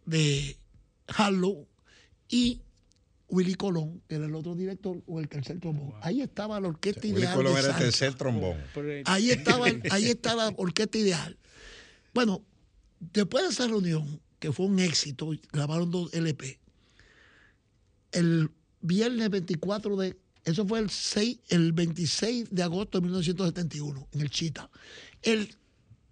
de 0.06 0.58
Harlow, 1.08 1.68
y 2.30 2.62
Willy 3.28 3.56
Colón, 3.56 4.02
que 4.08 4.16
era 4.16 4.26
el 4.26 4.36
otro 4.36 4.56
director, 4.56 5.02
o 5.08 5.20
el 5.20 5.28
tercer 5.28 5.60
trombón. 5.60 5.94
Ahí 6.02 6.22
estaba 6.22 6.60
la 6.60 6.68
orquesta 6.68 7.02
Willy 7.08 7.20
ideal. 7.20 7.36
Colón 7.36 7.54
de 7.54 7.60
era 7.60 7.70
el 7.70 7.76
tercer 7.78 8.14
trombón. 8.16 8.58
Ahí 9.06 9.32
estaba, 9.32 9.66
ahí 9.92 10.06
está 10.06 10.36
la 10.36 10.54
orquesta 10.56 10.98
ideal. 10.98 11.38
Bueno, 12.14 12.44
después 13.00 13.44
de 13.44 13.50
esa 13.50 13.68
reunión, 13.68 14.22
que 14.40 14.52
fue 14.52 14.66
un 14.68 14.80
éxito, 14.80 15.32
grabaron 15.52 15.90
dos 15.90 16.14
LP, 16.14 16.60
el 18.12 18.52
viernes 18.82 19.30
24 19.30 19.96
de, 19.98 20.18
eso 20.46 20.68
fue 20.68 20.80
el, 20.80 20.90
6, 20.90 21.40
el 21.50 21.74
26 21.74 22.50
de 22.52 22.64
agosto 22.64 23.00
de 23.00 23.04
1971, 23.04 24.08
en 24.12 24.22
el 24.22 24.30
Chita. 24.30 24.70
El 25.22 25.56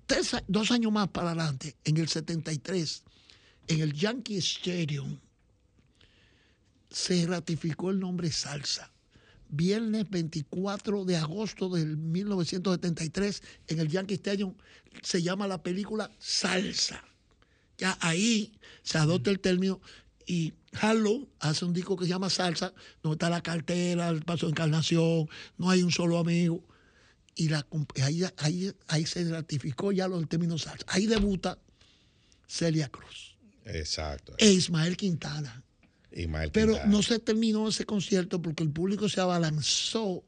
tres 0.06 0.36
dos 0.48 0.72
años 0.72 0.92
más 0.92 1.08
para 1.10 1.32
adelante, 1.32 1.76
en 1.84 1.98
el 1.98 2.08
73, 2.08 3.04
en 3.68 3.82
el 3.82 3.94
Yankee 3.94 4.38
Stadium, 4.38 5.18
se 6.90 7.26
ratificó 7.26 7.90
el 7.90 8.00
nombre 8.00 8.32
salsa. 8.32 8.92
Viernes 9.50 10.10
24 10.10 11.04
de 11.06 11.18
agosto 11.18 11.70
del 11.70 11.98
1973, 11.98 13.44
en 13.68 13.80
el 13.80 13.90
Yankee 13.90 14.14
Stadium, 14.14 14.54
se 15.02 15.22
llama 15.22 15.48
la 15.48 15.62
película 15.62 16.10
Salsa. 16.20 17.04
Ya 17.78 17.98
ahí 18.00 18.54
se 18.84 18.98
adopta 18.98 19.30
el 19.30 19.40
término 19.40 19.82
y 20.26 20.54
Harlow 20.80 21.28
hace 21.40 21.66
un 21.66 21.74
disco 21.74 21.98
que 21.98 22.06
se 22.06 22.12
llama 22.12 22.30
Salsa, 22.30 22.74
donde 23.04 23.16
está 23.16 23.30
la 23.30 23.42
cartera, 23.42 24.10
el 24.10 24.22
paso 24.22 24.46
de 24.46 24.52
encarnación, 24.52 25.28
no 25.58 25.70
hay 25.70 25.84
un 25.84 25.92
solo 25.92 26.18
amigo. 26.18 26.64
Y 27.36 27.52
ahí, 28.02 28.24
ahí, 28.38 28.72
ahí 28.88 29.06
se 29.06 29.30
ratificó 29.30 29.92
ya 29.92 30.08
los 30.08 30.28
términos 30.30 30.62
salsa. 30.64 30.86
Ahí 30.88 31.08
debuta 31.08 31.58
Celia 32.48 32.90
Cruz 32.90 33.31
Exacto. 33.66 34.34
e 34.38 34.52
Ismael 34.52 34.98
Quintana. 34.98 35.64
Ismael 36.12 36.52
Pero 36.52 36.74
Quintana. 36.74 36.92
no 36.92 37.04
se 37.04 37.20
terminó 37.20 37.68
ese 37.70 37.86
concierto 37.86 38.42
porque 38.42 38.64
el 38.64 38.72
público 38.72 39.08
se 39.08 39.22
abalanzó 39.22 40.24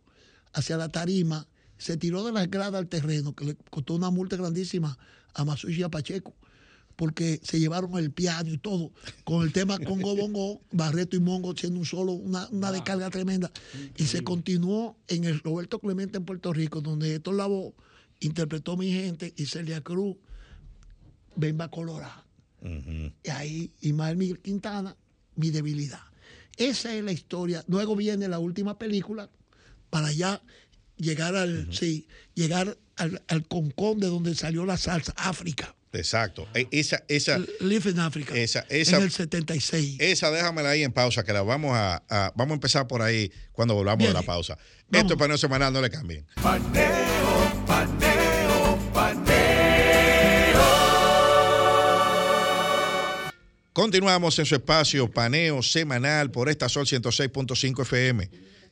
hacia 0.54 0.78
la 0.78 0.90
tarima, 0.90 1.48
se 1.78 1.98
tiró 1.98 2.24
de 2.24 2.32
las 2.32 2.50
gradas 2.50 2.76
al 2.76 2.88
terreno, 2.88 3.36
que 3.36 3.46
le 3.46 3.56
costó 3.70 3.96
una 3.96 4.10
multa 4.10 4.36
grandísima 4.38 4.98
a 5.34 5.44
Masushi 5.44 5.82
y 5.82 5.84
a 5.84 5.90
Pacheco, 5.90 6.34
porque 6.96 7.42
se 7.44 7.60
llevaron 7.60 7.98
el 7.98 8.12
piano 8.12 8.52
y 8.52 8.58
todo, 8.60 8.92
con 9.24 9.44
el 9.44 9.52
tema 9.52 9.80
Congo 9.80 10.16
Bongo, 10.16 10.62
Barreto 10.72 11.16
y 11.18 11.20
Mongo 11.20 11.56
siendo 11.56 11.80
un 11.80 11.86
solo, 11.86 12.14
una, 12.14 12.48
una 12.50 12.72
descarga 12.72 13.10
tremenda. 13.10 13.52
Y 13.98 14.06
se 14.06 14.24
continuó 14.24 14.96
en 15.08 15.24
el 15.26 15.40
Roberto 15.40 15.80
Clemente 15.80 16.18
en 16.18 16.26
Puerto 16.26 16.54
Rico, 16.54 16.82
donde 16.82 17.16
Héctor 17.16 17.36
Lavoe 17.36 17.74
interpretó 18.20 18.78
Mi 18.78 18.92
Gente 18.92 19.34
y 19.36 19.48
Celia 19.48 19.82
Cruz, 19.82 20.16
Bemba 21.36 21.70
Colorada. 22.64 23.12
Y 23.24 23.30
ahí 23.30 23.72
Ismael 23.82 24.18
Miguel 24.18 24.40
Quintana, 24.40 24.96
mi 25.36 25.52
debilidad. 25.52 26.02
Esa 26.58 26.94
es 26.96 27.04
la 27.04 27.12
historia. 27.12 27.64
Luego 27.68 27.96
viene 27.96 28.28
la 28.28 28.40
última 28.40 28.78
película 28.78 29.30
para 29.90 30.12
ya 30.12 30.42
llegar 30.98 31.36
al, 31.36 31.68
sí, 31.74 32.08
llegar 32.36 32.78
al, 32.96 33.24
al 33.28 33.48
concón 33.48 34.00
de 34.00 34.08
donde 34.08 34.36
salió 34.36 34.66
la 34.66 34.78
salsa, 34.78 35.14
África. 35.18 35.76
Exacto. 35.92 36.48
E- 36.56 36.68
Esa, 36.72 37.04
esa, 37.08 37.40
Live 37.60 37.90
in 37.92 38.00
Africa. 38.00 38.36
esa, 38.36 38.62
esa, 38.70 38.98
en 38.98 39.04
el 39.04 39.12
76. 39.12 39.98
esa 40.00 40.32
déjamela 40.32 40.70
ahí 40.72 40.82
en 40.84 40.92
pausa, 40.92 41.24
que 41.24 41.34
la 41.34 41.42
vamos 41.44 41.72
a, 41.76 42.04
a- 42.10 42.34
vamos 42.36 42.52
a 42.52 42.56
empezar 42.56 42.88
por 42.88 43.02
ahí 43.04 43.32
cuando 43.52 43.76
volvamos 43.76 44.00
de 44.00 44.06
Viene. 44.06 44.20
la 44.20 44.26
pausa. 44.26 44.58
Esto 44.92 45.14
es 45.14 45.20
paneo 45.20 45.38
semanal, 45.38 45.72
no 45.74 45.82
le 45.82 45.90
cambien. 45.92 46.26
Paneo, 46.42 47.66
paneo, 47.68 48.13
Continuamos 53.74 54.38
en 54.38 54.46
su 54.46 54.54
espacio 54.54 55.10
paneo 55.10 55.64
semanal 55.64 56.30
por 56.30 56.48
esta 56.48 56.70
Sol 56.70 56.86
106.5 56.86 57.82
FM. 57.82 58.30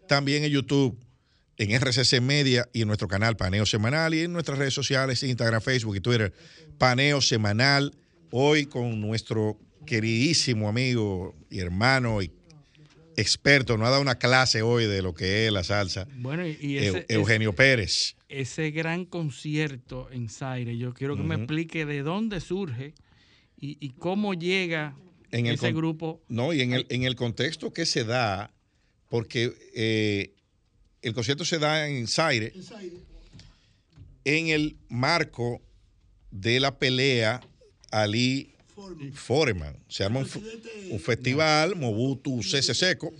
También 0.07 0.44
en 0.44 0.52
YouTube, 0.52 0.95
en 1.57 1.72
RCC 1.72 2.22
Media 2.22 2.69
y 2.72 2.84
en 2.84 2.88
nuestro 2.88 3.07
canal 3.07 3.36
Paneo 3.36 3.65
Semanal 3.65 4.14
y 4.14 4.22
en 4.22 4.32
nuestras 4.32 4.60
redes 4.60 4.76
sociales, 4.76 5.23
Instagram, 5.23 5.60
Facebook 5.60 5.95
y 5.95 6.02
Twitter, 6.02 6.32
Paneo 6.78 7.19
Semanal. 7.19 7.95
Hoy 8.30 8.68
con 8.68 9.02
nuestro 9.02 9.57
queridísimo 9.88 10.69
amigo 10.69 11.34
y 11.49 11.61
hermano 11.61 12.22
y 12.22 12.32
experto, 13.18 13.78
nos 13.78 13.88
ha 13.88 13.91
dado 13.91 14.03
una 14.03 14.19
clase 14.19 14.61
hoy 14.61 14.86
de 14.86 15.02
lo 15.02 15.15
que 15.15 15.48
es 15.48 15.52
la 15.52 15.64
salsa, 15.64 16.07
Bueno, 16.18 16.45
y, 16.45 16.78
ese, 16.78 17.07
Eugenio 17.10 17.53
Pérez. 17.53 18.15
ese 18.30 18.69
gran 18.69 19.06
concierto 19.06 20.10
en 20.11 20.30
Zaire, 20.30 20.78
yo 20.78 20.94
quiero 20.94 21.18
que 21.18 21.23
me 21.23 21.36
explique 21.36 21.88
de 21.88 22.03
dónde 22.03 22.40
surge 22.40 22.94
y, 23.62 23.78
y 23.80 23.90
cómo 23.92 24.34
llega 24.34 24.96
en 25.32 25.46
ese 25.46 25.72
grupo. 25.72 26.20
No, 26.28 26.52
y 26.52 26.62
en 26.62 26.74
el, 26.74 26.86
en 26.90 27.04
el 27.04 27.16
contexto 27.16 27.72
que 27.72 27.86
se 27.86 28.04
da, 28.04 28.52
porque 29.08 29.54
eh, 29.74 30.34
el 31.02 31.14
concierto 31.14 31.46
se 31.46 31.60
da 31.60 31.88
en 31.88 32.08
Zaire, 32.08 32.54
en 34.26 34.48
el 34.48 34.76
marco 34.90 35.62
de 36.32 36.60
la 36.60 36.78
pelea 36.78 37.42
Ali 37.92 38.52
Foreman. 39.14 39.78
Se 39.88 40.04
arma 40.04 40.22
un, 40.22 40.30
un 40.92 41.00
festival, 41.00 41.76
Mobutu 41.76 42.42
Cese 42.44 42.74
Seco. 42.74 43.14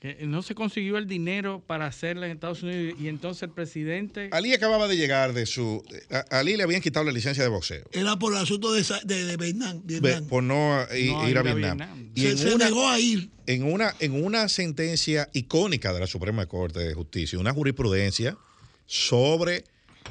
Que 0.00 0.26
no 0.26 0.42
se 0.42 0.54
consiguió 0.54 0.98
el 0.98 1.06
dinero 1.06 1.62
para 1.66 1.86
hacerla 1.86 2.26
en 2.26 2.32
Estados 2.32 2.62
Unidos 2.62 2.98
y 3.00 3.08
entonces 3.08 3.44
el 3.44 3.50
presidente... 3.50 4.28
Ali 4.30 4.52
acababa 4.52 4.88
de 4.88 4.96
llegar 4.96 5.32
de 5.32 5.46
su... 5.46 5.82
A 6.10 6.38
Ali 6.38 6.56
le 6.56 6.62
habían 6.64 6.82
quitado 6.82 7.06
la 7.06 7.12
licencia 7.12 7.42
de 7.42 7.48
boxeo. 7.48 7.84
Era 7.92 8.16
por 8.18 8.32
el 8.34 8.38
asunto 8.38 8.72
de, 8.74 8.84
de, 9.04 9.24
de 9.24 9.36
Vietnam. 9.38 9.80
Vietnam. 9.84 10.26
por 10.26 10.42
no, 10.42 10.84
No 10.86 10.94
ir 10.94 11.14
a 11.14 11.30
ir 11.30 11.38
a 11.38 11.42
Vietnam. 11.42 11.78
Vietnam. 11.78 12.10
Y 12.14 12.20
Se- 12.20 12.30
en 12.32 12.38
se 12.38 12.54
una, 12.54 12.64
negó 12.66 12.86
a 12.88 13.00
ir. 13.00 13.30
En 13.46 13.62
una, 13.64 13.94
en 14.00 14.22
una 14.22 14.48
sentencia 14.50 15.30
icónica 15.32 15.94
de 15.94 16.00
la 16.00 16.06
Suprema 16.06 16.44
Corte 16.46 16.80
de 16.80 16.92
Justicia, 16.92 17.38
una 17.38 17.54
jurisprudencia 17.54 18.36
sobre 18.84 19.64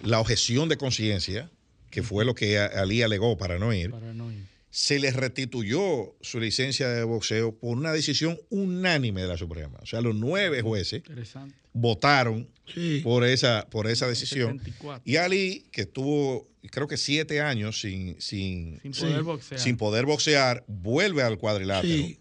la 0.03 0.20
objeción 0.20 0.68
de 0.68 0.78
conciencia, 0.78 1.52
que 1.91 2.02
fue 2.02 2.26
lo 2.26 2.34
que 2.34 2.57
Ali 2.60 3.03
alegó 3.03 3.38
para 3.38 3.60
no 3.60 3.72
ir, 3.74 3.91
se 4.78 5.00
le 5.00 5.10
restituyó 5.10 6.14
su 6.20 6.38
licencia 6.38 6.90
de 6.90 7.06
boxeo 7.06 7.54
por 7.56 7.78
una 7.78 7.94
decisión 7.94 8.38
unánime 8.50 9.22
de 9.22 9.28
la 9.30 9.38
Suprema. 9.38 9.80
O 9.82 9.86
sea, 9.86 10.02
los 10.02 10.14
nueve 10.16 10.62
jueces 10.62 11.02
votaron 11.72 12.50
Sí. 12.74 13.00
por 13.04 13.24
esa, 13.24 13.68
por 13.70 13.88
esa 13.88 14.06
decisión. 14.08 14.58
74. 14.60 15.02
Y 15.06 15.16
Ali, 15.16 15.66
que 15.72 15.82
estuvo 15.84 16.46
creo 16.72 16.88
que 16.90 16.98
siete 16.98 17.40
años 17.40 17.80
sin, 17.80 18.20
sin, 18.20 18.82
Sin 18.82 18.92
poder 18.92 19.24
boxear. 19.24 19.60
sin 19.62 19.78
poder 19.78 20.06
boxear, 20.06 20.64
vuelve 20.68 21.22
al 21.24 21.38
cuadrilátero 21.38 21.94
Sí. 21.94 22.18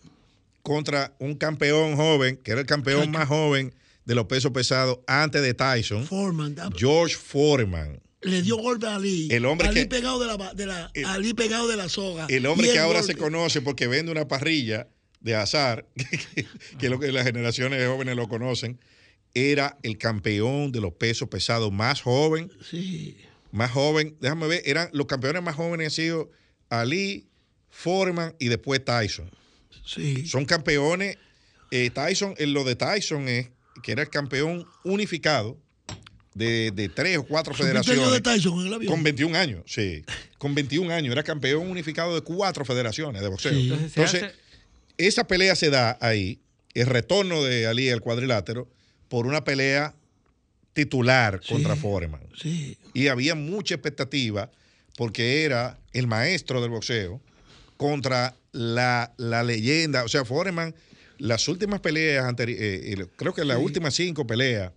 contra 0.63 1.13
un 1.19 1.35
campeón 1.35 1.97
joven, 1.97 2.37
que 2.37 2.53
era 2.53 2.61
el 2.61 2.67
campeón 2.69 3.11
más 3.11 3.27
joven 3.27 3.75
de 4.05 4.15
los 4.15 4.27
pesos 4.27 4.53
pesados 4.53 5.01
antes 5.09 5.43
de 5.43 5.55
Tyson, 5.55 6.05
Foreman. 6.07 6.55
George 6.77 7.17
Foreman. 7.17 7.99
Le 8.25 8.43
dio 8.43 8.57
golpe 8.57 8.87
a 8.87 8.97
Ali. 8.97 9.29
El 9.31 9.45
hombre 9.47 9.69
Ali 9.69 9.81
que- 9.83 9.87
pegado 9.87 10.19
de 10.21 10.27
la, 10.27 10.55
de 10.55 10.67
la- 10.67 10.91
Ali 11.07 11.35
pegado 11.35 11.69
de 11.69 11.77
la 11.77 11.89
soga. 11.89 12.27
El 12.29 12.47
hombre 12.47 12.73
que 12.73 12.79
ahora 12.79 13.03
se 13.03 13.15
conoce 13.17 13.61
porque 13.61 13.87
vende 13.87 14.11
una 14.13 14.27
parrilla 14.29 14.89
de 15.21 15.35
azar, 15.35 15.87
que 16.79 16.87
es 16.87 16.91
lo 16.91 16.99
que 16.99 17.11
las 17.13 17.25
generaciones 17.25 17.87
jóvenes 17.87 18.17
lo 18.17 18.29
conocen, 18.29 18.79
era 19.35 19.79
el 19.83 19.99
campeón 19.99 20.71
de 20.73 20.81
los 20.81 20.93
pesos 20.95 21.29
pesados 21.29 21.73
más 21.73 22.03
joven. 22.03 22.51
Sí. 22.71 23.17
Más 23.53 23.71
joven, 23.71 24.17
déjame 24.21 24.47
ver, 24.49 24.63
eran 24.65 24.89
los 24.93 25.07
campeones 25.07 25.43
más 25.43 25.55
jóvenes 25.57 25.87
han 25.87 25.91
sido 25.93 26.31
Ali, 26.71 27.29
Foreman 27.71 28.35
y 28.39 28.49
después 28.49 28.85
Tyson. 28.85 29.31
Sí. 29.85 30.27
Son 30.27 30.45
campeones. 30.45 31.19
eh, 31.71 31.91
Tyson, 31.91 32.35
en 32.39 32.53
lo 32.55 32.65
de 32.65 32.77
Tyson 32.77 33.29
es 33.29 33.51
que 33.83 33.93
era 33.93 34.03
el 34.03 34.09
campeón 34.11 34.67
unificado 34.85 35.59
de, 36.35 36.71
de 36.73 36.89
tres 36.89 37.19
o 37.19 37.23
cuatro 37.25 37.55
¿Supiste 37.55 37.75
lo 37.75 37.83
federaciones. 37.85 38.13
de 38.13 38.21
Tyson 38.21 38.61
en 38.61 38.67
el 38.67 38.75
avión? 38.75 38.93
Con 38.93 39.03
21 39.03 39.37
años, 39.39 39.63
sí. 39.67 40.05
Con 40.39 40.55
21 40.55 40.93
años. 40.93 41.13
Era 41.13 41.23
campeón 41.23 41.69
unificado 41.71 42.15
de 42.15 42.21
cuatro 42.23 42.65
federaciones 42.65 43.23
de 43.23 43.29
boxeo. 43.29 43.53
Sí. 43.53 43.63
Entonces, 43.71 43.93
se 43.93 44.01
Entonces, 44.01 44.23
hace- 44.25 44.35
esa 44.99 45.27
pelea 45.27 45.55
se 45.57 45.71
da 45.71 45.97
ahí, 46.01 46.41
el 46.75 46.87
retorno 46.87 47.43
de 47.45 47.67
Ali 47.67 47.89
al 47.91 48.01
cuadrilátero, 48.01 48.69
por 49.09 49.27
una 49.27 49.45
pelea 49.45 49.95
titular 50.73 51.41
contra 51.49 51.77
Foreman. 51.77 52.21
Sí. 52.41 52.77
Y 52.95 53.07
había 53.09 53.35
mucha 53.35 53.75
expectativa 53.75 54.51
porque 54.97 55.45
era 55.45 55.79
el 55.93 56.07
maestro 56.07 56.61
del 56.61 56.71
boxeo 56.71 57.21
contra 57.77 58.35
la, 58.53 59.13
la 59.17 59.43
leyenda. 59.45 60.05
O 60.05 60.09
sea, 60.09 60.25
Foreman, 60.25 60.75
las 61.19 61.47
últimas 61.49 61.81
peleas, 61.81 62.25
anteri- 62.25 62.57
eh, 62.59 62.93
eh, 63.01 63.07
creo 63.17 63.33
que 63.35 63.45
las 63.45 63.59
últimas 63.59 63.95
cinco 63.95 64.27
peleas 64.27 64.73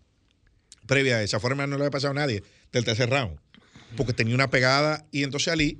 previas 0.87 1.17
a 1.17 1.23
esa, 1.23 1.39
Foreman 1.39 1.69
no 1.69 1.77
le 1.77 1.83
había 1.83 1.91
pasado 1.91 2.11
a 2.11 2.15
nadie 2.15 2.41
del 2.71 2.83
tercer 2.85 3.09
round. 3.09 3.37
Porque 3.95 4.13
tenía 4.13 4.33
una 4.35 4.49
pegada 4.49 5.05
y 5.11 5.23
entonces 5.23 5.49
Ali, 5.53 5.79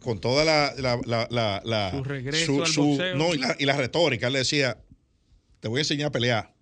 con 0.00 0.20
toda 0.20 0.44
la... 0.44 0.72
la, 0.78 0.98
la- 1.04 1.28
la- 1.30 1.60
la- 1.64 1.90
Su 1.90 2.02
regreso 2.04 2.52
al 2.64 2.72
boxeo. 2.72 3.16
No, 3.16 3.34
y 3.34 3.38
la, 3.38 3.54
y 3.58 3.64
la 3.66 3.76
retórica, 3.76 4.26
él 4.28 4.32
le 4.32 4.38
decía, 4.40 4.78
te 5.60 5.68
voy 5.68 5.78
a 5.78 5.82
enseñar 5.82 6.08
a 6.08 6.12
pelear. 6.12 6.52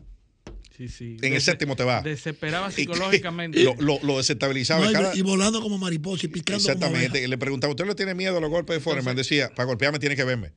Sí, 0.76 0.88
sí. 0.88 1.16
En 1.22 1.32
el 1.34 1.40
séptimo 1.40 1.76
te 1.76 1.84
va. 1.84 2.02
Desesperaba 2.02 2.70
psicológicamente. 2.72 3.62
Lo, 3.62 3.74
lo, 3.76 4.00
lo 4.02 4.16
desestabilizaba. 4.18 4.84
No, 4.84 4.90
y- 4.90 4.92
cada- 4.94 5.16
y, 5.16 5.22
volando 5.22 5.60
como 5.62 5.78
mariposa 5.78 6.26
y 6.26 6.28
picando 6.30 6.58
Exactamente. 6.58 7.26
le 7.28 7.38
preguntaba, 7.38 7.70
¿usted 7.70 7.86
le 7.86 7.94
tiene 7.94 8.14
miedo 8.14 8.38
a 8.38 8.40
los 8.40 8.50
golpes 8.50 8.76
de 8.76 8.80
Foreman? 8.80 9.14
Decía, 9.14 9.50
para 9.54 9.66
golpearme 9.66 9.98
tiene 10.00 10.16
que 10.16 10.24
verme. 10.24 10.52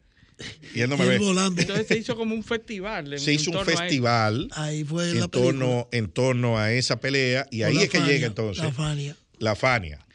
Y 0.75 0.81
él 0.81 0.89
no 0.89 0.97
me 0.97 1.05
Y 1.05 1.09
él 1.09 1.19
ve. 1.19 1.25
volando. 1.25 1.59
Entonces 1.61 1.87
se 1.87 1.97
hizo 1.97 2.15
como 2.15 2.35
un 2.35 2.43
festival. 2.43 3.13
en- 3.13 3.19
Se 3.19 3.33
hizo 3.33 3.51
un 3.51 3.65
festival 3.65 4.47
Ahí 4.51 4.83
fue 4.83 5.13
la 5.15 5.25
en 5.25 5.29
torno, 5.31 5.87
en 5.91 6.07
torno 6.09 6.57
a 6.59 6.71
esa 6.73 6.99
pelea 6.99 7.47
y 7.51 7.63
ahí 7.63 7.77
es 7.77 7.89
que 7.89 7.99
llega 8.01 8.27
entonces 8.27 8.63
la 8.63 8.71
Fania. 8.71 9.15
la 9.39 9.55
Fania. 9.55 10.05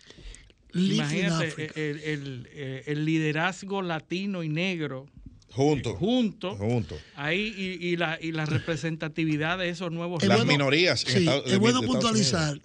Imagínate 0.75 1.49
Africa. 1.49 1.73
el, 1.81 1.99
el- 2.01 2.49
el- 2.55 2.83
el 2.87 3.05
liderazgo 3.05 3.83
latino 3.83 4.43
y 4.43 4.49
negro 4.49 5.07
Juntos. 5.51 5.99
juntos 5.99 6.57
Juntos. 6.57 6.99
ahí 7.15 7.53
y, 7.57 7.89
y 7.89 7.97
la, 7.97 8.19
y 8.21 8.33
la 8.33 8.47
representatividad 8.47 9.59
de 9.59 9.69
esos 9.69 9.93
nuevos 9.93 10.23
Es 10.23 10.29
Las 10.29 10.39
bueno- 10.39 10.53
minorías. 10.53 11.05
en 11.05 11.11
Sí, 11.13 11.19
Estados- 11.19 11.51
es 11.53 11.59
bueno 11.59 11.83
puntualizar, 11.83 12.59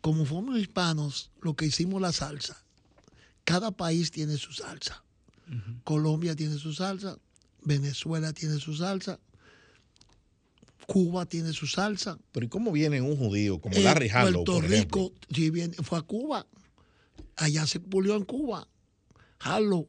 como 0.00 0.24
fuimos 0.24 0.58
hispanos, 0.58 1.30
lo 1.40 1.54
que 1.54 1.66
hicimos 1.66 2.00
la 2.02 2.12
salsa. 2.12 2.60
Cada 3.44 3.70
país 3.70 4.10
tiene 4.10 4.36
su 4.38 4.52
salsa. 4.52 5.04
Colombia 5.84 6.34
tiene 6.34 6.56
su 6.58 6.72
salsa, 6.72 7.18
Venezuela 7.62 8.32
tiene 8.32 8.58
su 8.58 8.74
salsa, 8.74 9.18
Cuba 10.86 11.26
tiene 11.26 11.52
su 11.52 11.66
salsa. 11.66 12.18
Pero 12.32 12.46
¿y 12.46 12.48
cómo 12.48 12.70
viene 12.72 13.00
un 13.00 13.16
judío 13.16 13.60
como 13.60 13.74
Eh, 13.76 13.82
Larry 13.82 14.08
Harlow, 14.08 14.44
Puerto 14.44 14.60
por? 14.62 14.70
Rico 14.70 15.12
fue 15.82 15.98
a 15.98 16.02
Cuba. 16.02 16.46
Allá 17.36 17.66
se 17.66 17.80
pulió 17.80 18.14
en 18.16 18.24
Cuba. 18.24 18.68
Harlow. 19.40 19.86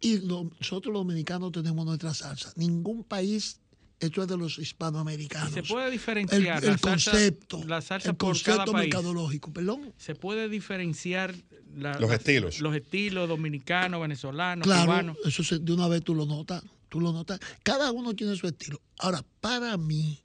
Y 0.00 0.18
lo- 0.18 0.44
nosotros 0.60 0.92
los 0.92 1.00
dominicanos 1.04 1.52
tenemos 1.52 1.84
nuestra 1.84 2.14
salsa. 2.14 2.52
Ningún 2.56 3.04
país, 3.04 3.58
esto 4.06 4.22
es 4.22 4.28
de 4.28 4.36
los 4.36 4.58
hispanoamericanos. 4.58 5.52
se 5.52 5.62
puede 5.62 5.90
diferenciar 5.90 6.40
el 6.64 6.70
la 6.72 6.78
salsa- 6.78 7.10
concepto, 7.10 7.64
la 7.66 7.80
salsa 7.80 8.10
el 8.10 8.16
por 8.16 8.40
cada 8.42 8.56
concepto 8.58 8.72
país. 8.72 8.84
mercadológico, 8.86 9.52
perdón. 9.52 9.92
se 9.96 10.14
puede 10.14 10.48
diferenciar 10.48 11.34
la- 11.76 11.98
Los 11.98 12.10
la- 12.10 12.16
estilos. 12.16 12.60
los 12.60 12.74
estilos 12.76 13.28
dominicanos 13.28 14.00
venezolanos 14.00 14.64
Claro, 14.66 14.84
cubanos 14.86 15.16
eso 15.24 15.42
se- 15.44 15.58
de 15.58 15.72
una 15.72 15.88
vez 15.88 16.02
tú 16.02 16.14
lo 16.14 16.26
notas, 16.26 16.62
tú 16.88 17.00
lo 17.00 17.12
notas. 17.12 17.40
Cada 17.62 17.90
uno 17.92 18.14
tiene 18.14 18.36
su 18.36 18.46
estilo. 18.46 18.80
Ahora, 18.98 19.24
para 19.40 19.76
mí, 19.78 20.22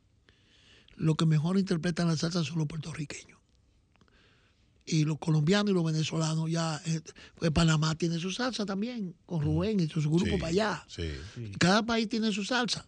lo 0.98 1.16
que 1.16 1.26
mejor 1.26 1.58
interpretan 1.58 2.08
la 2.08 2.18
salsa 2.18 2.44
son 2.44 2.58
los 2.58 2.68
puertorriqueños. 2.68 3.38
Y 4.90 5.04
los 5.04 5.18
colombianos 5.20 5.72
y 5.72 5.74
los 5.74 5.84
venezolanos 5.84 6.50
ya, 6.50 6.82
eh, 6.86 7.02
pues 7.36 7.52
Panamá 7.52 7.94
tiene 7.96 8.20
su 8.20 8.32
salsa 8.32 8.66
también, 8.66 9.16
con 9.26 9.42
Rubén 9.42 9.80
y 9.82 9.88
su 9.90 10.00
grupo 10.10 10.26
Sí, 10.26 10.38
para 10.38 10.48
allá. 10.48 10.86
sí. 10.88 11.10
Cada 11.60 11.84
país 11.86 12.08
tiene 12.08 12.32
su 12.32 12.46
salsa. 12.46 12.88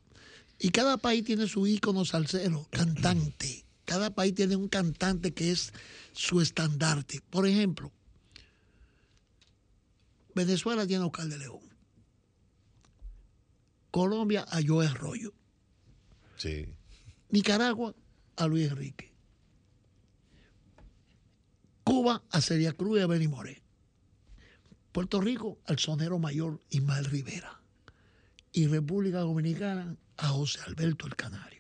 Y 0.59 0.71
cada 0.71 0.97
país 0.97 1.23
tiene 1.23 1.47
su 1.47 1.65
ícono 1.65 2.03
salsero, 2.03 2.67
cantante. 2.69 3.65
Cada 3.85 4.13
país 4.13 4.35
tiene 4.35 4.57
un 4.57 4.67
cantante 4.67 5.33
que 5.33 5.51
es 5.51 5.71
su 6.11 6.41
estandarte. 6.41 7.21
Por 7.29 7.47
ejemplo, 7.47 7.91
Venezuela 10.35 10.85
tiene 10.85 11.03
a 11.03 11.07
Oscar 11.07 11.27
de 11.27 11.37
León. 11.37 11.61
Colombia 13.89 14.45
a 14.49 14.59
Joe 14.65 14.85
Arroyo. 14.85 15.33
Sí. 16.37 16.67
Nicaragua 17.29 17.95
a 18.35 18.47
Luis 18.47 18.69
Enrique. 18.69 19.13
Cuba 21.83 22.21
a 22.29 22.41
Celia 22.41 22.73
Cruz 22.73 22.99
y 22.99 23.01
a 23.01 23.07
Benny 23.07 23.27
Moré. 23.27 23.63
Puerto 24.91 25.21
Rico 25.21 25.59
al 25.65 25.79
sonero 25.79 26.19
mayor 26.19 26.61
Ismael 26.69 27.05
Rivera. 27.05 27.61
Y 28.51 28.67
República 28.67 29.19
Dominicana 29.19 29.95
a 30.19 30.27
José 30.29 30.59
Alberto 30.65 31.07
el 31.07 31.15
Canario. 31.15 31.59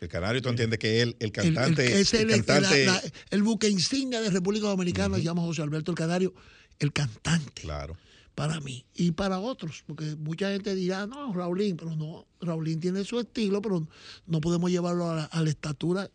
El 0.00 0.08
canario, 0.08 0.40
tú 0.40 0.48
entiendes 0.48 0.78
que 0.78 1.02
él, 1.02 1.16
el 1.20 1.26
El, 1.34 1.46
el- 1.46 1.54
cantante. 1.54 2.00
es 2.00 2.14
el 2.14 2.30
el, 2.30 2.44
cantante 2.44 2.86
la- 2.86 2.92
la- 2.94 3.02
el 3.30 3.42
buque 3.42 3.68
insignia 3.68 4.20
de 4.22 4.30
República 4.30 4.66
Dominicana 4.68 5.16
se 5.16 5.22
llama 5.22 5.42
José 5.42 5.60
Alberto 5.62 5.90
el 5.92 5.96
Canario, 5.98 6.32
el 6.78 6.90
cantante 6.92 7.60
claro. 7.62 7.98
para 8.34 8.60
mí 8.60 8.86
y 8.94 9.10
para 9.10 9.38
otros, 9.40 9.84
porque 9.86 10.16
mucha 10.16 10.50
gente 10.52 10.74
dirá, 10.74 11.06
no, 11.06 11.34
Raulín, 11.34 11.76
pero 11.76 11.94
no, 11.96 12.26
Raulín 12.40 12.80
tiene 12.80 13.04
su 13.04 13.20
estilo, 13.20 13.60
pero 13.60 13.86
no 14.26 14.40
podemos 14.40 14.70
llevarlo 14.70 15.10
a 15.10 15.16
la, 15.16 15.24
a 15.24 15.42
la 15.42 15.50
estatura 15.50 16.10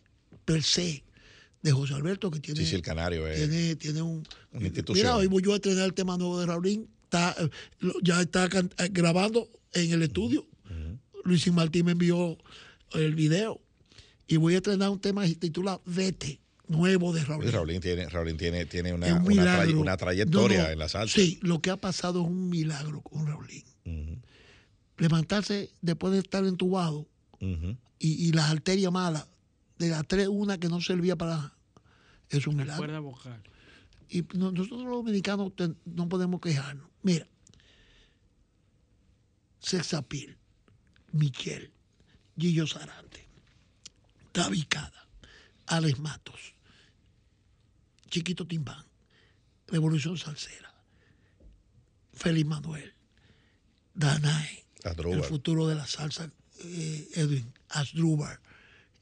per 0.45 0.63
se 0.63 1.03
de 1.61 1.71
José 1.71 1.93
Alberto, 1.93 2.31
que 2.31 2.39
tiene, 2.39 2.59
Sí, 2.61 2.65
sí, 2.65 2.75
el 2.75 2.81
canario 2.81 3.27
es 3.27 3.37
tiene, 3.37 3.75
tiene 3.75 4.01
un... 4.01 4.23
una 4.51 4.65
institución. 4.65 5.03
Mira, 5.05 5.15
hoy 5.15 5.27
voy 5.27 5.43
yo 5.43 5.53
a 5.53 5.55
estrenar 5.57 5.85
el 5.85 5.93
tema 5.93 6.17
nuevo 6.17 6.39
de 6.39 6.47
Raulín, 6.47 6.87
está, 7.03 7.35
eh, 7.39 7.49
ya 8.01 8.19
está 8.21 8.45
eh, 8.45 8.89
grabando 8.91 9.47
en 9.73 9.91
el 9.91 10.01
estudio. 10.01 10.47
Luis 11.25 11.51
Martín 11.51 11.85
me 11.85 11.91
envió 11.93 12.37
el 12.93 13.15
video 13.15 13.59
y 14.27 14.37
voy 14.37 14.53
a 14.53 14.57
estrenar 14.57 14.89
un 14.91 14.99
tema 14.99 15.25
titulado 15.25 15.81
Vete, 15.85 16.39
nuevo 16.67 17.11
de 17.13 17.25
Raulín. 17.25 17.51
Raulín 17.51 17.81
tiene, 17.81 18.07
Raulín 18.09 18.37
tiene, 18.37 18.65
tiene 18.65 18.93
una, 18.93 19.15
un 19.17 19.31
una, 19.79 19.97
trayectoria 19.97 20.57
No, 20.59 20.63
no, 20.65 20.69
en 20.71 20.79
la 20.79 20.87
salsa. 20.87 21.15
Sí, 21.15 21.39
lo 21.41 21.61
que 21.61 21.71
ha 21.71 21.77
pasado 21.77 22.21
es 22.21 22.27
un 22.27 22.49
milagro 22.49 23.01
con 23.01 23.25
Raulín. 23.27 23.63
Levantarse 24.97 25.71
después 25.81 26.13
de 26.13 26.19
estar 26.19 26.45
entubado 26.45 27.07
y, 27.39 28.27
y 28.27 28.31
las 28.31 28.49
arterias 28.51 28.91
malas, 28.91 29.27
de 29.77 29.89
las 29.89 30.07
tres, 30.07 30.27
una 30.29 30.57
que 30.59 30.69
no 30.69 30.79
servía 30.79 31.15
para. 31.17 31.53
Es 32.29 32.47
un 32.47 32.55
la 32.57 32.63
milagro. 32.63 32.81
cuerda 32.83 32.99
vocal 32.99 33.43
Y 34.09 34.21
no- 34.35 34.51
nosotros 34.51 34.83
los 34.85 34.93
dominicanos 34.95 35.51
no 35.85 36.07
podemos 36.09 36.39
quejarnos. 36.41 36.87
Mira, 37.03 37.27
Sexapil, 39.59 40.37
Michel, 41.15 41.71
Gillo 42.37 42.67
Sarante, 42.67 43.27
David 44.33 44.65
Cada, 44.69 45.07
Alex 45.67 45.99
Matos, 45.99 46.53
Chiquito 48.09 48.45
Timbán, 48.45 48.85
Revolución 49.67 50.17
Salsera, 50.17 50.73
Félix 52.13 52.45
Manuel, 52.47 52.93
Danae, 53.93 54.65
el 54.83 55.23
futuro 55.23 55.67
de 55.67 55.75
la 55.75 55.87
salsa, 55.87 56.29
eh, 56.63 57.09
Edwin, 57.15 57.51
Asdrúbal, 57.69 58.39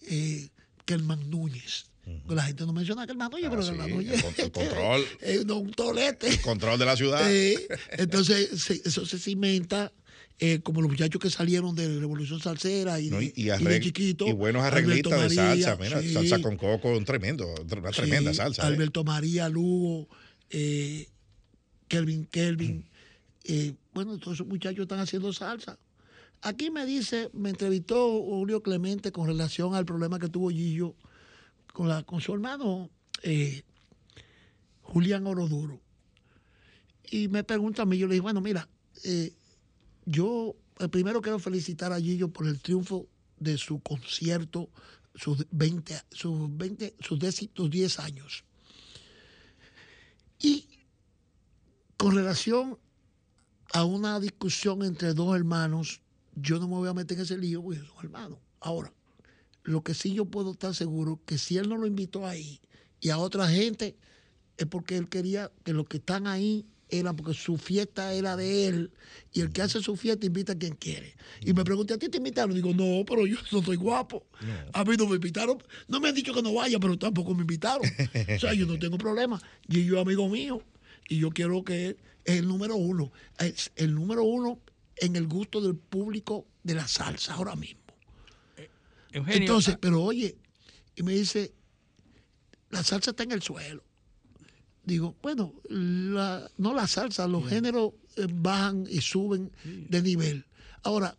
eh, 0.07 0.49
Kelman 0.85 1.29
Núñez, 1.29 1.85
la 2.27 2.43
gente 2.43 2.65
no 2.65 2.73
menciona 2.73 3.05
que 3.05 3.13
el 3.13 3.17
Manoye, 3.17 3.49
pero 3.49 3.61
Ah, 3.61 3.65
sí, 3.65 3.71
el 3.71 3.77
Manoye 3.77 4.13
el 4.15 4.21
con- 4.21 4.33
el 4.37 4.51
control. 4.51 5.05
es 5.21 5.45
un 5.45 5.71
tolete. 5.71 6.41
Control 6.41 6.77
de 6.77 6.85
la 6.85 6.97
ciudad. 6.97 7.31
Eh, 7.31 7.67
entonces, 7.91 8.61
se- 8.61 8.81
eso 8.83 9.05
se 9.05 9.17
cimenta 9.19 9.91
eh, 10.39 10.59
como 10.61 10.81
los 10.81 10.89
muchachos 10.91 11.21
que 11.21 11.29
salieron 11.29 11.75
de 11.75 11.99
Revolución 11.99 12.39
Salsera 12.39 12.99
y, 12.99 13.09
¿no? 13.09 13.21
y, 13.21 13.31
y 13.35 13.41
y 13.41 13.43
de 13.45 13.53
arreg- 13.55 13.81
chiquito. 13.83 14.27
y 14.27 14.33
buenos 14.33 14.63
arreglistas 14.63 15.21
de 15.29 15.35
salsa. 15.35 15.77
Mira, 15.77 16.01
sí. 16.01 16.13
salsa 16.13 16.41
con 16.41 16.57
coco, 16.57 16.89
un 16.97 17.05
tremendo, 17.05 17.47
una 17.71 17.91
tremenda 17.91 18.31
Sí, 18.31 18.37
salsa. 18.37 18.63
¿eh? 18.63 18.65
Alberto 18.65 19.03
María, 19.03 19.47
Lugo, 19.49 20.09
eh, 20.49 21.07
Kelvin, 21.87 22.25
Kelvin. 22.25 22.89
eh, 23.45 23.73
bueno, 23.93 24.17
todos 24.17 24.33
esos 24.37 24.47
muchachos 24.47 24.81
están 24.83 24.99
haciendo 24.99 25.31
salsa. 25.33 25.77
Aquí 26.41 26.69
me 26.71 26.85
dice, 26.85 27.29
me 27.33 27.51
entrevistó 27.51 28.21
Julio 28.21 28.61
Clemente 28.61 29.11
con 29.13 29.27
relación 29.27 29.75
al 29.75 29.85
problema 29.85 30.19
que 30.19 30.27
tuvo 30.27 30.49
Gillo 30.49 30.95
con, 31.73 31.87
la, 31.87 32.03
con 32.03 32.19
su 32.19 32.33
hermano 32.33 32.89
Julián 34.81 35.25
Oroduro. 35.27 35.79
Y 37.09 37.27
me 37.27 37.43
pregunta 37.43 37.83
a 37.83 37.85
mí, 37.85 37.97
yo 37.97 38.07
le 38.07 38.13
dije, 38.15 38.21
bueno, 38.21 38.41
mira, 38.41 38.67
eh, 39.03 39.31
yo 40.05 40.55
primero 40.91 41.21
quiero 41.21 41.39
felicitar 41.39 41.91
a 41.91 41.99
Gillo 41.99 42.29
por 42.29 42.47
el 42.47 42.61
triunfo 42.61 43.07
de 43.39 43.57
su 43.57 43.79
concierto, 43.79 44.69
sus 45.15 45.45
20, 45.51 46.01
sus 46.11 46.57
20, 46.57 46.95
sus 46.99 47.19
10, 47.19 47.49
sus 47.53 47.69
10 47.69 47.99
años. 47.99 48.43
Y 50.39 50.67
con 51.97 52.15
relación 52.15 52.77
a 53.73 53.85
una 53.85 54.19
discusión 54.19 54.83
entre 54.83 55.13
dos 55.13 55.35
hermanos, 55.35 56.01
yo 56.35 56.59
no 56.59 56.67
me 56.67 56.75
voy 56.75 56.89
a 56.89 56.93
meter 56.93 57.17
en 57.17 57.23
ese 57.23 57.37
lío 57.37 57.61
porque 57.61 57.79
son 57.79 57.97
hermanos. 58.03 58.39
Ahora, 58.59 58.93
lo 59.63 59.83
que 59.83 59.93
sí 59.93 60.13
yo 60.13 60.25
puedo 60.25 60.51
estar 60.51 60.75
seguro 60.75 61.19
que 61.25 61.37
si 61.37 61.57
él 61.57 61.69
no 61.69 61.77
lo 61.77 61.87
invitó 61.87 62.25
ahí 62.25 62.59
y 62.99 63.09
a 63.09 63.17
otra 63.17 63.47
gente 63.47 63.95
es 64.57 64.65
porque 64.67 64.97
él 64.97 65.09
quería 65.09 65.51
que 65.63 65.73
los 65.73 65.87
que 65.87 65.97
están 65.97 66.27
ahí 66.27 66.65
era 66.99 67.13
porque 67.13 67.33
su 67.33 67.57
fiesta 67.57 68.13
era 68.13 68.35
de 68.35 68.67
él 68.67 68.91
y 69.31 69.41
el 69.41 69.51
que 69.51 69.61
hace 69.61 69.81
su 69.81 69.95
fiesta 69.95 70.25
invita 70.25 70.53
a 70.53 70.57
quien 70.57 70.75
quiere. 70.75 71.15
Y 71.41 71.53
me 71.53 71.63
pregunté, 71.63 71.93
¿a 71.93 71.97
ti 71.97 72.09
te 72.09 72.17
invitaron? 72.17 72.55
Digo, 72.55 72.73
no, 72.73 73.03
pero 73.05 73.25
yo 73.25 73.37
no 73.51 73.63
soy 73.63 73.75
guapo. 73.75 74.25
A 74.73 74.83
mí 74.83 74.95
no 74.97 75.07
me 75.07 75.15
invitaron. 75.15 75.61
No 75.87 75.99
me 75.99 76.09
han 76.09 76.15
dicho 76.15 76.33
que 76.33 76.41
no 76.41 76.53
vaya, 76.53 76.79
pero 76.79 76.97
tampoco 76.97 77.33
me 77.33 77.41
invitaron. 77.41 77.81
o 78.35 78.39
sea, 78.39 78.53
yo 78.53 78.65
no 78.65 78.77
tengo 78.77 78.97
problema. 78.97 79.41
Y 79.67 79.85
yo 79.85 79.99
amigo 79.99 80.29
mío 80.29 80.61
y 81.09 81.19
yo 81.19 81.31
quiero 81.31 81.63
que 81.63 81.87
él 81.87 81.97
es 82.25 82.39
el 82.39 82.47
número 82.47 82.75
uno. 82.75 83.11
Es 83.39 83.71
el 83.75 83.93
número 83.95 84.23
uno 84.23 84.59
en 84.97 85.15
el 85.15 85.27
gusto 85.27 85.61
del 85.61 85.75
público 85.75 86.45
de 86.63 86.75
la 86.75 86.87
salsa 86.87 87.33
ahora 87.33 87.55
mismo. 87.55 87.81
Eugenio, 89.11 89.41
Entonces, 89.41 89.77
pero 89.79 90.01
oye, 90.01 90.37
y 90.95 91.03
me 91.03 91.13
dice, 91.13 91.53
la 92.69 92.83
salsa 92.83 93.11
está 93.11 93.23
en 93.23 93.31
el 93.31 93.41
suelo. 93.41 93.83
Digo, 94.83 95.15
bueno, 95.21 95.53
la- 95.69 96.49
no 96.57 96.73
la 96.73 96.87
salsa, 96.87 97.27
los 97.27 97.47
géneros 97.47 97.93
eh, 98.17 98.27
bajan 98.29 98.85
y 98.89 99.01
suben 99.01 99.51
de 99.63 100.01
nivel. 100.01 100.45
Ahora, 100.83 101.15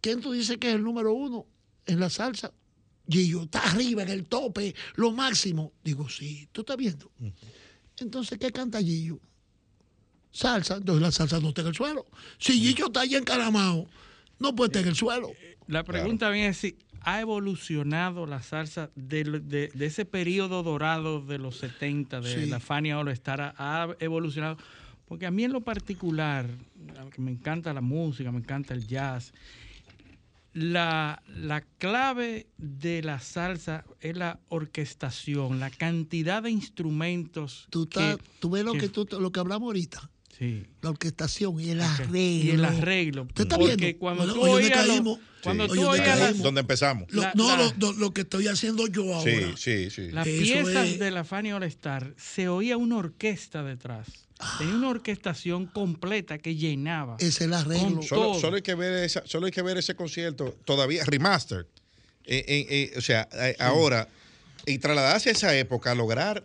¿quién 0.00 0.20
tú 0.20 0.32
dices 0.32 0.58
que 0.58 0.68
es 0.68 0.74
el 0.74 0.82
número 0.84 1.12
uno 1.14 1.46
en 1.86 1.98
la 2.00 2.10
salsa? 2.10 2.52
Gillo, 3.08 3.42
está 3.44 3.60
arriba, 3.64 4.02
en 4.02 4.10
el 4.10 4.26
tope, 4.26 4.74
lo 4.96 5.10
máximo. 5.12 5.72
Digo, 5.82 6.08
sí, 6.08 6.48
tú 6.52 6.60
estás 6.60 6.76
viendo. 6.76 7.10
Entonces, 7.98 8.38
¿qué 8.38 8.52
canta 8.52 8.80
Gillo? 8.80 9.18
Salsa, 10.30 10.76
entonces 10.76 11.02
la 11.02 11.10
salsa 11.10 11.40
no 11.40 11.48
está 11.48 11.62
en 11.62 11.68
el 11.68 11.74
suelo. 11.74 12.06
Si 12.38 12.52
Gillo 12.52 12.86
está 12.86 13.00
ahí 13.00 13.16
encaramado, 13.16 13.88
no 14.38 14.54
puede 14.54 14.68
estar 14.68 14.82
en 14.82 14.88
el 14.90 14.94
suelo. 14.94 15.32
La 15.66 15.82
pregunta 15.84 16.30
viene 16.30 16.54
si 16.54 16.76
ha 17.02 17.20
evolucionado 17.20 18.26
la 18.26 18.42
salsa 18.42 18.90
de, 18.94 19.24
de- 19.24 19.68
de 19.72 19.86
ese 19.86 20.04
periodo 20.04 20.62
dorado 20.62 21.20
de 21.20 21.38
los 21.38 21.56
70, 21.58 22.20
de 22.20 22.44
Sí. 22.44 22.50
la 22.50 22.60
Fania 22.60 22.98
All 22.98 23.08
Star, 23.08 23.54
ha- 23.56 23.88
evolucionado. 24.00 24.56
Porque 25.06 25.26
a 25.26 25.30
mí 25.30 25.42
en 25.44 25.52
lo 25.52 25.60
particular, 25.62 26.46
que 27.12 27.20
me 27.20 27.30
encanta 27.32 27.72
la 27.72 27.80
música, 27.80 28.30
me 28.30 28.38
encanta 28.38 28.74
el 28.74 28.86
jazz, 28.86 29.32
la, 30.52 31.22
la 31.28 31.60
clave 31.78 32.48
de 32.58 33.02
la 33.02 33.20
salsa 33.20 33.84
es 34.00 34.16
la 34.16 34.40
orquestación, 34.48 35.60
la 35.60 35.70
cantidad 35.70 36.42
de 36.42 36.50
instrumentos. 36.50 37.66
Tú, 37.70 37.88
que- 37.88 38.18
tú 38.40 38.50
ves 38.50 38.64
lo 38.64 38.72
que- 38.72 38.80
que, 38.80 38.88
tú, 38.88 39.06
lo 39.20 39.30
que 39.30 39.40
hablamos 39.40 39.66
ahorita. 39.68 40.10
Sí. 40.40 40.66
La 40.80 40.88
orquestación 40.90 41.60
y 41.60 41.68
el 41.70 41.82
arreglo. 41.82 42.16
Y 42.18 42.50
el 42.50 42.64
arreglo. 42.64 43.22
¿Usted 43.24 43.42
está 43.42 43.58
Porque 43.58 43.76
viendo? 43.76 43.98
cuando 43.98 44.22
Oye, 44.24 44.32
tú 44.32 44.40
oye, 44.40 44.52
oías 44.54 44.70
¿dónde 44.70 44.86
lo- 44.86 44.92
caímos? 44.94 45.18
cuando 45.42 45.64
Oye, 45.64 45.74
tú 46.34 46.42
¿dónde 46.42 46.60
empezamos? 46.62 47.12
Lo- 47.12 47.22
La- 47.22 47.32
no, 47.34 47.56
la- 47.56 47.92
lo, 47.98 48.14
que 48.14 48.22
estoy 48.22 48.48
haciendo 48.48 48.86
yo 48.86 49.14
ahora. 49.14 49.30
Sí, 49.30 49.52
sí, 49.58 49.90
sí. 49.90 50.10
Las 50.10 50.26
Eso 50.26 50.42
piezas 50.42 50.86
es- 50.88 50.98
de 50.98 51.10
la 51.10 51.24
Fania 51.24 51.56
All 51.56 51.62
Star 51.64 52.14
se 52.16 52.48
oía 52.48 52.78
una 52.78 52.96
orquesta 52.96 53.62
detrás. 53.62 54.08
Tenía 54.58 54.74
una 54.76 54.88
orquestación 54.88 55.66
completa 55.66 56.38
que 56.38 56.56
llenaba. 56.56 57.16
Es 57.20 57.42
el 57.42 57.52
arreglo. 57.52 58.00
Solo, 58.00 58.56
hay 58.56 58.62
que 58.62 58.74
ver 58.74 59.04
esa, 59.04 59.22
solo 59.26 59.44
hay 59.44 59.52
que 59.52 59.60
ver 59.60 59.76
ese 59.76 59.94
concierto 59.94 60.56
todavía 60.64 61.04
remastered. 61.04 61.66
Eh, 62.24 62.44
eh, 62.48 62.66
eh, 62.70 62.92
o 62.96 63.02
sea, 63.02 63.28
eh, 63.34 63.56
ahora 63.58 64.08
y 64.64 64.78
trasladarse 64.78 65.28
a 65.28 65.32
esa 65.32 65.54
época, 65.58 65.94
lograr 65.94 66.42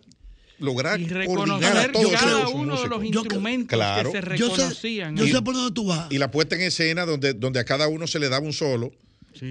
lograr 0.58 1.00
Y 1.00 1.04
a 1.04 1.08
reconocer 1.08 1.92
todos 1.92 2.12
cada 2.12 2.40
esos 2.40 2.54
uno 2.54 2.80
de 2.82 2.88
los 2.88 3.04
instrumentos 3.04 3.76
Claro. 3.76 4.12
que 4.12 4.20
se 4.22 4.36
Yo 4.36 4.48
sé, 4.50 4.56
reconocían. 4.56 5.16
yo 5.16 5.26
sé 5.26 5.42
por 5.42 5.54
dónde 5.54 5.72
tú 5.74 5.86
vas. 5.86 6.10
y 6.10 6.18
la 6.18 6.30
puesta 6.30 6.54
en 6.56 6.62
escena 6.62 7.04
donde, 7.06 7.34
donde 7.34 7.60
a 7.60 7.64
cada 7.64 7.88
uno 7.88 8.06
se 8.06 8.18
le 8.18 8.28
daba 8.28 8.44
un 8.46 8.52
solo 8.52 8.92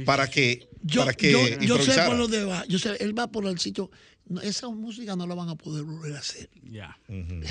para 0.06 0.28
que 0.30 0.68
Yo, 0.82 1.02
para 1.02 1.14
que 1.14 1.32
yo, 1.32 1.48
yo 1.60 1.78
sé 1.84 2.00
por 2.08 2.18
dónde 2.18 2.44
va. 2.46 2.66
Yo 2.68 2.80
sé, 2.80 2.96
él 3.00 3.18
va 3.18 3.28
por 3.28 3.46
el 3.46 3.60
sitio. 3.60 3.92
No, 4.28 4.42
esa 4.42 4.68
música 4.70 5.16
no 5.16 5.28
la 5.28 5.36
van 5.36 5.50
a 5.50 5.56
poder 5.56 5.84
volver 5.84 6.14
a 6.16 6.18
hacer. 6.20 6.50
Ya. 6.72 6.98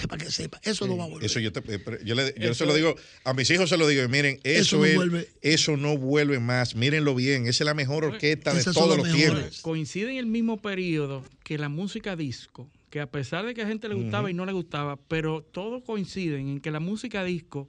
Para 0.08 0.24
que 0.24 0.32
sepa. 0.32 0.60
Eso 0.64 0.88
no 0.88 0.96
va 0.96 1.04
a 1.04 1.06
volver. 1.06 1.24
Eso 1.26 1.38
yo, 1.38 1.52
te- 1.52 1.60
eh, 1.72 1.78
yo, 2.04 2.16
le- 2.16 2.34
yo 2.36 2.46
Eso- 2.50 2.54
se 2.54 2.66
lo 2.66 2.74
digo 2.74 2.96
a 3.22 3.32
mis 3.32 3.48
hijos, 3.50 3.68
se 3.70 3.76
lo 3.76 3.86
digo, 3.86 4.08
miren, 4.08 4.40
eso, 4.42 4.60
Eso 4.60 4.76
no 4.78 4.84
es- 4.86 4.94
vuelve. 4.96 5.28
eso 5.40 5.76
no 5.76 5.96
vuelve 5.96 6.40
más, 6.40 6.74
mírenlo 6.74 7.14
bien, 7.14 7.46
esa 7.46 7.62
es 7.62 7.66
la 7.66 7.74
mejor 7.74 8.04
orquesta 8.04 8.52
de 8.52 8.58
Esas 8.58 8.74
todos 8.74 8.96
los 8.96 9.06
mejores. 9.06 9.24
tiempos. 9.30 9.60
Coincide 9.62 10.10
en 10.10 10.16
el 10.18 10.26
mismo 10.26 10.60
periodo 10.60 11.22
que 11.44 11.58
la 11.58 11.68
música 11.68 12.16
disco, 12.16 12.68
que 12.94 13.00
a 13.00 13.10
pesar 13.10 13.44
de 13.44 13.54
que 13.54 13.62
a 13.62 13.66
gente 13.66 13.88
le 13.88 13.96
gustaba 13.96 14.30
y 14.30 14.34
no 14.34 14.46
le 14.46 14.52
gustaba, 14.52 14.94
pero 14.94 15.42
todos 15.42 15.82
coinciden 15.82 16.46
en 16.46 16.60
que 16.60 16.70
la 16.70 16.78
música 16.78 17.24
disco 17.24 17.68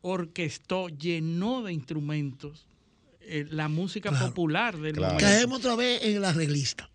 orquestó, 0.00 0.88
llenó 0.90 1.64
de 1.64 1.72
instrumentos 1.72 2.68
eh, 3.20 3.46
la 3.50 3.66
música 3.68 4.10
Claro. 4.10 4.28
popular 4.28 4.78
del 4.78 4.94
momento. 4.94 5.18
Caemos 5.18 5.58
otra 5.58 5.74
vez 5.74 6.04
en 6.04 6.14
el 6.18 6.24
arreglista. 6.24 6.88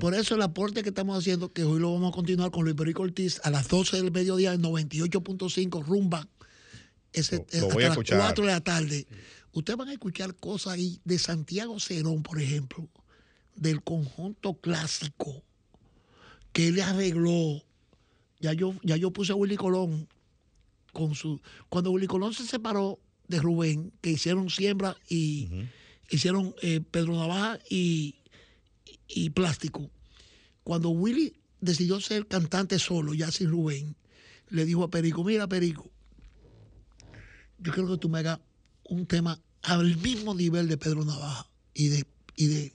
Por 0.00 0.14
eso 0.14 0.34
el 0.34 0.42
aporte 0.42 0.82
que 0.82 0.88
estamos 0.88 1.16
haciendo, 1.16 1.52
que 1.52 1.62
hoy 1.62 1.78
lo 1.78 1.92
vamos 1.92 2.12
a 2.12 2.16
continuar 2.16 2.50
con 2.50 2.64
Luis 2.64 2.74
Perico 2.74 3.02
Ortiz 3.02 3.40
a 3.44 3.50
las 3.50 3.68
12 3.68 3.98
del 3.98 4.10
mediodía 4.10 4.52
en 4.52 4.62
98.5 4.62 5.84
Rumba, 5.86 6.26
ese, 7.12 7.36
Lo- 7.36 7.42
lo 7.42 7.44
hasta 7.66 7.74
voy 7.74 7.82
a 7.84 7.86
las 7.88 7.92
escuchar. 7.98 8.18
4 8.18 8.46
de 8.46 8.52
la 8.52 8.60
tarde. 8.62 9.06
Ustedes 9.52 9.76
van 9.76 9.90
a 9.90 9.92
escuchar 9.92 10.34
cosas 10.34 10.72
ahí 10.72 10.98
de 11.04 11.20
Santiago 11.20 11.78
Cerón, 11.78 12.24
por 12.24 12.40
ejemplo, 12.40 12.88
del 13.54 13.80
conjunto 13.84 14.54
clásico 14.54 15.44
que 16.56 16.68
él 16.68 16.80
arregló. 16.80 17.62
Ya 18.40 18.54
yo, 18.54 18.74
ya 18.82 18.96
yo 18.96 19.12
puse 19.12 19.32
a 19.32 19.34
Willy 19.34 19.56
Colón 19.56 20.08
con 20.94 21.14
su. 21.14 21.38
Cuando 21.68 21.90
Willy 21.90 22.06
Colón 22.06 22.32
se 22.32 22.46
separó 22.46 22.98
de 23.28 23.40
Rubén, 23.40 23.92
que 24.00 24.12
hicieron 24.12 24.48
siembra 24.48 24.96
y 25.06 25.50
hicieron 26.08 26.54
eh, 26.62 26.80
Pedro 26.80 27.14
Navaja 27.14 27.58
y, 27.68 28.22
y 29.06 29.28
Plástico. 29.30 29.90
Cuando 30.64 30.88
Willy 30.88 31.34
decidió 31.60 32.00
ser 32.00 32.26
cantante 32.26 32.78
solo, 32.78 33.12
ya 33.12 33.30
sin 33.30 33.50
Rubén, 33.50 33.94
le 34.48 34.64
dijo 34.64 34.82
a 34.82 34.88
Perico, 34.88 35.24
mira 35.24 35.46
Perico, 35.46 35.90
yo 37.58 37.70
creo 37.70 37.86
que 37.86 37.98
tú 37.98 38.08
me 38.08 38.20
hagas 38.20 38.40
un 38.84 39.04
tema 39.04 39.42
al 39.60 39.94
mismo 39.98 40.34
nivel 40.34 40.68
de 40.68 40.78
Pedro 40.78 41.04
Navaja 41.04 41.50
y 41.74 41.88
de, 41.88 42.06
y 42.36 42.46
de 42.46 42.72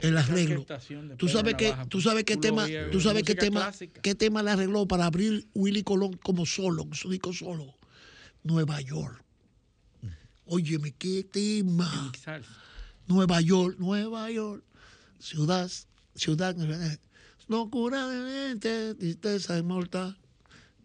el 0.00 0.16
arreglo. 0.16 0.64
Tú 1.18 1.28
sabes 1.28 1.54
que, 1.54 1.70
Navaja, 1.70 1.88
tú 1.88 2.00
sabes 2.00 2.24
qué 2.24 2.36
tema, 2.36 2.66
tú 2.90 3.00
sabes 3.00 3.24
qué 3.24 3.34
tema, 3.34 3.60
clásica. 3.60 4.00
qué 4.00 4.14
tema 4.14 4.42
le 4.42 4.52
arregló 4.52 4.86
para 4.86 5.06
abrir 5.06 5.46
Willy 5.54 5.82
Colón 5.82 6.14
como 6.22 6.46
solo, 6.46 6.88
su 6.92 7.10
disco 7.10 7.32
solo. 7.32 7.74
Nueva 8.44 8.80
York. 8.80 9.22
Óyeme, 10.46 10.94
qué 10.96 11.24
tema. 11.24 12.12
Nueva 13.08 13.40
York, 13.40 13.76
Nueva 13.78 14.30
York, 14.30 14.64
ciudad, 15.18 15.70
ciudad, 16.14 16.56
locura 17.48 18.08
de 18.08 18.48
mente, 18.48 18.94
tristeza 18.94 19.58
inmortal. 19.58 20.16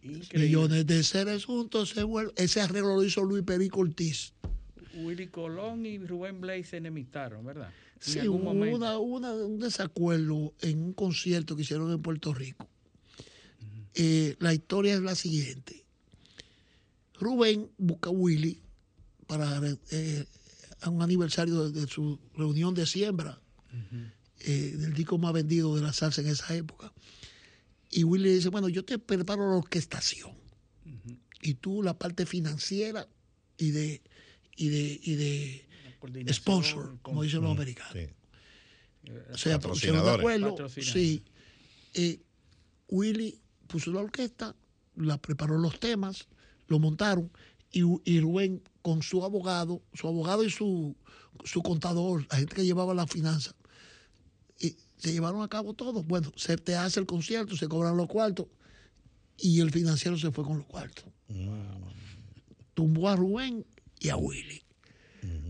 Increíble. 0.01 0.39
Millones 0.39 0.87
de 0.87 1.03
seres 1.03 1.45
juntos 1.45 1.89
se 1.89 2.03
vuelven. 2.03 2.33
Ese 2.35 2.59
arreglo 2.61 2.95
lo 2.95 3.03
hizo 3.03 3.23
Luis 3.23 3.43
Perico 3.43 3.81
Ortiz. 3.81 4.33
Willy 4.95 5.27
Colón 5.27 5.85
y 5.85 5.99
Rubén 5.99 6.41
Blake 6.41 6.63
se 6.63 6.77
enemitaron, 6.77 7.45
¿verdad? 7.45 7.71
En 8.07 8.13
Sí, 8.13 8.19
algún 8.19 8.43
momento. 8.43 8.75
una, 8.77 8.97
una- 8.97 9.33
un 9.33 9.59
desacuerdo 9.59 10.53
en 10.61 10.81
un 10.81 10.93
concierto 10.93 11.55
que 11.55 11.61
hicieron 11.61 11.91
en 11.91 12.01
Puerto 12.01 12.33
Rico. 12.33 12.67
Eh, 13.93 14.35
la 14.39 14.53
historia 14.53 14.95
es 14.95 15.01
la 15.01 15.15
siguiente. 15.15 15.85
Rubén 17.19 17.69
busca 17.77 18.09
a 18.09 18.13
Willy 18.13 18.61
para 19.27 19.61
eh, 19.91 20.25
a 20.81 20.89
un 20.89 21.01
aniversario 21.01 21.69
de, 21.69 21.81
de 21.81 21.87
su 21.87 22.19
reunión 22.35 22.73
de 22.73 22.85
siembra. 22.85 23.39
eh, 24.43 24.75
del 24.75 24.93
disco 24.95 25.19
más 25.19 25.33
vendido 25.33 25.75
de 25.75 25.83
la 25.83 25.93
salsa 25.93 26.21
en 26.21 26.27
esa 26.27 26.55
época. 26.55 26.91
Y 27.91 28.03
Willy 28.03 28.33
dice, 28.33 28.49
bueno, 28.49 28.69
yo 28.69 28.83
te 28.83 28.97
preparo 28.97 29.47
la 29.51 29.57
orquestación. 29.57 30.31
Y 31.43 31.53
tú 31.55 31.83
la 31.83 31.97
parte 31.99 32.25
financiera 32.25 33.07
y 33.57 33.69
de, 33.71 34.01
y 34.55 34.69
de, 34.69 34.99
y 35.03 35.13
de 35.15 35.65
sponsor, 36.31 36.97
como 37.01 37.23
dicen 37.23 37.41
los 37.41 37.51
americanos. 37.51 38.09
O 39.33 39.37
sea, 39.37 39.59
pusieron 39.59 40.03
de 40.03 40.11
acuerdo. 40.11 40.69
Sí. 40.69 41.23
Eh, 41.93 42.21
Willy 42.87 43.39
puso 43.67 43.91
la 43.91 44.01
orquesta, 44.01 44.55
la 44.95 45.17
preparó 45.17 45.57
los 45.57 45.79
temas, 45.79 46.27
lo 46.67 46.79
montaron 46.79 47.31
y, 47.71 47.83
y 48.05 48.19
Rubén 48.19 48.61
con 48.81 49.01
su 49.01 49.23
abogado, 49.23 49.81
su 49.93 50.07
abogado 50.07 50.43
y 50.43 50.49
su, 50.49 50.95
su 51.43 51.61
contador, 51.61 52.27
la 52.29 52.37
gente 52.37 52.55
que 52.55 52.65
llevaba 52.65 52.93
la 52.93 53.07
finanza, 53.07 53.55
y 54.59 54.75
se 54.97 55.11
llevaron 55.11 55.41
a 55.41 55.47
cabo 55.47 55.73
todo. 55.73 56.03
Bueno, 56.03 56.31
se 56.35 56.57
te 56.57 56.75
hace 56.75 56.99
el 56.99 57.05
concierto, 57.05 57.55
se 57.55 57.67
cobran 57.67 57.97
los 57.97 58.07
cuartos 58.07 58.47
y 59.37 59.59
el 59.59 59.71
financiero 59.71 60.17
se 60.17 60.31
fue 60.31 60.43
con 60.43 60.57
los 60.57 60.67
cuartos. 60.67 61.05
Tumbó 62.73 63.09
a 63.09 63.15
Rubén 63.15 63.65
y 63.99 64.09
a 64.09 64.17
Willy. 64.17 64.63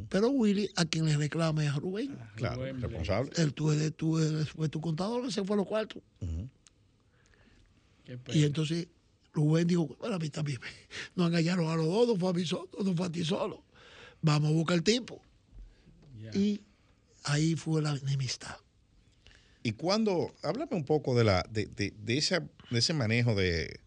Pero 0.10 0.30
Willy, 0.30 0.70
a 0.76 0.84
quien 0.86 1.06
le 1.06 1.16
reclama 1.16 1.64
es 1.64 1.72
a 1.72 1.76
Rubén. 1.80 2.18
Claro, 2.36 2.64
responsable. 2.82 3.32
Él, 3.38 3.54
tú, 3.54 3.72
eres, 3.72 3.96
tú 3.96 4.20
eres- 4.20 4.50
fue 4.50 4.68
tu 4.68 4.82
contador 4.82 5.26
que 5.26 5.32
se 5.32 5.44
fue 5.44 5.56
a 5.56 5.58
los 5.58 5.68
cuartos. 5.68 6.02
Y 8.34 8.44
entonces 8.44 8.88
Rubén 9.34 9.68
dijo, 9.68 9.88
bueno, 10.00 10.16
a 10.16 10.20
mí 10.20 10.30
también 10.30 10.60
me- 10.62 10.68
nos 11.16 11.28
engañaron 11.30 11.70
a 11.70 11.76
los 11.76 11.86
dos, 11.86 12.08
no 12.10 12.16
fue 12.18 12.30
a 12.30 12.34
mí 12.34 12.46
solo, 12.46 12.70
no 12.84 12.94
fue 12.94 13.08
a 13.08 13.12
ti 13.12 13.24
solo. 13.24 13.64
Vamos 14.22 14.50
a 14.52 14.54
buscar 14.54 14.78
el 14.78 14.84
tipo. 14.84 15.22
Y 16.34 16.62
ahí 17.24 17.56
fue 17.56 17.82
la 17.82 17.92
enemistad. 17.96 18.56
Y 19.64 19.74
cuando, 19.74 20.34
háblame 20.44 20.76
un 20.76 20.84
poco 20.86 21.16
de 21.16 21.24
la 21.24 21.46
de, 21.50 21.68
de, 21.68 21.94
de 22.04 22.18
esa, 22.18 22.40
de 22.70 22.80
ese 22.80 22.94
manejo 22.94 23.36
de 23.36 23.80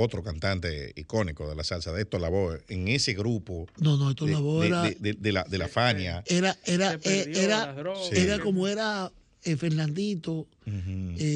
otro 0.00 0.22
cantante 0.22 0.92
icónico 0.96 1.48
de 1.48 1.56
la 1.56 1.64
salsa, 1.64 1.92
de 1.92 2.02
Héctor 2.02 2.20
Lavoe, 2.20 2.62
en 2.68 2.86
ese 2.88 3.14
grupo. 3.14 3.66
No, 3.80 3.96
no, 3.96 4.10
Héctor 4.10 4.28
de- 4.28 4.34
Lavoe 4.34 4.60
de, 4.62 4.68
era- 4.68 4.82
de, 4.82 4.96
de- 5.00 5.12
de 5.14 5.32
la, 5.32 5.42
de 5.44 5.58
la 5.58 5.66
Fania. 5.68 6.22
Era, 6.26 6.56
era, 6.64 6.94
eh, 7.02 7.32
era, 7.34 7.74
era 8.12 8.38
como 8.38 8.68
era 8.68 9.10
eh, 9.42 9.56
Fernandito, 9.56 10.46
eh, 10.66 10.70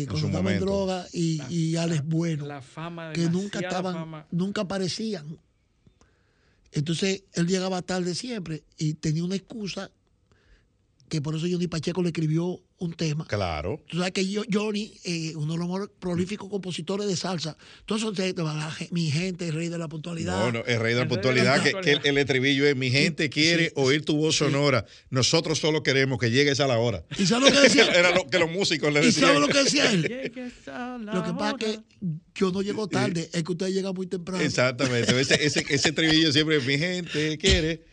en 0.02 0.06
cuando 0.06 0.20
su 0.20 0.26
estaba 0.28 0.52
en 0.52 0.60
droga, 0.60 1.06
y, 1.12 1.40
y 1.52 1.76
Alex 1.76 2.04
Bueno, 2.06 2.46
La 2.46 2.62
fama, 2.62 3.12
que 3.12 3.28
nunca 3.28 3.58
estaban, 3.58 3.94
fama. 3.94 4.26
nunca 4.30 4.60
aparecían. 4.62 5.38
Entonces 6.72 7.24
él 7.34 7.46
llegaba 7.46 7.82
tarde 7.82 8.14
siempre 8.14 8.62
y 8.78 8.94
tenía 8.94 9.24
una 9.24 9.34
excusa 9.36 9.90
que 11.08 11.20
por 11.20 11.34
eso 11.36 11.46
Johnny 11.50 11.66
Pacheco 11.66 12.00
le 12.02 12.08
escribió 12.08 12.60
un 12.82 12.92
tema. 12.94 13.26
Claro. 13.26 13.80
Tú 13.88 13.98
sabes 13.98 14.12
que 14.12 14.26
yo, 14.28 14.42
Johnny, 14.52 14.92
eh, 15.04 15.32
uno 15.36 15.52
de 15.52 15.58
los 15.58 15.68
más 15.68 15.88
prolíficos 16.00 16.48
compositores 16.48 17.06
de 17.06 17.16
salsa, 17.16 17.56
todos 17.86 18.02
esos 18.02 18.14
temas, 18.34 18.76
mi 18.90 19.10
gente, 19.10 19.48
el 19.48 19.54
rey 19.54 19.68
de 19.68 19.78
la 19.78 19.88
puntualidad. 19.88 20.38
No, 20.38 20.52
no, 20.52 20.64
el 20.64 20.80
rey 20.80 20.94
de 20.94 21.00
la 21.00 21.08
puntualidad, 21.08 21.62
que, 21.62 21.72
que 21.80 21.92
el, 21.92 22.00
el 22.04 22.18
estribillo 22.18 22.66
es, 22.66 22.74
mi 22.76 22.90
gente 22.90 23.30
quiere 23.30 23.72
oír 23.76 24.04
tu 24.04 24.16
voz 24.16 24.36
sonora, 24.36 24.84
nosotros 25.10 25.58
solo 25.58 25.82
queremos 25.82 26.18
que 26.18 26.30
llegues 26.30 26.60
a 26.60 26.66
la 26.66 26.78
hora. 26.78 27.04
¿Y 27.18 27.26
sabes 27.26 27.50
lo 27.50 27.56
que 27.60 27.62
decía? 27.68 27.84
Era 27.94 28.10
lo 28.10 28.26
que 28.28 28.38
los 28.38 28.50
músicos 28.50 28.92
le 28.92 29.00
¿Y 29.02 29.06
decían. 29.06 29.26
sabes 29.26 29.40
lo 29.40 29.48
que 29.48 29.62
decía 29.64 29.90
él? 29.90 30.02
Lo 31.04 31.22
que 31.24 31.32
pasa 31.32 31.56
es 31.58 31.64
que 31.64 31.80
yo 32.34 32.50
no 32.50 32.62
llego 32.62 32.88
tarde, 32.88 33.30
es 33.32 33.42
que 33.44 33.52
usted 33.52 33.68
llega 33.68 33.92
muy 33.92 34.06
temprano. 34.06 34.42
Exactamente, 34.42 35.20
ese, 35.20 35.34
ese, 35.44 35.64
ese 35.68 35.88
estribillo 35.90 36.32
siempre, 36.32 36.60
mi 36.60 36.78
gente 36.78 37.38
quiere 37.38 37.84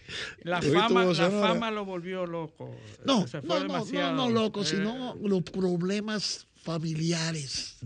La 0.43 0.61
fama, 0.61 1.05
la 1.05 1.13
sonora". 1.15 1.47
fama 1.53 1.71
lo 1.71 1.85
volvió 1.85 2.25
loco. 2.25 2.75
No, 3.05 3.27
Se 3.27 3.41
fue 3.41 3.47
no, 3.49 3.55
no, 3.55 3.59
no, 3.59 3.73
demasiado. 3.73 4.15
no, 4.15 4.29
loco, 4.29 4.61
Eh, 4.63 4.65
sino 4.80 5.15
los 5.15 5.43
problemas 5.43 6.47
familiares. 6.64 7.77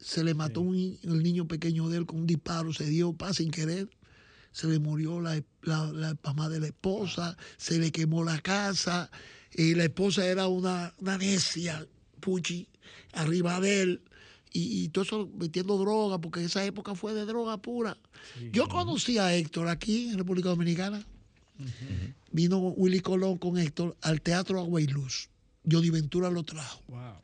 Se 0.00 0.22
le 0.24 0.34
mató 0.34 0.60
un, 0.60 0.98
el 1.02 1.22
niño 1.22 1.46
pequeño 1.46 1.88
de 1.88 1.98
él 1.98 2.06
con 2.06 2.20
un 2.20 2.26
disparo, 2.26 2.72
se 2.72 2.86
dio 2.86 3.12
paz 3.12 3.36
sin 3.36 3.50
querer. 3.50 3.88
Se 4.52 4.66
le 4.66 4.78
murió 4.78 5.20
la, 5.20 5.40
la, 5.62 5.84
la 5.92 6.16
mamá 6.24 6.48
de 6.48 6.58
la 6.58 6.66
esposa, 6.68 7.36
se 7.58 7.78
le 7.78 7.92
quemó 7.92 8.24
la 8.24 8.40
casa. 8.40 9.10
Y 9.54 9.74
la 9.74 9.84
esposa 9.84 10.26
era 10.26 10.48
una, 10.48 10.94
una 10.98 11.18
necia, 11.18 11.86
puchi, 12.20 12.68
arriba 13.12 13.60
de 13.60 13.82
él. 13.82 14.02
Y, 14.52 14.84
y 14.84 14.88
todo 14.88 15.04
eso 15.04 15.30
metiendo 15.38 15.78
droga, 15.78 16.18
porque 16.18 16.44
esa 16.44 16.64
época 16.64 16.94
fue 16.94 17.12
de 17.14 17.24
droga 17.26 17.58
pura. 17.58 17.96
Yo 18.52 18.68
conocí 18.68 19.18
a 19.18 19.34
Héctor 19.34 19.68
aquí 19.68 20.08
en 20.08 20.18
República 20.18 20.48
Dominicana. 20.48 21.06
Vino 22.30 22.58
Willy 22.58 23.00
Colón 23.00 23.38
con 23.38 23.58
Héctor 23.58 23.96
al 24.00 24.20
Teatro 24.20 24.58
Agua 24.60 24.80
y 24.80 24.86
Luz. 24.86 25.28
Johnny 25.70 25.90
Ventura 25.90 26.30
lo 26.30 26.42
trajo. 26.42 26.82
Wow. 26.88 27.22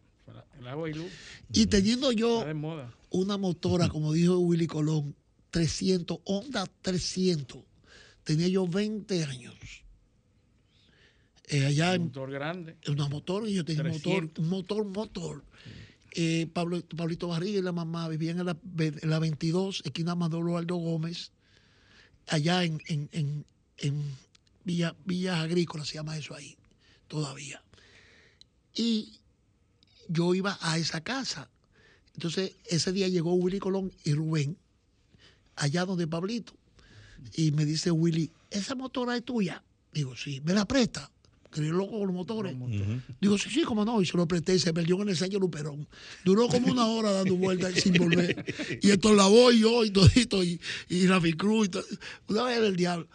El 0.58 0.68
agua 0.68 0.88
y 0.88 0.94
luz. 0.94 1.10
Y 1.52 1.66
teniendo 1.66 2.12
yo 2.12 2.44
una 3.10 3.36
motora, 3.36 3.88
como 3.88 4.12
dijo 4.12 4.38
Willy 4.38 4.66
Colón, 4.66 5.14
300, 5.50 6.18
Honda 6.24 6.66
300, 6.82 7.62
tenía 8.22 8.48
yo 8.48 8.66
20 8.66 9.24
años. 9.24 9.54
Eh, 11.48 11.66
allá 11.66 11.94
en 11.94 12.04
Motor 12.04 12.30
grande. 12.30 12.76
una 12.88 13.08
motor 13.08 13.46
y 13.46 13.54
yo 13.54 13.64
tenía 13.64 13.82
un 13.82 13.88
motor, 13.88 14.02
300. 14.02 14.44
un 14.44 14.50
motor, 14.50 14.84
motor. 14.84 15.44
Eh, 16.12 16.48
Pablo, 16.52 16.80
Pablito 16.96 17.28
Barriga 17.28 17.58
y 17.58 17.62
la 17.62 17.72
mamá 17.72 18.08
vivían 18.08 18.38
en 18.38 18.46
la, 18.46 18.56
en 18.78 19.10
la 19.10 19.18
22, 19.18 19.82
esquina 19.84 20.14
Manolo 20.14 20.56
Aldo 20.56 20.76
Gómez, 20.76 21.32
allá 22.28 22.62
en, 22.62 22.80
en, 22.86 23.08
en, 23.12 23.44
en 23.78 24.16
Villa, 24.64 24.94
Villas 25.04 25.40
Agrícolas, 25.40 25.88
se 25.88 25.94
llama 25.94 26.16
eso 26.16 26.34
ahí, 26.34 26.56
todavía. 27.08 27.63
Y 28.74 29.20
yo 30.08 30.34
iba 30.34 30.58
a 30.60 30.78
esa 30.78 31.02
casa. 31.02 31.48
Entonces, 32.14 32.52
ese 32.66 32.92
día 32.92 33.08
llegó 33.08 33.34
Willy 33.34 33.58
Colón 33.58 33.92
y 34.04 34.12
Rubén, 34.12 34.56
allá 35.56 35.84
donde 35.84 36.06
Pablito. 36.06 36.52
Y 37.34 37.52
me 37.52 37.64
dice 37.64 37.90
Willy, 37.90 38.30
¿esa 38.50 38.74
motora 38.74 39.16
es 39.16 39.24
tuya? 39.24 39.62
Digo, 39.92 40.16
sí, 40.16 40.40
¿me 40.44 40.52
la 40.52 40.66
presta? 40.66 41.10
Que 41.50 41.64
yo 41.64 41.72
loco 41.72 41.98
con 41.98 42.08
los 42.08 42.14
motores. 42.14 42.56
Digo, 43.20 43.38
sí, 43.38 43.48
sí, 43.48 43.62
cómo 43.62 43.84
no. 43.84 44.02
Y 44.02 44.06
se 44.06 44.16
lo 44.16 44.26
presté 44.26 44.56
y 44.56 44.58
se 44.58 44.72
perdió 44.74 45.00
en 45.02 45.10
el 45.10 45.16
Sánchez 45.16 45.38
Luperón. 45.38 45.86
Duró 46.24 46.48
como 46.48 46.72
una 46.72 46.86
hora 46.86 47.12
dando 47.12 47.36
vueltas 47.36 47.74
sin 47.74 47.94
volver. 47.94 48.44
Y 48.82 48.90
esto 48.90 49.14
la 49.14 49.26
voy 49.26 49.60
yo 49.60 49.84
y 49.84 49.90
todito 49.90 50.42
y, 50.42 50.60
y 50.88 51.06
Rafi 51.06 51.34
Cruz. 51.34 51.66
Y 51.66 51.70
todo. 51.70 51.84
Una 52.28 52.42
vez 52.44 52.58
el 52.58 52.74
diablo 52.74 53.06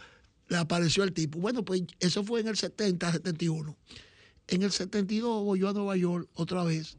le 0.50 0.56
apareció 0.56 1.04
el 1.04 1.12
tipo. 1.12 1.38
Bueno, 1.38 1.64
pues 1.64 1.82
eso 2.00 2.22
fue 2.24 2.40
en 2.40 2.48
el 2.48 2.56
70, 2.56 3.12
71. 3.12 3.76
En 4.50 4.62
el 4.62 4.72
72 4.72 5.44
voy 5.44 5.60
yo 5.60 5.68
a 5.68 5.72
Nueva 5.72 5.96
York 5.96 6.28
otra 6.34 6.64
vez 6.64 6.96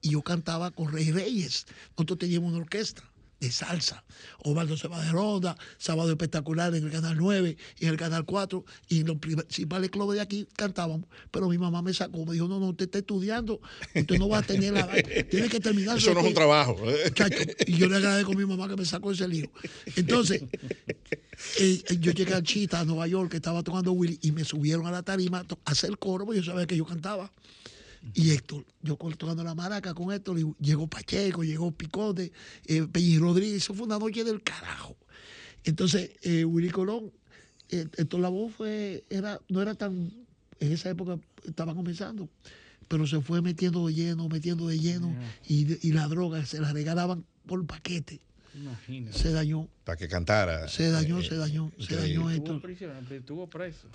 y 0.00 0.10
yo 0.10 0.22
cantaba 0.22 0.70
con 0.70 0.92
Rey 0.92 1.10
Reyes. 1.10 1.66
Nosotros 1.96 2.20
teníamos 2.20 2.52
una 2.52 2.62
orquesta 2.62 3.02
de 3.40 3.50
salsa. 3.50 4.04
Osvaldo 4.44 4.76
se 4.76 4.88
va 4.88 5.02
de 5.04 5.10
ronda, 5.10 5.56
sábado 5.78 6.10
espectacular 6.10 6.74
en 6.74 6.84
el 6.84 6.90
canal 6.90 7.16
9 7.16 7.56
y 7.78 7.84
en 7.84 7.90
el 7.90 7.96
canal 7.96 8.24
4 8.24 8.64
y 8.88 9.00
en 9.00 9.06
los 9.06 9.16
principales 9.18 9.90
clubes 9.90 10.16
de 10.16 10.22
aquí 10.22 10.46
cantábamos. 10.56 11.06
Pero 11.30 11.48
mi 11.48 11.58
mamá 11.58 11.82
me 11.82 11.92
sacó, 11.92 12.24
me 12.24 12.32
dijo, 12.32 12.48
no, 12.48 12.58
no, 12.58 12.70
usted 12.70 12.86
está 12.86 12.98
estudiando, 12.98 13.60
usted 13.94 14.18
no 14.18 14.28
va 14.28 14.38
a 14.38 14.42
tener 14.42 14.72
la... 14.72 14.88
Tiene 15.30 15.48
que 15.48 15.60
terminar. 15.60 15.98
Eso 15.98 16.14
no 16.14 16.20
es 16.20 16.26
un 16.26 16.34
trabajo. 16.34 16.78
¿eh? 16.84 17.12
Y 17.66 17.76
yo 17.76 17.88
le 17.88 17.96
agradezco 17.96 18.32
a 18.32 18.36
mi 18.36 18.46
mamá 18.46 18.68
que 18.68 18.76
me 18.76 18.84
sacó 18.84 19.12
ese 19.12 19.28
lío. 19.28 19.50
Entonces, 19.96 20.42
eh, 21.58 21.82
yo 22.00 22.12
llegué 22.12 22.34
al 22.34 22.42
Chita, 22.42 22.80
a 22.80 22.84
Nueva 22.84 23.06
York, 23.06 23.30
que 23.30 23.36
estaba 23.36 23.62
tocando 23.62 23.92
Willy, 23.92 24.18
y 24.22 24.32
me 24.32 24.44
subieron 24.44 24.86
a 24.86 24.90
la 24.90 25.02
tarima 25.02 25.44
a 25.64 25.70
hacer 25.70 25.96
coro, 25.98 26.24
porque 26.24 26.40
yo 26.40 26.52
sabía 26.52 26.66
que 26.66 26.76
yo 26.76 26.84
cantaba. 26.84 27.30
Y 28.14 28.30
Héctor, 28.30 28.64
yo 28.82 28.96
tocando 28.96 29.42
la 29.44 29.54
maraca 29.54 29.94
con 29.94 30.12
Héctor, 30.12 30.38
y 30.38 30.46
llegó 30.60 30.86
Pacheco, 30.86 31.42
llegó 31.44 31.72
Picote, 31.72 32.32
eh, 32.66 32.86
Peñi 32.90 33.18
Rodríguez, 33.18 33.56
eso 33.62 33.74
fue 33.74 33.86
una 33.86 33.98
noche 33.98 34.24
del 34.24 34.42
carajo. 34.42 34.96
Entonces, 35.64 36.10
eh, 36.22 36.44
Willy 36.44 36.70
Colón, 36.70 37.10
eh, 37.70 37.86
Héctor 37.96 38.20
la 38.20 38.28
voz 38.28 38.52
fue, 38.54 39.04
era, 39.10 39.40
no 39.48 39.60
era 39.62 39.74
tan, 39.74 40.12
en 40.60 40.72
esa 40.72 40.90
época 40.90 41.18
estaba 41.44 41.74
comenzando, 41.74 42.28
pero 42.88 43.06
se 43.06 43.20
fue 43.20 43.42
metiendo 43.42 43.86
de 43.88 43.94
lleno, 43.94 44.28
metiendo 44.28 44.68
de 44.68 44.78
lleno, 44.78 45.14
y, 45.48 45.86
y 45.86 45.92
la 45.92 46.06
droga 46.06 46.46
se 46.46 46.60
la 46.60 46.72
regalaban 46.72 47.24
por 47.46 47.66
paquete. 47.66 48.20
Imagínate. 48.54 49.18
Se 49.18 49.32
dañó, 49.32 49.68
Para 49.84 49.98
que 49.98 50.08
cantara. 50.08 50.68
se 50.68 50.88
dañó, 50.90 51.18
Eh, 51.20 51.24
se 51.28 51.34
dañó, 51.36 51.70
se 51.78 51.94
dañó 51.96 52.30
Estuvo 52.30 52.30
Héctor. 52.30 52.62
prisionero, 52.62 53.14
estuvo 53.14 53.46
preso. 53.50 53.88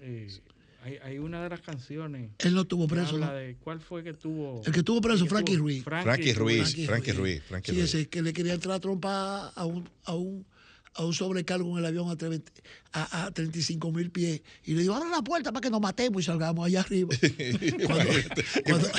Eh, 0.00 0.28
hay, 0.82 0.96
hay 1.02 1.18
una 1.18 1.42
de 1.42 1.48
las 1.50 1.60
canciones. 1.60 2.30
Él 2.38 2.54
no 2.54 2.62
que 2.88 2.94
preso, 2.94 3.14
habla 3.14 3.26
¿no? 3.28 3.32
de 3.34 3.56
¿Cuál 3.56 3.80
fue 3.80 4.02
que 4.04 4.14
tuvo? 4.14 4.62
El 4.64 4.72
que 4.72 4.78
estuvo 4.80 5.00
preso, 5.00 5.24
que 5.24 5.30
Frankie 5.30 5.52
tuvo- 5.54 5.62
Ruiz. 5.62 5.84
Frankie 5.84 6.32
Ruiz, 6.34 6.86
Frankie 6.86 7.12
Ruiz, 7.12 7.42
Frankie 7.44 7.72
Sí, 7.72 7.78
Ruiz. 7.78 7.94
ese 7.94 8.08
que 8.08 8.22
le 8.22 8.32
quería 8.32 8.54
entrar 8.54 8.76
a 8.76 8.80
trompa 8.80 9.48
a 9.48 9.64
un, 9.66 9.88
a 10.04 10.14
un, 10.14 10.46
a 10.94 11.04
un 11.04 11.12
sobrecargo 11.14 11.70
en 11.72 11.78
el 11.78 11.86
avión 11.86 12.10
a, 12.10 12.16
30 12.16 12.50
a, 12.92 13.26
a 13.26 13.30
35 13.30 13.92
mil 13.92 14.10
pies 14.10 14.40
y 14.64 14.72
le 14.74 14.80
digo, 14.82 14.94
abre 14.94 15.10
la 15.10 15.22
puerta 15.22 15.52
para 15.52 15.60
que 15.60 15.70
nos 15.70 15.80
matemos 15.80 16.22
y 16.22 16.24
salgamos 16.26 16.66
allá 16.66 16.80
arriba. 16.80 17.14
cuando, 17.86 18.10
cuando- 18.64 18.90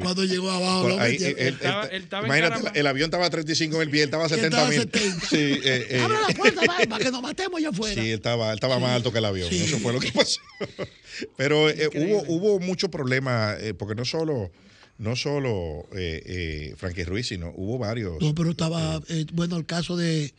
cuando 0.00 0.24
llegó 0.24 0.50
abajo, 0.50 0.88
lo 0.90 1.00
ahí, 1.00 1.12
metieron. 1.12 1.38
él- 1.40 1.46
él- 1.48 1.54
estaba- 1.54 1.84
él 1.86 2.02
estaba 2.02 2.22
en 2.22 2.26
imagínate, 2.44 2.80
el 2.80 2.86
avión 2.86 3.06
estaba 3.06 3.26
a 3.26 3.30
35 3.30 3.78
mil 3.78 3.90
pies, 3.90 4.02
él 4.02 4.08
estaba 4.08 4.24
a 4.24 4.28
Y 4.28 4.32
él 4.32 4.36
70 4.40 4.56
estaba 4.56 4.70
mil. 4.70 4.80
70. 4.80 5.26
Sí, 5.26 5.36
eh, 5.36 5.86
eh, 5.90 6.00
abre 6.00 6.18
la 6.28 6.34
puerta 6.34 6.60
para 6.88 7.04
que 7.04 7.10
nos 7.10 7.22
matemos 7.22 7.58
allá 7.58 7.68
afuera. 7.70 8.02
Sí, 8.02 8.08
él 8.08 8.14
estaba, 8.14 8.48
él 8.50 8.54
estaba 8.54 8.76
Sí. 8.76 8.82
más 8.82 8.90
alto 8.92 9.12
que 9.12 9.18
el 9.18 9.24
avión. 9.24 9.48
Sí. 9.50 9.62
Eso 9.64 9.78
fue 9.78 9.92
lo 9.92 10.00
que 10.00 10.12
pasó. 10.12 10.40
Pero 11.36 11.68
eh, 11.68 11.88
hubo, 11.94 12.22
hubo 12.28 12.60
muchos 12.60 12.90
problemas, 12.90 13.56
eh, 13.60 13.74
porque 13.74 13.94
no 13.94 14.04
solo, 14.04 14.50
no 14.98 15.16
solo 15.16 15.86
eh, 15.94 16.22
eh, 16.24 16.74
Frankie 16.76 17.04
Ruiz, 17.04 17.28
sino 17.28 17.52
hubo 17.56 17.78
varios. 17.78 18.20
No, 18.20 18.34
pero 18.34 18.50
estaba, 18.50 19.00
eh, 19.08 19.26
bueno, 19.32 19.56
el 19.56 19.66
caso 19.66 19.96
de, 19.96 20.32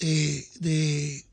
eh, 0.00 0.44
de 0.60 1.24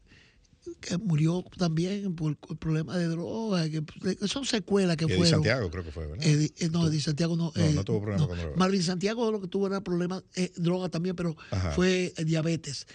que 0.82 0.98
murió 0.98 1.44
también 1.58 2.14
por 2.16 2.38
el 2.50 2.58
problema 2.58 2.98
de 2.98 3.06
droga, 3.08 3.68
que 3.70 3.82
son 4.28 4.46
secuelas 4.46 4.98
que 4.98 5.06
Eddie 5.06 5.16
fueron. 5.16 5.32
Santiago, 5.36 5.72
creo 5.72 5.84
que 5.84 5.92
fue, 5.92 6.08
¿verdad? 6.08 6.26
Eddie- 6.26 6.54
eh, 6.58 6.70
no, 6.70 6.88
Eddie 6.88 7.00
Santiago 7.02 7.36
no. 7.38 7.52
No, 7.56 7.62
eh, 7.66 7.72
no 7.74 7.84
tuvo 7.86 8.02
problema 8.02 8.28
con. 8.28 8.38
Marvin 8.58 8.84
Santiago 8.84 9.32
lo 9.32 9.40
que 9.42 9.48
tuvo 9.48 9.68
era 9.68 9.82
problema, 9.82 10.22
eh, 10.36 10.52
droga 10.58 10.90
también, 10.90 11.16
pero 11.16 11.36
Ajá. 11.52 11.72
fue 11.72 12.14
diabetes. 12.26 12.86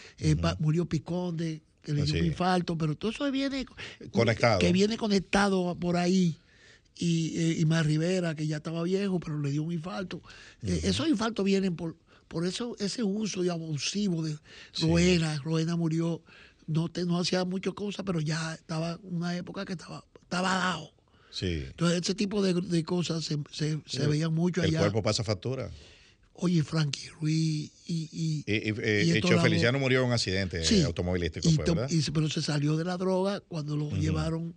Murió 0.59 0.85
Piconde, 0.87 1.63
que 1.83 1.93
le 1.95 2.03
dio 2.05 2.21
un 2.21 2.27
infarto, 2.27 2.77
pero 2.79 2.95
todo 2.95 3.11
eso 3.11 3.29
viene 3.33 3.65
Conectado. 4.13 4.59
que 4.61 4.71
viene 4.73 4.97
conectado 4.97 5.75
por 5.79 5.97
ahí. 5.97 6.37
Y, 6.95 7.33
eh, 7.39 7.57
y 7.59 7.65
Mar 7.65 7.87
Rivera, 7.87 8.35
que 8.35 8.47
ya 8.47 8.59
estaba 8.59 8.83
viejo, 8.83 9.19
pero 9.19 9.41
le 9.41 9.51
dio 9.51 9.63
un 9.63 9.73
infarto. 9.73 10.21
Esos 10.63 11.09
infartos 11.09 11.43
vienen 11.45 11.75
por, 11.75 11.97
por 12.33 12.47
eso, 12.47 12.75
ese 12.81 13.03
uso 13.03 13.45
y 13.45 13.51
abusivo 13.51 14.23
de 14.23 14.39
Roena. 14.81 15.39
Roena 15.45 15.77
murió, 15.77 16.23
no, 16.67 16.89
te, 16.89 17.05
no 17.05 17.19
hacía 17.21 17.45
muchas 17.45 17.75
cosas, 17.75 18.05
pero 18.07 18.21
ya 18.21 18.55
estaba 18.55 18.99
una 19.03 19.37
época 19.37 19.67
que 19.67 19.75
estaba, 19.75 20.03
estaba 20.23 20.55
dado. 20.55 20.91
Sí. 21.31 21.65
Entonces, 21.67 22.01
ese 22.01 22.15
tipo 22.15 22.43
de, 22.43 22.55
de 22.55 22.85
cosas 22.85 23.23
se, 23.25 23.37
se, 23.53 23.79
se 23.87 24.03
El- 24.05 24.09
veían 24.09 24.33
mucho 24.33 24.63
El 24.63 24.71
allá. 24.71 24.79
cuerpo 24.81 25.03
pasa 25.03 25.23
factura. 25.23 25.71
Oye, 26.35 26.63
Frankie 26.63 27.09
Ruiz 27.21 27.71
y. 27.87 28.09
y, 28.11 28.45
Y, 28.47 28.69
y, 28.71 28.73
eh, 28.83 29.21
y 29.23 29.39
Feliciano 29.43 29.79
murió 29.79 30.01
en 30.01 30.07
un 30.07 30.13
accidente 30.13 30.65
Sí. 30.65 30.81
automovilístico, 30.83 31.51
fue, 31.51 31.65
¿verdad? 31.65 31.91
pero 32.15 32.29
se 32.31 32.41
salió 32.41 32.77
de 32.79 32.85
la 32.85 32.97
droga 32.97 33.41
cuando 33.41 33.77
lo 33.77 33.91
llevaron 33.91 34.55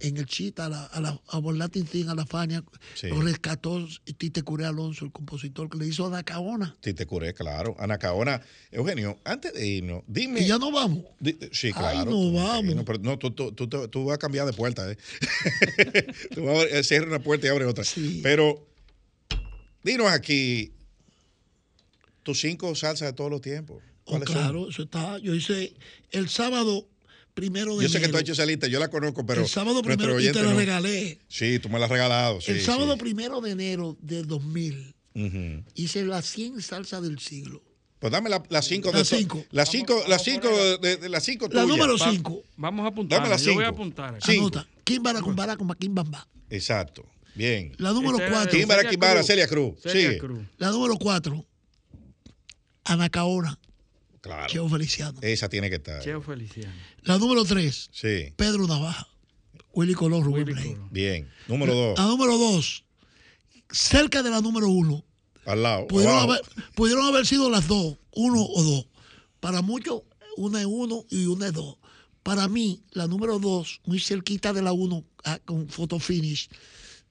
en 0.00 0.16
el 0.16 0.26
Chita 0.26 0.66
a 0.66 0.68
la, 0.68 0.84
a 0.84 1.00
la 1.00 1.20
a 1.28 1.38
Borlatin 1.38 2.08
a 2.08 2.14
la 2.14 2.24
Fania. 2.26 2.62
Sí. 2.94 3.08
Lo 3.08 3.20
rescató 3.20 3.86
Tite 4.16 4.42
Curé 4.42 4.64
Alonso, 4.66 5.04
el 5.04 5.12
compositor 5.12 5.68
que 5.68 5.78
le 5.78 5.86
hizo 5.86 6.06
a 6.06 6.10
Nacaona. 6.10 6.76
Sí, 6.82 6.94
te 6.94 7.06
curé, 7.06 7.34
claro. 7.34 7.74
Ana 7.78 7.98
Caona. 7.98 8.40
Eugenio, 8.70 9.18
antes 9.24 9.52
de 9.54 9.66
irnos, 9.66 10.02
dime. 10.06 10.40
Y 10.40 10.46
ya 10.46 10.58
no 10.58 10.70
vamos. 10.70 11.04
Di- 11.20 11.36
Sí, 11.52 11.68
Ay, 11.68 11.72
claro. 11.74 12.04
no 12.06 12.10
tú- 12.10 12.32
vamos. 12.34 12.74
No, 12.74 12.84
pero 12.84 12.98
no, 13.00 13.18
tú, 13.18 14.04
vas 14.04 14.14
a 14.14 14.18
cambiar 14.18 14.46
de 14.46 14.52
puerta, 14.52 14.90
¿eh? 14.90 14.96
tú 16.34 16.44
vas 16.44 16.72
a 16.72 16.82
cerrar 16.82 17.08
una 17.08 17.18
puerta 17.20 17.46
y 17.46 17.50
abre 17.50 17.64
otra. 17.64 17.84
Pero, 18.22 18.66
dinos 19.82 20.10
aquí, 20.10 20.72
tus 22.22 22.40
cinco 22.40 22.74
salsas 22.74 23.08
de 23.08 23.12
todos 23.14 23.30
los 23.30 23.40
tiempos. 23.40 23.82
Oh, 24.04 24.18
claro, 24.20 24.68
eso 24.68 24.82
está. 24.84 25.18
Yo 25.18 25.34
hice 25.34 25.74
el 26.12 26.28
sábado 26.28 26.86
primero 27.38 27.76
de 27.76 27.84
Yo 27.84 27.88
sé 27.88 28.00
que 28.00 28.08
tú 28.08 28.16
has 28.16 28.22
hecho 28.22 28.32
esa 28.32 28.44
lista, 28.44 28.66
yo 28.66 28.80
la 28.80 28.88
conozco, 28.88 29.24
pero. 29.24 29.42
el 29.42 29.48
sábado 29.48 29.80
primero 29.82 30.18
y 30.20 30.32
te 30.32 30.42
la 30.42 30.50
no. 30.50 30.56
regalé. 30.56 31.18
Sí, 31.28 31.58
tú 31.60 31.68
me 31.68 31.78
la 31.78 31.84
has 31.86 31.90
regalado. 31.90 32.40
Sí, 32.40 32.50
el 32.52 32.60
sábado 32.62 32.94
sí. 32.94 32.98
primero 33.00 33.40
de 33.40 33.52
enero 33.52 33.96
del 34.00 34.26
2000 34.26 34.94
Ujú. 35.14 35.64
hice 35.74 36.04
las 36.04 36.26
100 36.26 36.60
salsas 36.62 37.02
del 37.02 37.18
siglo. 37.20 37.62
Pues 38.00 38.12
dame 38.12 38.28
la- 38.30 38.42
las 38.48 38.66
cinco 38.66 38.90
Las 38.92 39.08
de 39.10 39.16
cinco. 39.18 39.44
Las 39.50 39.70
cinco, 39.70 40.02
las 40.08 40.22
cinco 40.22 40.48
de, 40.80 40.96
de- 40.98 41.08
las 41.08 41.24
cinco 41.24 41.48
La 41.50 41.64
número 41.64 41.96
Va- 41.98 42.10
5. 42.10 42.42
Vamos 42.56 42.84
a 42.84 42.88
apuntar. 42.88 43.18
Dame 43.18 43.30
las 43.30 43.42
Yo 43.42 43.54
voy 43.54 43.64
a 43.64 43.66
cinco. 43.68 43.74
apuntar. 43.76 44.18
Cinco. 44.24 44.40
Anota. 44.58 44.68
Kimbara 44.84 45.20
con 45.20 45.34
Bara 45.36 45.56
con 45.56 45.68
Bamba. 45.90 46.26
Exacto. 46.50 47.04
Bien. 47.34 47.72
La 47.78 47.92
número 47.92 48.18
era 48.18 48.30
4. 48.30 48.52
de 48.52 48.58
Kimbara, 48.58 48.80
Celia 48.82 48.90
Kimbara, 48.90 49.14
Cruz. 49.20 49.26
Celia 49.26 49.46
Cruz. 49.48 49.74
Celia. 49.82 50.18
Cruz. 50.18 50.40
La 50.58 50.70
número 50.70 50.96
4. 50.96 51.44
Anacaona. 52.84 53.58
Claro. 54.20 54.46
Cheo 54.52 54.68
Feliciano. 54.68 55.18
Esa 55.22 55.48
tiene 55.48 55.68
que 55.70 55.76
estar. 55.76 56.02
Cheo 56.02 56.20
Feliciano. 56.20 56.72
La 57.02 57.18
número 57.18 57.44
3. 57.44 57.90
Sí. 57.92 58.32
Pedro 58.36 58.66
Navaja. 58.66 59.08
Willy 59.72 59.94
Colón, 59.94 60.24
Rubén 60.24 60.44
Willy 60.44 60.52
Blay. 60.54 60.72
Colón. 60.74 60.88
Bien. 60.90 61.28
Número 61.46 61.74
dos. 61.74 61.98
La 61.98 62.06
número 62.06 62.36
2. 62.36 62.84
Cerca 63.70 64.22
de 64.22 64.30
la 64.30 64.40
número 64.40 64.68
1. 64.68 65.04
Al 65.46 65.62
lado. 65.62 65.86
Pudieron 65.86 66.18
haber, 66.18 66.40
pudieron 66.74 67.06
haber 67.06 67.26
sido 67.26 67.48
las 67.48 67.66
dos, 67.68 67.96
uno 68.12 68.42
o 68.42 68.62
dos. 68.62 68.86
Para 69.40 69.62
muchos, 69.62 70.02
una 70.36 70.60
es 70.60 70.66
uno 70.66 71.04
y 71.10 71.26
una 71.26 71.46
es 71.46 71.52
dos. 71.52 71.76
Para 72.22 72.48
mí, 72.48 72.82
la 72.90 73.06
número 73.06 73.38
dos, 73.38 73.80
muy 73.86 73.98
cerquita 74.00 74.52
de 74.52 74.60
la 74.62 74.72
uno, 74.72 75.04
ah, 75.24 75.38
con 75.44 75.68
photo 75.68 75.98
finish, 75.98 76.48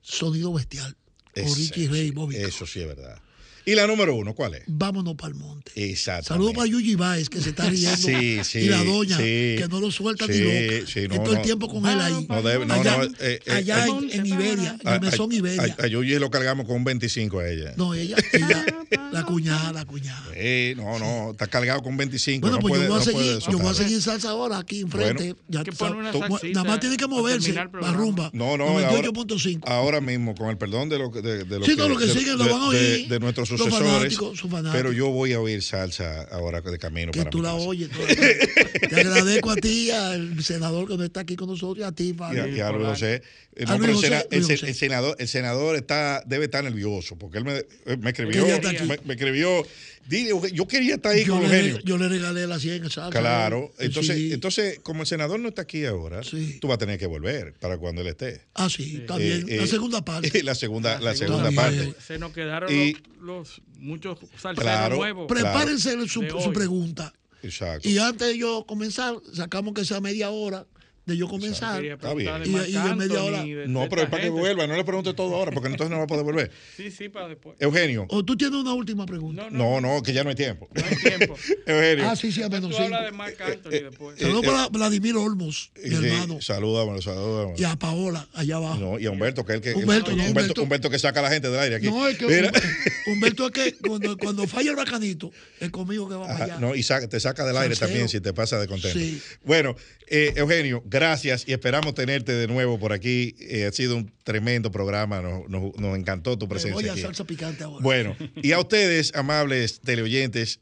sonido 0.01 0.53
bestial. 0.53 0.95
Con 1.33 1.43
Ese- 1.45 1.55
Richie 1.55 1.87
Ray 1.87 2.07
y 2.07 2.11
Bobby. 2.11 2.35
Eso 2.35 2.67
sí 2.67 2.81
es 2.81 2.87
verdad. 2.87 3.19
¿Y 3.67 3.75
la 3.75 3.85
número 3.85 4.15
uno 4.15 4.33
cuál 4.33 4.55
es? 4.55 4.63
Vámonos 4.65 5.15
para 5.15 5.33
el 5.33 5.35
monte. 5.35 5.71
Exacto. 5.75 6.29
Saludos 6.29 6.53
para 6.53 6.67
Yuji 6.67 6.95
Baez, 6.95 7.29
que 7.29 7.41
se 7.41 7.49
está 7.49 7.69
riendo. 7.69 7.97
Sí, 7.97 8.39
sí, 8.43 8.59
y 8.59 8.69
la 8.69 8.81
doña, 8.83 9.17
sí. 9.17 9.23
que 9.57 9.65
no 9.69 9.81
lo 9.81 9.91
suelta 9.91 10.25
Sí, 10.25 10.31
ni 10.31 10.39
loca. 10.39 10.87
sí, 10.91 11.01
no, 11.01 11.09
que 11.09 11.19
todo 11.19 11.31
el 11.33 11.37
no. 11.39 11.41
tiempo 11.43 11.67
con 11.67 11.85
él 11.85 11.99
ahí. 11.99 12.25
No 12.29 12.41
debe- 12.41 12.65
no, 12.65 12.73
allá 12.75 12.97
no, 12.97 13.03
eh, 13.03 13.11
eh, 13.45 13.51
allá 13.51 13.85
eh, 13.85 13.89
en, 13.89 14.19
en 14.21 14.25
Iberia, 14.25 14.77
en 14.81 14.87
A, 14.87 14.95
el 14.95 15.01
mesón 15.01 15.31
Iberia. 15.33 15.75
a- 15.77 15.83
a 15.83 15.87
Yuyi 15.87 16.17
lo 16.17 16.31
cargamos 16.31 16.65
con 16.65 16.77
un 16.77 16.83
25 16.85 17.39
a 17.39 17.49
ella. 17.49 17.73
No, 17.75 17.93
ella, 17.93 18.15
ella, 18.33 18.65
la 19.11 19.23
cuñada, 19.25 19.73
la 19.73 19.83
cuñada. 19.83 20.23
Eh, 20.33 20.73
no, 20.77 20.97
no, 20.97 21.31
está 21.31 21.47
cargado 21.47 21.83
con 21.83 21.97
25. 21.97 22.39
Bueno, 22.41 22.55
no 22.55 22.61
pues 22.61 22.71
puede, 22.71 22.83
yo 22.83 22.89
voy 22.93 23.01
a 23.01 23.05
no 23.05 23.11
puede 23.11 23.25
seguir, 23.41 23.51
yo 23.51 23.59
voy 23.59 23.71
a 23.71 23.73
seguir 23.73 24.01
salsa 24.01 24.29
ahora 24.29 24.59
aquí 24.59 24.79
enfrente. 24.79 25.35
Bueno. 25.49 25.63
ya 25.65 25.75
sabes. 25.75 25.93
una 25.97 26.11
Tú- 26.13 26.19
salsita 26.19 26.47
Nada 26.53 26.63
más 26.69 26.79
tiene 26.79 26.95
que 26.95 27.07
moverse, 27.07 27.51
la 27.53 27.65
rumba. 27.91 28.29
No, 28.33 28.55
no, 28.57 28.63
ahora, 28.69 28.91
98.5. 28.93 29.63
ahora 29.65 29.99
mismo, 29.99 30.35
con 30.35 30.49
el 30.49 30.57
perdón 30.57 30.87
de 30.87 30.99
lo 30.99 31.11
que 31.11 31.21
de, 31.21 31.43
de 31.43 31.59
lo 31.59 31.65
Sí, 31.65 31.71
que- 31.75 31.77
no, 31.81 31.89
lo 31.89 31.97
que 31.97 32.07
siguen 32.07 32.37
lo 32.37 32.45
de- 32.45 32.51
van 32.51 32.61
a 32.61 32.67
oír 32.69 33.07
de 33.09 33.19
nuestros 33.19 33.56
sucesores. 33.65 33.91
fanáticos, 33.93 34.39
sus 34.39 34.49
fanáticos. 34.51 34.75
Pero 34.77 34.91
yo 34.91 35.09
voy 35.09 35.33
a 35.33 35.39
oír 35.39 35.61
salsa 35.61 36.23
ahora 36.31 36.61
de 36.61 36.77
camino 36.77 37.11
que 37.11 37.19
para 37.19 37.29
tú 37.29 37.41
la 37.41 37.51
casa. 37.53 37.65
oyes. 37.67 37.89
tú 37.89 37.99
la- 38.01 38.07
Te 38.89 39.01
agradezco 39.01 39.51
a 39.51 39.55
ti, 39.55 39.91
al 39.91 40.43
senador 40.43 40.87
que 40.87 40.97
no 40.97 41.03
está 41.03 41.21
aquí 41.21 41.35
con 41.35 41.49
nosotros, 41.49 41.79
y 41.79 41.83
a 41.83 41.91
ti, 41.91 42.13
Fabio. 42.13 42.47
y 42.47 42.59
a 42.59 42.71
Luis 42.71 42.87
José. 42.87 43.21
Eh, 43.55 43.63
A 43.67 43.77
no, 43.77 43.77
Luis 43.79 43.79
pero 43.79 43.89
el, 43.89 43.95
José, 43.95 44.07
sena- 44.07 44.21
el 44.31 44.37
Luis 44.39 44.47
se- 44.47 44.53
José. 44.57 44.67
el 44.69 44.75
senador, 44.75 45.15
el 45.19 45.27
senador 45.27 45.75
está, 45.75 46.23
debe 46.25 46.45
estar 46.45 46.63
nervioso, 46.63 47.17
porque 47.17 47.39
él 47.39 47.43
me, 47.45 47.57
eh, 47.57 47.97
me 47.99 48.11
escribió, 48.11 48.45
me, 48.45 48.99
me 49.03 49.13
escribió, 49.15 49.65
dile, 50.07 50.31
yo 50.53 50.67
quería 50.67 50.95
estar 50.95 51.11
ahí 51.13 51.25
yo, 51.25 51.33
con 51.33 51.47
le, 51.49 51.57
Eugenio. 51.59 51.79
yo 51.83 51.97
le 51.97 52.07
regalé 52.07 52.47
la 52.47 52.59
100 52.59 52.83
en 52.85 52.89
salsa. 52.89 53.19
Claro, 53.19 53.71
entonces, 53.79 54.15
sí. 54.15 54.33
entonces, 54.33 54.79
como 54.81 55.01
el 55.01 55.07
senador 55.07 55.39
no 55.39 55.49
está 55.49 55.63
aquí 55.63 55.85
ahora, 55.85 56.21
tú 56.61 56.67
vas 56.67 56.75
a 56.75 56.77
tener 56.79 56.97
que 56.99 57.07
volver 57.07 57.53
para 57.59 57.77
cuando 57.77 58.01
él 58.01 58.07
esté. 58.07 58.41
Ah, 58.53 58.69
sí, 58.69 58.97
está 59.01 59.17
bien. 59.17 59.45
Eh, 59.49 59.57
la 59.57 59.63
eh, 59.63 59.67
segunda 59.67 60.03
parte. 60.03 60.43
La 60.43 60.55
segunda, 60.55 60.99
la 60.99 61.15
segunda 61.15 61.49
segunda 61.49 61.61
parte. 61.61 61.93
Se 62.05 62.17
nos 62.19 62.31
quedaron 62.31 62.73
Y- 62.73 62.93
los, 63.19 63.21
los 63.21 63.61
muchos 63.79 64.19
salseros 64.37 64.63
Claro, 64.63 64.95
nuevos. 64.97 65.27
Prepárense 65.27 65.95
su, 66.07 66.23
su 66.23 66.53
pregunta. 66.53 67.13
Exacto. 67.43 67.87
Y 67.87 67.97
antes 67.99 68.27
de 68.27 68.37
yo 68.37 68.65
comenzar, 68.67 69.15
sacamos 69.33 69.73
que 69.73 69.85
sea 69.85 70.01
media 70.01 70.29
hora 70.29 70.65
de 71.07 71.17
yo 71.17 71.27
comenzar. 71.27 71.83
Está 71.83 72.13
bien. 72.13 72.29
Y, 72.45 72.49
y 72.49 72.71
de 72.73 72.95
media 72.95 73.23
hora. 73.23 73.43
No, 73.67 73.87
pero 73.89 74.03
es 74.03 74.09
para 74.09 74.23
que 74.23 74.29
vuelva, 74.29 74.67
no 74.67 74.75
le 74.75 74.83
pregunte 74.83 75.13
todo 75.13 75.33
ahora, 75.35 75.51
porque 75.51 75.69
entonces 75.69 75.89
no 75.89 75.97
va 75.97 76.03
a 76.03 76.07
poder 76.07 76.23
volver. 76.23 76.51
Sí, 76.75 76.91
sí, 76.91 77.09
para 77.09 77.29
después. 77.29 77.55
Eugenio. 77.59 78.05
O 78.09 78.23
tú 78.23 78.35
tienes 78.37 78.59
una 78.59 78.73
última 78.73 79.05
pregunta. 79.05 79.47
No, 79.49 79.81
no, 79.81 80.03
que 80.03 80.13
ya 80.13 80.23
no 80.23 80.29
hay 80.29 80.35
tiempo. 80.35 80.69
Eugenio. 81.65 82.09
Ah, 82.09 82.15
sí, 82.15 82.31
sí, 82.31 82.43
a 82.43 82.49
menos 82.49 82.75
cinco. 82.75 82.95
de 83.01 83.11
Marc 83.11 83.39
Anthony 83.41 83.69
después. 83.71 84.19
Saludos 84.19 84.45
para 84.45 84.67
Vladimir 84.67 85.15
Olmos, 85.15 85.71
mi 85.81 85.89
Sí, 85.89 85.95
hermano. 85.95 86.41
Salúdamelo, 86.41 87.01
salúdamelo. 87.01 87.53
Y 87.57 87.63
a 87.63 87.75
Paola, 87.77 88.27
allá 88.33 88.57
abajo. 88.57 88.77
No, 88.79 88.99
y 88.99 89.05
a 89.05 89.11
Humberto, 89.11 89.45
que 89.45 89.53
es 89.53 89.55
el 89.57 89.61
que. 89.63 89.73
Humberto, 89.73 90.13
no, 90.15 90.23
Humberto, 90.63 90.89
que 90.89 90.99
saca 90.99 91.21
a 91.21 91.23
la 91.23 91.29
gente 91.29 91.49
del 91.49 91.59
aire 91.59 91.75
aquí. 91.77 91.87
No, 91.89 92.05
es 92.07 92.17
que 92.17 92.25
Mira. 92.25 92.51
Humberto, 92.51 92.61
Humberto 93.07 93.45
es 93.47 93.51
que 93.53 93.77
cuando, 93.87 94.17
cuando 94.17 94.45
falla 94.45 94.71
el 94.71 94.75
bacanito, 94.75 95.31
es 95.61 95.69
conmigo 95.69 96.09
que 96.09 96.15
va 96.15 96.27
para 96.27 96.43
allá. 96.43 96.57
no, 96.59 96.75
y 96.75 96.83
saca- 96.83 97.07
te 97.07 97.19
saca 97.21 97.45
del 97.45 97.55
aire 97.57 97.75
también 97.77 98.09
si 98.09 98.19
te 98.19 98.33
pasa 98.33 98.59
de 98.59 98.67
contento. 98.67 98.99
Sí. 98.99 99.21
Bueno, 99.45 99.75
eh, 100.09 100.33
Eugenio, 100.35 100.83
gracias 100.85 100.96
y 101.45 101.51
esperamos 101.53 101.93
tenerte 101.95 102.31
de 102.33 102.47
nuevo 102.47 102.79
por 102.79 102.93
aquí. 102.93 103.35
Eh, 103.39 103.65
ha 103.65 103.71
sido 103.71 103.95
un 103.97 104.11
tremendo 104.23 104.71
programa, 104.71 105.21
nos, 105.21 105.47
nos- 105.49 105.75
nos 105.77 105.97
encantó 105.97 106.37
tu 106.37 106.45
Me 106.47 106.49
voy 106.55 106.61
presencia 106.61 106.91
a 106.91 106.93
aquí. 106.93 107.01
salsa 107.01 107.23
picante 107.25 107.63
ahora. 107.63 107.83
Bueno, 107.83 108.15
y 108.35 108.51
a 108.51 108.59
ustedes, 108.59 109.13
amables 109.15 109.79
teleoyentes, 109.81 110.59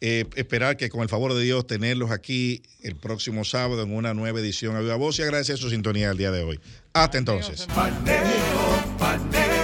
eh, 0.00 0.24
esperar 0.36 0.76
que 0.76 0.88
con 0.88 1.02
el 1.02 1.08
favor 1.08 1.32
de 1.34 1.42
Dios 1.44 1.66
tenerlos 1.66 2.10
aquí 2.10 2.62
el 2.82 2.96
próximo 2.96 3.44
sábado 3.44 3.82
en 3.84 3.92
una 3.94 4.14
nueva 4.14 4.40
edición 4.40 4.74
a 4.76 4.80
Viva 4.80 4.96
Voz 4.96 5.18
y 5.18 5.22
agradecer 5.22 5.58
su 5.58 5.70
sintonía 5.70 6.10
el 6.10 6.18
día 6.18 6.30
de 6.32 6.42
hoy. 6.42 6.58
Hasta 6.92 7.18
entonces. 7.18 7.66
Paneo, 7.74 8.96
paneo. 8.98 9.61